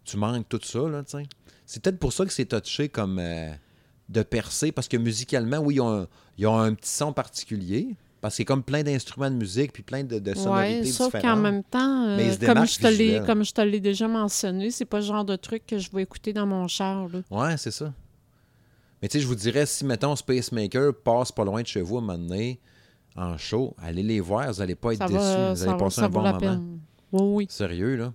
tu 0.05 0.17
manques 0.17 0.49
tout 0.49 0.61
ça, 0.63 0.81
là, 0.89 1.03
tu 1.05 1.17
sais. 1.19 1.25
C'est 1.67 1.83
peut-être 1.83 1.99
pour 1.99 2.13
ça 2.13 2.27
que 2.27 2.33
c'est 2.33 2.47
touché 2.47 2.89
comme 2.89 3.19
euh, 3.21 3.51
de 4.09 4.23
percer, 4.23 4.73
parce 4.73 4.89
que 4.89 4.97
musicalement, 4.97 5.59
oui, 5.59 5.77
ils 5.77 5.81
ont, 5.81 6.01
un, 6.03 6.09
ils 6.37 6.47
ont 6.47 6.59
un 6.59 6.75
petit 6.75 6.91
son 6.91 7.13
particulier. 7.13 7.95
Parce 8.21 8.35
que 8.35 8.37
c'est 8.39 8.45
comme 8.47 8.63
plein 8.63 8.83
d'instruments 8.83 9.31
de 9.31 9.37
musique, 9.37 9.71
puis 9.73 9.83
plein 9.83 10.03
de, 10.03 10.19
de 10.19 10.35
sonorités 10.35 10.81
Ouais, 10.81 10.87
sauf 10.87 11.13
qu'en 11.21 11.37
même 11.37 11.63
temps, 11.63 12.07
euh, 12.09 12.35
comme, 12.47 12.67
je 12.67 12.79
te 12.79 12.87
l'ai, 12.87 12.91
visuel. 12.97 13.27
comme 13.27 13.45
je 13.45 13.53
te 13.53 13.61
l'ai 13.61 13.81
déjà 13.81 14.09
mentionné, 14.09 14.71
c'est 14.71 14.87
pas 14.87 15.01
le 15.01 15.05
genre 15.05 15.27
de 15.27 15.37
truc 15.37 15.67
que 15.67 15.77
je 15.79 15.91
vais 15.93 16.03
écouter 16.03 16.33
dans 16.33 16.47
mon 16.47 16.67
char. 16.67 17.07
Là. 17.09 17.21
Ouais, 17.31 17.57
c'est 17.59 17.71
ça. 17.71 17.93
Mais 19.05 19.09
tu 19.09 19.19
sais, 19.19 19.23
je 19.23 19.27
vous 19.29 19.35
dirais, 19.35 19.67
si, 19.67 19.85
mettons, 19.85 20.17
Spacemaker 20.17 20.95
passe 20.95 21.31
pas 21.31 21.45
loin 21.45 21.61
de 21.61 21.67
chez 21.67 21.83
vous 21.83 21.97
à 21.97 21.99
un 21.99 22.01
moment 22.05 22.17
donné, 22.17 22.59
en 23.17 23.37
show, 23.37 23.77
allez 23.77 24.03
les 24.03 24.19
voir, 24.19 24.51
vous 24.51 24.63
allez 24.63 24.77
pas 24.77 24.95
être 24.95 24.99
Ça 25.01 25.09
déçus. 25.09 25.19
va, 25.19 25.53
vous 25.53 25.63
allez 25.63 25.77
passer 25.77 26.01
un 26.01 26.09
bon 26.09 26.23
moment. 26.23 26.39
peine. 26.39 26.79
Oui, 27.13 27.21
oui. 27.23 27.47
Sérieux, 27.51 27.97
là. 27.97 28.15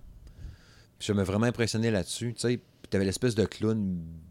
Puis 0.98 1.06
je 1.06 1.12
me 1.12 1.22
vraiment 1.22 1.46
impressionné 1.46 1.92
là-dessus. 1.92 2.34
Tu 2.34 2.40
sais, 2.40 2.60
t'avais 2.90 3.04
l'espèce 3.04 3.36
de 3.36 3.44
clown 3.44 3.80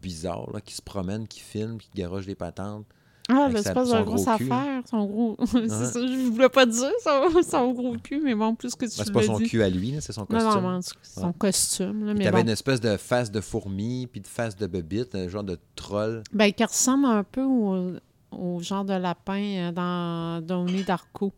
bizarre, 0.02 0.50
là, 0.52 0.60
qui 0.60 0.74
se 0.74 0.82
promène, 0.82 1.26
qui 1.26 1.40
filme, 1.40 1.78
qui 1.78 1.88
garoche 1.94 2.26
des 2.26 2.34
patentes. 2.34 2.84
Ah, 3.32 3.48
l'espèce 3.48 3.88
de 3.90 4.02
grosse 4.02 4.24
gros 4.24 4.30
affaire, 4.30 4.82
son 4.90 5.04
gros. 5.06 5.36
c'est 5.46 5.68
ça, 5.68 6.00
je 6.06 6.30
voulais 6.30 6.48
pas 6.48 6.66
dire 6.66 6.90
son, 7.04 7.42
son 7.42 7.72
gros 7.72 7.96
cul, 8.02 8.20
mais 8.22 8.34
bon, 8.34 8.54
plus 8.54 8.74
que 8.74 8.86
tu 8.86 8.96
Ben, 8.98 9.04
c'est 9.04 9.12
pas 9.12 9.22
son 9.22 9.38
dit. 9.38 9.44
cul 9.48 9.62
à 9.62 9.68
lui, 9.70 9.94
c'est 10.00 10.12
son 10.12 10.26
costume. 10.26 10.50
non, 10.62 10.70
non, 10.72 10.80
c'est 10.82 11.20
son 11.20 11.32
costume. 11.32 12.06
Là, 12.06 12.14
mais 12.14 12.24
t'avais 12.24 12.38
bon. 12.38 12.42
une 12.44 12.48
espèce 12.50 12.80
de 12.80 12.96
face 12.96 13.30
de 13.30 13.40
fourmi, 13.40 14.06
puis 14.06 14.20
de 14.20 14.26
face 14.26 14.56
de 14.56 14.66
bebite, 14.66 15.14
un 15.14 15.28
genre 15.28 15.44
de 15.44 15.58
troll. 15.76 16.22
Ben, 16.32 16.52
qui 16.52 16.64
ressemble 16.64 17.06
un 17.06 17.22
peu 17.24 17.42
au, 17.44 17.92
au 18.32 18.60
genre 18.60 18.84
de 18.84 18.94
lapin 18.94 19.40
euh, 19.42 19.72
dans 19.72 20.40
Donnie 20.44 20.82
Darko. 20.84 21.32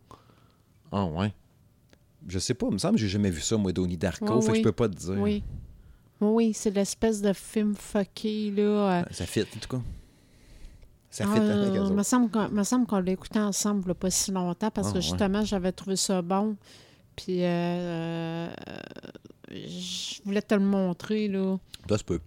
Ah, 0.91 1.05
ouais. 1.07 1.33
Je 2.29 2.39
sais 2.39 2.55
pas, 2.55 2.67
il 2.69 2.75
me 2.75 2.79
semble 2.79 2.95
que 2.95 3.01
j'ai 3.01 3.09
jamais 3.09 3.31
vu 3.31 3.41
ça, 3.41 3.57
moi, 3.57 3.73
Donnie 3.73 3.97
Darko, 3.97 4.37
Ouais, 4.37 4.41
fait 4.43 4.47
que 4.47 4.53
oui. 4.53 4.59
je 4.59 4.63
peux 4.63 4.73
pas 4.73 4.89
te 4.89 4.95
dire. 4.97 5.17
Oui. 5.19 5.43
Oui, 6.21 6.53
c'est 6.55 6.71
l'espèce 6.71 7.21
de 7.21 7.33
film 7.33 7.75
fucké, 7.75 8.53
là. 8.53 8.63
euh, 8.63 9.03
Ça 9.11 9.27
fit, 9.27 9.41
en 9.43 9.59
tout 9.61 9.77
cas. 9.77 9.83
Ça 11.13 11.25
fit 11.27 11.31
Ah, 11.37 11.63
avec 11.63 11.77
eux 11.79 11.91
me 11.95 12.03
semble 12.03 12.31
qu'on 12.31 12.49
me 12.49 12.63
semble 12.65 12.87
qu'on 12.87 12.99
l'a 12.99 13.13
écouté 13.13 13.39
ensemble 13.39 13.95
pas 13.95 14.11
si 14.11 14.33
longtemps 14.33 14.71
parce 14.71 14.89
Ah, 14.89 14.93
que 14.93 14.97
ouais. 14.97 15.03
justement, 15.03 15.45
j'avais 15.45 15.71
trouvé 15.71 15.95
ça 15.97 16.23
bon. 16.23 16.57
Puis, 17.15 17.45
euh, 17.45 17.47
euh, 17.47 18.51
je 19.51 20.23
voulais 20.25 20.41
te 20.43 20.55
le 20.55 20.65
montrer, 20.65 21.29
là. 21.29 21.59
Ça 21.89 21.99
se 21.99 22.05
peut. 22.05 22.21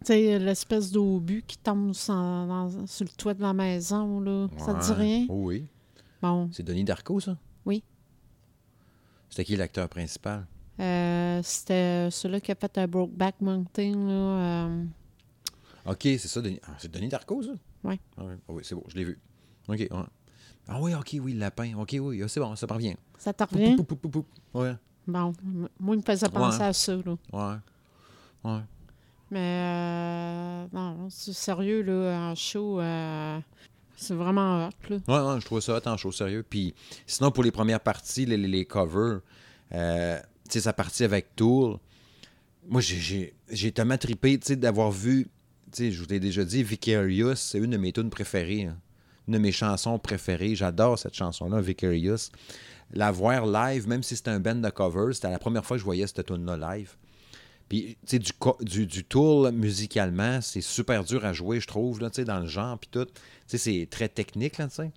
Tu 0.00 0.06
sais, 0.12 0.38
l'espèce 0.38 0.92
d'obus 0.92 1.42
qui 1.46 1.58
tombe 1.58 1.92
sur, 1.92 2.14
dans- 2.14 2.86
sur 2.86 3.04
le 3.04 3.10
toit 3.16 3.34
de 3.34 3.42
la 3.42 3.52
maison, 3.52 4.20
là. 4.20 4.46
Ça 4.58 4.74
te 4.74 4.84
dit 4.84 4.92
rien? 4.92 5.26
Oh 5.28 5.40
oui. 5.46 5.66
Bon. 6.22 6.48
C'est 6.52 6.62
Denis 6.62 6.84
Darko, 6.84 7.18
ça? 7.20 7.36
Oui. 7.66 7.82
C'était 9.28 9.44
qui 9.44 9.56
l'acteur 9.56 9.88
principal? 9.88 10.46
Euh, 10.78 11.40
C'était 11.42 12.08
celui 12.12 12.40
qui 12.40 12.52
a 12.52 12.54
fait 12.54 12.78
un 12.78 12.86
Brokeback 12.86 13.40
Mountain, 13.40 13.92
là. 14.06 14.12
euh, 14.68 14.84
OK, 15.86 16.00
c'est 16.02 16.18
ça. 16.28 16.40
Denis... 16.40 16.60
Ah, 16.64 16.74
c'est 16.78 16.90
Denis 16.92 17.08
Darko, 17.08 17.42
ça? 17.42 17.50
Ouais. 17.84 18.00
Ah. 18.16 18.22
Ah 18.48 18.52
oui, 18.52 18.62
c'est 18.64 18.74
bon, 18.74 18.82
je 18.88 18.96
l'ai 18.96 19.04
vu. 19.04 19.18
OK, 19.68 19.76
ouais. 19.78 19.88
Ah 20.66 20.80
oui, 20.80 20.94
OK, 20.94 21.16
oui, 21.20 21.32
le 21.34 21.40
lapin. 21.40 21.74
OK, 21.78 21.94
oui, 22.00 22.22
ah, 22.22 22.28
c'est 22.28 22.40
bon, 22.40 22.56
ça 22.56 22.66
parvient. 22.66 22.94
ça 23.18 23.32
te 23.32 23.44
revient? 23.44 23.76
Ouais, 24.54 24.74
Bon. 25.06 25.32
Moi, 25.78 25.94
il 25.94 25.98
me 25.98 26.02
faisait 26.02 26.28
penser 26.30 26.58
Ouais. 26.60 26.64
à 26.64 26.72
ça, 26.72 26.96
là. 26.96 27.16
ouais. 27.32 27.56
Ouais. 28.50 28.60
Mais 29.30 29.40
euh, 29.40 30.66
non, 30.72 31.08
c'est 31.10 31.32
sérieux, 31.32 31.82
là, 31.82 32.30
en 32.30 32.34
show, 32.34 32.78
euh, 32.80 33.40
c'est 33.96 34.14
vraiment 34.14 34.66
hot, 34.68 34.70
là. 34.90 34.96
Ouais, 35.08 35.32
ouais, 35.34 35.40
je 35.40 35.44
trouvais 35.46 35.60
ça 35.60 35.76
hot 35.76 35.86
en 35.88 35.96
show, 35.96 36.12
sérieux. 36.12 36.44
Puis 36.48 36.74
sinon, 37.06 37.30
pour 37.30 37.42
les 37.42 37.50
premières 37.50 37.80
parties, 37.80 38.26
les, 38.26 38.36
les- 38.36 38.48
les 38.48 38.64
covers, 38.64 39.20
euh, 39.72 40.18
tu 40.44 40.52
sais, 40.52 40.60
sa 40.60 40.72
partie 40.72 41.04
avec 41.04 41.34
Tool, 41.36 41.78
moi, 42.68 42.80
j'ai- 42.80 43.34
tellement 43.72 43.98
trippé, 43.98 44.38
tu 44.38 44.46
sais, 44.48 44.56
d'avoir 44.56 44.90
vu, 44.90 45.26
je 45.78 46.00
vous 46.00 46.08
l'ai 46.08 46.20
déjà 46.20 46.44
dit, 46.44 46.62
Vicarious, 46.62 47.36
c'est 47.36 47.58
une 47.58 47.70
de 47.70 47.76
mes 47.76 47.92
tunes 47.92 48.10
préférées. 48.10 48.64
hein. 48.64 48.78
Une 49.26 49.34
de 49.34 49.38
mes 49.38 49.52
chansons 49.52 49.98
préférées. 49.98 50.54
J'adore 50.54 50.98
cette 50.98 51.14
chanson-là, 51.14 51.60
Vicarious. 51.60 52.30
La 52.92 53.10
voir 53.10 53.46
live, 53.46 53.88
même 53.88 54.02
si 54.02 54.16
c'était 54.16 54.30
un 54.30 54.40
band 54.40 54.56
de 54.56 54.68
covers, 54.70 55.14
c'était 55.14 55.30
la 55.30 55.38
première 55.38 55.64
fois 55.64 55.76
que 55.76 55.80
je 55.80 55.84
voyais 55.84 56.06
cette 56.06 56.26
tune-là 56.26 56.56
live. 56.76 56.94
Puis, 57.68 57.96
tu 58.06 58.16
sais, 58.16 58.18
du, 58.18 58.30
du, 58.60 58.86
du 58.86 59.04
Tool, 59.04 59.50
musicalement, 59.52 60.40
c'est 60.42 60.60
super 60.60 61.02
dur 61.02 61.24
à 61.24 61.32
jouer, 61.32 61.60
je 61.60 61.66
trouve, 61.66 61.98
dans 61.98 62.40
le 62.40 62.46
genre, 62.46 62.78
puis 62.78 62.90
tout. 62.92 63.06
Tu 63.06 63.12
sais, 63.46 63.58
c'est 63.58 63.88
très 63.90 64.08
technique, 64.08 64.58
là, 64.58 64.68
tu 64.68 64.74
sais. 64.74 64.90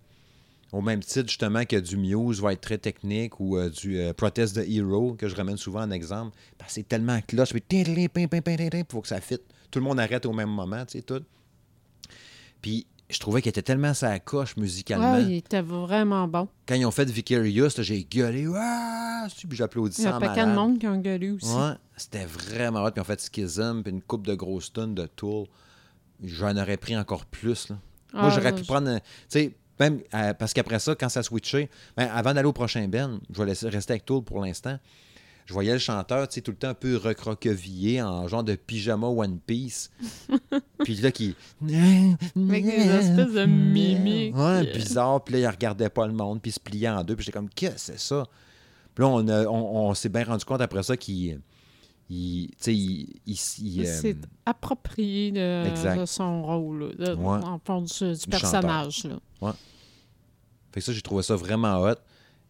Au 0.74 0.82
même 0.82 0.99
titre, 0.99 1.30
justement, 1.30 1.63
que 1.63 1.78
du 1.78 1.95
Muse 1.95 2.41
va 2.41 2.51
être 2.53 2.61
très 2.61 2.78
technique 2.78 3.39
ou 3.39 3.57
euh, 3.57 3.70
du 3.70 3.97
euh, 3.99 4.11
Protest 4.13 4.55
the 4.55 4.68
Hero, 4.70 5.13
que 5.13 5.30
je 5.30 5.36
ramène 5.36 5.55
souvent 5.57 5.82
en 5.82 5.91
exemple. 5.91 6.36
Que 6.57 6.65
c'est 6.68 6.88
tellement 6.88 7.20
cloche. 7.22 7.51
Il 7.72 8.84
faut 8.91 9.01
que 9.01 9.07
ça 9.07 9.22
fitte. 9.22 9.43
Tout 9.72 9.80
le 9.80 9.86
monde 9.86 9.99
arrête 9.99 10.26
au 10.26 10.34
même 10.34 10.49
moment, 10.49 10.86
tu 10.86 10.97
sais, 10.97 11.01
tout. 11.03 11.24
Puis, 12.61 12.86
je 13.09 13.20
trouvais 13.20 13.41
qu'il 13.41 13.49
était 13.49 13.61
tellement 13.61 13.93
sa 13.93 14.20
coche 14.20 14.57
musicalement. 14.57 15.13
Ah, 15.13 15.20
il 15.22 15.34
était 15.36 15.61
vraiment 15.61 16.28
bon. 16.28 16.47
Quand 16.68 16.76
ils 16.76 16.86
ont 16.86 16.91
fait 16.91 17.09
Vicarious, 17.09 17.70
j'ai 17.80 18.03
gueulé. 18.03 18.45
Ah! 18.55 19.28
Puis 19.30 19.47
Il 19.51 19.57
y 19.59 19.61
a 20.07 20.15
un 20.15 20.20
paquet 20.20 20.45
de 20.45 20.51
monde 20.51 20.80
qui 20.80 20.88
ont 20.88 20.97
gueulé 20.97 21.32
aussi. 21.32 21.53
Ouais, 21.53 21.74
c'était 21.95 22.26
vraiment 22.26 22.84
hot. 22.84 22.91
Puis 22.91 22.97
ils 22.97 23.01
ont 23.01 23.05
fait 23.05 23.22
Schism, 23.34 23.82
puis 23.84 23.91
une 23.93 24.01
coupe 24.01 24.26
de 24.28 24.36
grosses 24.36 24.72
tonnes 24.74 24.95
de 24.95 25.05
Tool. 25.05 25.47
J'en 26.24 26.55
aurais 26.57 26.78
pris 26.78 26.97
encore 26.97 27.26
plus. 27.26 27.70
Là. 27.70 27.78
Moi, 28.13 28.24
Ah, 28.26 28.30
j'aurais 28.30 28.53
pu 28.53 28.63
je- 28.63 28.68
prendre. 28.68 28.95
Tu 28.95 29.01
sais, 29.30 29.55
même 29.80 30.01
euh, 30.13 30.34
parce 30.34 30.53
qu'après 30.53 30.80
ça, 30.80 30.95
quand 30.95 31.09
ça 31.09 31.23
switchait, 31.23 31.69
ben, 31.95 32.07
avant 32.13 32.34
d'aller 32.34 32.47
au 32.47 32.53
prochain 32.53 32.88
Ben, 32.88 33.19
je 33.34 33.38
vais 33.39 33.45
laisser 33.47 33.69
rester 33.69 33.93
avec 33.93 34.05
Tool 34.05 34.23
pour 34.23 34.41
l'instant. 34.41 34.80
Je 35.45 35.53
voyais 35.53 35.71
le 35.71 35.80
chanteur, 35.80 36.28
tu 36.28 36.36
sais, 36.36 36.41
tout 36.41 36.51
le 36.51 36.57
temps 36.57 36.67
un 36.69 36.73
peu 36.73 36.97
recroquevillé 36.97 38.01
en 38.01 38.28
genre 38.28 38.43
de 38.43 38.55
pyjama 38.55 39.07
One 39.07 39.39
Piece. 39.39 39.89
puis 40.84 40.95
là, 40.95 41.09
qui. 41.11 41.36
Avec 42.49 42.65
des 42.65 42.71
espèces 42.71 43.34
de. 43.34 43.45
Ouais, 44.36 44.63
bizarre. 44.73 45.23
Puis 45.23 45.36
là, 45.36 45.39
il 45.39 45.47
regardait 45.47 45.89
pas 45.89 46.05
le 46.05 46.11
monde, 46.13 46.41
puis 46.41 46.49
il 46.51 46.53
se 46.53 46.59
pliait 46.59 46.89
en 46.89 47.01
deux. 47.03 47.15
Puis 47.15 47.23
j'étais 47.25 47.38
comme, 47.38 47.49
qu'est-ce 47.49 47.73
que 47.75 47.80
c'est 47.80 47.99
ça? 47.99 48.25
Puis 48.93 49.03
là, 49.03 49.07
on, 49.09 49.25
a- 49.30 49.45
on, 49.45 49.89
on 49.89 49.93
s'est 49.93 50.09
bien 50.09 50.25
rendu 50.25 50.43
compte 50.43 50.59
après 50.59 50.84
ça 50.84 50.97
qu'il. 50.97 51.39
Il, 52.09 52.49
il, 52.67 53.19
il- 53.25 53.39
il, 53.59 53.85
euh, 53.85 53.99
C'est 54.01 54.17
approprié 54.45 55.31
de, 55.31 55.67
Exact. 55.67 55.99
de 55.99 56.05
son 56.05 56.43
rôle, 56.43 56.95
là, 56.97 57.07
de- 57.07 57.15
Ouais. 57.15 57.43
en 57.43 57.59
fond 57.59 57.81
du, 57.81 58.27
personnage. 58.29 59.03
Là. 59.41 59.53
Fait 60.71 60.79
que 60.79 60.85
ça, 60.85 60.93
j'ai 60.93 61.01
trouvé 61.01 61.23
ça 61.23 61.35
vraiment 61.35 61.81
hot. 61.81 61.95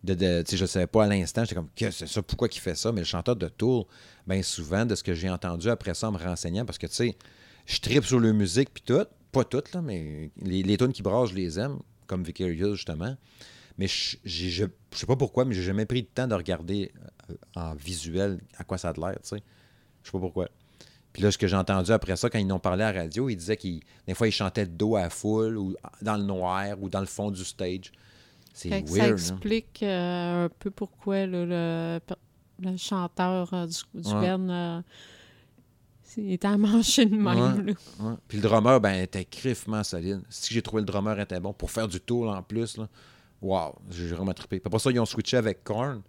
De, 0.04 0.14
de- 0.14 0.44
je 0.50 0.62
ne 0.62 0.68
savais 0.68 0.86
pas 0.88 1.06
à 1.06 1.08
l'instant. 1.08 1.44
J'étais 1.44 1.56
comme, 1.56 1.70
que 1.76 1.90
c'est 1.92 2.08
ça? 2.08 2.22
Pourquoi 2.22 2.48
il 2.52 2.60
fait 2.60 2.76
ça? 2.76 2.92
Mais 2.92 3.02
le 3.02 3.06
chanteur 3.06 3.36
de 3.36 3.48
Tool, 3.48 3.86
bien 4.28 4.44
souvent, 4.44 4.86
de 4.86 4.94
ce 4.96 5.04
que 5.04 5.14
j'ai 5.16 5.30
entendu 5.30 5.70
après 5.70 5.94
ça 5.96 6.10
en 6.10 6.12
me 6.12 6.18
renseignant, 6.20 6.66
parce 6.66 6.78
que, 6.78 6.86
tu 6.88 6.94
sais, 6.94 7.18
je 7.66 7.80
tripe 7.80 8.06
sur 8.06 8.20
la 8.20 8.32
musique, 8.34 8.70
puis 8.74 8.84
tout. 8.86 9.06
Pas 9.32 9.44
toutes, 9.44 9.74
là, 9.74 9.82
mais 9.82 10.32
les, 10.42 10.64
les 10.64 10.78
tunes 10.78 10.94
qui 10.94 11.02
brassent, 11.02 11.32
je 11.32 11.36
les 11.36 11.60
aime, 11.60 11.80
comme 12.06 12.24
Vicarious, 12.24 12.76
justement. 12.76 13.16
Mais 13.78 13.88
je 13.88 14.18
je 14.26 14.66
sais 14.92 15.06
pas 15.06 15.16
pourquoi, 15.16 15.46
mais 15.46 15.54
j'ai 15.54 15.64
jamais 15.64 15.86
pris 15.86 16.02
le 16.02 16.08
temps 16.08 16.28
de 16.28 16.34
regarder 16.36 16.92
euh, 17.30 17.36
en 17.56 17.76
visuel 17.76 18.40
à 18.58 18.64
quoi 18.64 18.78
ça 18.78 18.90
a 18.90 18.94
l'air, 18.94 19.20
tu 19.22 19.30
sais. 19.30 19.44
Je 20.04 20.08
sais 20.08 20.12
pas 20.12 20.20
pourquoi. 20.20 20.50
Puis 21.14 21.24
là, 21.24 21.32
ce 21.32 21.38
que 21.38 21.48
j'ai 21.48 21.56
entendu 21.56 21.92
après 21.92 22.16
ça, 22.16 22.30
quand 22.30 22.38
ils 22.40 22.48
n'ont 22.48 22.60
parlé 22.60 22.84
à 22.84 22.92
la 22.94 23.02
radio, 23.02 23.30
ils 23.30 23.36
disaient 23.36 23.58
qu'ils 23.58 23.82
des 24.08 24.14
fois, 24.14 24.28
ils 24.28 24.32
chantaient 24.32 24.66
de 24.66 24.72
dos 24.72 24.96
à 24.96 25.02
la 25.02 25.10
foule, 25.10 25.58
ou 25.58 25.76
dans 26.02 26.16
le 26.16 26.24
noir, 26.24 26.76
ou 26.82 26.90
dans 26.90 27.00
le 27.00 27.06
fond 27.06 27.32
du 27.32 27.44
stage. 27.44 27.92
C'est 28.54 28.70
ça 28.70 28.80
weird, 28.80 29.10
hein? 29.12 29.14
explique 29.14 29.84
euh, 29.84 30.46
un 30.46 30.50
peu 30.50 30.72
pourquoi 30.72 31.26
le, 31.28 32.00
le 32.60 32.78
chanteur 32.78 33.54
euh, 33.54 33.68
du, 33.68 34.02
du 34.02 34.14
Ouais. 34.14 34.30
euh, 34.30 34.82
il 36.18 36.34
était 36.34 36.48
à 36.48 36.58
manger 36.58 37.06
de 37.06 37.16
même. 37.16 37.26
Ouais. 37.28 37.74
là. 37.74 37.74
Ouais. 38.00 38.16
Puis 38.28 38.38
le 38.38 38.44
drummer, 38.44 38.80
ben, 38.80 38.94
était 39.04 39.26
criffement 39.26 39.84
solide. 39.84 40.22
Si 40.30 40.54
j'ai 40.54 40.62
trouvé 40.64 40.82
le 40.82 40.88
drummer 40.88 41.20
était 41.20 41.40
bon 41.40 41.54
pour 41.54 41.70
faire 41.70 41.88
du 41.88 42.00
tour 42.00 42.30
en 42.30 42.42
plus, 42.42 42.78
là. 42.78 42.88
Wow, 43.42 43.76
j'ai 43.92 44.08
vraiment 44.08 44.34
trippé. 44.34 44.60
Puis 44.60 44.68
après 44.68 44.80
ça, 44.80 44.92
ils 44.92 45.00
ont 45.00 45.06
switché 45.06 45.38
avec 45.38 45.64
Korn. 45.64 46.02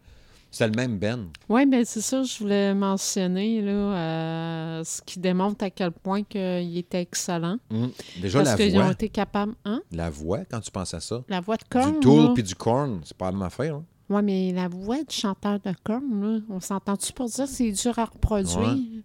C'est 0.51 0.67
le 0.67 0.73
même 0.75 0.99
Ben. 0.99 1.29
Oui, 1.51 1.67
bien 1.67 1.83
c'est 1.85 2.01
ça, 2.01 2.23
je 2.23 2.39
voulais 2.39 2.73
mentionner, 2.73 3.61
là, 3.61 3.71
euh, 3.73 4.83
ce 4.85 5.03
qui 5.03 5.19
démontre 5.21 5.63
à 5.63 5.69
quel 5.69 5.91
point 5.91 6.23
que 6.23 6.63
il 6.63 6.79
était 6.79 7.03
excellent. 7.03 7.59
Mm. 7.71 7.87
Déjà, 8.23 8.39
parce 8.43 8.59
la 8.59 8.65
qu'ils 8.65 8.79
ont 8.79 8.83
voix. 8.85 8.93
été 8.93 9.11
capables. 9.11 9.55
Hein? 9.67 9.83
La 9.93 10.09
voix, 10.09 10.39
quand 10.51 10.61
tu 10.61 10.71
penses 10.71 10.95
à 10.95 11.01
ça. 11.01 11.23
La 11.29 11.41
voix 11.43 11.57
de 11.59 11.65
Korn. 11.69 11.93
du 11.93 12.01
Tool 12.01 12.33
puis 12.33 12.43
du 12.43 12.55
Korn, 12.55 13.01
c'est 13.05 13.17
pas 13.17 13.27
la 13.27 13.33
même 13.33 13.43
affaire. 13.43 13.75
hein? 13.75 13.85
Oui, 14.09 14.23
mais 14.23 14.53
la 14.55 14.69
voix 14.69 14.97
du 15.05 15.15
chanteur 15.15 15.61
de 15.61 15.71
Korn, 15.85 16.03
là, 16.23 16.39
on 16.49 16.61
s'entend-tu 16.61 17.13
pour 17.13 17.27
dire 17.29 17.45
que 17.45 17.51
c'est 17.51 17.71
dur 17.71 17.99
à 17.99 18.07
reproduire? 18.07 18.59
Ouais. 18.59 19.03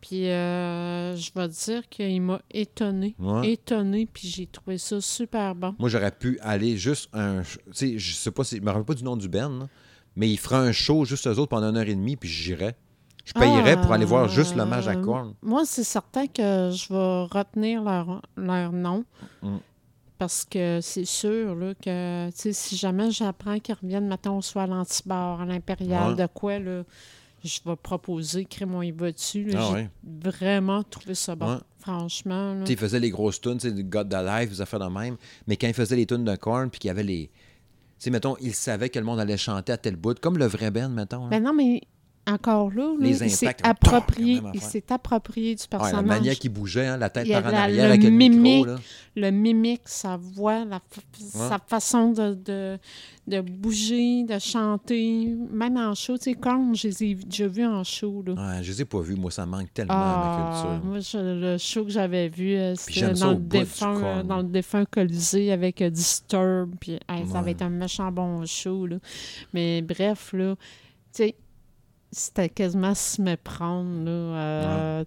Puis 0.00 0.28
euh, 0.28 1.16
je 1.16 1.30
vais 1.34 1.48
dire 1.48 1.88
qu'il 1.88 2.20
m'a 2.22 2.40
étonné. 2.50 3.14
Ouais. 3.18 3.52
Étonné, 3.52 4.06
puis 4.12 4.28
j'ai 4.28 4.46
trouvé 4.46 4.78
ça 4.78 5.00
super 5.00 5.54
bon. 5.54 5.74
Moi, 5.78 5.88
j'aurais 5.88 6.12
pu 6.12 6.38
aller 6.42 6.76
juste 6.76 7.08
un. 7.12 7.42
Tu 7.42 7.58
sais, 7.72 7.98
je 7.98 8.14
sais 8.14 8.30
pas 8.30 8.44
si. 8.44 8.56
Je 8.56 8.60
me 8.62 8.66
rappelle 8.68 8.84
pas 8.84 8.94
du 8.94 9.04
nom 9.04 9.16
du 9.16 9.28
Ben, 9.28 9.48
là, 9.58 9.68
mais 10.14 10.30
il 10.30 10.38
fera 10.38 10.60
un 10.60 10.72
show 10.72 11.04
juste 11.04 11.26
eux 11.26 11.38
autres 11.38 11.48
pendant 11.48 11.70
une 11.70 11.76
heure 11.76 11.88
et 11.88 11.94
demie, 11.94 12.16
puis 12.16 12.28
j'irais. 12.28 12.76
Je 13.24 13.32
payerais 13.32 13.80
pour 13.80 13.90
aller 13.92 14.04
voir 14.04 14.28
juste 14.28 14.54
l'hommage 14.54 14.86
à 14.86 14.92
Euh, 14.92 15.02
Korn. 15.02 15.34
Moi, 15.42 15.64
c'est 15.66 15.82
certain 15.82 16.28
que 16.28 16.70
je 16.72 16.88
vais 16.92 17.24
retenir 17.36 17.82
leur, 17.82 18.22
leur 18.36 18.70
nom. 18.70 19.04
Mm. 19.42 19.56
Parce 20.18 20.44
que 20.44 20.78
c'est 20.80 21.04
sûr 21.04 21.54
là, 21.56 21.74
que 21.74 22.28
tu 22.30 22.36
sais, 22.36 22.52
si 22.52 22.76
jamais 22.76 23.10
j'apprends 23.10 23.58
qu'ils 23.58 23.74
reviennent, 23.74 24.06
mettons, 24.06 24.40
soit 24.42 24.62
à 24.62 24.66
l'antibar, 24.68 25.40
à 25.40 25.44
l'impérial, 25.44 26.10
Ouais. 26.10 26.22
de 26.22 26.26
quoi, 26.32 26.58
là, 26.60 26.84
je 27.46 27.60
vais 27.64 27.76
proposer, 27.76 28.44
crée 28.44 28.66
mon 28.66 28.82
y 28.82 28.90
va 28.90 29.12
dessus. 29.12 29.44
là. 29.44 29.58
Ah 29.60 29.66
J'ai 29.68 29.74
ouais. 29.74 29.90
vraiment 30.04 30.82
trouvé 30.82 31.14
ça 31.14 31.34
bon. 31.34 31.54
Ouais. 31.54 31.60
Franchement. 31.78 32.54
là. 32.54 32.64
Il 32.68 32.76
faisait 32.76 32.98
les 33.00 33.10
grosses 33.10 33.40
tunes, 33.40 33.58
tu 33.58 33.68
sais, 33.68 33.72
du 33.74 33.84
God 33.84 34.08
the 34.10 34.16
Life, 34.24 34.50
des 34.50 34.60
affaires 34.60 34.80
de 34.80 34.86
même. 34.92 35.16
Mais 35.46 35.56
quand 35.56 35.68
il 35.68 35.74
faisait 35.74 35.96
les 35.96 36.06
tunes 36.06 36.24
de 36.24 36.34
Korn, 36.36 36.68
puis 36.70 36.80
qu'il 36.80 36.88
y 36.88 36.90
avait 36.90 37.02
les. 37.04 37.28
Tu 37.28 37.32
sais, 37.98 38.10
mettons, 38.10 38.36
il 38.40 38.54
savait 38.54 38.88
que 38.90 38.98
le 38.98 39.04
monde 39.04 39.20
allait 39.20 39.36
chanter 39.38 39.72
à 39.72 39.78
tel 39.78 39.96
bout, 39.96 40.18
comme 40.20 40.36
le 40.36 40.46
vrai 40.46 40.70
Ben, 40.70 40.88
mettons. 40.92 41.26
hein. 41.26 41.28
Ben 41.30 41.42
non, 41.42 41.54
mais 41.54 41.80
encore 42.28 42.70
là, 42.72 42.92
là, 42.98 43.06
Les 43.06 43.22
il 43.24 43.30
s'est 43.30 43.54
approprié, 43.62 44.40
il 44.54 44.60
s'est 44.60 44.84
approprié 44.92 45.54
du 45.54 45.62
Ouais, 45.62 45.68
personnage. 45.70 45.94
la 45.94 46.02
manière 46.02 46.34
qui 46.34 46.48
bougeait, 46.48 46.86
hein, 46.86 46.96
la 46.96 47.08
tête 47.10 47.26
Il 47.26 47.32
par 47.32 47.46
en 47.46 47.50
la- 47.50 47.62
arrière 47.62 47.84
le 47.86 47.90
avec 47.92 48.02
le 48.02 48.10
micro. 48.10 48.38
mimique. 48.40 48.66
Le 49.18 49.30
mimique, 49.30 49.80
sa 49.86 50.18
voix, 50.18 50.64
la 50.66 50.78
sa 51.18 51.58
façon 51.66 52.12
de, 52.12 52.34
de, 52.34 52.78
de 53.26 53.40
bouger, 53.40 54.24
de 54.24 54.38
chanter, 54.38 55.34
même 55.50 55.76
en 55.78 55.94
show. 55.94 56.18
Tu 56.18 56.24
sais, 56.24 56.34
Korn, 56.34 56.74
je 56.76 56.88
les 56.88 57.04
ai 57.04 57.14
déjà 57.14 57.46
vus 57.48 57.64
en 57.64 57.82
show. 57.82 58.22
Là. 58.26 58.32
Ouais, 58.34 58.62
je 58.62 58.72
les 58.72 58.82
ai 58.82 58.84
pas 58.84 59.00
vus, 59.00 59.14
moi, 59.16 59.30
ça 59.30 59.46
manque 59.46 59.72
tellement 59.72 59.94
à 59.94 59.96
ma 59.96 60.12
Ah, 60.26 60.52
culture. 60.52 60.84
moi, 60.84 60.98
je- 61.00 61.40
le 61.52 61.58
show 61.58 61.84
que 61.84 61.90
j'avais 61.90 62.28
vu, 62.28 62.54
euh, 62.56 62.74
c'était 62.74 63.12
dans, 63.14 63.30
le 63.30 63.36
défunt, 63.36 64.02
euh, 64.04 64.22
dans 64.22 64.38
le 64.38 64.48
défunt 64.48 64.84
Colisée 64.84 65.50
avec 65.50 65.80
euh, 65.80 65.88
Disturb. 65.88 66.74
Puis, 66.78 66.92
hey, 67.08 67.26
Ça 67.26 67.34
va 67.34 67.42
Ouais. 67.42 67.52
être 67.52 67.62
un 67.62 67.70
méchant 67.70 68.12
bon 68.12 68.44
show. 68.44 68.86
Là. 68.86 68.96
Mais 69.54 69.80
bref, 69.80 70.32
là, 70.34 70.56
tu 71.14 71.24
sais, 71.24 71.34
c'était 72.12 72.48
quasiment 72.48 72.94
se 72.94 73.20
méprendre. 73.20 74.04
Là, 74.04 74.10
euh. 74.10 75.04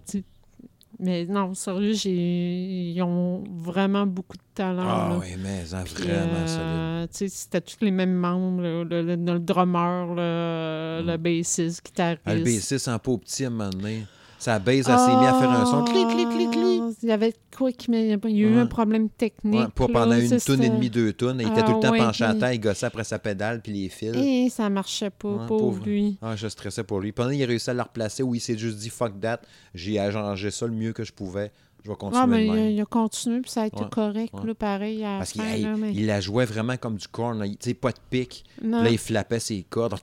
Mais 1.02 1.24
non, 1.24 1.54
sérieux, 1.54 1.94
ils 2.06 3.00
ont 3.02 3.42
vraiment 3.56 4.06
beaucoup 4.06 4.36
de 4.36 4.42
talent. 4.54 4.84
Ah 4.86 5.08
là. 5.10 5.18
oui, 5.18 5.28
mais 5.38 5.62
Puis, 5.94 6.04
vraiment 6.04 6.44
euh, 6.46 7.06
c'était 7.10 7.62
tous 7.62 7.78
les 7.82 7.90
mêmes 7.90 8.12
membres, 8.12 8.60
là, 8.60 8.84
le, 8.84 9.02
le- 9.02 9.16
le 9.16 9.38
drummer, 9.38 10.14
le, 10.14 11.02
le 11.06 11.16
bassiste, 11.16 11.82
guitariste. 11.86 12.22
Ah, 12.26 12.34
le 12.34 12.44
B6 12.44 12.90
en 12.90 12.98
peau 12.98 13.16
petit 13.16 13.44
à 13.44 13.46
un 13.46 13.50
moment 13.50 13.70
donné. 13.70 14.04
Sa 14.40 14.58
base, 14.58 14.88
elle 14.88 14.98
s'est 14.98 15.16
mise 15.16 15.28
à 15.28 15.34
faire 15.38 15.50
un 15.50 15.66
son. 15.66 15.84
Clic, 15.84 16.08
clic, 16.08 16.28
clic, 16.30 16.50
clic. 16.50 16.80
Ah, 16.82 16.90
Il 17.02 17.08
y 17.08 17.12
avait 17.12 17.34
quoi 17.56 17.70
qui 17.72 17.90
m'a- 17.90 17.98
il 17.98 18.08
y 18.08 18.12
a 18.44 18.48
eu 18.48 18.54
Ouais. 18.54 18.60
un 18.62 18.66
problème 18.66 19.08
technique. 19.10 19.54
Ouais, 19.54 19.60
là, 19.60 19.70
pendant 19.92 20.12
une 20.16 20.28
toune 20.40 20.62
et 20.62 20.66
ça. 20.66 20.72
demie, 20.72 20.88
deux 20.90 21.12
tonnes. 21.12 21.40
Il 21.40 21.46
était 21.48 21.60
Ah, 21.60 21.62
tout 21.64 21.74
le 21.74 21.80
temps 21.80 21.90
ouais, 21.92 21.98
penché 21.98 22.24
à 22.24 22.34
terre, 22.34 22.52
il 22.54 22.58
gossait 22.58 22.86
après 22.86 23.04
sa 23.04 23.18
pédale 23.18 23.60
puis 23.62 23.72
les 23.72 23.88
fils. 23.90 24.16
Et 24.16 24.48
ça 24.48 24.68
marchait 24.70 25.10
pas, 25.10 25.28
Ouais, 25.28 25.46
pauvre, 25.46 25.84
lui. 25.84 26.16
Ah, 26.22 26.36
je 26.36 26.48
stressais 26.48 26.84
pour 26.84 27.00
lui. 27.00 27.12
Pendant 27.12 27.30
il 27.30 27.42
a 27.42 27.46
réussi 27.46 27.68
à 27.70 27.74
la 27.74 27.82
replacer 27.84 28.22
où 28.22 28.34
il 28.34 28.40
s'est 28.40 28.56
juste 28.56 28.78
dit 28.78 28.88
fuck 28.88 29.20
that. 29.20 29.40
J'ai 29.74 29.98
arrangé 30.00 30.50
ça 30.50 30.66
le 30.66 30.72
mieux 30.72 30.92
que 30.94 31.04
je 31.04 31.12
pouvais. 31.12 31.52
Je 31.84 31.88
vais 31.90 31.96
continuer 31.96 32.22
Ah, 32.22 32.26
mais 32.26 32.38
de 32.38 32.42
il, 32.44 32.50
a- 32.50 32.54
même. 32.54 32.70
il 32.72 32.80
a 32.80 32.84
continué, 32.84 33.40
puis 33.40 33.50
ça 33.50 33.62
a 33.62 33.66
été 33.66 33.82
Ouais, 33.82 33.88
correct, 33.90 34.34
ouais. 34.34 34.46
là, 34.46 34.54
pareil, 34.54 35.04
à 35.04 35.18
Parce 35.18 35.32
qu'il 35.32 35.40
fin, 35.42 35.48
hey, 35.48 35.62
là, 35.62 35.76
mais... 35.76 35.92
il 35.94 36.06
la 36.06 36.20
jouait 36.20 36.44
vraiment 36.44 36.76
comme 36.76 36.96
du 36.96 37.08
corn. 37.08 37.42
Tu 37.42 37.56
sais, 37.60 37.74
pas 37.74 37.90
de 37.92 37.98
pic. 38.10 38.44
Là, 38.62 38.90
il 38.90 38.98
flappait 38.98 39.40
ses 39.40 39.62
cordes. 39.62 39.94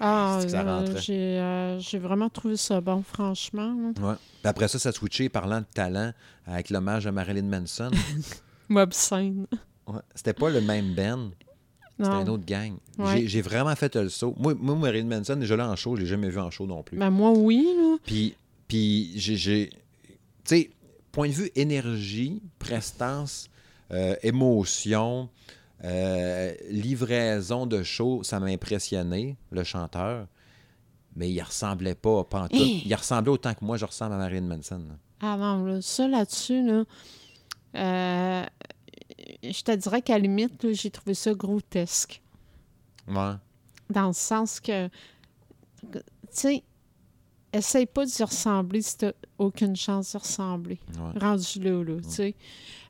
Ah, 0.00 0.38
euh, 0.44 0.96
j'ai 1.00 1.38
euh, 1.40 1.80
vraiment 2.00 2.28
trouvé 2.28 2.56
ça 2.56 2.80
bon, 2.80 3.02
franchement. 3.02 3.74
Ouais. 4.00 4.14
Puis 4.14 4.48
après 4.48 4.68
ça, 4.68 4.78
ça 4.78 4.90
a 4.90 4.92
switché 4.92 5.28
parlant 5.28 5.58
de 5.60 5.66
talent 5.74 6.12
avec 6.46 6.70
l'hommage 6.70 7.06
à 7.06 7.12
Marilyn 7.12 7.42
Manson. 7.42 7.90
Ouais. 8.70 8.84
C'était 10.14 10.34
pas 10.34 10.50
le 10.50 10.60
même 10.60 10.94
Ben. 10.94 11.30
C'était 11.98 12.12
une 12.20 12.28
autre 12.28 12.44
gang. 12.44 12.74
Ouais. 12.98 13.20
J'ai- 13.22 13.28
J'ai 13.28 13.40
vraiment 13.42 13.74
fait 13.74 13.96
le 13.96 14.08
saut. 14.08 14.34
Moi, 14.38 14.54
moi 14.54 14.76
Marilyn 14.76 15.06
Manson, 15.18 15.34
déjà 15.36 15.56
là 15.56 15.68
en 15.68 15.74
show, 15.74 15.96
je 15.96 16.02
l'ai 16.02 16.06
jamais 16.06 16.28
vu 16.28 16.38
en 16.38 16.50
show 16.50 16.66
non 16.66 16.82
plus. 16.82 16.96
Ben, 16.98 17.10
moi, 17.10 17.30
oui, 17.32 17.66
là. 17.76 17.96
Puis, 18.04 18.34
puis 18.68 19.12
j'ai. 19.16 19.70
Sais, 20.56 20.70
point 21.12 21.28
de 21.28 21.32
vue 21.32 21.50
énergie, 21.54 22.42
prestance, 22.58 23.48
euh, 23.90 24.16
émotion, 24.22 25.30
euh, 25.84 26.54
livraison 26.70 27.66
de 27.66 27.82
show, 27.82 28.22
ça 28.22 28.40
m'a 28.40 28.46
impressionné, 28.46 29.36
le 29.50 29.64
chanteur. 29.64 30.26
Mais 31.16 31.30
il 31.30 31.40
ressemblait 31.40 31.94
pas, 31.94 32.24
pas 32.24 32.42
en 32.42 32.48
tout. 32.48 32.56
Hey! 32.56 32.82
Il 32.84 32.94
ressemblait 32.94 33.32
autant 33.32 33.54
que 33.54 33.64
moi, 33.64 33.76
je 33.76 33.84
ressemble 33.84 34.14
à 34.14 34.18
Marilyn 34.18 34.46
Manson. 34.46 34.78
là. 34.78 34.94
Ah 35.20 35.36
non, 35.36 35.64
là, 35.64 35.82
ça 35.82 36.06
là-dessus, 36.06 36.64
là, 36.64 36.84
euh, 37.74 38.44
je 39.42 39.62
te 39.62 39.74
dirais 39.74 40.02
qu'à 40.02 40.14
la 40.14 40.20
limite, 40.20 40.72
j'ai 40.72 40.90
trouvé 40.90 41.14
ça 41.14 41.34
grotesque. 41.34 42.22
Ouais. 43.08 43.34
Dans 43.90 44.08
le 44.08 44.12
sens 44.12 44.60
que, 44.60 44.88
tu 44.88 46.00
sais, 46.30 46.62
essaye 47.52 47.86
pas 47.86 48.04
d'y 48.04 48.22
ressembler 48.22 48.82
si 48.82 48.96
t'as 48.98 49.12
aucune 49.38 49.74
chance 49.76 50.10
d'y 50.12 50.16
ressembler. 50.18 50.78
Ouais. 50.98 51.20
Rendu 51.20 51.60
là, 51.60 51.82
là, 51.84 52.00
tu 52.02 52.08
sais. 52.10 52.34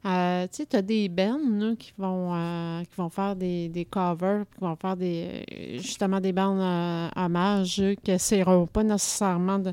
Euh, 0.05 0.47
tu 0.49 0.57
sais, 0.59 0.67
t'as 0.67 0.83
des 0.83 1.09
bands, 1.09 1.39
là, 1.59 1.75
qui 1.77 1.93
vont, 1.99 2.35
euh, 2.35 2.83
qui 2.85 2.95
vont 2.97 3.09
faire 3.09 3.35
des, 3.37 3.69
des 3.69 3.85
covers, 3.85 4.45
qui 4.55 4.61
vont 4.61 4.77
faire 4.77 4.97
des, 4.97 5.45
euh, 5.53 5.79
justement 5.79 6.21
des 6.21 6.33
bands 6.33 6.59
euh, 6.59 7.09
hommages, 7.17 7.79
là, 7.81 7.97
qui 7.97 8.11
essaieront 8.13 8.67
pas 8.67 8.85
nécessairement 8.85 9.59
de, 9.59 9.73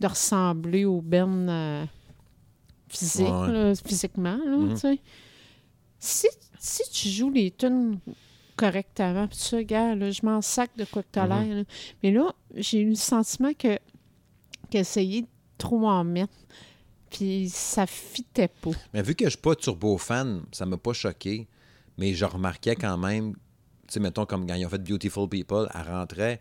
de 0.00 0.06
ressembler 0.06 0.84
aux 0.84 1.00
bands 1.00 1.48
euh, 1.48 1.84
physiques, 2.88 3.26
Ouais, 3.26 3.46
ouais. 3.46 3.52
là, 3.52 3.74
physiquement, 3.74 4.36
là, 4.44 4.56
Mhm. 4.58 4.70
tu 4.74 4.76
sais. 4.80 4.98
Si, 5.98 6.26
si 6.58 6.82
tu 6.90 7.08
joues 7.08 7.30
les 7.30 7.50
tunes 7.50 7.98
correctement, 8.56 9.26
puis 9.26 9.38
ça, 9.38 9.62
gars, 9.64 9.94
là, 9.94 10.10
je 10.10 10.20
m'en 10.24 10.42
sac 10.42 10.70
de 10.76 10.84
quoi 10.84 11.02
que 11.02 11.08
t'as 11.12 11.26
Mhm. 11.26 11.54
là. 11.58 11.62
Mais 12.02 12.10
là, 12.10 12.32
j'ai 12.54 12.80
eu 12.80 12.90
le 12.90 12.94
sentiment 12.94 13.52
que 13.58 13.78
qu'essayer 14.72 15.22
de 15.22 15.26
trop 15.58 15.86
en 15.86 16.02
mettre, 16.04 16.32
puis 17.10 17.48
ça 17.50 17.86
fitait 17.86 18.48
pas. 18.48 18.70
Mais 18.94 19.02
vu 19.02 19.14
que 19.14 19.24
je 19.26 19.30
suis 19.30 19.38
pas 19.38 19.54
turbo 19.54 19.98
fan, 19.98 20.42
ça 20.50 20.64
m'a 20.66 20.76
pas 20.78 20.92
choqué. 20.94 21.46
Mais 21.98 22.14
je 22.14 22.24
remarquais 22.24 22.74
quand 22.74 22.96
même, 22.96 23.34
tu 23.34 23.38
sais, 23.88 24.00
mettons, 24.00 24.24
comme 24.24 24.46
quand 24.46 24.54
ils 24.54 24.64
ont 24.64 24.70
fait 24.70 24.82
Beautiful 24.82 25.28
People, 25.28 25.68
elle 25.74 25.92
rentrait, 25.92 26.40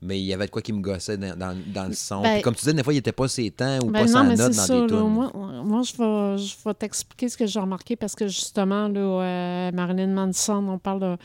mais 0.00 0.20
il 0.20 0.24
y 0.24 0.32
avait 0.32 0.46
de 0.46 0.50
quoi 0.52 0.62
qui 0.62 0.72
me 0.72 0.80
gossait 0.80 1.16
dans, 1.18 1.36
dans- 1.36 1.60
dans 1.74 1.86
le 1.88 1.92
son. 1.92 2.22
Ben- 2.22 2.40
comme 2.40 2.54
tu 2.54 2.60
disais, 2.60 2.72
des 2.72 2.84
fois, 2.84 2.94
il 2.94 2.98
était 2.98 3.10
pas 3.12 3.26
ses 3.26 3.50
temps 3.50 3.78
ou 3.82 3.90
Ben 3.90 4.02
pas 4.02 4.06
sa 4.06 4.22
note 4.22 4.36
dans 4.38 4.52
ça. 4.52 4.80
des 4.80 4.86
tunes. 4.86 4.96
Moi, 5.08 5.30
moi, 5.64 5.82
je 5.82 5.92
vais, 5.96 6.38
je 6.38 6.54
vais 6.64 6.74
t'expliquer 6.74 7.28
ce 7.28 7.36
que 7.36 7.46
j'ai 7.46 7.58
remarqué 7.58 7.96
parce 7.96 8.14
que 8.14 8.28
justement, 8.28 8.86
là, 8.88 9.00
euh, 9.00 9.72
Marilyn 9.72 10.06
Manson, 10.14 10.64
on 10.68 10.78
parle 10.78 11.00
de 11.00 11.16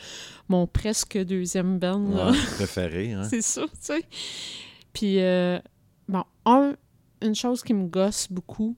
mon 0.48 0.66
presque 0.66 1.16
deuxième 1.18 1.78
band. 1.78 2.04
Ouais, 2.04 2.36
préféré, 2.56 3.12
hein. 3.12 3.22
c'est 3.30 3.42
ça, 3.42 3.62
tu 3.62 3.70
sais. 3.80 4.02
Puis, 4.92 5.20
euh, 5.20 5.58
bon, 6.08 6.24
un, 6.44 6.74
une 7.22 7.34
chose 7.34 7.62
qui 7.62 7.74
me 7.74 7.86
gosse 7.86 8.28
beaucoup, 8.30 8.76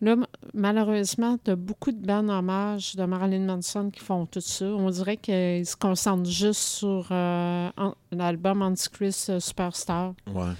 là, 0.00 0.16
malheureusement, 0.54 1.38
tu 1.42 1.50
as 1.52 1.56
beaucoup 1.56 1.92
de 1.92 2.04
bandes 2.04 2.30
hommages 2.30 2.96
de 2.96 3.04
Marilyn 3.04 3.46
Manson 3.46 3.90
qui 3.90 4.00
font 4.00 4.26
tout 4.26 4.40
ça. 4.40 4.66
On 4.66 4.90
dirait 4.90 5.16
qu'ils 5.16 5.66
se 5.66 5.76
concentrent 5.76 6.28
juste 6.28 6.60
sur 6.60 7.08
euh, 7.10 7.70
l'album 8.12 8.62
Antichrist 8.62 9.30
euh, 9.30 9.40
Superstar. 9.40 10.14
Ouais. 10.26 10.52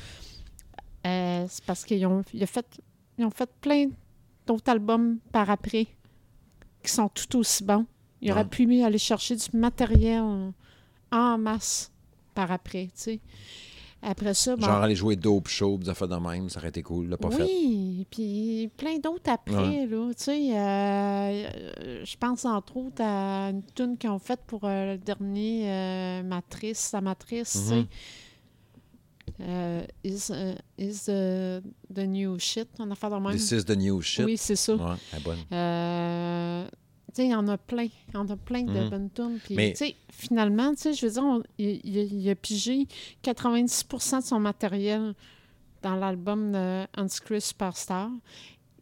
Euh, 1.06 1.46
c'est 1.48 1.64
parce 1.64 1.84
qu'ils 1.84 2.04
ont, 2.06 2.22
ils 2.32 2.42
ont 2.42 2.46
fait, 2.46 2.66
ils 3.18 3.24
ont 3.24 3.30
fait 3.30 3.50
plein 3.60 3.88
d'autres 4.46 4.70
albums 4.70 5.18
par 5.32 5.48
après 5.50 5.86
qui 6.82 6.92
sont 6.92 7.08
tout 7.08 7.38
aussi 7.38 7.62
bons. 7.64 7.86
Ils 8.20 8.30
auraient 8.32 8.42
Ouais. 8.42 8.48
pu 8.48 8.82
aller 8.82 8.98
chercher 8.98 9.36
du 9.36 9.56
matériel 9.56 10.22
en 11.12 11.38
masse 11.38 11.92
par 12.34 12.50
après, 12.50 12.86
tu 12.86 12.90
sais. 12.94 13.20
Après 14.02 14.34
ça, 14.34 14.54
bon, 14.54 14.62
Genre 14.64 14.82
aller 14.82 14.94
jouer 14.94 15.16
Dope 15.16 15.48
Show, 15.48 15.78
des 15.78 15.88
affaires 15.88 16.06
de 16.06 16.16
même, 16.16 16.48
ça 16.48 16.60
aurait 16.60 16.68
été 16.68 16.82
cool, 16.82 17.08
là, 17.08 17.16
pas 17.16 17.30
fait. 17.30 17.42
oui, 17.42 18.06
puis 18.10 18.70
plein 18.76 18.98
d'autres 18.98 19.30
après, 19.30 19.86
là, 19.86 20.10
tu 20.16 20.22
sais. 20.22 20.56
euh, 20.56 20.56
euh, 20.58 22.04
je 22.04 22.16
pense 22.16 22.44
entre 22.44 22.76
autres 22.76 23.02
à 23.02 23.48
une 23.50 23.62
tune 23.74 23.96
qu'ils 23.98 24.10
ont 24.10 24.18
faite 24.20 24.40
pour 24.46 24.60
euh, 24.64 24.92
le 24.92 24.98
dernier 24.98 25.70
euh, 25.70 26.22
Matrice, 26.22 26.78
sa 26.78 27.00
Matrice, 27.00 27.52
tu 27.52 27.58
sais. 27.58 27.86
Euh, 29.40 29.84
is, 30.04 30.30
is 30.78 31.04
the, 31.06 31.60
the 31.92 32.06
new 32.06 32.38
shit, 32.38 32.68
en 32.78 32.90
affaire 32.90 33.10
de 33.10 33.16
même. 33.16 33.32
This 33.32 33.50
is 33.50 33.64
the 33.64 33.76
new 33.76 34.00
shit? 34.02 34.24
Oui, 34.24 34.36
c'est 34.36 34.56
ça. 34.56 34.74
Ouais, 34.74 35.20
bonne. 35.24 35.38
Il 37.18 37.30
y 37.30 37.34
en 37.34 37.46
a 37.48 37.56
plein. 37.58 37.84
Il 38.08 38.14
y 38.14 38.16
en 38.16 38.28
a 38.28 38.36
plein 38.36 38.62
de 38.62 38.72
Mhm. 38.80 38.88
bonnes 38.90 39.10
tunes. 39.10 39.38
Puis, 39.44 39.54
Mais- 39.54 39.70
tu 39.72 39.78
sais, 39.78 39.96
finalement, 40.10 40.70
tu 40.74 40.82
sais, 40.82 40.92
je 40.92 41.06
veux 41.06 41.12
dire, 41.12 41.24
on- 41.24 41.42
il, 41.58 41.80
il- 41.84 42.12
il 42.22 42.30
a 42.30 42.34
pigé 42.34 42.86
90% 43.22 44.18
de 44.20 44.24
son 44.24 44.40
matériel 44.40 45.14
dans 45.82 45.94
l'album 45.96 46.52
de 46.52 46.84
Antichrist 46.96 47.48
Superstar. 47.48 48.10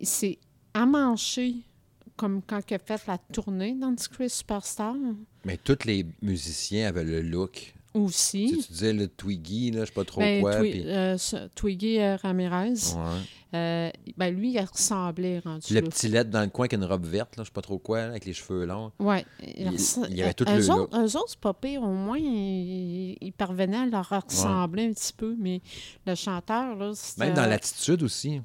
Il 0.00 0.06
s'est 0.06 0.38
amanché 0.74 1.54
comme 2.16 2.42
quand 2.46 2.60
il 2.70 2.74
a 2.74 2.78
fait 2.78 3.06
la 3.06 3.18
tournée 3.18 3.74
d'Antichrist 3.74 4.36
Superstar 4.38 4.94
Mais 5.44 5.56
tous 5.56 5.84
les 5.84 6.06
musiciens 6.22 6.88
avaient 6.88 7.04
le 7.04 7.20
look. 7.22 7.74
Aussi. 7.94 8.48
Tu, 8.50 8.58
tu 8.66 8.72
disais 8.72 8.92
le 8.92 9.08
Twiggy, 9.08 9.70
là, 9.70 9.80
je 9.80 9.86
sais 9.86 9.92
pas 9.92 10.04
trop 10.04 10.20
Ben, 10.20 10.40
quoi. 10.40 10.56
Twi- 10.60 10.82
euh, 10.86 11.16
Twiggy 11.54 11.98
euh, 12.00 12.16
Ramirez, 12.16 12.68
Ouais. 12.96 13.20
euh, 13.54 13.90
ben, 14.16 14.34
lui, 14.34 14.52
il 14.54 14.60
ressemblait 14.60 15.38
rendu 15.38 15.72
Le 15.74 15.80
là. 15.80 15.88
petit 15.88 16.08
lettre 16.08 16.30
dans 16.30 16.42
le 16.42 16.48
coin 16.48 16.66
qui 16.68 16.74
a 16.74 16.78
une 16.78 16.84
robe 16.84 17.06
verte, 17.06 17.36
là, 17.36 17.44
je 17.44 17.48
sais 17.48 17.52
pas 17.52 17.62
trop 17.62 17.78
quoi, 17.78 18.00
là, 18.00 18.06
avec 18.10 18.24
les 18.24 18.32
cheveux 18.32 18.64
longs. 18.66 18.90
Ouais. 18.98 19.24
Il- 19.42 19.70
il 20.10 20.16
y 20.16 20.22
avait 20.22 20.34
tout 20.34 20.44
eux 20.48 20.56
le 20.58 20.70
autres, 20.70 20.98
eux 20.98 21.16
autres, 21.16 21.36
pas 21.38 21.54
pire. 21.54 21.82
Au 21.82 21.92
moins, 21.92 22.18
ils, 22.18 23.16
ils 23.20 23.32
parvenaient 23.32 23.76
à 23.78 23.86
leur 23.86 24.08
ressembler 24.08 24.86
un 24.88 24.92
petit 24.92 25.12
peu. 25.12 25.34
Mais 25.38 25.60
le 26.06 26.14
chanteur, 26.14 26.76
là, 26.76 26.92
c'était... 26.94 27.26
Même 27.26 27.34
dans 27.34 27.46
l'attitude 27.46 28.02
aussi. 28.02 28.40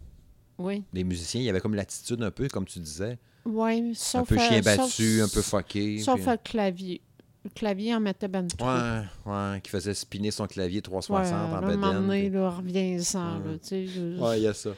Oui. 0.58 0.84
Les 0.94 1.04
musiciens, 1.04 1.42
il 1.42 1.46
y 1.46 1.50
avait 1.50 1.62
comme 1.62 1.76
l'attitude 1.76 2.22
un 2.22 2.32
peu, 2.32 2.48
comme 2.50 2.66
tu 2.66 2.80
disais. 2.80 3.18
Oui, 3.46 3.92
Un 3.92 3.94
sauf... 3.96 4.28
peu 4.28 4.38
chien 4.38 4.60
battu, 4.62 5.20
sauf- 5.20 5.24
un 5.32 5.34
peu 5.34 5.42
fucké. 5.42 6.00
Sauf 6.00 6.20
puis- 6.22 6.30
le 6.30 6.38
clavier. 6.38 7.02
Le 7.46 7.50
clavier 7.52 7.96
en 7.96 8.00
mettait 8.02 8.28
ben 8.28 8.48
trop. 8.48 8.68
Ouais, 8.68 9.02
ouais, 9.26 9.62
qui 9.62 9.70
faisait 9.70 9.94
spinner 9.94 10.30
son 10.32 10.46
clavier 10.46 10.82
360 10.82 11.34
en 11.34 11.38
là, 11.38 11.58
un 11.58 11.62
moment 11.62 11.78
bedaine. 11.78 12.02
donné, 12.08 12.30
là, 12.30 12.50
reviens-en, 12.50 13.40
Ouais. 13.42 13.52
là, 13.52 13.58
tu 13.60 13.68
sais, 13.68 13.88
je- 13.88 14.20
Ouais, 14.22 14.40
il 14.40 14.44
y 14.44 14.48
a 14.48 14.54
ça. 14.54 14.72
tu 14.72 14.76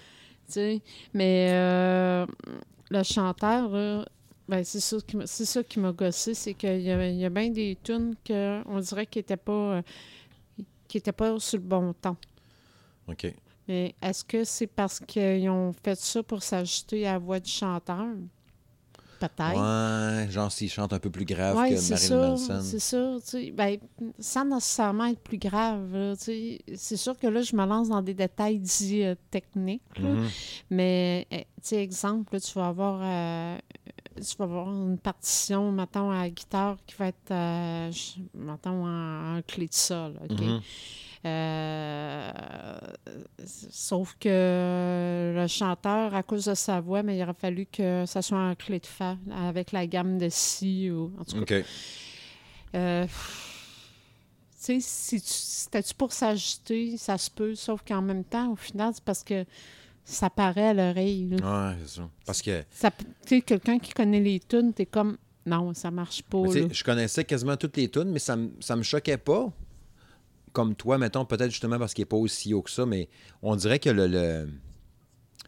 sais. 0.54 0.82
Mais 1.14 1.48
euh, 1.54 2.26
le 2.92 3.02
chanteur, 3.04 3.70
là, 3.70 4.06
ben, 4.48 4.64
c'est 4.64 4.80
ça 4.80 4.98
qui 5.08 5.18
m'a- 5.18 5.26
c'est 5.26 5.46
ça 5.46 5.64
qui 5.64 5.80
m'a 5.80 5.92
gossé, 5.92 6.34
c'est 6.36 6.54
qu'il 6.54 6.82
y 6.82 6.92
a, 6.92 7.08
il 7.08 7.16
y 7.18 7.26
a 7.26 7.30
bien 7.30 7.50
des 7.50 7.78
tunes 7.84 8.14
qu'on 8.28 8.80
dirait 8.80 9.08
qu'ils 9.08 9.22
n'étaient 9.22 9.38
pas, 9.38 9.52
euh, 9.78 9.82
qui 10.88 10.98
étaient 10.98 11.12
pas 11.12 11.40
sur 11.40 11.58
le 11.58 11.64
bon 11.66 11.94
temps. 11.94 12.18
OK. 13.08 13.34
Mais 13.68 13.96
est-ce 14.02 14.24
que 14.24 14.44
c'est 14.44 14.68
parce 14.68 15.00
qu'ils 15.00 15.50
ont 15.50 15.74
fait 15.84 15.98
ça 15.98 16.22
pour 16.22 16.44
s'ajuster 16.44 17.08
à 17.08 17.14
la 17.14 17.18
voix 17.20 17.40
du 17.40 17.50
chanteur? 17.50 18.06
Peut-être. 19.22 19.54
Ouais, 20.26 20.32
genre 20.32 20.52
s'il 20.52 20.68
chante 20.70 20.94
un 20.94 21.00
peu 21.00 21.12
plus 21.12 21.26
grave 21.26 21.56
Ouais, 21.56 21.70
que 21.76 21.90
Marilyn 21.92 22.30
Manson. 22.32 22.62
c'est 22.64 22.80
sais, 22.80 23.52
ben, 23.52 23.78
sans 24.18 24.46
nécessairement 24.46 25.06
être 25.06 25.20
plus 25.22 25.38
grave, 25.38 26.16
c'est 26.18 26.98
sûr 26.98 27.16
que 27.20 27.28
là, 27.28 27.44
je 27.44 27.56
me 27.56 27.64
lance 27.68 27.90
dans 27.90 28.02
des 28.02 28.16
détails 28.16 28.58
dits 28.58 29.04
euh, 29.04 29.14
techniques, 29.30 29.84
là. 30.00 30.10
Mhm. 30.10 30.28
mais, 30.72 31.28
euh, 31.32 31.38
tu 31.38 31.46
sais, 31.62 31.84
exemple, 31.84 32.34
là, 32.34 32.40
tu 32.40 32.52
vas 32.54 32.68
avoir, 32.68 33.00
euh, 33.04 33.58
tu 34.16 34.36
vas 34.40 34.46
avoir 34.46 34.70
une 34.72 34.98
partition, 34.98 35.72
mettons, 35.72 36.10
à 36.10 36.24
la 36.24 36.30
guitare 36.32 36.78
qui 36.88 36.96
va 36.98 37.08
être, 37.10 37.30
euh, 37.32 37.92
mettons, 38.34 38.86
en, 38.88 39.38
en 39.38 39.42
clé 39.44 39.68
de 39.68 39.74
sol, 39.74 40.20
OK? 40.24 40.40
Mhm. 40.42 40.50
Euh, 40.50 40.60
sauf 43.46 44.16
que 44.20 45.34
le 45.36 45.48
chanteur, 45.48 46.16
à 46.16 46.24
cause 46.24 46.46
de 46.46 46.54
sa 46.54 46.80
voix, 46.82 47.04
mais 47.04 47.18
il 47.18 47.24
aurait 47.24 47.34
fallu 47.34 47.66
que 47.66 48.06
ça 48.06 48.22
soit 48.22 48.40
en 48.40 48.56
clé 48.56 48.80
de 48.80 48.86
fa 48.86 49.18
avec 49.32 49.72
la 49.72 49.86
gamme 49.88 50.18
de 50.18 50.30
si 50.30 50.90
ou 50.90 51.12
en 51.20 51.24
tout 51.24 51.44
cas. 51.46 51.62
Euh, 52.74 53.06
tu 53.06 53.12
sais, 54.58 54.80
si 54.80 55.22
tu 55.22 55.28
c'était-tu 55.28 55.94
pour 55.94 56.12
s'ajuster, 56.12 56.98
ça 56.98 57.18
se 57.18 57.30
peut, 57.30 57.56
sauf 57.56 57.82
qu'en 57.88 58.02
même 58.02 58.24
temps, 58.24 58.52
au 58.52 58.56
final, 58.56 58.92
c'est 58.94 59.04
parce 59.04 59.24
que 59.24 59.46
ça 60.04 60.30
paraît 60.30 60.70
à 60.70 60.74
l'oreille. 60.74 61.30
Ouais, 61.32 61.76
c'est 61.82 61.98
ça. 61.98 62.10
Parce 62.26 62.42
que 62.42 62.62
Tu 62.62 62.88
sais, 63.26 63.42
quelqu'un 63.42 63.80
qui 63.80 63.94
connaît 63.94 64.20
les 64.20 64.40
tunes, 64.40 64.74
t'es 64.74 64.86
comme 64.86 65.18
non, 65.46 65.74
ça 65.74 65.90
marche 65.90 66.22
pas. 66.24 66.46
Là. 66.46 66.68
je 66.72 66.84
connaissais 66.84 67.24
quasiment 67.24 67.58
toutes 67.58 67.78
les 67.78 67.90
tunes, 67.90 68.12
mais 68.12 68.20
ça, 68.20 68.38
ça 68.60 68.76
me 68.76 68.84
choquait 68.84 69.18
pas. 69.18 69.52
Comme 70.54 70.76
toi, 70.76 70.98
mettons, 70.98 71.26
peut-être 71.26 71.52
justement 71.52 71.80
parce 71.80 71.94
qu'il 71.94 72.02
n'est 72.02 72.08
pas 72.08 72.18
aussi 72.18 72.54
haut 72.54 72.62
que 72.62 72.70
ça, 72.72 72.86
mais 72.86 73.08
on 73.42 73.56
dirait 73.56 73.80
que 73.80 73.90
le. 73.90 74.08
le- 74.08 74.50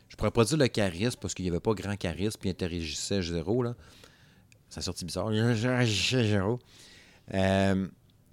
je 0.10 0.16
pourrais 0.16 0.32
pas 0.32 0.46
dire 0.46 0.58
le 0.58 0.68
charisme 0.68 1.18
parce 1.20 1.34
qu'il 1.34 1.44
n'y 1.44 1.50
avait 1.50 1.60
pas 1.60 1.74
grand 1.74 1.96
charisme, 1.96 2.38
puis 2.40 2.50
il 2.50 2.52
interagissait 2.52 3.22
zéro, 3.22 3.64
là. 3.64 3.76
Ça 4.70 4.80
a 4.80 4.82
sorti 4.84 5.06
bizarre. 5.06 5.32
Zéro. 5.86 6.60
Euh, 7.34 7.88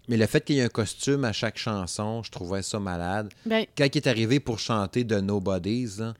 mais 0.08 0.16
le 0.16 0.26
fait 0.26 0.44
qu'il 0.44 0.56
y 0.56 0.58
ait 0.58 0.64
un 0.64 0.68
costume 0.68 1.24
à 1.24 1.32
chaque 1.32 1.56
chanson, 1.58 2.22
je 2.22 2.30
trouvais 2.30 2.62
ça 2.62 2.78
malade. 2.80 3.30
Ben, 3.46 3.64
Quand 3.76 3.84
il 3.86 3.96
est 3.96 4.06
arrivé 4.06 4.40
pour 4.40 4.58
chanter 4.58 5.04
de 5.04 5.20
Nobodies, 5.20 5.96
là, 5.98 6.14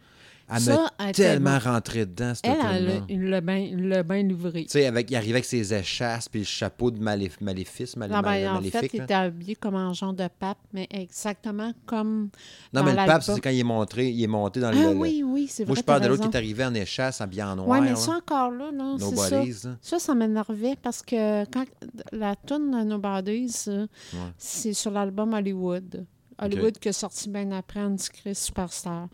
elle 0.53 0.61
Ça, 0.61 0.75
m'a 0.75 0.91
elle 1.07 1.13
tellement 1.15 1.59
rentré 1.59 2.07
dedans, 2.07 2.33
cette 2.35 2.47
elle, 2.47 3.03
elle, 3.09 3.29
l'a 3.29 3.41
bien 3.41 4.03
bien 4.03 4.23
livré. 4.23 4.65
Tu 4.65 4.71
sais, 4.71 4.87
avec, 4.87 5.11
il 5.11 5.17
arrivait 5.17 5.33
avec 5.35 5.45
ses 5.45 5.73
échasses 5.75 6.29
puis 6.29 6.41
le 6.41 6.47
chapeau 6.47 6.91
de 6.91 6.99
maléf- 6.99 7.41
maléfice, 7.41 7.97
malé- 7.97 8.13
Non, 8.15 8.21
ben, 8.21 8.31
mal- 8.31 8.49
en 8.49 8.55
maléfique. 8.55 8.81
fait, 8.81 8.91
il 8.95 9.03
était 9.03 9.15
habillé 9.15 9.55
comme 9.55 9.75
un 9.77 9.93
genre 9.93 10.13
de 10.13 10.29
pape, 10.39 10.59
mais 10.73 10.87
exactement 10.91 11.73
comme. 11.87 12.31
Non, 12.73 12.81
dans 12.81 12.85
mais 12.85 12.91
le 12.93 13.07
pape, 13.07 13.23
c'est 13.23 13.41
quand 13.41 13.51
il 13.51 13.61
est, 13.61 13.65
montré, 13.65 14.09
il 14.11 14.23
est 14.23 14.27
monté 14.27 14.61
dans 14.61 14.71
le. 14.71 14.77
Ah 14.79 14.91
le- 14.93 14.97
oui, 14.97 15.23
oui, 15.25 15.47
c'est 15.49 15.65
vrai. 15.65 15.71
Moi, 15.73 15.77
je 15.79 15.83
parle 15.85 16.03
de 16.03 16.09
l'autre 16.09 16.23
qui 16.23 16.29
est 16.29 16.37
arrivé 16.37 16.65
en 16.65 16.75
échasse, 16.75 17.21
habillé 17.21 17.43
en 17.43 17.57
noir. 17.57 17.69
Oui, 17.69 17.81
mais 17.81 17.91
là. 17.91 17.97
ça 17.97 18.13
encore 18.13 18.51
là, 18.51 18.71
là 18.73 18.97
c'est 18.99 19.17
ça. 19.17 19.45
Là. 19.71 19.77
Ça, 19.81 19.99
ça 19.99 20.15
m'énervait 20.15 20.77
parce 20.83 21.03
que 21.03 21.45
quand 21.51 21.65
la 22.13 22.35
tune 22.37 22.85
Nobody's, 22.85 23.69
euh, 23.69 23.87
Ouais. 24.13 24.19
c'est 24.39 24.73
sur 24.73 24.91
l'album 24.91 25.33
Hollywood. 25.35 26.05
Hollywood 26.43 26.79
qui 26.79 26.89
est 26.89 26.93
sorti 26.93 27.29
bien 27.29 27.51
après 27.53 27.81
Antichrist 27.81 28.43
Superstar. 28.45 29.09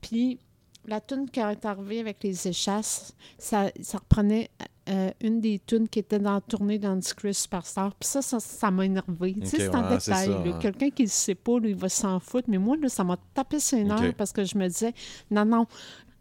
Puis 0.00 0.38
la 0.86 1.00
tune 1.00 1.28
qui 1.30 1.40
est 1.40 1.64
arrivée 1.64 2.00
avec 2.00 2.22
les 2.22 2.48
échasses, 2.48 3.14
ça, 3.38 3.70
ça 3.80 3.98
reprenait 3.98 4.50
euh, 4.88 5.10
une 5.20 5.40
des 5.40 5.60
tunes 5.66 5.88
qui 5.88 5.98
était 5.98 6.18
dans 6.18 6.34
la 6.34 6.40
tournée 6.40 6.78
d'Antichrist 6.78 7.42
Superstar. 7.42 7.94
Puis 7.96 8.08
ça, 8.08 8.22
ça, 8.22 8.38
ça 8.38 8.70
m'a 8.70 8.84
énervé. 8.84 9.34
Tu 9.40 9.46
sais, 9.46 9.56
c'est 9.58 9.74
un 9.74 9.90
ouais, 9.90 9.98
c'est 9.98 10.10
détail. 10.12 10.58
Quelqu'un 10.60 10.90
qui 10.90 11.02
ne 11.02 11.08
sait 11.08 11.34
pas, 11.34 11.58
là, 11.58 11.68
il 11.68 11.74
va 11.74 11.88
s'en 11.88 12.20
foutre. 12.20 12.48
Mais 12.48 12.58
moi, 12.58 12.76
là, 12.80 12.88
ça 12.88 13.02
m'a 13.02 13.16
tapé 13.34 13.58
ses 13.58 13.82
nerfs 13.82 14.14
parce 14.16 14.32
que 14.32 14.44
je 14.44 14.56
me 14.56 14.68
disais, 14.68 14.94
non, 15.30 15.44
non, 15.44 15.66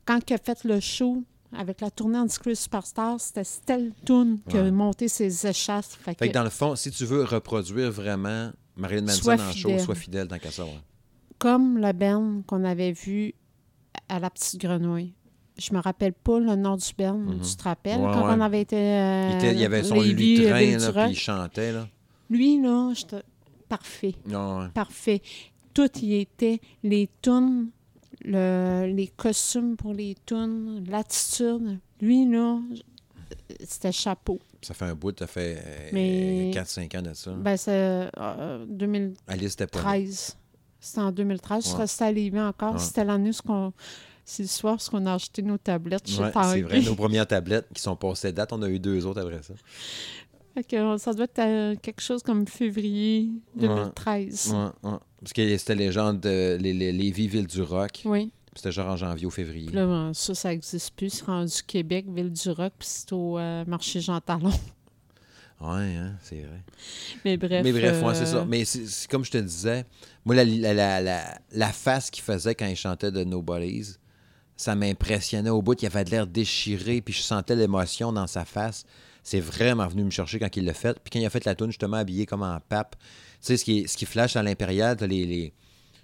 quand 0.05 0.19
il 0.29 0.33
a 0.33 0.37
fait 0.37 0.63
le 0.63 0.79
show 0.79 1.23
avec 1.55 1.79
la 1.81 1.91
tournée 1.91 2.17
Antichrist 2.17 2.63
Superstar, 2.63 3.19
c'était 3.19 3.47
telle 3.65 3.91
tune 4.03 4.39
qui 4.49 4.57
a 4.57 4.71
monté 4.71 5.07
ses 5.07 5.47
échasses. 5.47 5.95
Fait, 5.95 6.17
Fait 6.17 6.25
que, 6.25 6.25
que 6.25 6.33
dans 6.33 6.43
le 6.43 6.49
fond, 6.49 6.75
si 6.75 6.89
tu 6.91 7.05
veux 7.05 7.23
reproduire 7.23 7.91
vraiment 7.91 8.51
Marilyn 8.75 9.03
Manson 9.05 9.31
en 9.31 9.51
show, 9.51 9.77
sois 9.79 9.95
fidèle 9.95 10.27
tant 10.27 10.39
qu'à 10.39 10.51
ça. 10.51 10.65
ouais. 10.65 10.71
comme 11.37 11.77
le 11.77 11.93
band 11.93 12.41
qu'on 12.47 12.63
avait 12.63 12.91
vu 12.91 13.35
à 14.09 14.19
la 14.19 14.29
Petite 14.29 14.59
Grenouille. 14.59 15.13
Je 15.57 15.73
me 15.73 15.79
rappelle 15.79 16.11
pas 16.13 16.39
le 16.39 16.55
nom 16.55 16.75
du 16.75 16.87
band. 16.97 17.21
Tu 17.41 17.55
te 17.55 17.63
rappelles. 17.63 17.99
Ouais, 18.01 18.11
quand 18.13 18.27
ouais. 18.27 18.33
on 18.37 18.41
avait 18.41 18.61
été. 18.61 18.75
euh, 18.75 19.29
Il, 19.31 19.35
était- 19.37 19.53
il 19.53 19.59
y 19.59 19.65
avait 19.65 19.83
son 19.83 20.01
lutrin, 20.01 20.77
là, 20.77 20.91
puis 21.05 21.11
il 21.13 21.17
chantait. 21.17 21.71
Là. 21.71 21.87
Lui, 22.29 22.61
là, 22.61 22.91
j'étais- 22.93 23.23
parfait. 23.69 24.15
Non, 24.27 24.59
ouais. 24.59 24.67
Parfait. 24.73 25.21
Tout 25.73 25.89
y 26.01 26.15
était. 26.15 26.59
Les 26.83 27.09
tunes, 27.21 27.69
le- 28.23 28.87
les 28.93 29.07
costumes 29.07 29.77
pour 29.77 29.93
les 29.93 30.15
tunes, 30.25 30.83
l'attitude. 30.89 31.79
Lui, 32.01 32.29
là, 32.29 32.59
c'était 33.63 33.91
chapeau. 33.93 34.39
Ça 34.61 34.73
fait 34.73 34.85
un 34.85 34.95
bout, 34.95 35.17
ça 35.17 35.27
fait 35.27 35.57
euh, 35.65 35.89
Mais- 35.93 36.51
4-5 36.53 36.93
ans 36.97 37.01
de 37.01 37.13
ça. 37.13 37.31
Ben, 37.31 37.55
c'est 37.55 37.71
euh, 38.17 38.65
2013. 38.67 39.15
Alice 39.27 39.53
était 39.53 39.67
pas 39.67 39.79
là. 39.79 39.85
C'était 40.85 41.01
en 41.01 41.11
2013. 41.11 41.65
Je 41.65 42.03
Ouais. 42.03 42.13
Lévis 42.13 42.39
encore. 42.39 42.73
Ouais. 42.73 42.79
C'était 42.79 43.03
l'année 43.03 43.31
où 43.31 43.47
qu'on- 43.47 43.73
c'est 44.23 44.43
le 44.43 44.49
soir 44.49 44.75
où 44.75 44.95
on 44.95 45.05
a 45.05 45.13
acheté 45.15 45.41
nos 45.41 45.57
tablettes 45.57 46.07
chez 46.09 46.21
Ouais, 46.21 46.31
c'est 46.33 46.61
vrai, 46.61 46.81
nos 46.81 46.95
premières 46.95 47.27
tablettes 47.27 47.67
qui 47.73 47.81
sont 47.81 47.95
passées 47.95 48.31
date, 48.31 48.53
on 48.53 48.61
a 48.61 48.69
eu 48.69 48.79
deux 48.79 49.05
autres 49.05 49.21
après 49.21 49.41
ça. 49.43 49.53
Fait 50.53 50.63
que, 50.63 50.97
ça 50.97 51.13
doit 51.13 51.25
être 51.25 51.39
euh, 51.39 51.75
quelque 51.81 52.01
chose 52.01 52.23
comme 52.23 52.47
février 52.47 53.29
2013. 53.55 54.53
Ouais, 54.53 54.89
ouais. 54.91 54.97
Parce 55.19 55.33
que 55.33 55.57
c'était 55.57 55.75
les 55.75 55.91
gens 55.91 56.13
de 56.13 56.57
les, 56.59 56.73
les, 56.73 56.91
Lévis, 56.91 57.27
Ville 57.27 57.47
du 57.47 57.61
Rock. 57.61 58.01
Oui. 58.05 58.31
C'était 58.55 58.71
genre 58.71 58.87
en 58.87 58.95
janvier 58.95 59.25
ou 59.25 59.31
février. 59.31 59.69
Là, 59.71 59.85
ben, 59.85 60.13
ça, 60.13 60.33
ça 60.33 60.49
n'existe 60.49 60.95
plus. 60.95 61.09
C'est 61.09 61.25
rendu 61.25 61.53
Québec, 61.67 62.05
Ville-du-Roc, 62.07 62.73
puis 62.79 62.87
c'est 62.89 63.11
au 63.11 63.37
euh, 63.37 63.65
marché 63.67 63.99
Jean 63.99 64.21
Talon. 64.21 64.51
Ouais, 65.61 65.95
hein, 65.95 66.15
c'est 66.21 66.41
vrai. 66.41 66.63
Mais 67.23 67.37
bref. 67.37 67.63
Mais 67.63 67.71
bref, 67.71 68.01
ouais, 68.03 68.09
euh, 68.09 68.13
c'est 68.13 68.25
ça. 68.25 68.45
Mais 68.45 68.65
c'est 68.65 69.09
comme 69.09 69.23
je 69.23 69.31
te 69.31 69.37
disais, 69.37 69.85
moi, 70.25 70.35
la, 70.35 70.43
la, 70.43 71.01
la, 71.01 71.39
la, 71.51 71.71
face 71.71 72.09
qu'il 72.11 72.23
faisait 72.23 72.55
quand 72.55 72.65
il 72.67 72.75
chantait 72.75 73.11
de 73.11 73.23
Nobody's, 73.23 73.99
ça 74.57 74.75
m'impressionnait 74.75 75.49
au 75.49 75.61
bout. 75.61 75.81
Il 75.81 75.85
avait 75.85 76.03
de 76.03 76.11
l'air 76.11 76.27
déchiré, 76.27 77.01
puis 77.01 77.13
je 77.13 77.21
sentais 77.21 77.55
l'émotion 77.55 78.11
dans 78.11 78.27
sa 78.27 78.43
face. 78.43 78.83
C'est 79.23 79.39
vraiment 79.39 79.87
venu 79.87 80.03
me 80.03 80.11
chercher 80.11 80.39
quand 80.39 80.55
il 80.55 80.65
l'a 80.65 80.73
fait. 80.73 80.99
Puis 81.03 81.09
quand 81.11 81.19
il 81.19 81.25
a 81.25 81.29
fait 81.29 81.45
la 81.45 81.55
tune 81.55 81.67
justement 81.67 81.97
habillé 81.97 82.25
comme 82.25 82.43
en 82.43 82.59
pape, 82.59 82.95
tu 82.99 83.05
sais, 83.41 83.57
ce 83.57 83.63
qui, 83.65 83.87
ce 83.87 83.95
qui 83.97 84.05
flash 84.05 84.35
à 84.35 84.43
l'impérial, 84.43 84.97
t'as 84.97 85.07
les, 85.07 85.25
les. 85.25 85.53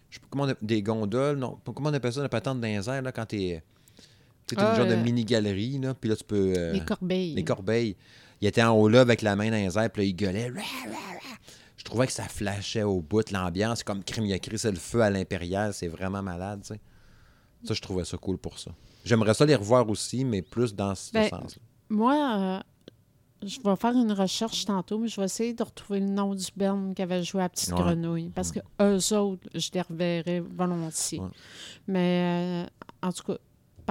Je 0.09 0.15
sais 0.15 0.21
pas 0.21 0.27
comment 0.29 0.43
on 0.45 0.47
appelle- 0.49 0.65
des 0.67 0.81
gondoles, 0.81 1.37
non. 1.37 1.57
pas- 1.63 1.71
Comment 1.73 1.89
on 1.89 1.93
appelle 1.93 2.13
ça, 2.13 2.21
la 2.21 2.29
patente 2.29 2.59
dans 2.61 2.67
les 2.67 2.89
airs, 2.89 3.01
là, 3.01 3.11
quand 3.11 3.25
t'es. 3.25 3.61
Tu 4.47 4.55
sais, 4.55 4.55
t'as 4.55 4.69
Ah, 4.69 4.71
une 4.71 4.77
genre 4.77 4.87
de 4.87 4.93
euh, 4.99 5.03
mini-galerie, 5.03 5.77
là, 5.79 5.93
puis 5.93 6.09
là, 6.09 6.15
tu 6.15 6.23
peux. 6.23 6.53
euh, 6.57 6.71
Les 6.73 6.79
corbeilles. 6.83 7.35
les 7.35 7.43
corbeilles. 7.43 7.95
Il 8.41 8.47
était 8.47 8.63
en 8.63 8.71
haut 8.71 8.87
là 8.89 9.01
avec 9.01 9.21
la 9.21 9.35
main 9.35 9.49
dans 9.51 9.57
les 9.57 9.77
airs, 9.77 9.89
puis 9.91 10.01
là, 10.03 10.07
il 10.07 10.13
gueulait. 10.15 10.51
Je 11.77 11.83
trouvais 11.83 12.07
que 12.07 12.13
ça 12.13 12.23
flashait 12.27 12.83
au 12.83 13.01
bout, 13.01 13.29
l'ambiance. 13.31 13.83
Comme 13.83 14.03
crime, 14.03 14.25
il 14.25 14.33
a 14.33 14.39
crissé 14.39 14.69
le 14.71 14.77
feu 14.77 15.01
à 15.01 15.09
l'impérial. 15.09 15.73
C'est 15.73 15.87
vraiment 15.87 16.21
malade, 16.21 16.61
tu 16.63 16.73
sais. 16.73 16.79
Ça, 17.63 17.73
je 17.75 17.81
trouvais 17.81 18.05
ça 18.05 18.17
cool 18.17 18.37
pour 18.37 18.57
ça. 18.59 18.71
J'aimerais 19.05 19.33
ça 19.33 19.45
les 19.45 19.55
revoir 19.55 19.87
aussi, 19.89 20.25
mais 20.25 20.41
plus 20.41 20.73
dans 20.75 20.95
ce 20.95 21.11
Ben, 21.11 21.29
sens-là. 21.29 21.61
Moi, 21.89 22.37
euh, 22.39 22.59
je 23.47 23.59
vais 23.61 23.75
faire 23.75 23.93
une 23.93 24.11
recherche 24.11 24.65
tantôt, 24.65 24.97
mais 24.99 25.07
je 25.07 25.19
vais 25.19 25.25
essayer 25.25 25.53
de 25.53 25.63
retrouver 25.63 25.99
le 25.99 26.07
nom 26.07 26.33
du 26.35 26.45
band 26.55 26.93
qui 26.95 27.01
avait 27.01 27.23
joué 27.23 27.43
à 27.43 27.49
Petite 27.49 27.71
Ouais. 27.73 27.79
Grenouille. 27.79 28.29
Parce 28.29 28.51
que 28.51 28.59
eux 28.81 29.15
autres, 29.17 29.47
je 29.53 29.69
les 29.73 29.81
reverrai 29.81 30.39
volontiers. 30.39 31.19
Ouais. 31.19 31.27
Mais 31.87 32.65
euh, 32.65 33.07
en 33.07 33.11
tout 33.11 33.23
cas, 33.23 33.37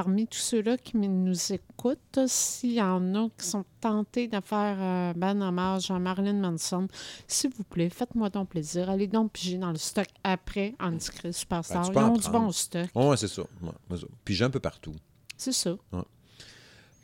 parmi 0.02 0.26
tous 0.26 0.38
ceux-là 0.38 0.78
qui 0.78 0.96
nous 0.96 1.52
écoutent, 1.52 2.20
s'il 2.26 2.72
y 2.72 2.80
en 2.80 3.14
a 3.14 3.28
qui 3.36 3.46
sont 3.46 3.66
tentés 3.82 4.28
de 4.28 4.40
faire 4.40 4.78
euh, 4.80 5.12
ben 5.14 5.42
hommage 5.42 5.90
à 5.90 5.98
Marilyn 5.98 6.40
Manson, 6.40 6.88
s'il 7.28 7.50
vous 7.50 7.64
plaît, 7.64 7.90
faites-moi 7.90 8.30
donc 8.30 8.48
plaisir. 8.48 8.88
Allez 8.88 9.08
donc 9.08 9.32
piger 9.32 9.58
dans 9.58 9.72
le 9.72 9.76
stock 9.76 10.06
après 10.24 10.74
Antichrist 10.80 11.40
Superstar. 11.40 11.90
Ben, 11.90 11.92
tu 11.92 11.98
Ils 11.98 12.02
ont 12.02 12.16
du 12.16 12.30
bon 12.30 12.50
stock. 12.50 12.88
Ouais, 12.94 13.16
c'est 13.18 13.28
ça. 13.28 13.42
Ouais, 13.60 13.72
c'est 13.90 13.98
ça. 13.98 14.06
Puis 14.24 14.34
j'ai 14.34 14.44
un 14.46 14.48
peu 14.48 14.58
partout. 14.58 14.94
C'est 15.36 15.52
ça. 15.52 15.76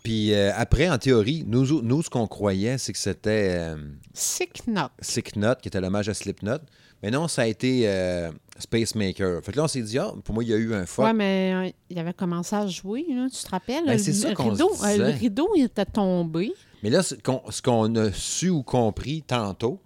Puis 0.03 0.33
euh, 0.33 0.53
après, 0.57 0.89
en 0.89 0.97
théorie, 0.97 1.45
nous, 1.47 1.83
nous 1.83 2.03
ce 2.03 2.09
qu'on 2.09 2.27
croyait, 2.27 2.79
c'est 2.79 2.95
que 2.95 2.99
c'était 2.99 3.59
euh, 3.59 3.77
Sick 4.15 4.67
Note. 4.69 4.93
Sick 5.01 5.37
Note, 5.37 5.61
qui 5.61 5.69
était 5.69 5.83
l'hommage 5.83 6.09
à 6.09 6.15
Slipknot. 6.15 6.61
Mais 7.03 7.11
non, 7.11 7.29
ça 7.29 7.43
a 7.43 7.47
été 7.47 7.83
euh, 7.89 8.31
Spacemaker. 8.59 9.43
Fait 9.45 9.53
que 9.53 9.57
là, 9.59 9.65
on 9.65 9.69
s'est 9.69 9.83
dit, 9.83 9.99
ah, 9.99 10.13
pour 10.25 10.35
moi, 10.35 10.43
il 10.45 10.51
y 10.51 10.55
a 10.55 10.57
eu 10.57 10.75
un 10.75 10.87
fuck. 10.87 11.05
Oui, 11.07 11.13
mais 11.15 11.53
euh, 11.55 11.71
il 11.91 11.99
avait 11.99 12.15
commencé 12.15 12.57
à 12.57 12.67
jouer, 12.67 13.05
là, 13.11 13.29
tu 13.31 13.43
te 13.45 13.51
rappelles? 13.51 13.85
Ben, 13.85 13.93
le, 13.93 13.99
c'est 13.99 14.13
ça 14.13 14.33
qu'on 14.35 14.51
rideau, 14.51 14.75
se 14.75 14.85
euh, 15.01 15.11
le 15.13 15.19
rideau, 15.19 15.51
il 15.57 15.65
était 15.65 15.85
tombé. 15.85 16.53
Mais 16.83 16.91
là, 16.91 17.03
ce 17.03 17.15
qu'on, 17.15 17.43
ce 17.51 17.61
qu'on 17.63 17.95
a 17.97 18.13
su 18.13 18.49
ou 18.49 18.63
compris 18.63 19.23
tantôt, 19.23 19.81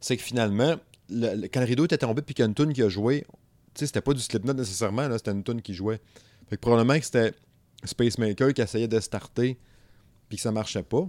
c'est 0.00 0.16
que 0.16 0.22
finalement, 0.22 0.76
le- 1.10 1.34
le- 1.42 1.48
quand 1.48 1.60
le 1.60 1.66
rideau 1.66 1.84
était 1.84 1.98
tombé 1.98 2.22
puis 2.22 2.34
qu'il 2.34 2.44
y 2.44 2.48
a 2.48 2.52
une 2.64 2.72
qui 2.72 2.82
a 2.82 2.88
joué, 2.88 3.24
tu 3.74 3.80
sais, 3.80 3.86
c'était 3.86 4.00
pas 4.00 4.14
du 4.14 4.20
Slipknot 4.20 4.54
nécessairement, 4.54 5.06
là, 5.08 5.18
c'était 5.18 5.32
une 5.32 5.44
tune 5.44 5.60
qui 5.62 5.74
jouait. 5.74 6.00
Fait 6.48 6.56
que 6.56 6.60
probablement 6.60 6.98
que 6.98 7.04
c'était 7.04 7.32
Spacemaker 7.84 8.54
qui 8.54 8.62
essayait 8.62 8.88
de 8.88 9.00
starter 9.00 9.58
puis 10.28 10.36
que 10.36 10.42
ça 10.42 10.50
marchait 10.50 10.82
pas. 10.82 11.06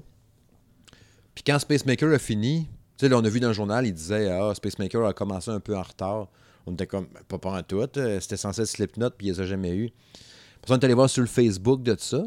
Puis 1.34 1.44
quand 1.46 1.60
Spacemaker 1.60 2.14
a 2.14 2.20
fini, 2.20 2.68
tu 3.00 3.06
sais, 3.06 3.10
là, 3.10 3.18
on 3.18 3.24
a 3.24 3.30
vu 3.30 3.40
dans 3.40 3.48
le 3.48 3.54
journal, 3.54 3.88
il 3.88 3.94
disait 3.94 4.30
Ah, 4.30 4.54
Spacemaker 4.54 5.06
a 5.06 5.14
commencé 5.14 5.50
un 5.50 5.62
peu 5.62 5.76
en 5.78 5.82
retard. 5.82 6.28
On 6.68 6.74
était 6.74 6.86
comme, 6.86 7.08
pas, 7.28 7.38
pas 7.38 7.52
en 7.58 7.64
tout. 7.64 7.78
euh, 7.98 8.20
C'était 8.20 8.36
censé 8.38 8.62
être 8.62 8.68
Slipknot, 8.68 9.12
puis 9.12 9.28
il 9.28 9.32
les 9.34 9.40
a 9.40 9.46
jamais 9.46 9.74
eu. 9.76 9.90
Puis 10.62 10.72
on 10.72 10.76
est 10.76 10.84
allé 10.84 10.94
voir 10.94 11.10
sur 11.10 11.22
le 11.22 11.28
Facebook 11.28 11.82
de 11.82 11.96
ça. 11.98 12.24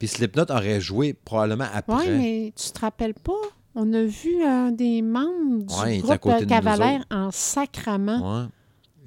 Puis 0.00 0.08
Slipknot 0.08 0.50
aurait 0.50 0.80
joué 0.80 1.12
probablement 1.14 1.68
après. 1.72 1.94
Oui, 1.94 2.10
mais 2.10 2.52
tu 2.56 2.72
te 2.72 2.80
rappelles 2.80 3.14
pas? 3.14 3.32
On 3.76 3.92
a 3.94 4.02
vu 4.02 4.34
des 4.76 5.00
membres 5.00 5.64
du 5.64 5.74
Ouais, 5.80 5.98
groupe 6.18 6.46
Cavalaire 6.46 7.04
en 7.10 7.30
sacrament. 7.30 8.40
Ouais. 8.42 8.46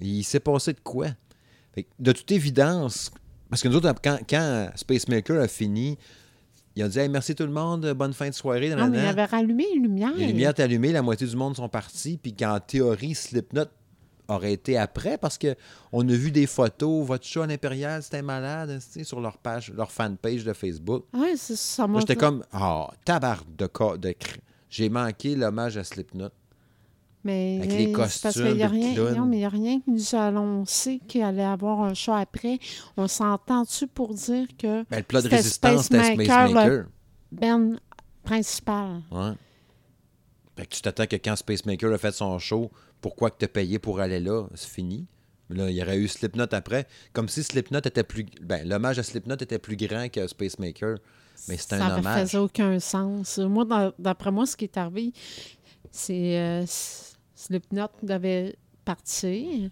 Il 0.01 0.23
s'est 0.23 0.39
passé 0.39 0.71
de 0.73 0.79
quoi? 0.79 1.07
Fait 1.73 1.83
que, 1.83 1.89
de 1.99 2.13
toute 2.13 2.31
évidence, 2.31 3.11
parce 3.49 3.61
que 3.61 3.67
nous 3.67 3.75
autres, 3.75 3.93
quand, 4.01 4.19
quand 4.27 4.69
Spacemaker 4.75 5.41
a 5.41 5.47
fini, 5.49 5.97
il 6.75 6.83
a 6.83 6.87
dit 6.89 6.99
Hey, 6.99 7.09
merci 7.09 7.35
tout 7.35 7.43
le 7.45 7.51
monde, 7.51 7.85
bonne 7.93 8.13
fin 8.13 8.29
de 8.29 8.33
soirée. 8.33 8.69
Non, 8.69 8.75
mais 8.75 8.83
il 8.83 8.91
nanana. 8.91 9.09
avait 9.09 9.25
rallumé 9.25 9.65
les 9.73 9.79
lumières. 9.79 10.13
Les 10.15 10.27
lumières 10.27 10.51
étaient 10.51 10.63
allumées, 10.63 10.91
la 10.91 11.01
moitié 11.01 11.25
du 11.27 11.35
monde 11.35 11.55
sont 11.55 11.69
partis, 11.69 12.17
puis 12.21 12.33
qu'en 12.33 12.59
théorie, 12.59 13.15
Slipknot 13.15 13.65
aurait 14.27 14.53
été 14.53 14.75
après, 14.77 15.17
parce 15.19 15.37
que 15.37 15.55
on 15.91 16.01
a 16.09 16.11
vu 16.13 16.31
des 16.31 16.47
photos, 16.47 17.05
votre 17.05 17.25
show 17.25 17.41
à 17.43 17.47
l'Impérial, 17.47 18.01
c'était 18.01 18.23
malade, 18.23 18.79
tu 18.79 18.99
sais, 18.99 19.03
sur 19.03 19.21
leur 19.21 19.37
page, 19.37 19.71
leur 19.75 19.91
fanpage 19.91 20.43
de 20.43 20.53
Facebook. 20.53 21.05
Oui, 21.13 21.33
c'est 21.37 21.55
ça. 21.55 21.87
J'étais 21.99 22.15
comme, 22.15 22.43
ah, 22.51 22.89
tabarde 23.05 23.45
de, 23.55 23.65
de 23.65 24.09
cr- 24.09 24.37
J'ai 24.69 24.89
manqué 24.89 25.35
l'hommage 25.35 25.77
à 25.77 25.83
Slipknot. 25.83 26.29
Mais 27.25 27.57
avec 27.59 27.71
les 27.71 27.85
c'est 27.87 27.91
parce 27.91 28.21
costumes 28.21 28.47
qu'il 28.49 28.57
y 28.57 28.63
a 28.63 28.67
rien, 28.67 29.13
non, 29.15 29.25
mais 29.25 29.39
y 29.39 29.45
a 29.45 29.49
rien 29.49 29.81
qui 29.81 29.89
nous 29.89 30.15
a 30.15 30.27
annoncé 30.27 30.99
qu'il 31.07 31.23
allait 31.23 31.43
avoir 31.43 31.81
un 31.81 31.95
show 31.95 32.13
après. 32.13 32.59
On 32.97 33.07
s'entend-tu 33.07 33.87
pour 33.87 34.13
dire 34.13 34.47
que 34.57 34.83
Ben, 34.89 34.97
le 34.97 35.03
plat 35.03 35.19
de 35.21 35.23
C'était 35.23 35.35
résistance, 35.37 35.83
c'était 35.83 35.97
Spacemaker, 36.03 36.49
Spacemaker. 36.49 36.85
Ben 37.31 37.79
principal. 38.23 39.01
Ouais. 39.11 39.31
Fait 40.55 40.65
que 40.67 40.75
tu 40.75 40.81
t'attends 40.81 41.07
que 41.07 41.15
quand 41.15 41.35
Spacemaker 41.35 41.91
a 41.93 41.97
fait 41.97 42.11
son 42.11 42.37
show, 42.39 42.71
pourquoi 43.01 43.31
que 43.31 43.37
t'as 43.39 43.47
payé 43.47 43.79
pour 43.79 43.99
aller 43.99 44.19
là? 44.19 44.45
C'est 44.53 44.69
fini. 44.69 45.07
Mais 45.49 45.57
Là, 45.57 45.69
il 45.69 45.75
y 45.75 45.81
aurait 45.81 45.97
eu 45.97 46.07
Slipknot 46.07 46.45
après. 46.51 46.87
Comme 47.11 47.27
si 47.27 47.43
Slipknot 47.43 47.79
était 47.79 48.03
plus. 48.03 48.25
Ben, 48.41 48.67
l'hommage 48.67 48.99
à 48.99 49.03
Slipknot 49.03 49.35
était 49.35 49.59
plus 49.59 49.75
grand 49.77 50.09
que 50.09 50.27
Spacemaker. 50.27 50.97
Mais 51.49 51.57
c'est 51.57 51.69
ça 51.75 51.85
un 51.85 51.89
ne 51.95 51.99
hommage. 51.99 52.21
faisait 52.27 52.37
aucun 52.37 52.79
sens. 52.79 53.39
Moi, 53.39 53.65
d'après 53.99 54.31
moi, 54.31 54.45
ce 54.45 54.55
qui 54.55 54.65
est 54.65 54.77
arrivé, 54.77 55.11
c'est 55.91 56.39
euh, 56.39 56.65
Slipknot 57.35 57.87
devait 58.03 58.55
partir. 58.85 59.69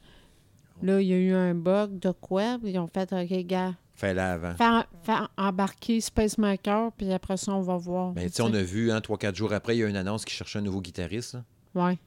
Là, 0.81 1.01
il 1.01 1.07
y 1.07 1.13
a 1.13 1.17
eu 1.17 1.33
un 1.33 1.55
bug 1.55 1.99
de 1.99 2.11
quoi? 2.11 2.57
Ils 2.63 2.77
ont 2.77 2.87
fait, 2.87 3.11
OK, 3.13 3.45
gars, 3.45 3.73
Fais-le 3.95 4.19
avant. 4.19 4.55
faire, 4.55 4.85
faire 5.03 5.29
embarquer 5.37 6.01
Spacemaker, 6.01 6.91
puis 6.93 7.11
après 7.13 7.37
ça, 7.37 7.53
on 7.53 7.61
va 7.61 7.77
voir. 7.77 8.11
Ben, 8.13 8.27
tu 8.27 8.33
sais, 8.35 8.41
on 8.41 8.53
a 8.53 8.61
vu, 8.63 8.91
hein, 8.91 8.99
3-4 8.99 9.35
jours 9.35 9.53
après, 9.53 9.75
il 9.77 9.79
y 9.79 9.83
a 9.83 9.87
une 9.87 9.95
annonce 9.95 10.25
qui 10.25 10.33
cherchait 10.33 10.59
un 10.59 10.63
nouveau 10.63 10.81
guitariste. 10.81 11.37
Ouais. 11.75 11.97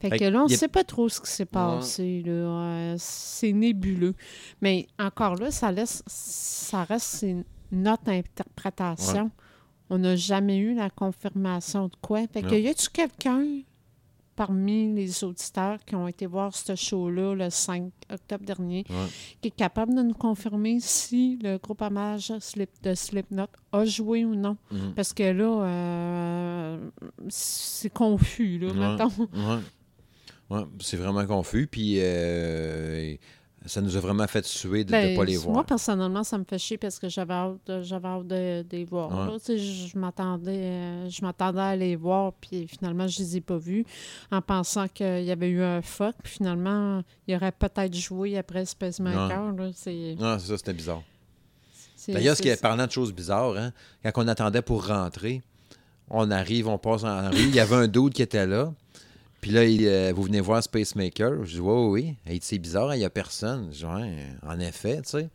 Fait, 0.00 0.08
Fait 0.08 0.18
que 0.18 0.24
là, 0.24 0.42
on 0.44 0.46
ne 0.48 0.52
a- 0.54 0.56
sait 0.56 0.68
pas 0.68 0.82
trop 0.82 1.10
ce 1.10 1.20
qui 1.20 1.30
s'est 1.30 1.44
passé. 1.44 2.22
Euh, 2.26 2.94
c'est 2.98 3.52
nébuleux. 3.52 4.14
Mais 4.62 4.86
encore 4.98 5.34
là, 5.36 5.50
ça, 5.50 5.70
laisse, 5.70 6.02
ça 6.06 6.84
reste 6.84 7.26
notre 7.70 8.08
interprétation. 8.10 9.30
On 9.90 9.98
n'a 9.98 10.16
jamais 10.16 10.56
eu 10.56 10.74
la 10.74 10.88
confirmation 10.88 11.88
de 11.88 11.96
quoi. 12.00 12.26
Fait 12.32 12.42
que 12.42 12.54
y 12.54 12.68
a-tu 12.68 12.88
quelqu'un 12.88 13.44
parmi 14.44 14.94
les 14.94 15.22
auditeurs 15.22 15.78
qui 15.84 15.94
ont 15.94 16.08
été 16.08 16.24
voir 16.24 16.54
ce 16.56 16.74
show-là 16.74 17.34
le 17.34 17.50
5 17.50 17.92
octobre 18.10 18.42
dernier, 18.42 18.86
Ouais. 18.88 19.06
qui 19.42 19.48
est 19.48 19.50
capable 19.54 19.94
de 19.94 20.00
nous 20.00 20.14
confirmer 20.14 20.78
si 20.80 21.38
le 21.42 21.58
groupe 21.58 21.82
hommage 21.82 22.32
Slip, 22.38 22.70
de 22.82 22.94
Slipknot 22.94 23.48
a 23.72 23.84
joué 23.84 24.24
ou 24.24 24.34
non. 24.34 24.56
Mhm. 24.70 24.94
Parce 24.96 25.12
que 25.12 25.24
là, 25.24 25.64
euh, 25.66 26.90
c'est 27.28 27.92
confus, 27.92 28.58
là, 28.58 28.68
Ouais. 28.68 28.72
mettons. 28.96 29.28
Ouais. 29.34 29.60
Ouais, 30.48 30.64
c'est 30.80 30.96
vraiment 30.96 31.26
confus. 31.26 31.66
Puis 31.70 31.96
euh, 31.98 33.14
ça 33.66 33.80
nous 33.82 33.94
a 33.96 34.00
vraiment 34.00 34.26
fait 34.26 34.44
suer 34.46 34.84
de 34.84 34.92
ne 34.92 34.98
Ben, 35.00 35.16
pas 35.16 35.24
les 35.24 35.36
voir. 35.36 35.52
Moi, 35.54 35.64
personnellement, 35.64 36.24
ça 36.24 36.38
me 36.38 36.44
fait 36.44 36.58
chier 36.58 36.78
parce 36.78 36.98
que 36.98 37.08
j'avais 37.08 37.34
hâte 37.34 37.58
hâte 37.68 38.26
de, 38.26 38.62
de 38.62 38.66
les 38.76 38.84
voir. 38.84 39.10
Ouais. 39.10 39.32
là. 39.32 39.38
Tu 39.38 39.44
sais, 39.44 39.58
Je, 39.58 39.88
je 39.88 39.98
m'attendais, 39.98 40.50
euh, 40.56 41.08
je 41.10 41.22
m'attendais 41.22 41.60
à 41.60 41.76
les 41.76 41.94
voir, 41.96 42.32
puis 42.40 42.66
finalement, 42.66 43.06
je 43.06 43.18
les 43.18 43.36
ai 43.36 43.40
pas 43.40 43.58
vus 43.58 43.84
en 44.30 44.40
pensant 44.40 44.88
qu'il 44.88 45.24
y 45.24 45.30
avait 45.30 45.48
eu 45.50 45.62
un 45.62 45.82
fuck. 45.82 46.14
Puis 46.22 46.34
finalement, 46.34 47.02
il 47.26 47.34
aurait 47.36 47.52
peut-être 47.52 47.94
joué 47.94 48.38
après 48.38 48.64
Space 48.64 48.98
Maker. 49.00 49.52
là. 49.52 49.70
C'est, 49.74 50.16
Non, 50.18 50.38
c'est 50.38 50.48
ça, 50.48 50.56
c'était 50.56 50.72
bizarre. 50.72 51.02
D'ailleurs, 52.08 52.36
ce 52.36 52.42
qui 52.42 52.48
est 52.48 52.60
parlant 52.60 52.86
de 52.86 52.90
choses 52.92 53.12
bizarres, 53.12 53.56
hein, 53.56 53.72
quand 54.02 54.24
on 54.24 54.28
attendait 54.28 54.62
pour 54.62 54.86
rentrer, 54.86 55.42
on 56.08 56.30
arrive, 56.30 56.66
on 56.66 56.78
passe 56.78 57.04
en 57.04 57.30
rue. 57.30 57.36
Il 57.36 57.54
y 57.54 57.60
avait 57.60 57.76
un 57.76 57.88
dude 57.88 58.14
qui 58.14 58.22
était 58.22 58.46
là. 58.46 58.72
Puis 59.40 59.50
là, 59.52 59.64
il, 59.64 59.86
euh, 59.86 60.12
vous 60.14 60.22
venez 60.24 60.40
voir 60.40 60.62
Space 60.62 60.94
Maker. 60.94 61.44
Je 61.44 61.54
dis, 61.54 61.60
oui, 61.60 61.72
oui, 62.02 62.16
oui. 62.26 62.38
C'est 62.42 62.58
bizarre, 62.58 62.94
il 62.94 62.98
n'y 62.98 63.04
a 63.04 63.10
personne. 63.10 63.68
Je 63.72 63.78
dis, 63.78 63.84
ouais, 63.84 64.16
en 64.46 64.58
effet, 64.60 64.96
tu 65.02 65.10
sais. 65.10 65.30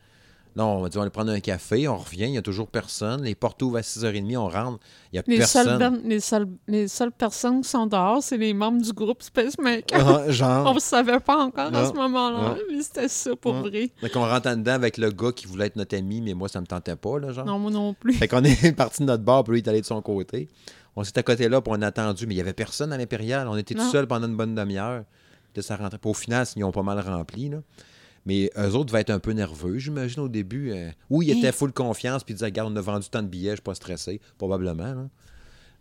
Là, 0.57 0.65
on 0.65 0.79
va 0.79 0.87
dire, 0.87 0.99
on 0.99 1.01
va 1.01 1.03
aller 1.07 1.11
prendre 1.11 1.31
un 1.33 1.41
café, 1.41 1.85
on 1.89 1.97
revient, 1.97 2.27
il 2.27 2.31
n'y 2.31 2.37
a 2.37 2.41
toujours 2.41 2.67
personne. 2.69 3.23
Les 3.23 3.35
portes 3.35 3.61
ouvrent 3.61 3.75
à 3.75 3.81
6h30, 3.81 4.37
on 4.37 4.47
rentre, 4.47 4.79
il 5.11 5.15
n'y 5.15 5.19
a 5.19 5.23
les 5.27 5.37
personne. 5.39 5.65
seules, 5.67 5.79
ben- 5.79 5.99
les, 6.05 6.19
seules, 6.21 6.47
les 6.69 6.87
seules 6.87 7.11
personnes 7.11 7.59
qui 7.61 7.67
sont 7.67 7.87
dehors, 7.87 8.23
c'est 8.23 8.37
les 8.37 8.53
membres 8.53 8.81
du 8.81 8.93
groupe 8.93 9.21
Space 9.21 9.57
Maker. 9.57 9.99
Ah, 10.07 10.31
genre. 10.31 10.67
On 10.71 10.75
ne 10.75 10.79
savait 10.79 11.19
pas 11.19 11.43
encore 11.43 11.75
à 11.75 11.85
ce 11.89 11.93
moment-là, 11.93 12.55
mais 12.71 12.81
c'était 12.81 13.09
ça 13.09 13.35
pour 13.35 13.53
Non. 13.53 13.63
vrai. 13.63 13.89
Donc, 14.01 14.11
on 14.15 14.21
rentre 14.21 14.47
en 14.47 14.55
dedans 14.55 14.71
avec 14.71 14.97
le 14.97 15.09
gars 15.11 15.33
qui 15.33 15.45
voulait 15.45 15.65
être 15.65 15.75
notre 15.75 15.97
ami, 15.97 16.21
mais 16.21 16.33
moi, 16.33 16.47
ça 16.47 16.61
me 16.61 16.65
tentait 16.67 16.95
pas, 16.95 17.19
là, 17.19 17.33
genre. 17.33 17.45
Non, 17.45 17.59
moi 17.59 17.71
non 17.71 17.93
plus. 17.93 18.13
Fait 18.13 18.29
qu'on 18.29 18.43
est 18.45 18.71
parti 18.77 19.01
de 19.01 19.07
notre 19.07 19.23
bar, 19.25 19.43
puis 19.43 19.51
lui, 19.55 19.59
il 19.59 19.63
est 19.65 19.69
allé 19.69 19.81
de 19.81 19.85
son 19.85 20.01
côté. 20.01 20.47
On 20.95 21.03
s'est 21.03 21.17
à 21.17 21.23
côté 21.23 21.49
là, 21.49 21.61
puis 21.61 21.73
on 21.75 21.81
a 21.81 21.87
attendu, 21.87 22.25
mais 22.27 22.33
il 22.33 22.37
n'y 22.37 22.41
avait 22.41 22.53
personne 22.53 22.93
à 22.93 22.97
l'Impérial. 22.97 23.47
On 23.47 23.57
était 23.57 23.73
tout 23.75 23.81
Non. 23.83 23.91
seuls 23.91 24.07
pendant 24.07 24.27
une 24.27 24.37
bonne 24.37 24.55
demi-heure. 24.55 25.03
Puis 25.53 25.61
là, 25.61 25.63
ça 25.63 25.75
rentrait. 25.75 25.97
Puis 25.97 26.09
au 26.09 26.13
final, 26.13 26.45
ils 26.55 26.63
ont 26.63 26.71
pas 26.71 26.83
mal 26.83 26.99
rempli, 26.99 27.49
là. 27.49 27.57
Mais 28.25 28.49
eux 28.57 28.71
autres 28.73 28.85
devaient 28.85 29.01
être 29.01 29.11
un 29.11 29.19
peu 29.19 29.31
nerveux, 29.33 29.77
j'imagine, 29.77 30.21
au 30.23 30.27
début. 30.29 30.71
Euh, 30.71 30.89
oui, 31.11 31.27
ils 31.27 31.37
étaient 31.37 31.49
Hein? 31.49 31.51
full 31.51 31.71
confiance, 31.73 32.23
puis 32.23 32.33
ils 32.33 32.37
disaient, 32.37 32.45
regarde, 32.45 32.71
on 32.73 32.75
a 32.75 32.81
vendu 32.81 33.07
tant 33.09 33.21
de 33.21 33.27
billets, 33.27 33.51
je 33.51 33.55
suis 33.57 33.61
pas 33.61 33.75
stressé. 33.75 34.19
Probablement, 34.37 34.93
là. 34.95 35.07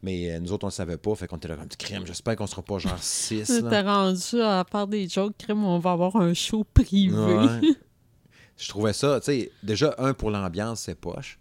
Mais 0.03 0.32
euh, 0.35 0.41
nous 0.41 0.53
autres, 0.53 0.65
on 0.65 0.66
le 0.66 0.73
savait 0.73 0.99
pas. 0.99 1.15
Fait 1.15 1.27
qu'on 1.27 1.36
était 1.39 1.49
là 1.49 1.57
comme 1.57 1.69
du 1.69 1.77
crime. 1.78 2.03
J'espère 2.07 2.36
qu'on 2.36 2.47
sera 2.47 2.61
pas 2.61 2.77
genre 2.78 2.99
6. 3.03 3.62
T'es 3.70 3.81
rendu 3.81 4.43
à 4.43 4.62
part 4.65 4.86
des 4.86 5.09
jokes, 5.09 5.35
crime, 5.39 5.65
on 5.65 5.78
va 5.78 5.93
avoir 5.93 6.16
un 6.16 6.35
show 6.35 6.65
privé. 6.65 7.15
Je 8.57 8.69
trouvais 8.69 8.93
ça, 8.93 9.19
tu 9.20 9.27
sais, 9.27 9.51
déjà, 9.62 9.95
un, 9.99 10.12
pour 10.12 10.31
l'ambiance, 10.31 10.81
c'est 10.82 10.95
poche. 10.95 11.39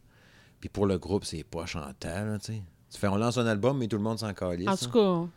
Puis 0.62 0.70
pour 0.70 0.86
le 0.86 0.98
groupe, 0.98 1.26
c'est 1.26 1.44
poche 1.44 1.76
en 1.76 1.92
temps, 2.00 2.38
tu 2.40 2.54
sais. 2.54 2.64
Tu 2.94 3.00
fais, 3.00 3.08
on 3.08 3.16
lance 3.18 3.38
un 3.38 3.48
album, 3.48 3.78
mais 3.80 3.88
tout 3.88 3.98
le 3.98 4.04
monde 4.04 4.20
s'en 4.20 4.34
calisse. 4.34 4.68
En 4.68 4.72
hein. 4.74 4.76
tout 4.80 4.90
cas, 4.92 5.30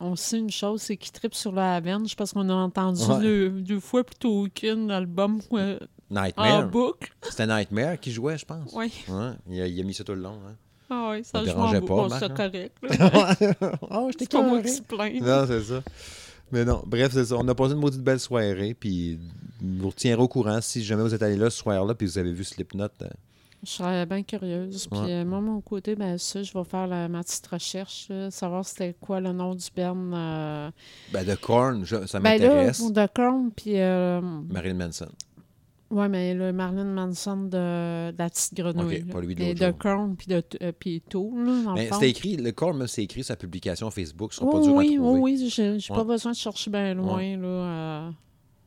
on 0.00 0.16
sait 0.16 0.38
une 0.38 0.50
chose, 0.50 0.82
c'est 0.82 0.96
qu'ils 0.96 1.12
trippent 1.12 1.34
sur 1.34 1.52
la 1.52 1.76
Avenge 1.76 2.16
parce 2.16 2.32
qu'on 2.32 2.48
a 2.48 2.54
entendu 2.54 3.02
Ouais. 3.04 3.20
deux, 3.20 3.50
deux 3.50 3.80
fois 3.80 4.02
plutôt 4.02 4.46
qu'une 4.54 4.90
album 4.90 5.40
euh, 5.52 5.78
en 6.10 6.22
Nightmare. 6.22 6.68
boucle. 6.68 7.12
C'était 7.22 7.46
Nightmare 7.46 8.00
qui 8.00 8.10
jouait, 8.10 8.36
je 8.38 8.44
pense. 8.44 8.72
Oui. 8.74 8.92
Ouais, 9.08 9.30
il, 9.48 9.60
a, 9.62 9.66
il 9.66 9.80
a 9.80 9.84
mis 9.84 9.94
ça 9.94 10.02
tout 10.04 10.12
le 10.14 10.20
long. 10.22 10.38
Hein. 10.48 10.54
Ah 10.90 11.08
oui, 11.12 11.24
ça 11.24 11.38
Ça 11.38 11.44
dérangeait 11.44 11.80
pas, 11.80 11.86
Bon, 11.86 12.08
c'est 12.08 12.24
hein? 12.24 12.28
correct. 12.30 12.76
oh, 13.90 14.10
C'est 14.18 14.30
pas 14.30 14.42
moi 14.42 14.60
qui 14.62 14.68
se 14.70 14.82
plains. 14.82 15.18
Non, 15.20 15.44
c'est 15.46 15.62
ça. 15.62 15.82
Mais 16.52 16.64
non, 16.64 16.82
bref, 16.86 17.12
c'est 17.12 17.24
ça. 17.24 17.36
On 17.36 17.48
a 17.48 17.54
passé 17.54 17.72
une 17.72 17.80
maudite 17.80 18.02
belle 18.02 18.20
soirée, 18.20 18.74
puis 18.78 19.18
vous 19.62 19.88
retiendrez 19.88 20.22
au 20.22 20.28
courant 20.28 20.60
si 20.60 20.84
jamais 20.84 21.02
vous 21.02 21.14
êtes 21.14 21.22
allé 21.22 21.36
là 21.36 21.48
ce 21.50 21.58
soir-là, 21.58 21.94
puis 21.94 22.06
vous 22.06 22.18
avez 22.18 22.32
vu 22.32 22.44
Slipknot. 22.44 22.84
euh, 23.02 23.08
Je 23.64 23.70
serais 23.70 24.06
bien 24.06 24.22
curieuse. 24.22 24.86
Puis 24.90 25.00
Ouais. 25.00 25.12
euh, 25.12 25.24
moi, 25.24 25.40
mon 25.40 25.60
côté, 25.60 25.94
ben 25.96 26.18
ça, 26.18 26.42
je 26.42 26.52
vais 26.52 26.64
faire 26.64 26.86
la, 26.86 27.08
ma 27.08 27.22
petite 27.22 27.46
recherche, 27.46 28.08
là, 28.08 28.30
savoir 28.30 28.64
c'était 28.64 28.94
quoi 29.00 29.20
le 29.20 29.32
nom 29.32 29.54
du 29.54 29.66
band. 29.76 29.96
euh, 30.12 30.70
Ben, 31.12 31.26
de 31.26 31.34
Korn, 31.34 31.84
je- 31.84 32.06
ça 32.06 32.20
Ben 32.20 32.32
m'intéresse. 32.32 32.92
de 32.92 33.06
Korn, 33.14 33.50
puis... 33.54 33.80
euh, 33.80 34.20
Marilyn 34.20 34.74
Manson. 34.86 35.08
Ouais, 35.90 36.08
mais 36.08 36.34
le 36.34 36.52
Marilyn 36.52 36.86
Manson 36.86 37.36
de, 37.44 38.10
de 38.10 38.14
la 38.18 38.28
petite 38.28 38.54
grenouille. 38.54 38.96
Ok, 39.02 39.06
là. 39.06 39.12
pas 39.12 39.20
lui 39.20 39.34
de 39.36 39.42
Et 39.42 39.54
de. 39.54 39.70
Korn, 39.70 40.16
puis 40.16 40.26
de 40.26 40.42
euh, 40.62 40.72
puis 40.76 41.02
tout, 41.08 41.32
là, 41.36 41.72
Mais 41.74 41.88
écrit, 42.08 42.36
le 42.36 42.50
Korn, 42.52 42.84
c'est 42.88 43.04
écrit 43.04 43.22
sa 43.22 43.36
publication 43.36 43.90
Facebook, 43.90 44.32
ce 44.32 44.40
sera 44.40 44.50
pas 44.50 44.58
Oh, 44.58 44.62
dur 44.64 44.74
oui, 44.74 44.94
à 44.94 44.96
trouver. 44.96 45.18
oh, 45.20 45.22
oui, 45.22 45.48
j'ai 45.50 45.72
Ouais. 45.72 45.78
pas 45.88 46.04
besoin 46.04 46.32
de 46.32 46.36
chercher 46.36 46.70
bien 46.70 46.94
loin. 46.94 47.36
Là, 47.36 48.10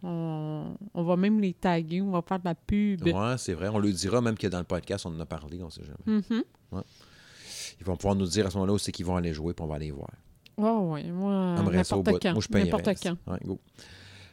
on, 0.03 0.75
on 0.93 1.03
va 1.03 1.15
même 1.17 1.39
les 1.39 1.53
taguer, 1.53 2.01
on 2.01 2.11
va 2.11 2.21
faire 2.21 2.39
de 2.39 2.45
la 2.45 2.55
pub. 2.55 3.03
Ouais, 3.05 3.35
c'est 3.37 3.53
vrai. 3.53 3.69
On 3.69 3.79
le 3.79 3.91
dira 3.91 4.21
même 4.21 4.37
que 4.37 4.47
dans 4.47 4.59
le 4.59 4.63
podcast, 4.63 5.05
on 5.05 5.15
en 5.15 5.19
a 5.19 5.25
parlé, 5.25 5.61
on 5.63 5.69
sait 5.69 5.83
jamais. 5.83 6.21
Mhm. 6.31 6.43
Ils 7.79 7.85
vont 7.85 7.95
pouvoir 7.95 8.15
nous 8.15 8.25
dire 8.25 8.47
à 8.47 8.49
ce 8.49 8.55
moment-là 8.55 8.73
où 8.73 8.77
c'est 8.77 8.91
qu'ils 8.91 9.05
vont 9.05 9.15
aller 9.15 9.33
jouer, 9.33 9.53
puis 9.53 9.63
on 9.63 9.67
va 9.67 9.75
aller 9.75 9.91
voir. 9.91 10.09
Ouais, 10.57 10.71
ouais, 10.71 11.11
moi, 11.11 11.55
n'importe 11.61 12.19
quand. 12.21 12.33
Moi, 12.33 12.41
je. 12.41 12.57
N'importe 12.57 12.89
quand. 13.03 13.15
Ouais, 13.31 13.39
go. 13.45 13.59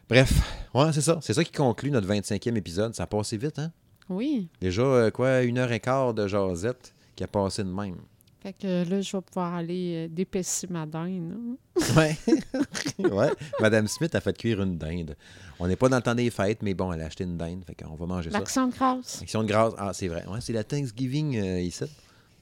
Bref, 0.09 0.69
ouais, 0.75 0.93
c'est 0.93 1.01
ça. 1.01 1.19
C'est 1.21 1.35
ça 1.35 1.45
qui 1.45 1.53
conclut 1.53 1.91
notre 1.91 2.09
25e 2.09 2.57
épisode. 2.57 2.95
Ça 2.95 3.03
a 3.05 3.07
passé 3.07 3.37
vite, 3.37 3.59
hein? 3.59 3.73
Oui. 4.09 4.49
Déjà, 4.61 4.83
euh, 4.83 5.11
quoi, 5.11 5.43
une 5.43 5.59
heure 5.59 5.73
et 5.73 5.81
quart 5.81 6.13
de 6.15 6.27
jasette 6.27 6.95
qui 7.17 7.25
a 7.25 7.27
passé 7.27 7.65
de 7.65 7.71
même. 7.71 7.97
Fait 8.45 8.53
que 8.53 8.89
là, 8.89 9.01
je 9.01 9.17
vais 9.17 9.23
pouvoir 9.23 9.55
aller 9.55 10.05
euh, 10.05 10.09
d'épaissir 10.09 10.71
ma 10.71 10.85
dinde. 10.87 11.33
hein. 11.35 11.57
Ouais. 11.97 12.17
ouais. 13.11 13.31
Madame 13.61 13.89
Smith 13.89 14.15
a 14.15 14.21
fait 14.21 14.37
cuire 14.37 14.63
une 14.63 14.77
dinde. 14.77 15.17
On 15.59 15.67
n'est 15.67 15.77
pas 15.77 15.89
dans 15.89 15.97
le 15.97 16.03
temps 16.03 16.15
des 16.15 16.29
fêtes, 16.31 16.63
mais 16.63 16.75
bon, 16.75 16.93
elle 16.93 17.01
a 17.01 17.07
acheté 17.07 17.25
une 17.25 17.37
dinde. 17.39 17.65
Fait 17.67 17.75
qu'on 17.75 17.95
va 17.97 18.07
manger 18.07 18.31
ça. 18.31 18.39
L'accent 18.39 18.67
de 18.69 18.73
grâce. 18.75 19.23
Action 19.23 19.43
de 19.43 19.49
grâce. 19.49 19.73
Ah, 19.79 19.93
c'est 19.95 20.09
vrai. 20.09 20.25
Ouais, 20.29 20.41
c'est 20.43 20.53
la 20.53 20.63
Thanksgiving 20.63 21.39
euh, 21.39 21.61
ici. 21.61 21.85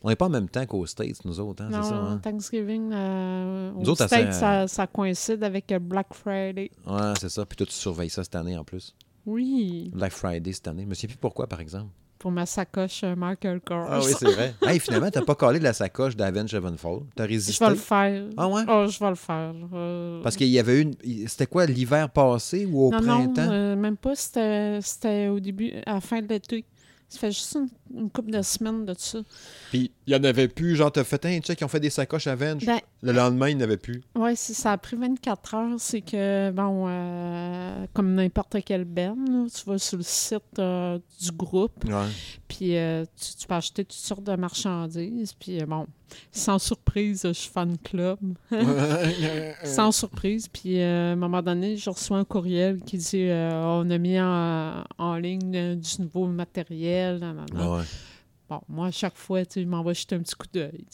On 0.03 0.09
n'est 0.09 0.17
pas 0.17 0.27
en 0.27 0.31
même 0.31 0.49
temps 0.49 0.67
qu'aux 0.67 0.85
States, 0.87 1.25
nous 1.25 1.39
autres, 1.39 1.63
hein, 1.63 1.69
Non, 1.71 1.83
c'est 1.85 1.89
ça, 1.91 1.95
hein? 1.95 2.19
Thanksgiving, 2.19 2.91
euh, 2.93 3.71
Nous 3.71 3.83
aux 3.83 3.89
autres, 3.91 4.07
States, 4.09 4.67
ça- 4.69 4.87
coïncide 4.89 5.45
avec 5.45 5.73
Black 5.81 6.13
Friday. 6.13 6.73
Ouais, 6.85 7.13
c'est 7.21 7.29
ça. 7.29 7.47
Puis 7.47 7.57
toi, 7.57 7.67
tu 7.67 7.73
surveilles 7.75 8.11
ça 8.11 8.25
cette 8.25 8.35
année 8.35 8.59
en 8.59 8.65
plus. 8.65 8.93
Oui, 9.25 9.93
Black 9.95 10.11
Friday 10.11 10.53
cette 10.53 10.67
année. 10.67 10.83
Je 10.83 10.89
me 10.89 10.95
souviens 10.95 11.11
plus 11.11 11.19
pourquoi, 11.21 11.47
par 11.47 11.61
exemple. 11.61 11.91
Pour 12.23 12.31
ma 12.31 12.47
sacoche 12.47 13.01
euh, 13.03 13.17
Michael 13.17 13.61
Kors. 13.67 13.85
Ah 13.91 13.99
oui, 13.99 14.13
c'est 14.17 14.31
vrai. 14.31 14.55
hey, 14.63 14.79
finalement, 14.79 15.11
t'as 15.11 15.23
pas 15.23 15.35
collé 15.35 15.59
de 15.59 15.65
la 15.65 15.73
sacoche 15.73 16.15
d'Avenge 16.15 16.51
Sevenfold. 16.51 17.03
T'as 17.17 17.25
Je 17.25 17.29
résisté. 17.31 17.65
vais 17.65 17.71
le 17.73 17.77
faire. 17.77 18.25
Ah 18.37 18.47
ouais? 18.49 18.63
Oh, 18.69 18.87
je 18.89 18.99
vais 19.01 19.09
le 19.09 19.15
faire. 19.17 19.53
euh, 19.75 20.23
Parce 20.23 20.37
qu'il 20.37 20.47
y 20.47 20.59
avait 20.61 20.81
une. 20.83 20.95
C'était 21.27 21.47
quoi, 21.47 21.67
l'hiver 21.67 22.09
passé 22.11 22.65
ou 22.65 22.87
au 22.87 22.91
non, 22.93 23.01
non, 23.01 23.33
printemps? 23.33 23.51
euh, 23.53 23.75
même 23.75 23.97
pas. 23.97 24.15
C'était 24.15 24.79
c'était 24.83 25.27
au 25.27 25.41
début, 25.41 25.73
à 25.85 25.95
la 25.95 26.01
fin 26.01 26.23
de 26.23 26.29
l'été. 26.29 26.65
Ça 27.13 27.19
fait 27.19 27.31
juste 27.31 27.55
une, 27.57 27.69
une 27.95 28.11
couple 28.11 28.31
de 28.31 28.41
semaines 28.41 28.87
de 28.87 28.95
ça. 28.97 29.19
Puis 29.71 29.91
il 30.07 30.15
y 30.15 30.17
en 30.17 30.25
avait 30.25 30.49
plus. 30.49 30.77
Genre, 30.77 30.91
t'as 30.91 31.05
fait 31.05 31.23
un 31.27 31.39
check, 31.41 31.61
ils 31.61 31.65
ont 31.65 31.69
fait 31.69 31.79
des 31.79 31.91
sacoches 31.91 32.27
Avenge. 32.27 32.65
Ben, 32.65 32.81
Le 33.03 33.13
lendemain, 33.13 33.51
il 33.51 33.59
n'y 33.59 33.63
en 33.63 33.65
avait 33.65 33.77
plus. 33.77 34.03
si 34.35 34.55
ça 34.55 34.73
a 34.73 34.79
pris 34.79 34.97
24 34.97 35.55
heures, 35.55 35.75
c'est 35.79 36.01
que, 36.01 36.51
bon, 36.53 36.87
euh, 36.89 37.87
comme 37.93 38.15
n'importe 38.15 38.57
quelle 38.65 38.85
benne, 38.87 39.47
tu 39.55 39.69
vas 39.69 39.77
sur 39.77 39.99
le 39.99 40.03
site 40.03 40.59
euh, 40.59 40.99
du 41.21 41.33
groupe, 41.33 41.85
puis 42.49 42.79
euh, 42.79 43.05
tu, 43.21 43.35
tu 43.37 43.47
peux 43.47 43.55
acheter 43.55 43.85
toutes 43.85 43.93
sortes 43.93 44.25
de 44.25 44.35
marchandises, 44.35 45.35
puis 45.35 45.63
bon, 45.65 45.87
sans 46.31 46.59
surprise, 46.59 47.23
je 47.25 47.33
suis 47.33 47.51
fan 47.51 47.77
club. 47.79 48.19
Sans 49.65 49.93
surprise. 49.93 50.49
Puis 50.49 50.81
euh, 50.81 51.11
à 51.11 51.13
un 51.13 51.17
moment 51.17 51.43
donné, 51.43 51.77
je 51.77 51.91
reçois 51.91 52.19
un 52.19 52.25
courriel 52.25 52.81
qui 52.83 52.99
dit 52.99 53.23
euh, 53.29 53.51
on 53.65 53.89
a 53.91 53.99
mis 53.99 54.21
en, 54.21 54.85
en 54.99 55.17
ligne 55.17 55.57
euh, 55.57 55.75
du 55.75 56.03
nouveau 56.03 56.27
matériel. 56.27 57.21
ouais. 57.55 57.85
Bon, 58.49 58.61
moi, 58.69 58.89
à 58.89 58.91
chaque 58.91 59.17
fois, 59.17 59.47
tu 59.47 59.55
sais, 59.55 59.63
je 59.63 59.67
m'en 59.69 59.83
vais 59.83 59.95
jeter 59.95 60.15
un 60.17 60.19
petit 60.21 60.35
coup 60.35 60.47
d'œil. 60.53 60.85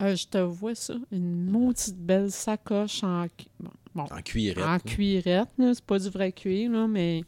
euh, 0.00 0.16
je 0.16 0.26
te 0.26 0.38
vois 0.38 0.74
ça, 0.74 0.94
une 1.12 1.44
maudite 1.44 1.96
belle 1.98 2.30
sacoche 2.30 3.04
en, 3.04 3.26
bon, 3.60 3.70
bon, 3.94 4.02
En 4.04 4.22
cuirette. 4.22 4.64
en 4.64 4.78
cuirette. 4.78 5.48
C'est 5.58 5.84
pas 5.84 5.98
du 5.98 6.08
vrai 6.08 6.32
cuir, 6.32 6.70
là, 6.70 6.86
mais 6.88 7.22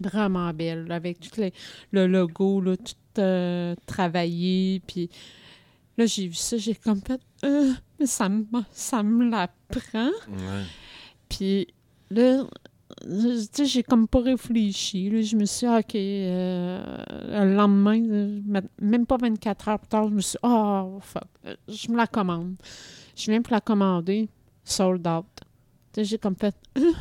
vraiment 0.00 0.52
belle, 0.52 0.90
avec 0.90 1.20
tout 1.20 1.40
les- 1.40 1.52
le 1.92 2.06
logo, 2.08 2.60
là, 2.60 2.76
tout 2.76 3.20
euh, 3.20 3.74
travaillé. 3.86 4.80
Puis 4.86 5.10
là, 5.98 6.06
j'ai 6.06 6.28
vu 6.28 6.34
ça, 6.34 6.56
j'ai 6.56 6.74
comme 6.74 7.00
fait, 7.00 7.20
Euh, 7.44 7.72
mais 7.98 8.06
ça 8.06 8.28
me, 8.28 8.44
ça 8.72 9.02
me 9.02 9.28
la 9.30 9.48
prend. 9.68 10.06
Ouais. 10.28 10.64
Puis 11.28 11.66
là, 12.10 12.44
je- 13.04 13.40
tu 13.46 13.48
sais, 13.52 13.64
j'ai 13.66 13.82
comme 13.82 14.06
pas 14.08 14.20
réfléchi. 14.20 15.10
là. 15.10 15.20
Je 15.22 15.36
me 15.36 15.44
suis 15.44 15.66
dit, 15.66 15.72
OK, 15.72 15.94
euh, 15.94 16.96
le 17.44 17.54
lendemain, 17.54 18.40
ma- 18.46 18.60
même 18.80 19.06
pas 19.06 19.16
24 19.16 19.68
heures 19.68 19.78
plus 19.78 19.88
tard, 19.88 20.08
je 20.08 20.14
me 20.14 20.20
suis 20.20 20.32
dit, 20.32 20.38
oh, 20.42 20.98
fuck, 21.02 21.24
euh, 21.46 21.54
je 21.68 21.88
me 21.90 21.96
la 21.96 22.06
commande. 22.06 22.54
Je 23.16 23.30
viens 23.30 23.42
pour 23.42 23.52
la 23.52 23.60
commander, 23.60 24.28
sold 24.64 25.06
out. 25.06 25.26
Tu 25.92 26.00
sais, 26.00 26.04
j'ai 26.04 26.18
comme 26.18 26.36
fait, 26.36 26.54
Euh, 26.78 26.92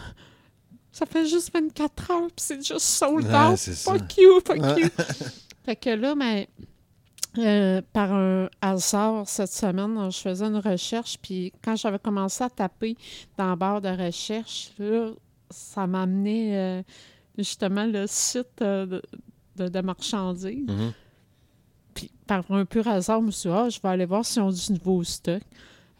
ça 0.91 1.05
fait 1.05 1.25
juste 1.25 1.51
24 1.53 2.11
heures, 2.11 2.27
puis 2.27 2.35
c'est 2.37 2.65
juste 2.65 2.79
sold 2.79 3.25
Ouais, 3.25 3.35
out. 3.51 3.57
c'est 3.57 3.73
ça. 3.75 3.91
Fuck 3.93 4.17
you, 4.17 4.39
fuck 4.45 4.57
you. 4.57 4.87
fait 5.65 5.75
que 5.75 5.89
là, 5.89 6.15
ben, 6.15 6.45
euh, 7.37 7.81
par 7.93 8.13
un 8.13 8.49
hasard 8.61 9.27
cette 9.27 9.51
semaine, 9.51 10.11
je 10.11 10.17
faisais 10.17 10.45
une 10.45 10.57
recherche, 10.57 11.17
puis 11.21 11.51
quand 11.63 11.75
j'avais 11.75 11.99
commencé 11.99 12.43
à 12.43 12.49
taper 12.49 12.95
dans 13.37 13.49
la 13.49 13.55
barre 13.55 13.81
de 13.81 13.89
recherche, 13.89 14.71
là, 14.79 15.09
ça 15.49 15.87
m'a 15.87 16.03
amené 16.03 16.57
euh, 16.57 16.81
justement 17.37 17.85
le 17.85 18.05
site 18.07 18.61
euh, 18.61 19.01
de, 19.55 19.67
de- 19.67 19.81
marchandises. 19.81 20.67
Mhm. 20.67 20.93
Puis 21.93 22.11
par 22.27 22.43
un 22.51 22.65
pur 22.65 22.87
hasard, 22.87 23.21
je 23.21 23.25
me 23.25 23.31
suis 23.31 23.49
dit, 23.49 23.55
ah, 23.55 23.69
je 23.69 23.79
vais 23.81 23.89
aller 23.89 24.05
voir 24.05 24.25
s'ils 24.25 24.41
ont 24.41 24.49
du 24.51 24.73
nouveau 24.73 25.03
stock. 25.03 25.41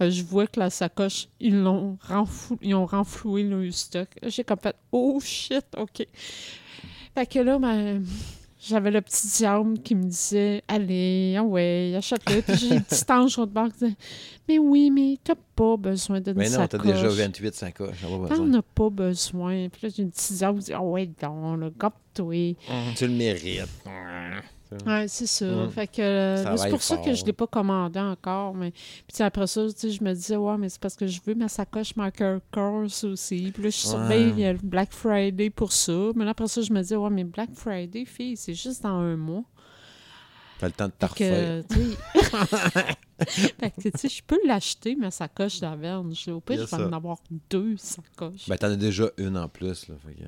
Euh, 0.01 0.09
je 0.09 0.23
vois 0.23 0.45
que 0.47 0.59
la 0.59 0.69
sacoche, 0.69 1.29
ils 1.39 1.57
l'ont 1.61 1.97
renflou- 2.05 2.57
ils 2.61 2.75
ont 2.75 2.85
renfloué 2.85 3.43
le 3.43 3.71
stock. 3.71 4.09
J'ai 4.23 4.43
comme 4.43 4.59
fait, 4.59 4.75
oh 4.91 5.19
shit, 5.23 5.65
OK. 5.77 6.05
Fait 7.13 7.25
que 7.25 7.39
là, 7.39 7.57
ben, 7.59 8.03
j'avais 8.67 8.91
le 8.91 9.01
petit 9.01 9.27
diable 9.27 9.79
qui 9.79 9.95
me 9.95 10.03
disait, 10.03 10.63
allez, 10.67 11.35
ah 11.37 11.43
ouais, 11.43 11.93
achète-le. 11.97 12.41
Puis 12.41 12.55
j'ai 12.57 12.69
le 12.75 12.81
petit 12.81 13.03
ange 13.11 13.37
au 13.39 13.45
bord 13.45 13.67
qui 13.67 13.85
disait, 13.85 13.95
mais 14.47 14.57
oui, 14.59 14.91
mais 14.91 15.17
t'as 15.23 15.35
pas 15.55 15.77
besoin 15.77 16.19
d'une 16.21 16.33
Mais 16.35 16.49
non, 16.49 16.67
t'as 16.67 16.77
déjà 16.77 17.07
28 17.07 17.53
sacoches. 17.55 18.01
T'en 18.01 18.19
besoin. 18.19 18.53
as 18.55 18.61
pas 18.61 18.89
besoin. 18.89 19.69
Puis 19.69 19.81
là, 19.83 19.89
j'ai 19.95 20.03
le 20.03 20.09
petit 20.09 20.33
diable 20.33 20.59
qui 20.59 20.65
dit, 20.65 20.73
ah 20.73 20.81
ouais, 20.81 21.05
donc, 21.21 21.59
là, 21.59 21.69
gobe-toi. 21.77 22.55
Hum, 22.69 22.93
Tu 22.95 23.07
le 23.07 23.13
mérites. 23.13 23.61
Ouais, 24.85 25.07
c'est 25.07 25.27
ça. 25.27 25.45
Mm. 25.45 25.69
Fait 25.71 25.87
que 25.87 26.01
euh, 26.01 26.43
là, 26.43 26.57
c'est 26.57 26.69
pour 26.69 26.81
ça 26.81 26.97
que 26.97 27.13
je 27.13 27.21
ne 27.21 27.27
l'ai 27.27 27.33
pas 27.33 27.47
commandé 27.47 27.99
encore. 27.99 28.53
Mais 28.55 28.71
puis 28.71 29.23
après 29.23 29.47
ça, 29.47 29.67
je 29.67 30.03
me 30.03 30.13
disais, 30.13 30.35
ouais, 30.35 30.57
mais 30.57 30.69
c'est 30.69 30.81
parce 30.81 30.95
que 30.95 31.07
je 31.07 31.19
veux 31.25 31.35
ma 31.35 31.47
sacoche 31.47 31.95
Marker 31.95 32.37
Course 32.51 33.03
aussi. 33.03 33.51
Puis 33.53 33.63
là, 33.63 33.69
je 33.69 33.75
surveille 33.75 34.33
Ouais. 34.33 34.45
euh, 34.47 34.53
le 34.53 34.59
Black 34.63 34.91
Friday 34.91 35.49
pour 35.49 35.71
ça. 35.73 36.11
Mais 36.15 36.25
là, 36.25 36.31
après 36.31 36.47
ça, 36.47 36.61
je 36.61 36.71
me 36.73 36.81
disais, 36.81 36.95
ouais, 36.95 37.09
mais 37.09 37.23
Black 37.23 37.49
Friday, 37.53 38.05
fille, 38.05 38.37
c'est 38.37 38.53
juste 38.53 38.83
dans 38.83 38.99
un 38.99 39.15
mois. 39.15 39.43
T'as 40.57 40.67
le 40.67 40.73
temps 40.73 40.87
de 40.87 40.91
te 40.91 41.05
Fait 41.07 41.17
que, 43.71 43.81
tu 43.89 43.91
sais, 43.97 44.09
je 44.09 44.23
peux 44.23 44.39
l'acheter, 44.45 44.95
ma 44.95 45.11
sacoche 45.11 45.59
d'Averne. 45.59 46.13
Au 46.29 46.39
pire, 46.39 46.61
je 46.61 46.65
vais 46.75 46.83
en 46.83 46.89
ça. 46.89 46.95
avoir 46.95 47.17
deux 47.49 47.75
sacoches. 47.77 48.47
Ben, 48.47 48.57
t'en 48.57 48.67
as 48.67 48.75
déjà 48.75 49.09
une 49.17 49.37
en 49.37 49.49
plus. 49.49 49.87
Là, 49.89 49.95
fait 50.05 50.13
que, 50.13 50.23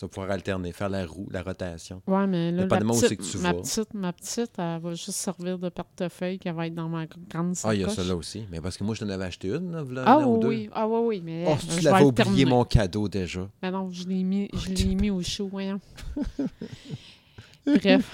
tu 0.00 0.06
vas 0.06 0.08
pouvoir 0.08 0.30
alterner, 0.30 0.72
faire 0.72 0.88
la 0.88 1.04
roue, 1.04 1.28
la 1.30 1.42
rotation. 1.42 2.00
Ouais, 2.06 2.26
mais 2.26 2.50
là, 2.52 2.66
la 2.66 2.76
où 2.78 3.00
que 3.00 3.14
tu 3.14 3.36
ma, 3.38 3.52
vas. 3.52 3.60
petite, 3.60 3.92
ma 3.92 4.12
petite, 4.14 4.52
elle 4.56 4.80
va 4.80 4.94
juste 4.94 5.10
servir 5.10 5.58
de 5.58 5.68
portefeuille 5.68 6.38
qui 6.38 6.48
va 6.50 6.66
être 6.66 6.74
dans 6.74 6.88
ma 6.88 7.04
grande 7.06 7.54
sacoche. 7.54 7.70
Ah, 7.70 7.74
il 7.74 7.82
y 7.82 7.84
a 7.84 7.88
ça 7.90 8.02
là 8.02 8.16
aussi. 8.16 8.46
Mais 8.50 8.62
parce 8.62 8.78
que 8.78 8.84
moi, 8.84 8.94
je 8.94 9.00
t'en 9.04 9.10
avais 9.10 9.26
acheté 9.26 9.48
une, 9.48 9.72
là, 9.72 9.82
v'là 9.82 10.04
Ah 10.06 10.26
ou 10.26 10.36
oui, 10.36 10.40
deux. 10.40 10.48
oui, 10.48 10.70
ah 10.72 10.88
oui, 10.88 11.00
oui, 11.04 11.22
mais 11.22 11.44
Oh, 11.46 11.54
tu 11.76 11.80
l'avais 11.82 12.04
oublié 12.04 12.46
mon 12.46 12.64
cadeau 12.64 13.08
déjà. 13.08 13.46
Mais 13.62 13.70
non, 13.70 13.90
je 13.90 14.08
l'ai 14.08 14.22
mis, 14.22 14.48
je 14.54 14.70
l'ai 14.70 14.94
mis 14.94 15.10
au 15.10 15.20
chaud, 15.22 15.48
voyons. 15.52 15.80
Bref, 17.66 18.10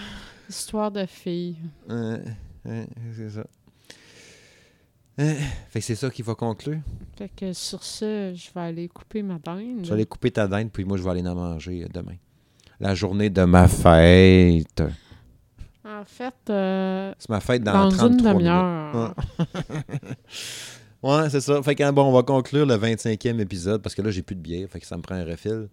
histoire 0.48 0.90
de 0.90 1.06
fille. 1.06 1.56
Euh, 1.88 2.18
euh, 2.66 2.84
c'est 3.16 3.30
ça. 3.30 3.44
Euh, 5.18 5.34
fait 5.70 5.80
que 5.80 5.84
c'est 5.84 5.94
ça 5.94 6.10
qui 6.10 6.22
va 6.22 6.34
conclure. 6.34 6.80
Fait 7.16 7.30
que 7.34 7.52
sur 7.52 7.82
ce, 7.82 8.34
je 8.34 8.50
vais 8.54 8.60
aller 8.60 8.88
couper 8.88 9.22
ma 9.22 9.38
dinde. 9.38 9.82
Tu 9.82 9.88
vas 9.88 9.94
aller 9.94 10.06
couper 10.06 10.30
ta 10.30 10.46
dinde, 10.46 10.70
puis 10.70 10.84
moi, 10.84 10.98
je 10.98 11.02
vais 11.02 11.10
aller 11.10 11.26
en 11.26 11.34
manger 11.34 11.84
euh, 11.84 11.88
demain. 11.92 12.16
La 12.80 12.94
journée 12.94 13.30
de 13.30 13.42
ma 13.44 13.68
fête. 13.68 14.82
En 15.84 16.04
fait, 16.04 16.34
euh, 16.50 17.14
C'est 17.18 17.30
ma 17.30 17.40
fête 17.40 17.62
dans, 17.62 17.88
dans, 17.88 17.88
33 17.88 18.30
une 18.32 18.38
demi-heure. 18.38 19.14
Ouais, 21.02 21.30
c'est 21.30 21.40
ça. 21.40 21.62
Fait 21.62 21.74
que 21.74 21.88
bon, 21.92 22.04
on 22.04 22.12
va 22.12 22.22
conclure 22.22 22.66
le 22.66 22.74
25e 22.74 23.38
épisode 23.38 23.80
parce 23.82 23.94
que 23.94 24.02
là, 24.02 24.10
j'ai 24.10 24.22
plus 24.22 24.34
de 24.34 24.40
bière, 24.40 24.68
fait 24.68 24.80
que 24.80 24.86
ça 24.86 24.96
me 24.96 25.02
prend 25.02 25.14
un 25.14 25.24
refil. 25.24 25.68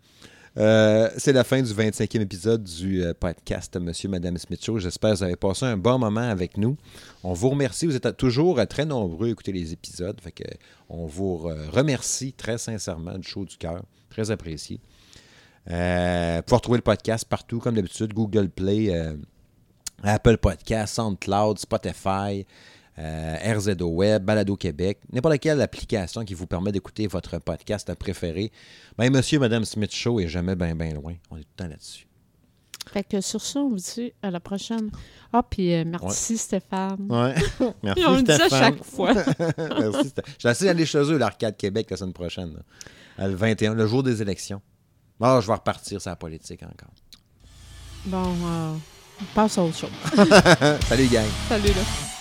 Euh, 0.55 1.09
c'est 1.17 1.33
la 1.33 1.43
fin 1.43 1.61
du 1.63 1.73
25e 1.73 2.21
épisode 2.21 2.63
du 2.63 3.03
euh, 3.03 3.15
podcast 3.19 3.75
Monsieur 3.77 4.07
Madame 4.07 4.37
Smith 4.37 4.63
Show. 4.63 4.77
J'espère 4.77 5.13
que 5.13 5.17
vous 5.17 5.23
avez 5.23 5.35
passé 5.35 5.65
un 5.65 5.77
bon 5.77 5.97
moment 5.97 6.21
avec 6.21 6.57
nous. 6.57 6.77
On 7.23 7.33
vous 7.33 7.49
remercie. 7.49 7.87
Vous 7.87 7.95
êtes 7.95 8.17
toujours 8.17 8.59
euh, 8.59 8.65
très 8.65 8.85
nombreux 8.85 9.29
à 9.29 9.31
écouter 9.31 9.51
les 9.51 9.73
épisodes. 9.73 10.19
On 10.89 11.07
vous 11.07 11.37
remercie 11.71 12.33
très 12.33 12.59
sincèrement 12.59 13.17
du 13.17 13.27
chaud 13.27 13.45
du 13.45 13.57
cœur. 13.57 13.83
Très 14.11 14.29
apprécié. 14.29 14.79
Euh, 15.71 16.41
retrouver 16.47 16.77
le 16.77 16.83
podcast 16.83 17.25
partout, 17.27 17.57
comme 17.57 17.75
d'habitude, 17.75 18.13
Google 18.13 18.49
Play, 18.49 18.91
Apple 20.03 20.37
Podcast, 20.37 20.95
SoundCloud, 20.95 21.57
Spotify, 21.57 22.45
euh, 22.99 23.53
RZO 23.57 23.87
Web, 23.87 24.23
Balado 24.23 24.55
Québec, 24.55 24.99
n'importe 25.11 25.39
quelle 25.39 25.61
application 25.61 26.23
qui 26.25 26.33
vous 26.33 26.47
permet 26.47 26.71
d'écouter 26.71 27.07
votre 27.07 27.39
podcast 27.39 27.93
préféré. 27.95 28.51
Ben, 28.97 29.11
monsieur 29.11 29.37
et 29.37 29.39
madame 29.39 29.65
Smith 29.65 29.93
Show 29.93 30.19
est 30.19 30.27
jamais 30.27 30.55
bien, 30.55 30.75
bien 30.75 30.93
loin. 30.93 31.13
On 31.31 31.37
est 31.37 31.41
tout 31.41 31.47
le 31.57 31.63
temps 31.63 31.69
là-dessus. 31.69 32.07
Fait 32.91 33.03
que 33.03 33.21
sur 33.21 33.41
ça, 33.41 33.61
on 33.61 33.69
vous 33.69 33.77
dit 33.77 34.11
à 34.21 34.29
la 34.29 34.39
prochaine. 34.41 34.91
Ah, 35.31 35.41
puis 35.41 35.73
euh, 35.73 35.85
merci 35.87 36.37
Stéphane. 36.37 37.07
Ouais. 37.09 37.33
Merci, 37.83 38.01
Et 38.01 38.05
on 38.05 38.15
le 38.17 38.23
dit 38.23 38.31
à 38.31 38.35
Stéphane. 38.35 38.59
chaque 38.59 38.83
fois. 38.83 39.13
Merci, 39.57 40.09
Stéphane. 40.09 40.33
Je 40.37 40.47
vais 40.47 40.51
essayer 40.51 40.69
d'aller 40.71 40.85
chez 40.85 40.97
eux, 40.99 41.17
l'Arcade 41.17 41.55
Québec, 41.55 41.87
la 41.89 41.95
semaine 41.97 42.11
prochaine. 42.13 42.53
là. 43.17 43.27
Le 43.27 43.35
21, 43.35 43.73
le 43.75 43.87
jour 43.87 44.03
des 44.03 44.21
élections. 44.21 44.61
Ah, 45.21 45.39
je 45.41 45.47
vais 45.47 45.53
repartir 45.53 46.01
sur 46.01 46.09
la 46.09 46.17
politique 46.17 46.61
encore. 46.63 46.91
bon, 48.05 48.35
euh, 48.45 48.73
on 49.21 49.25
passe 49.33 49.57
à 49.57 49.63
autre 49.63 49.77
chose. 49.77 49.89
Salut, 50.89 51.07
gang. 51.07 51.25
Salut 51.47 51.69
là. 51.69 52.12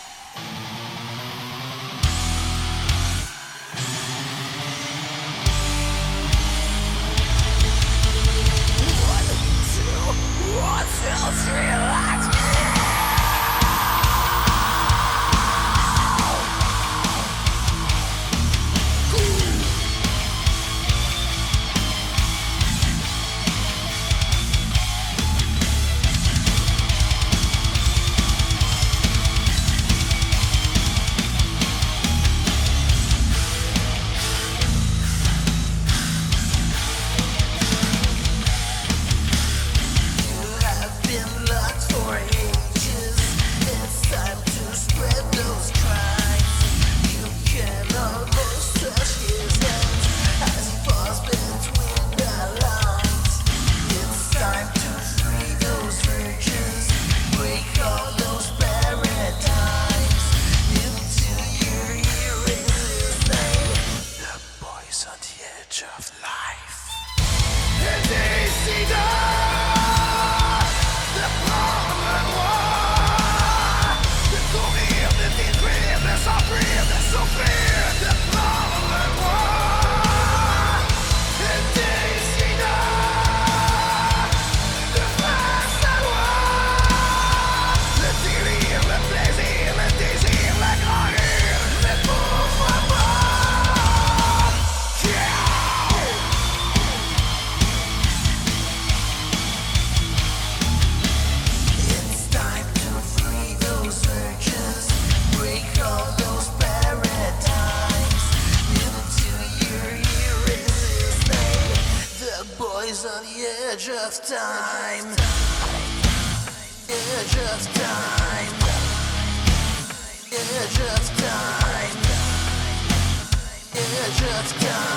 Edge 124.05 124.23
of 124.23 124.92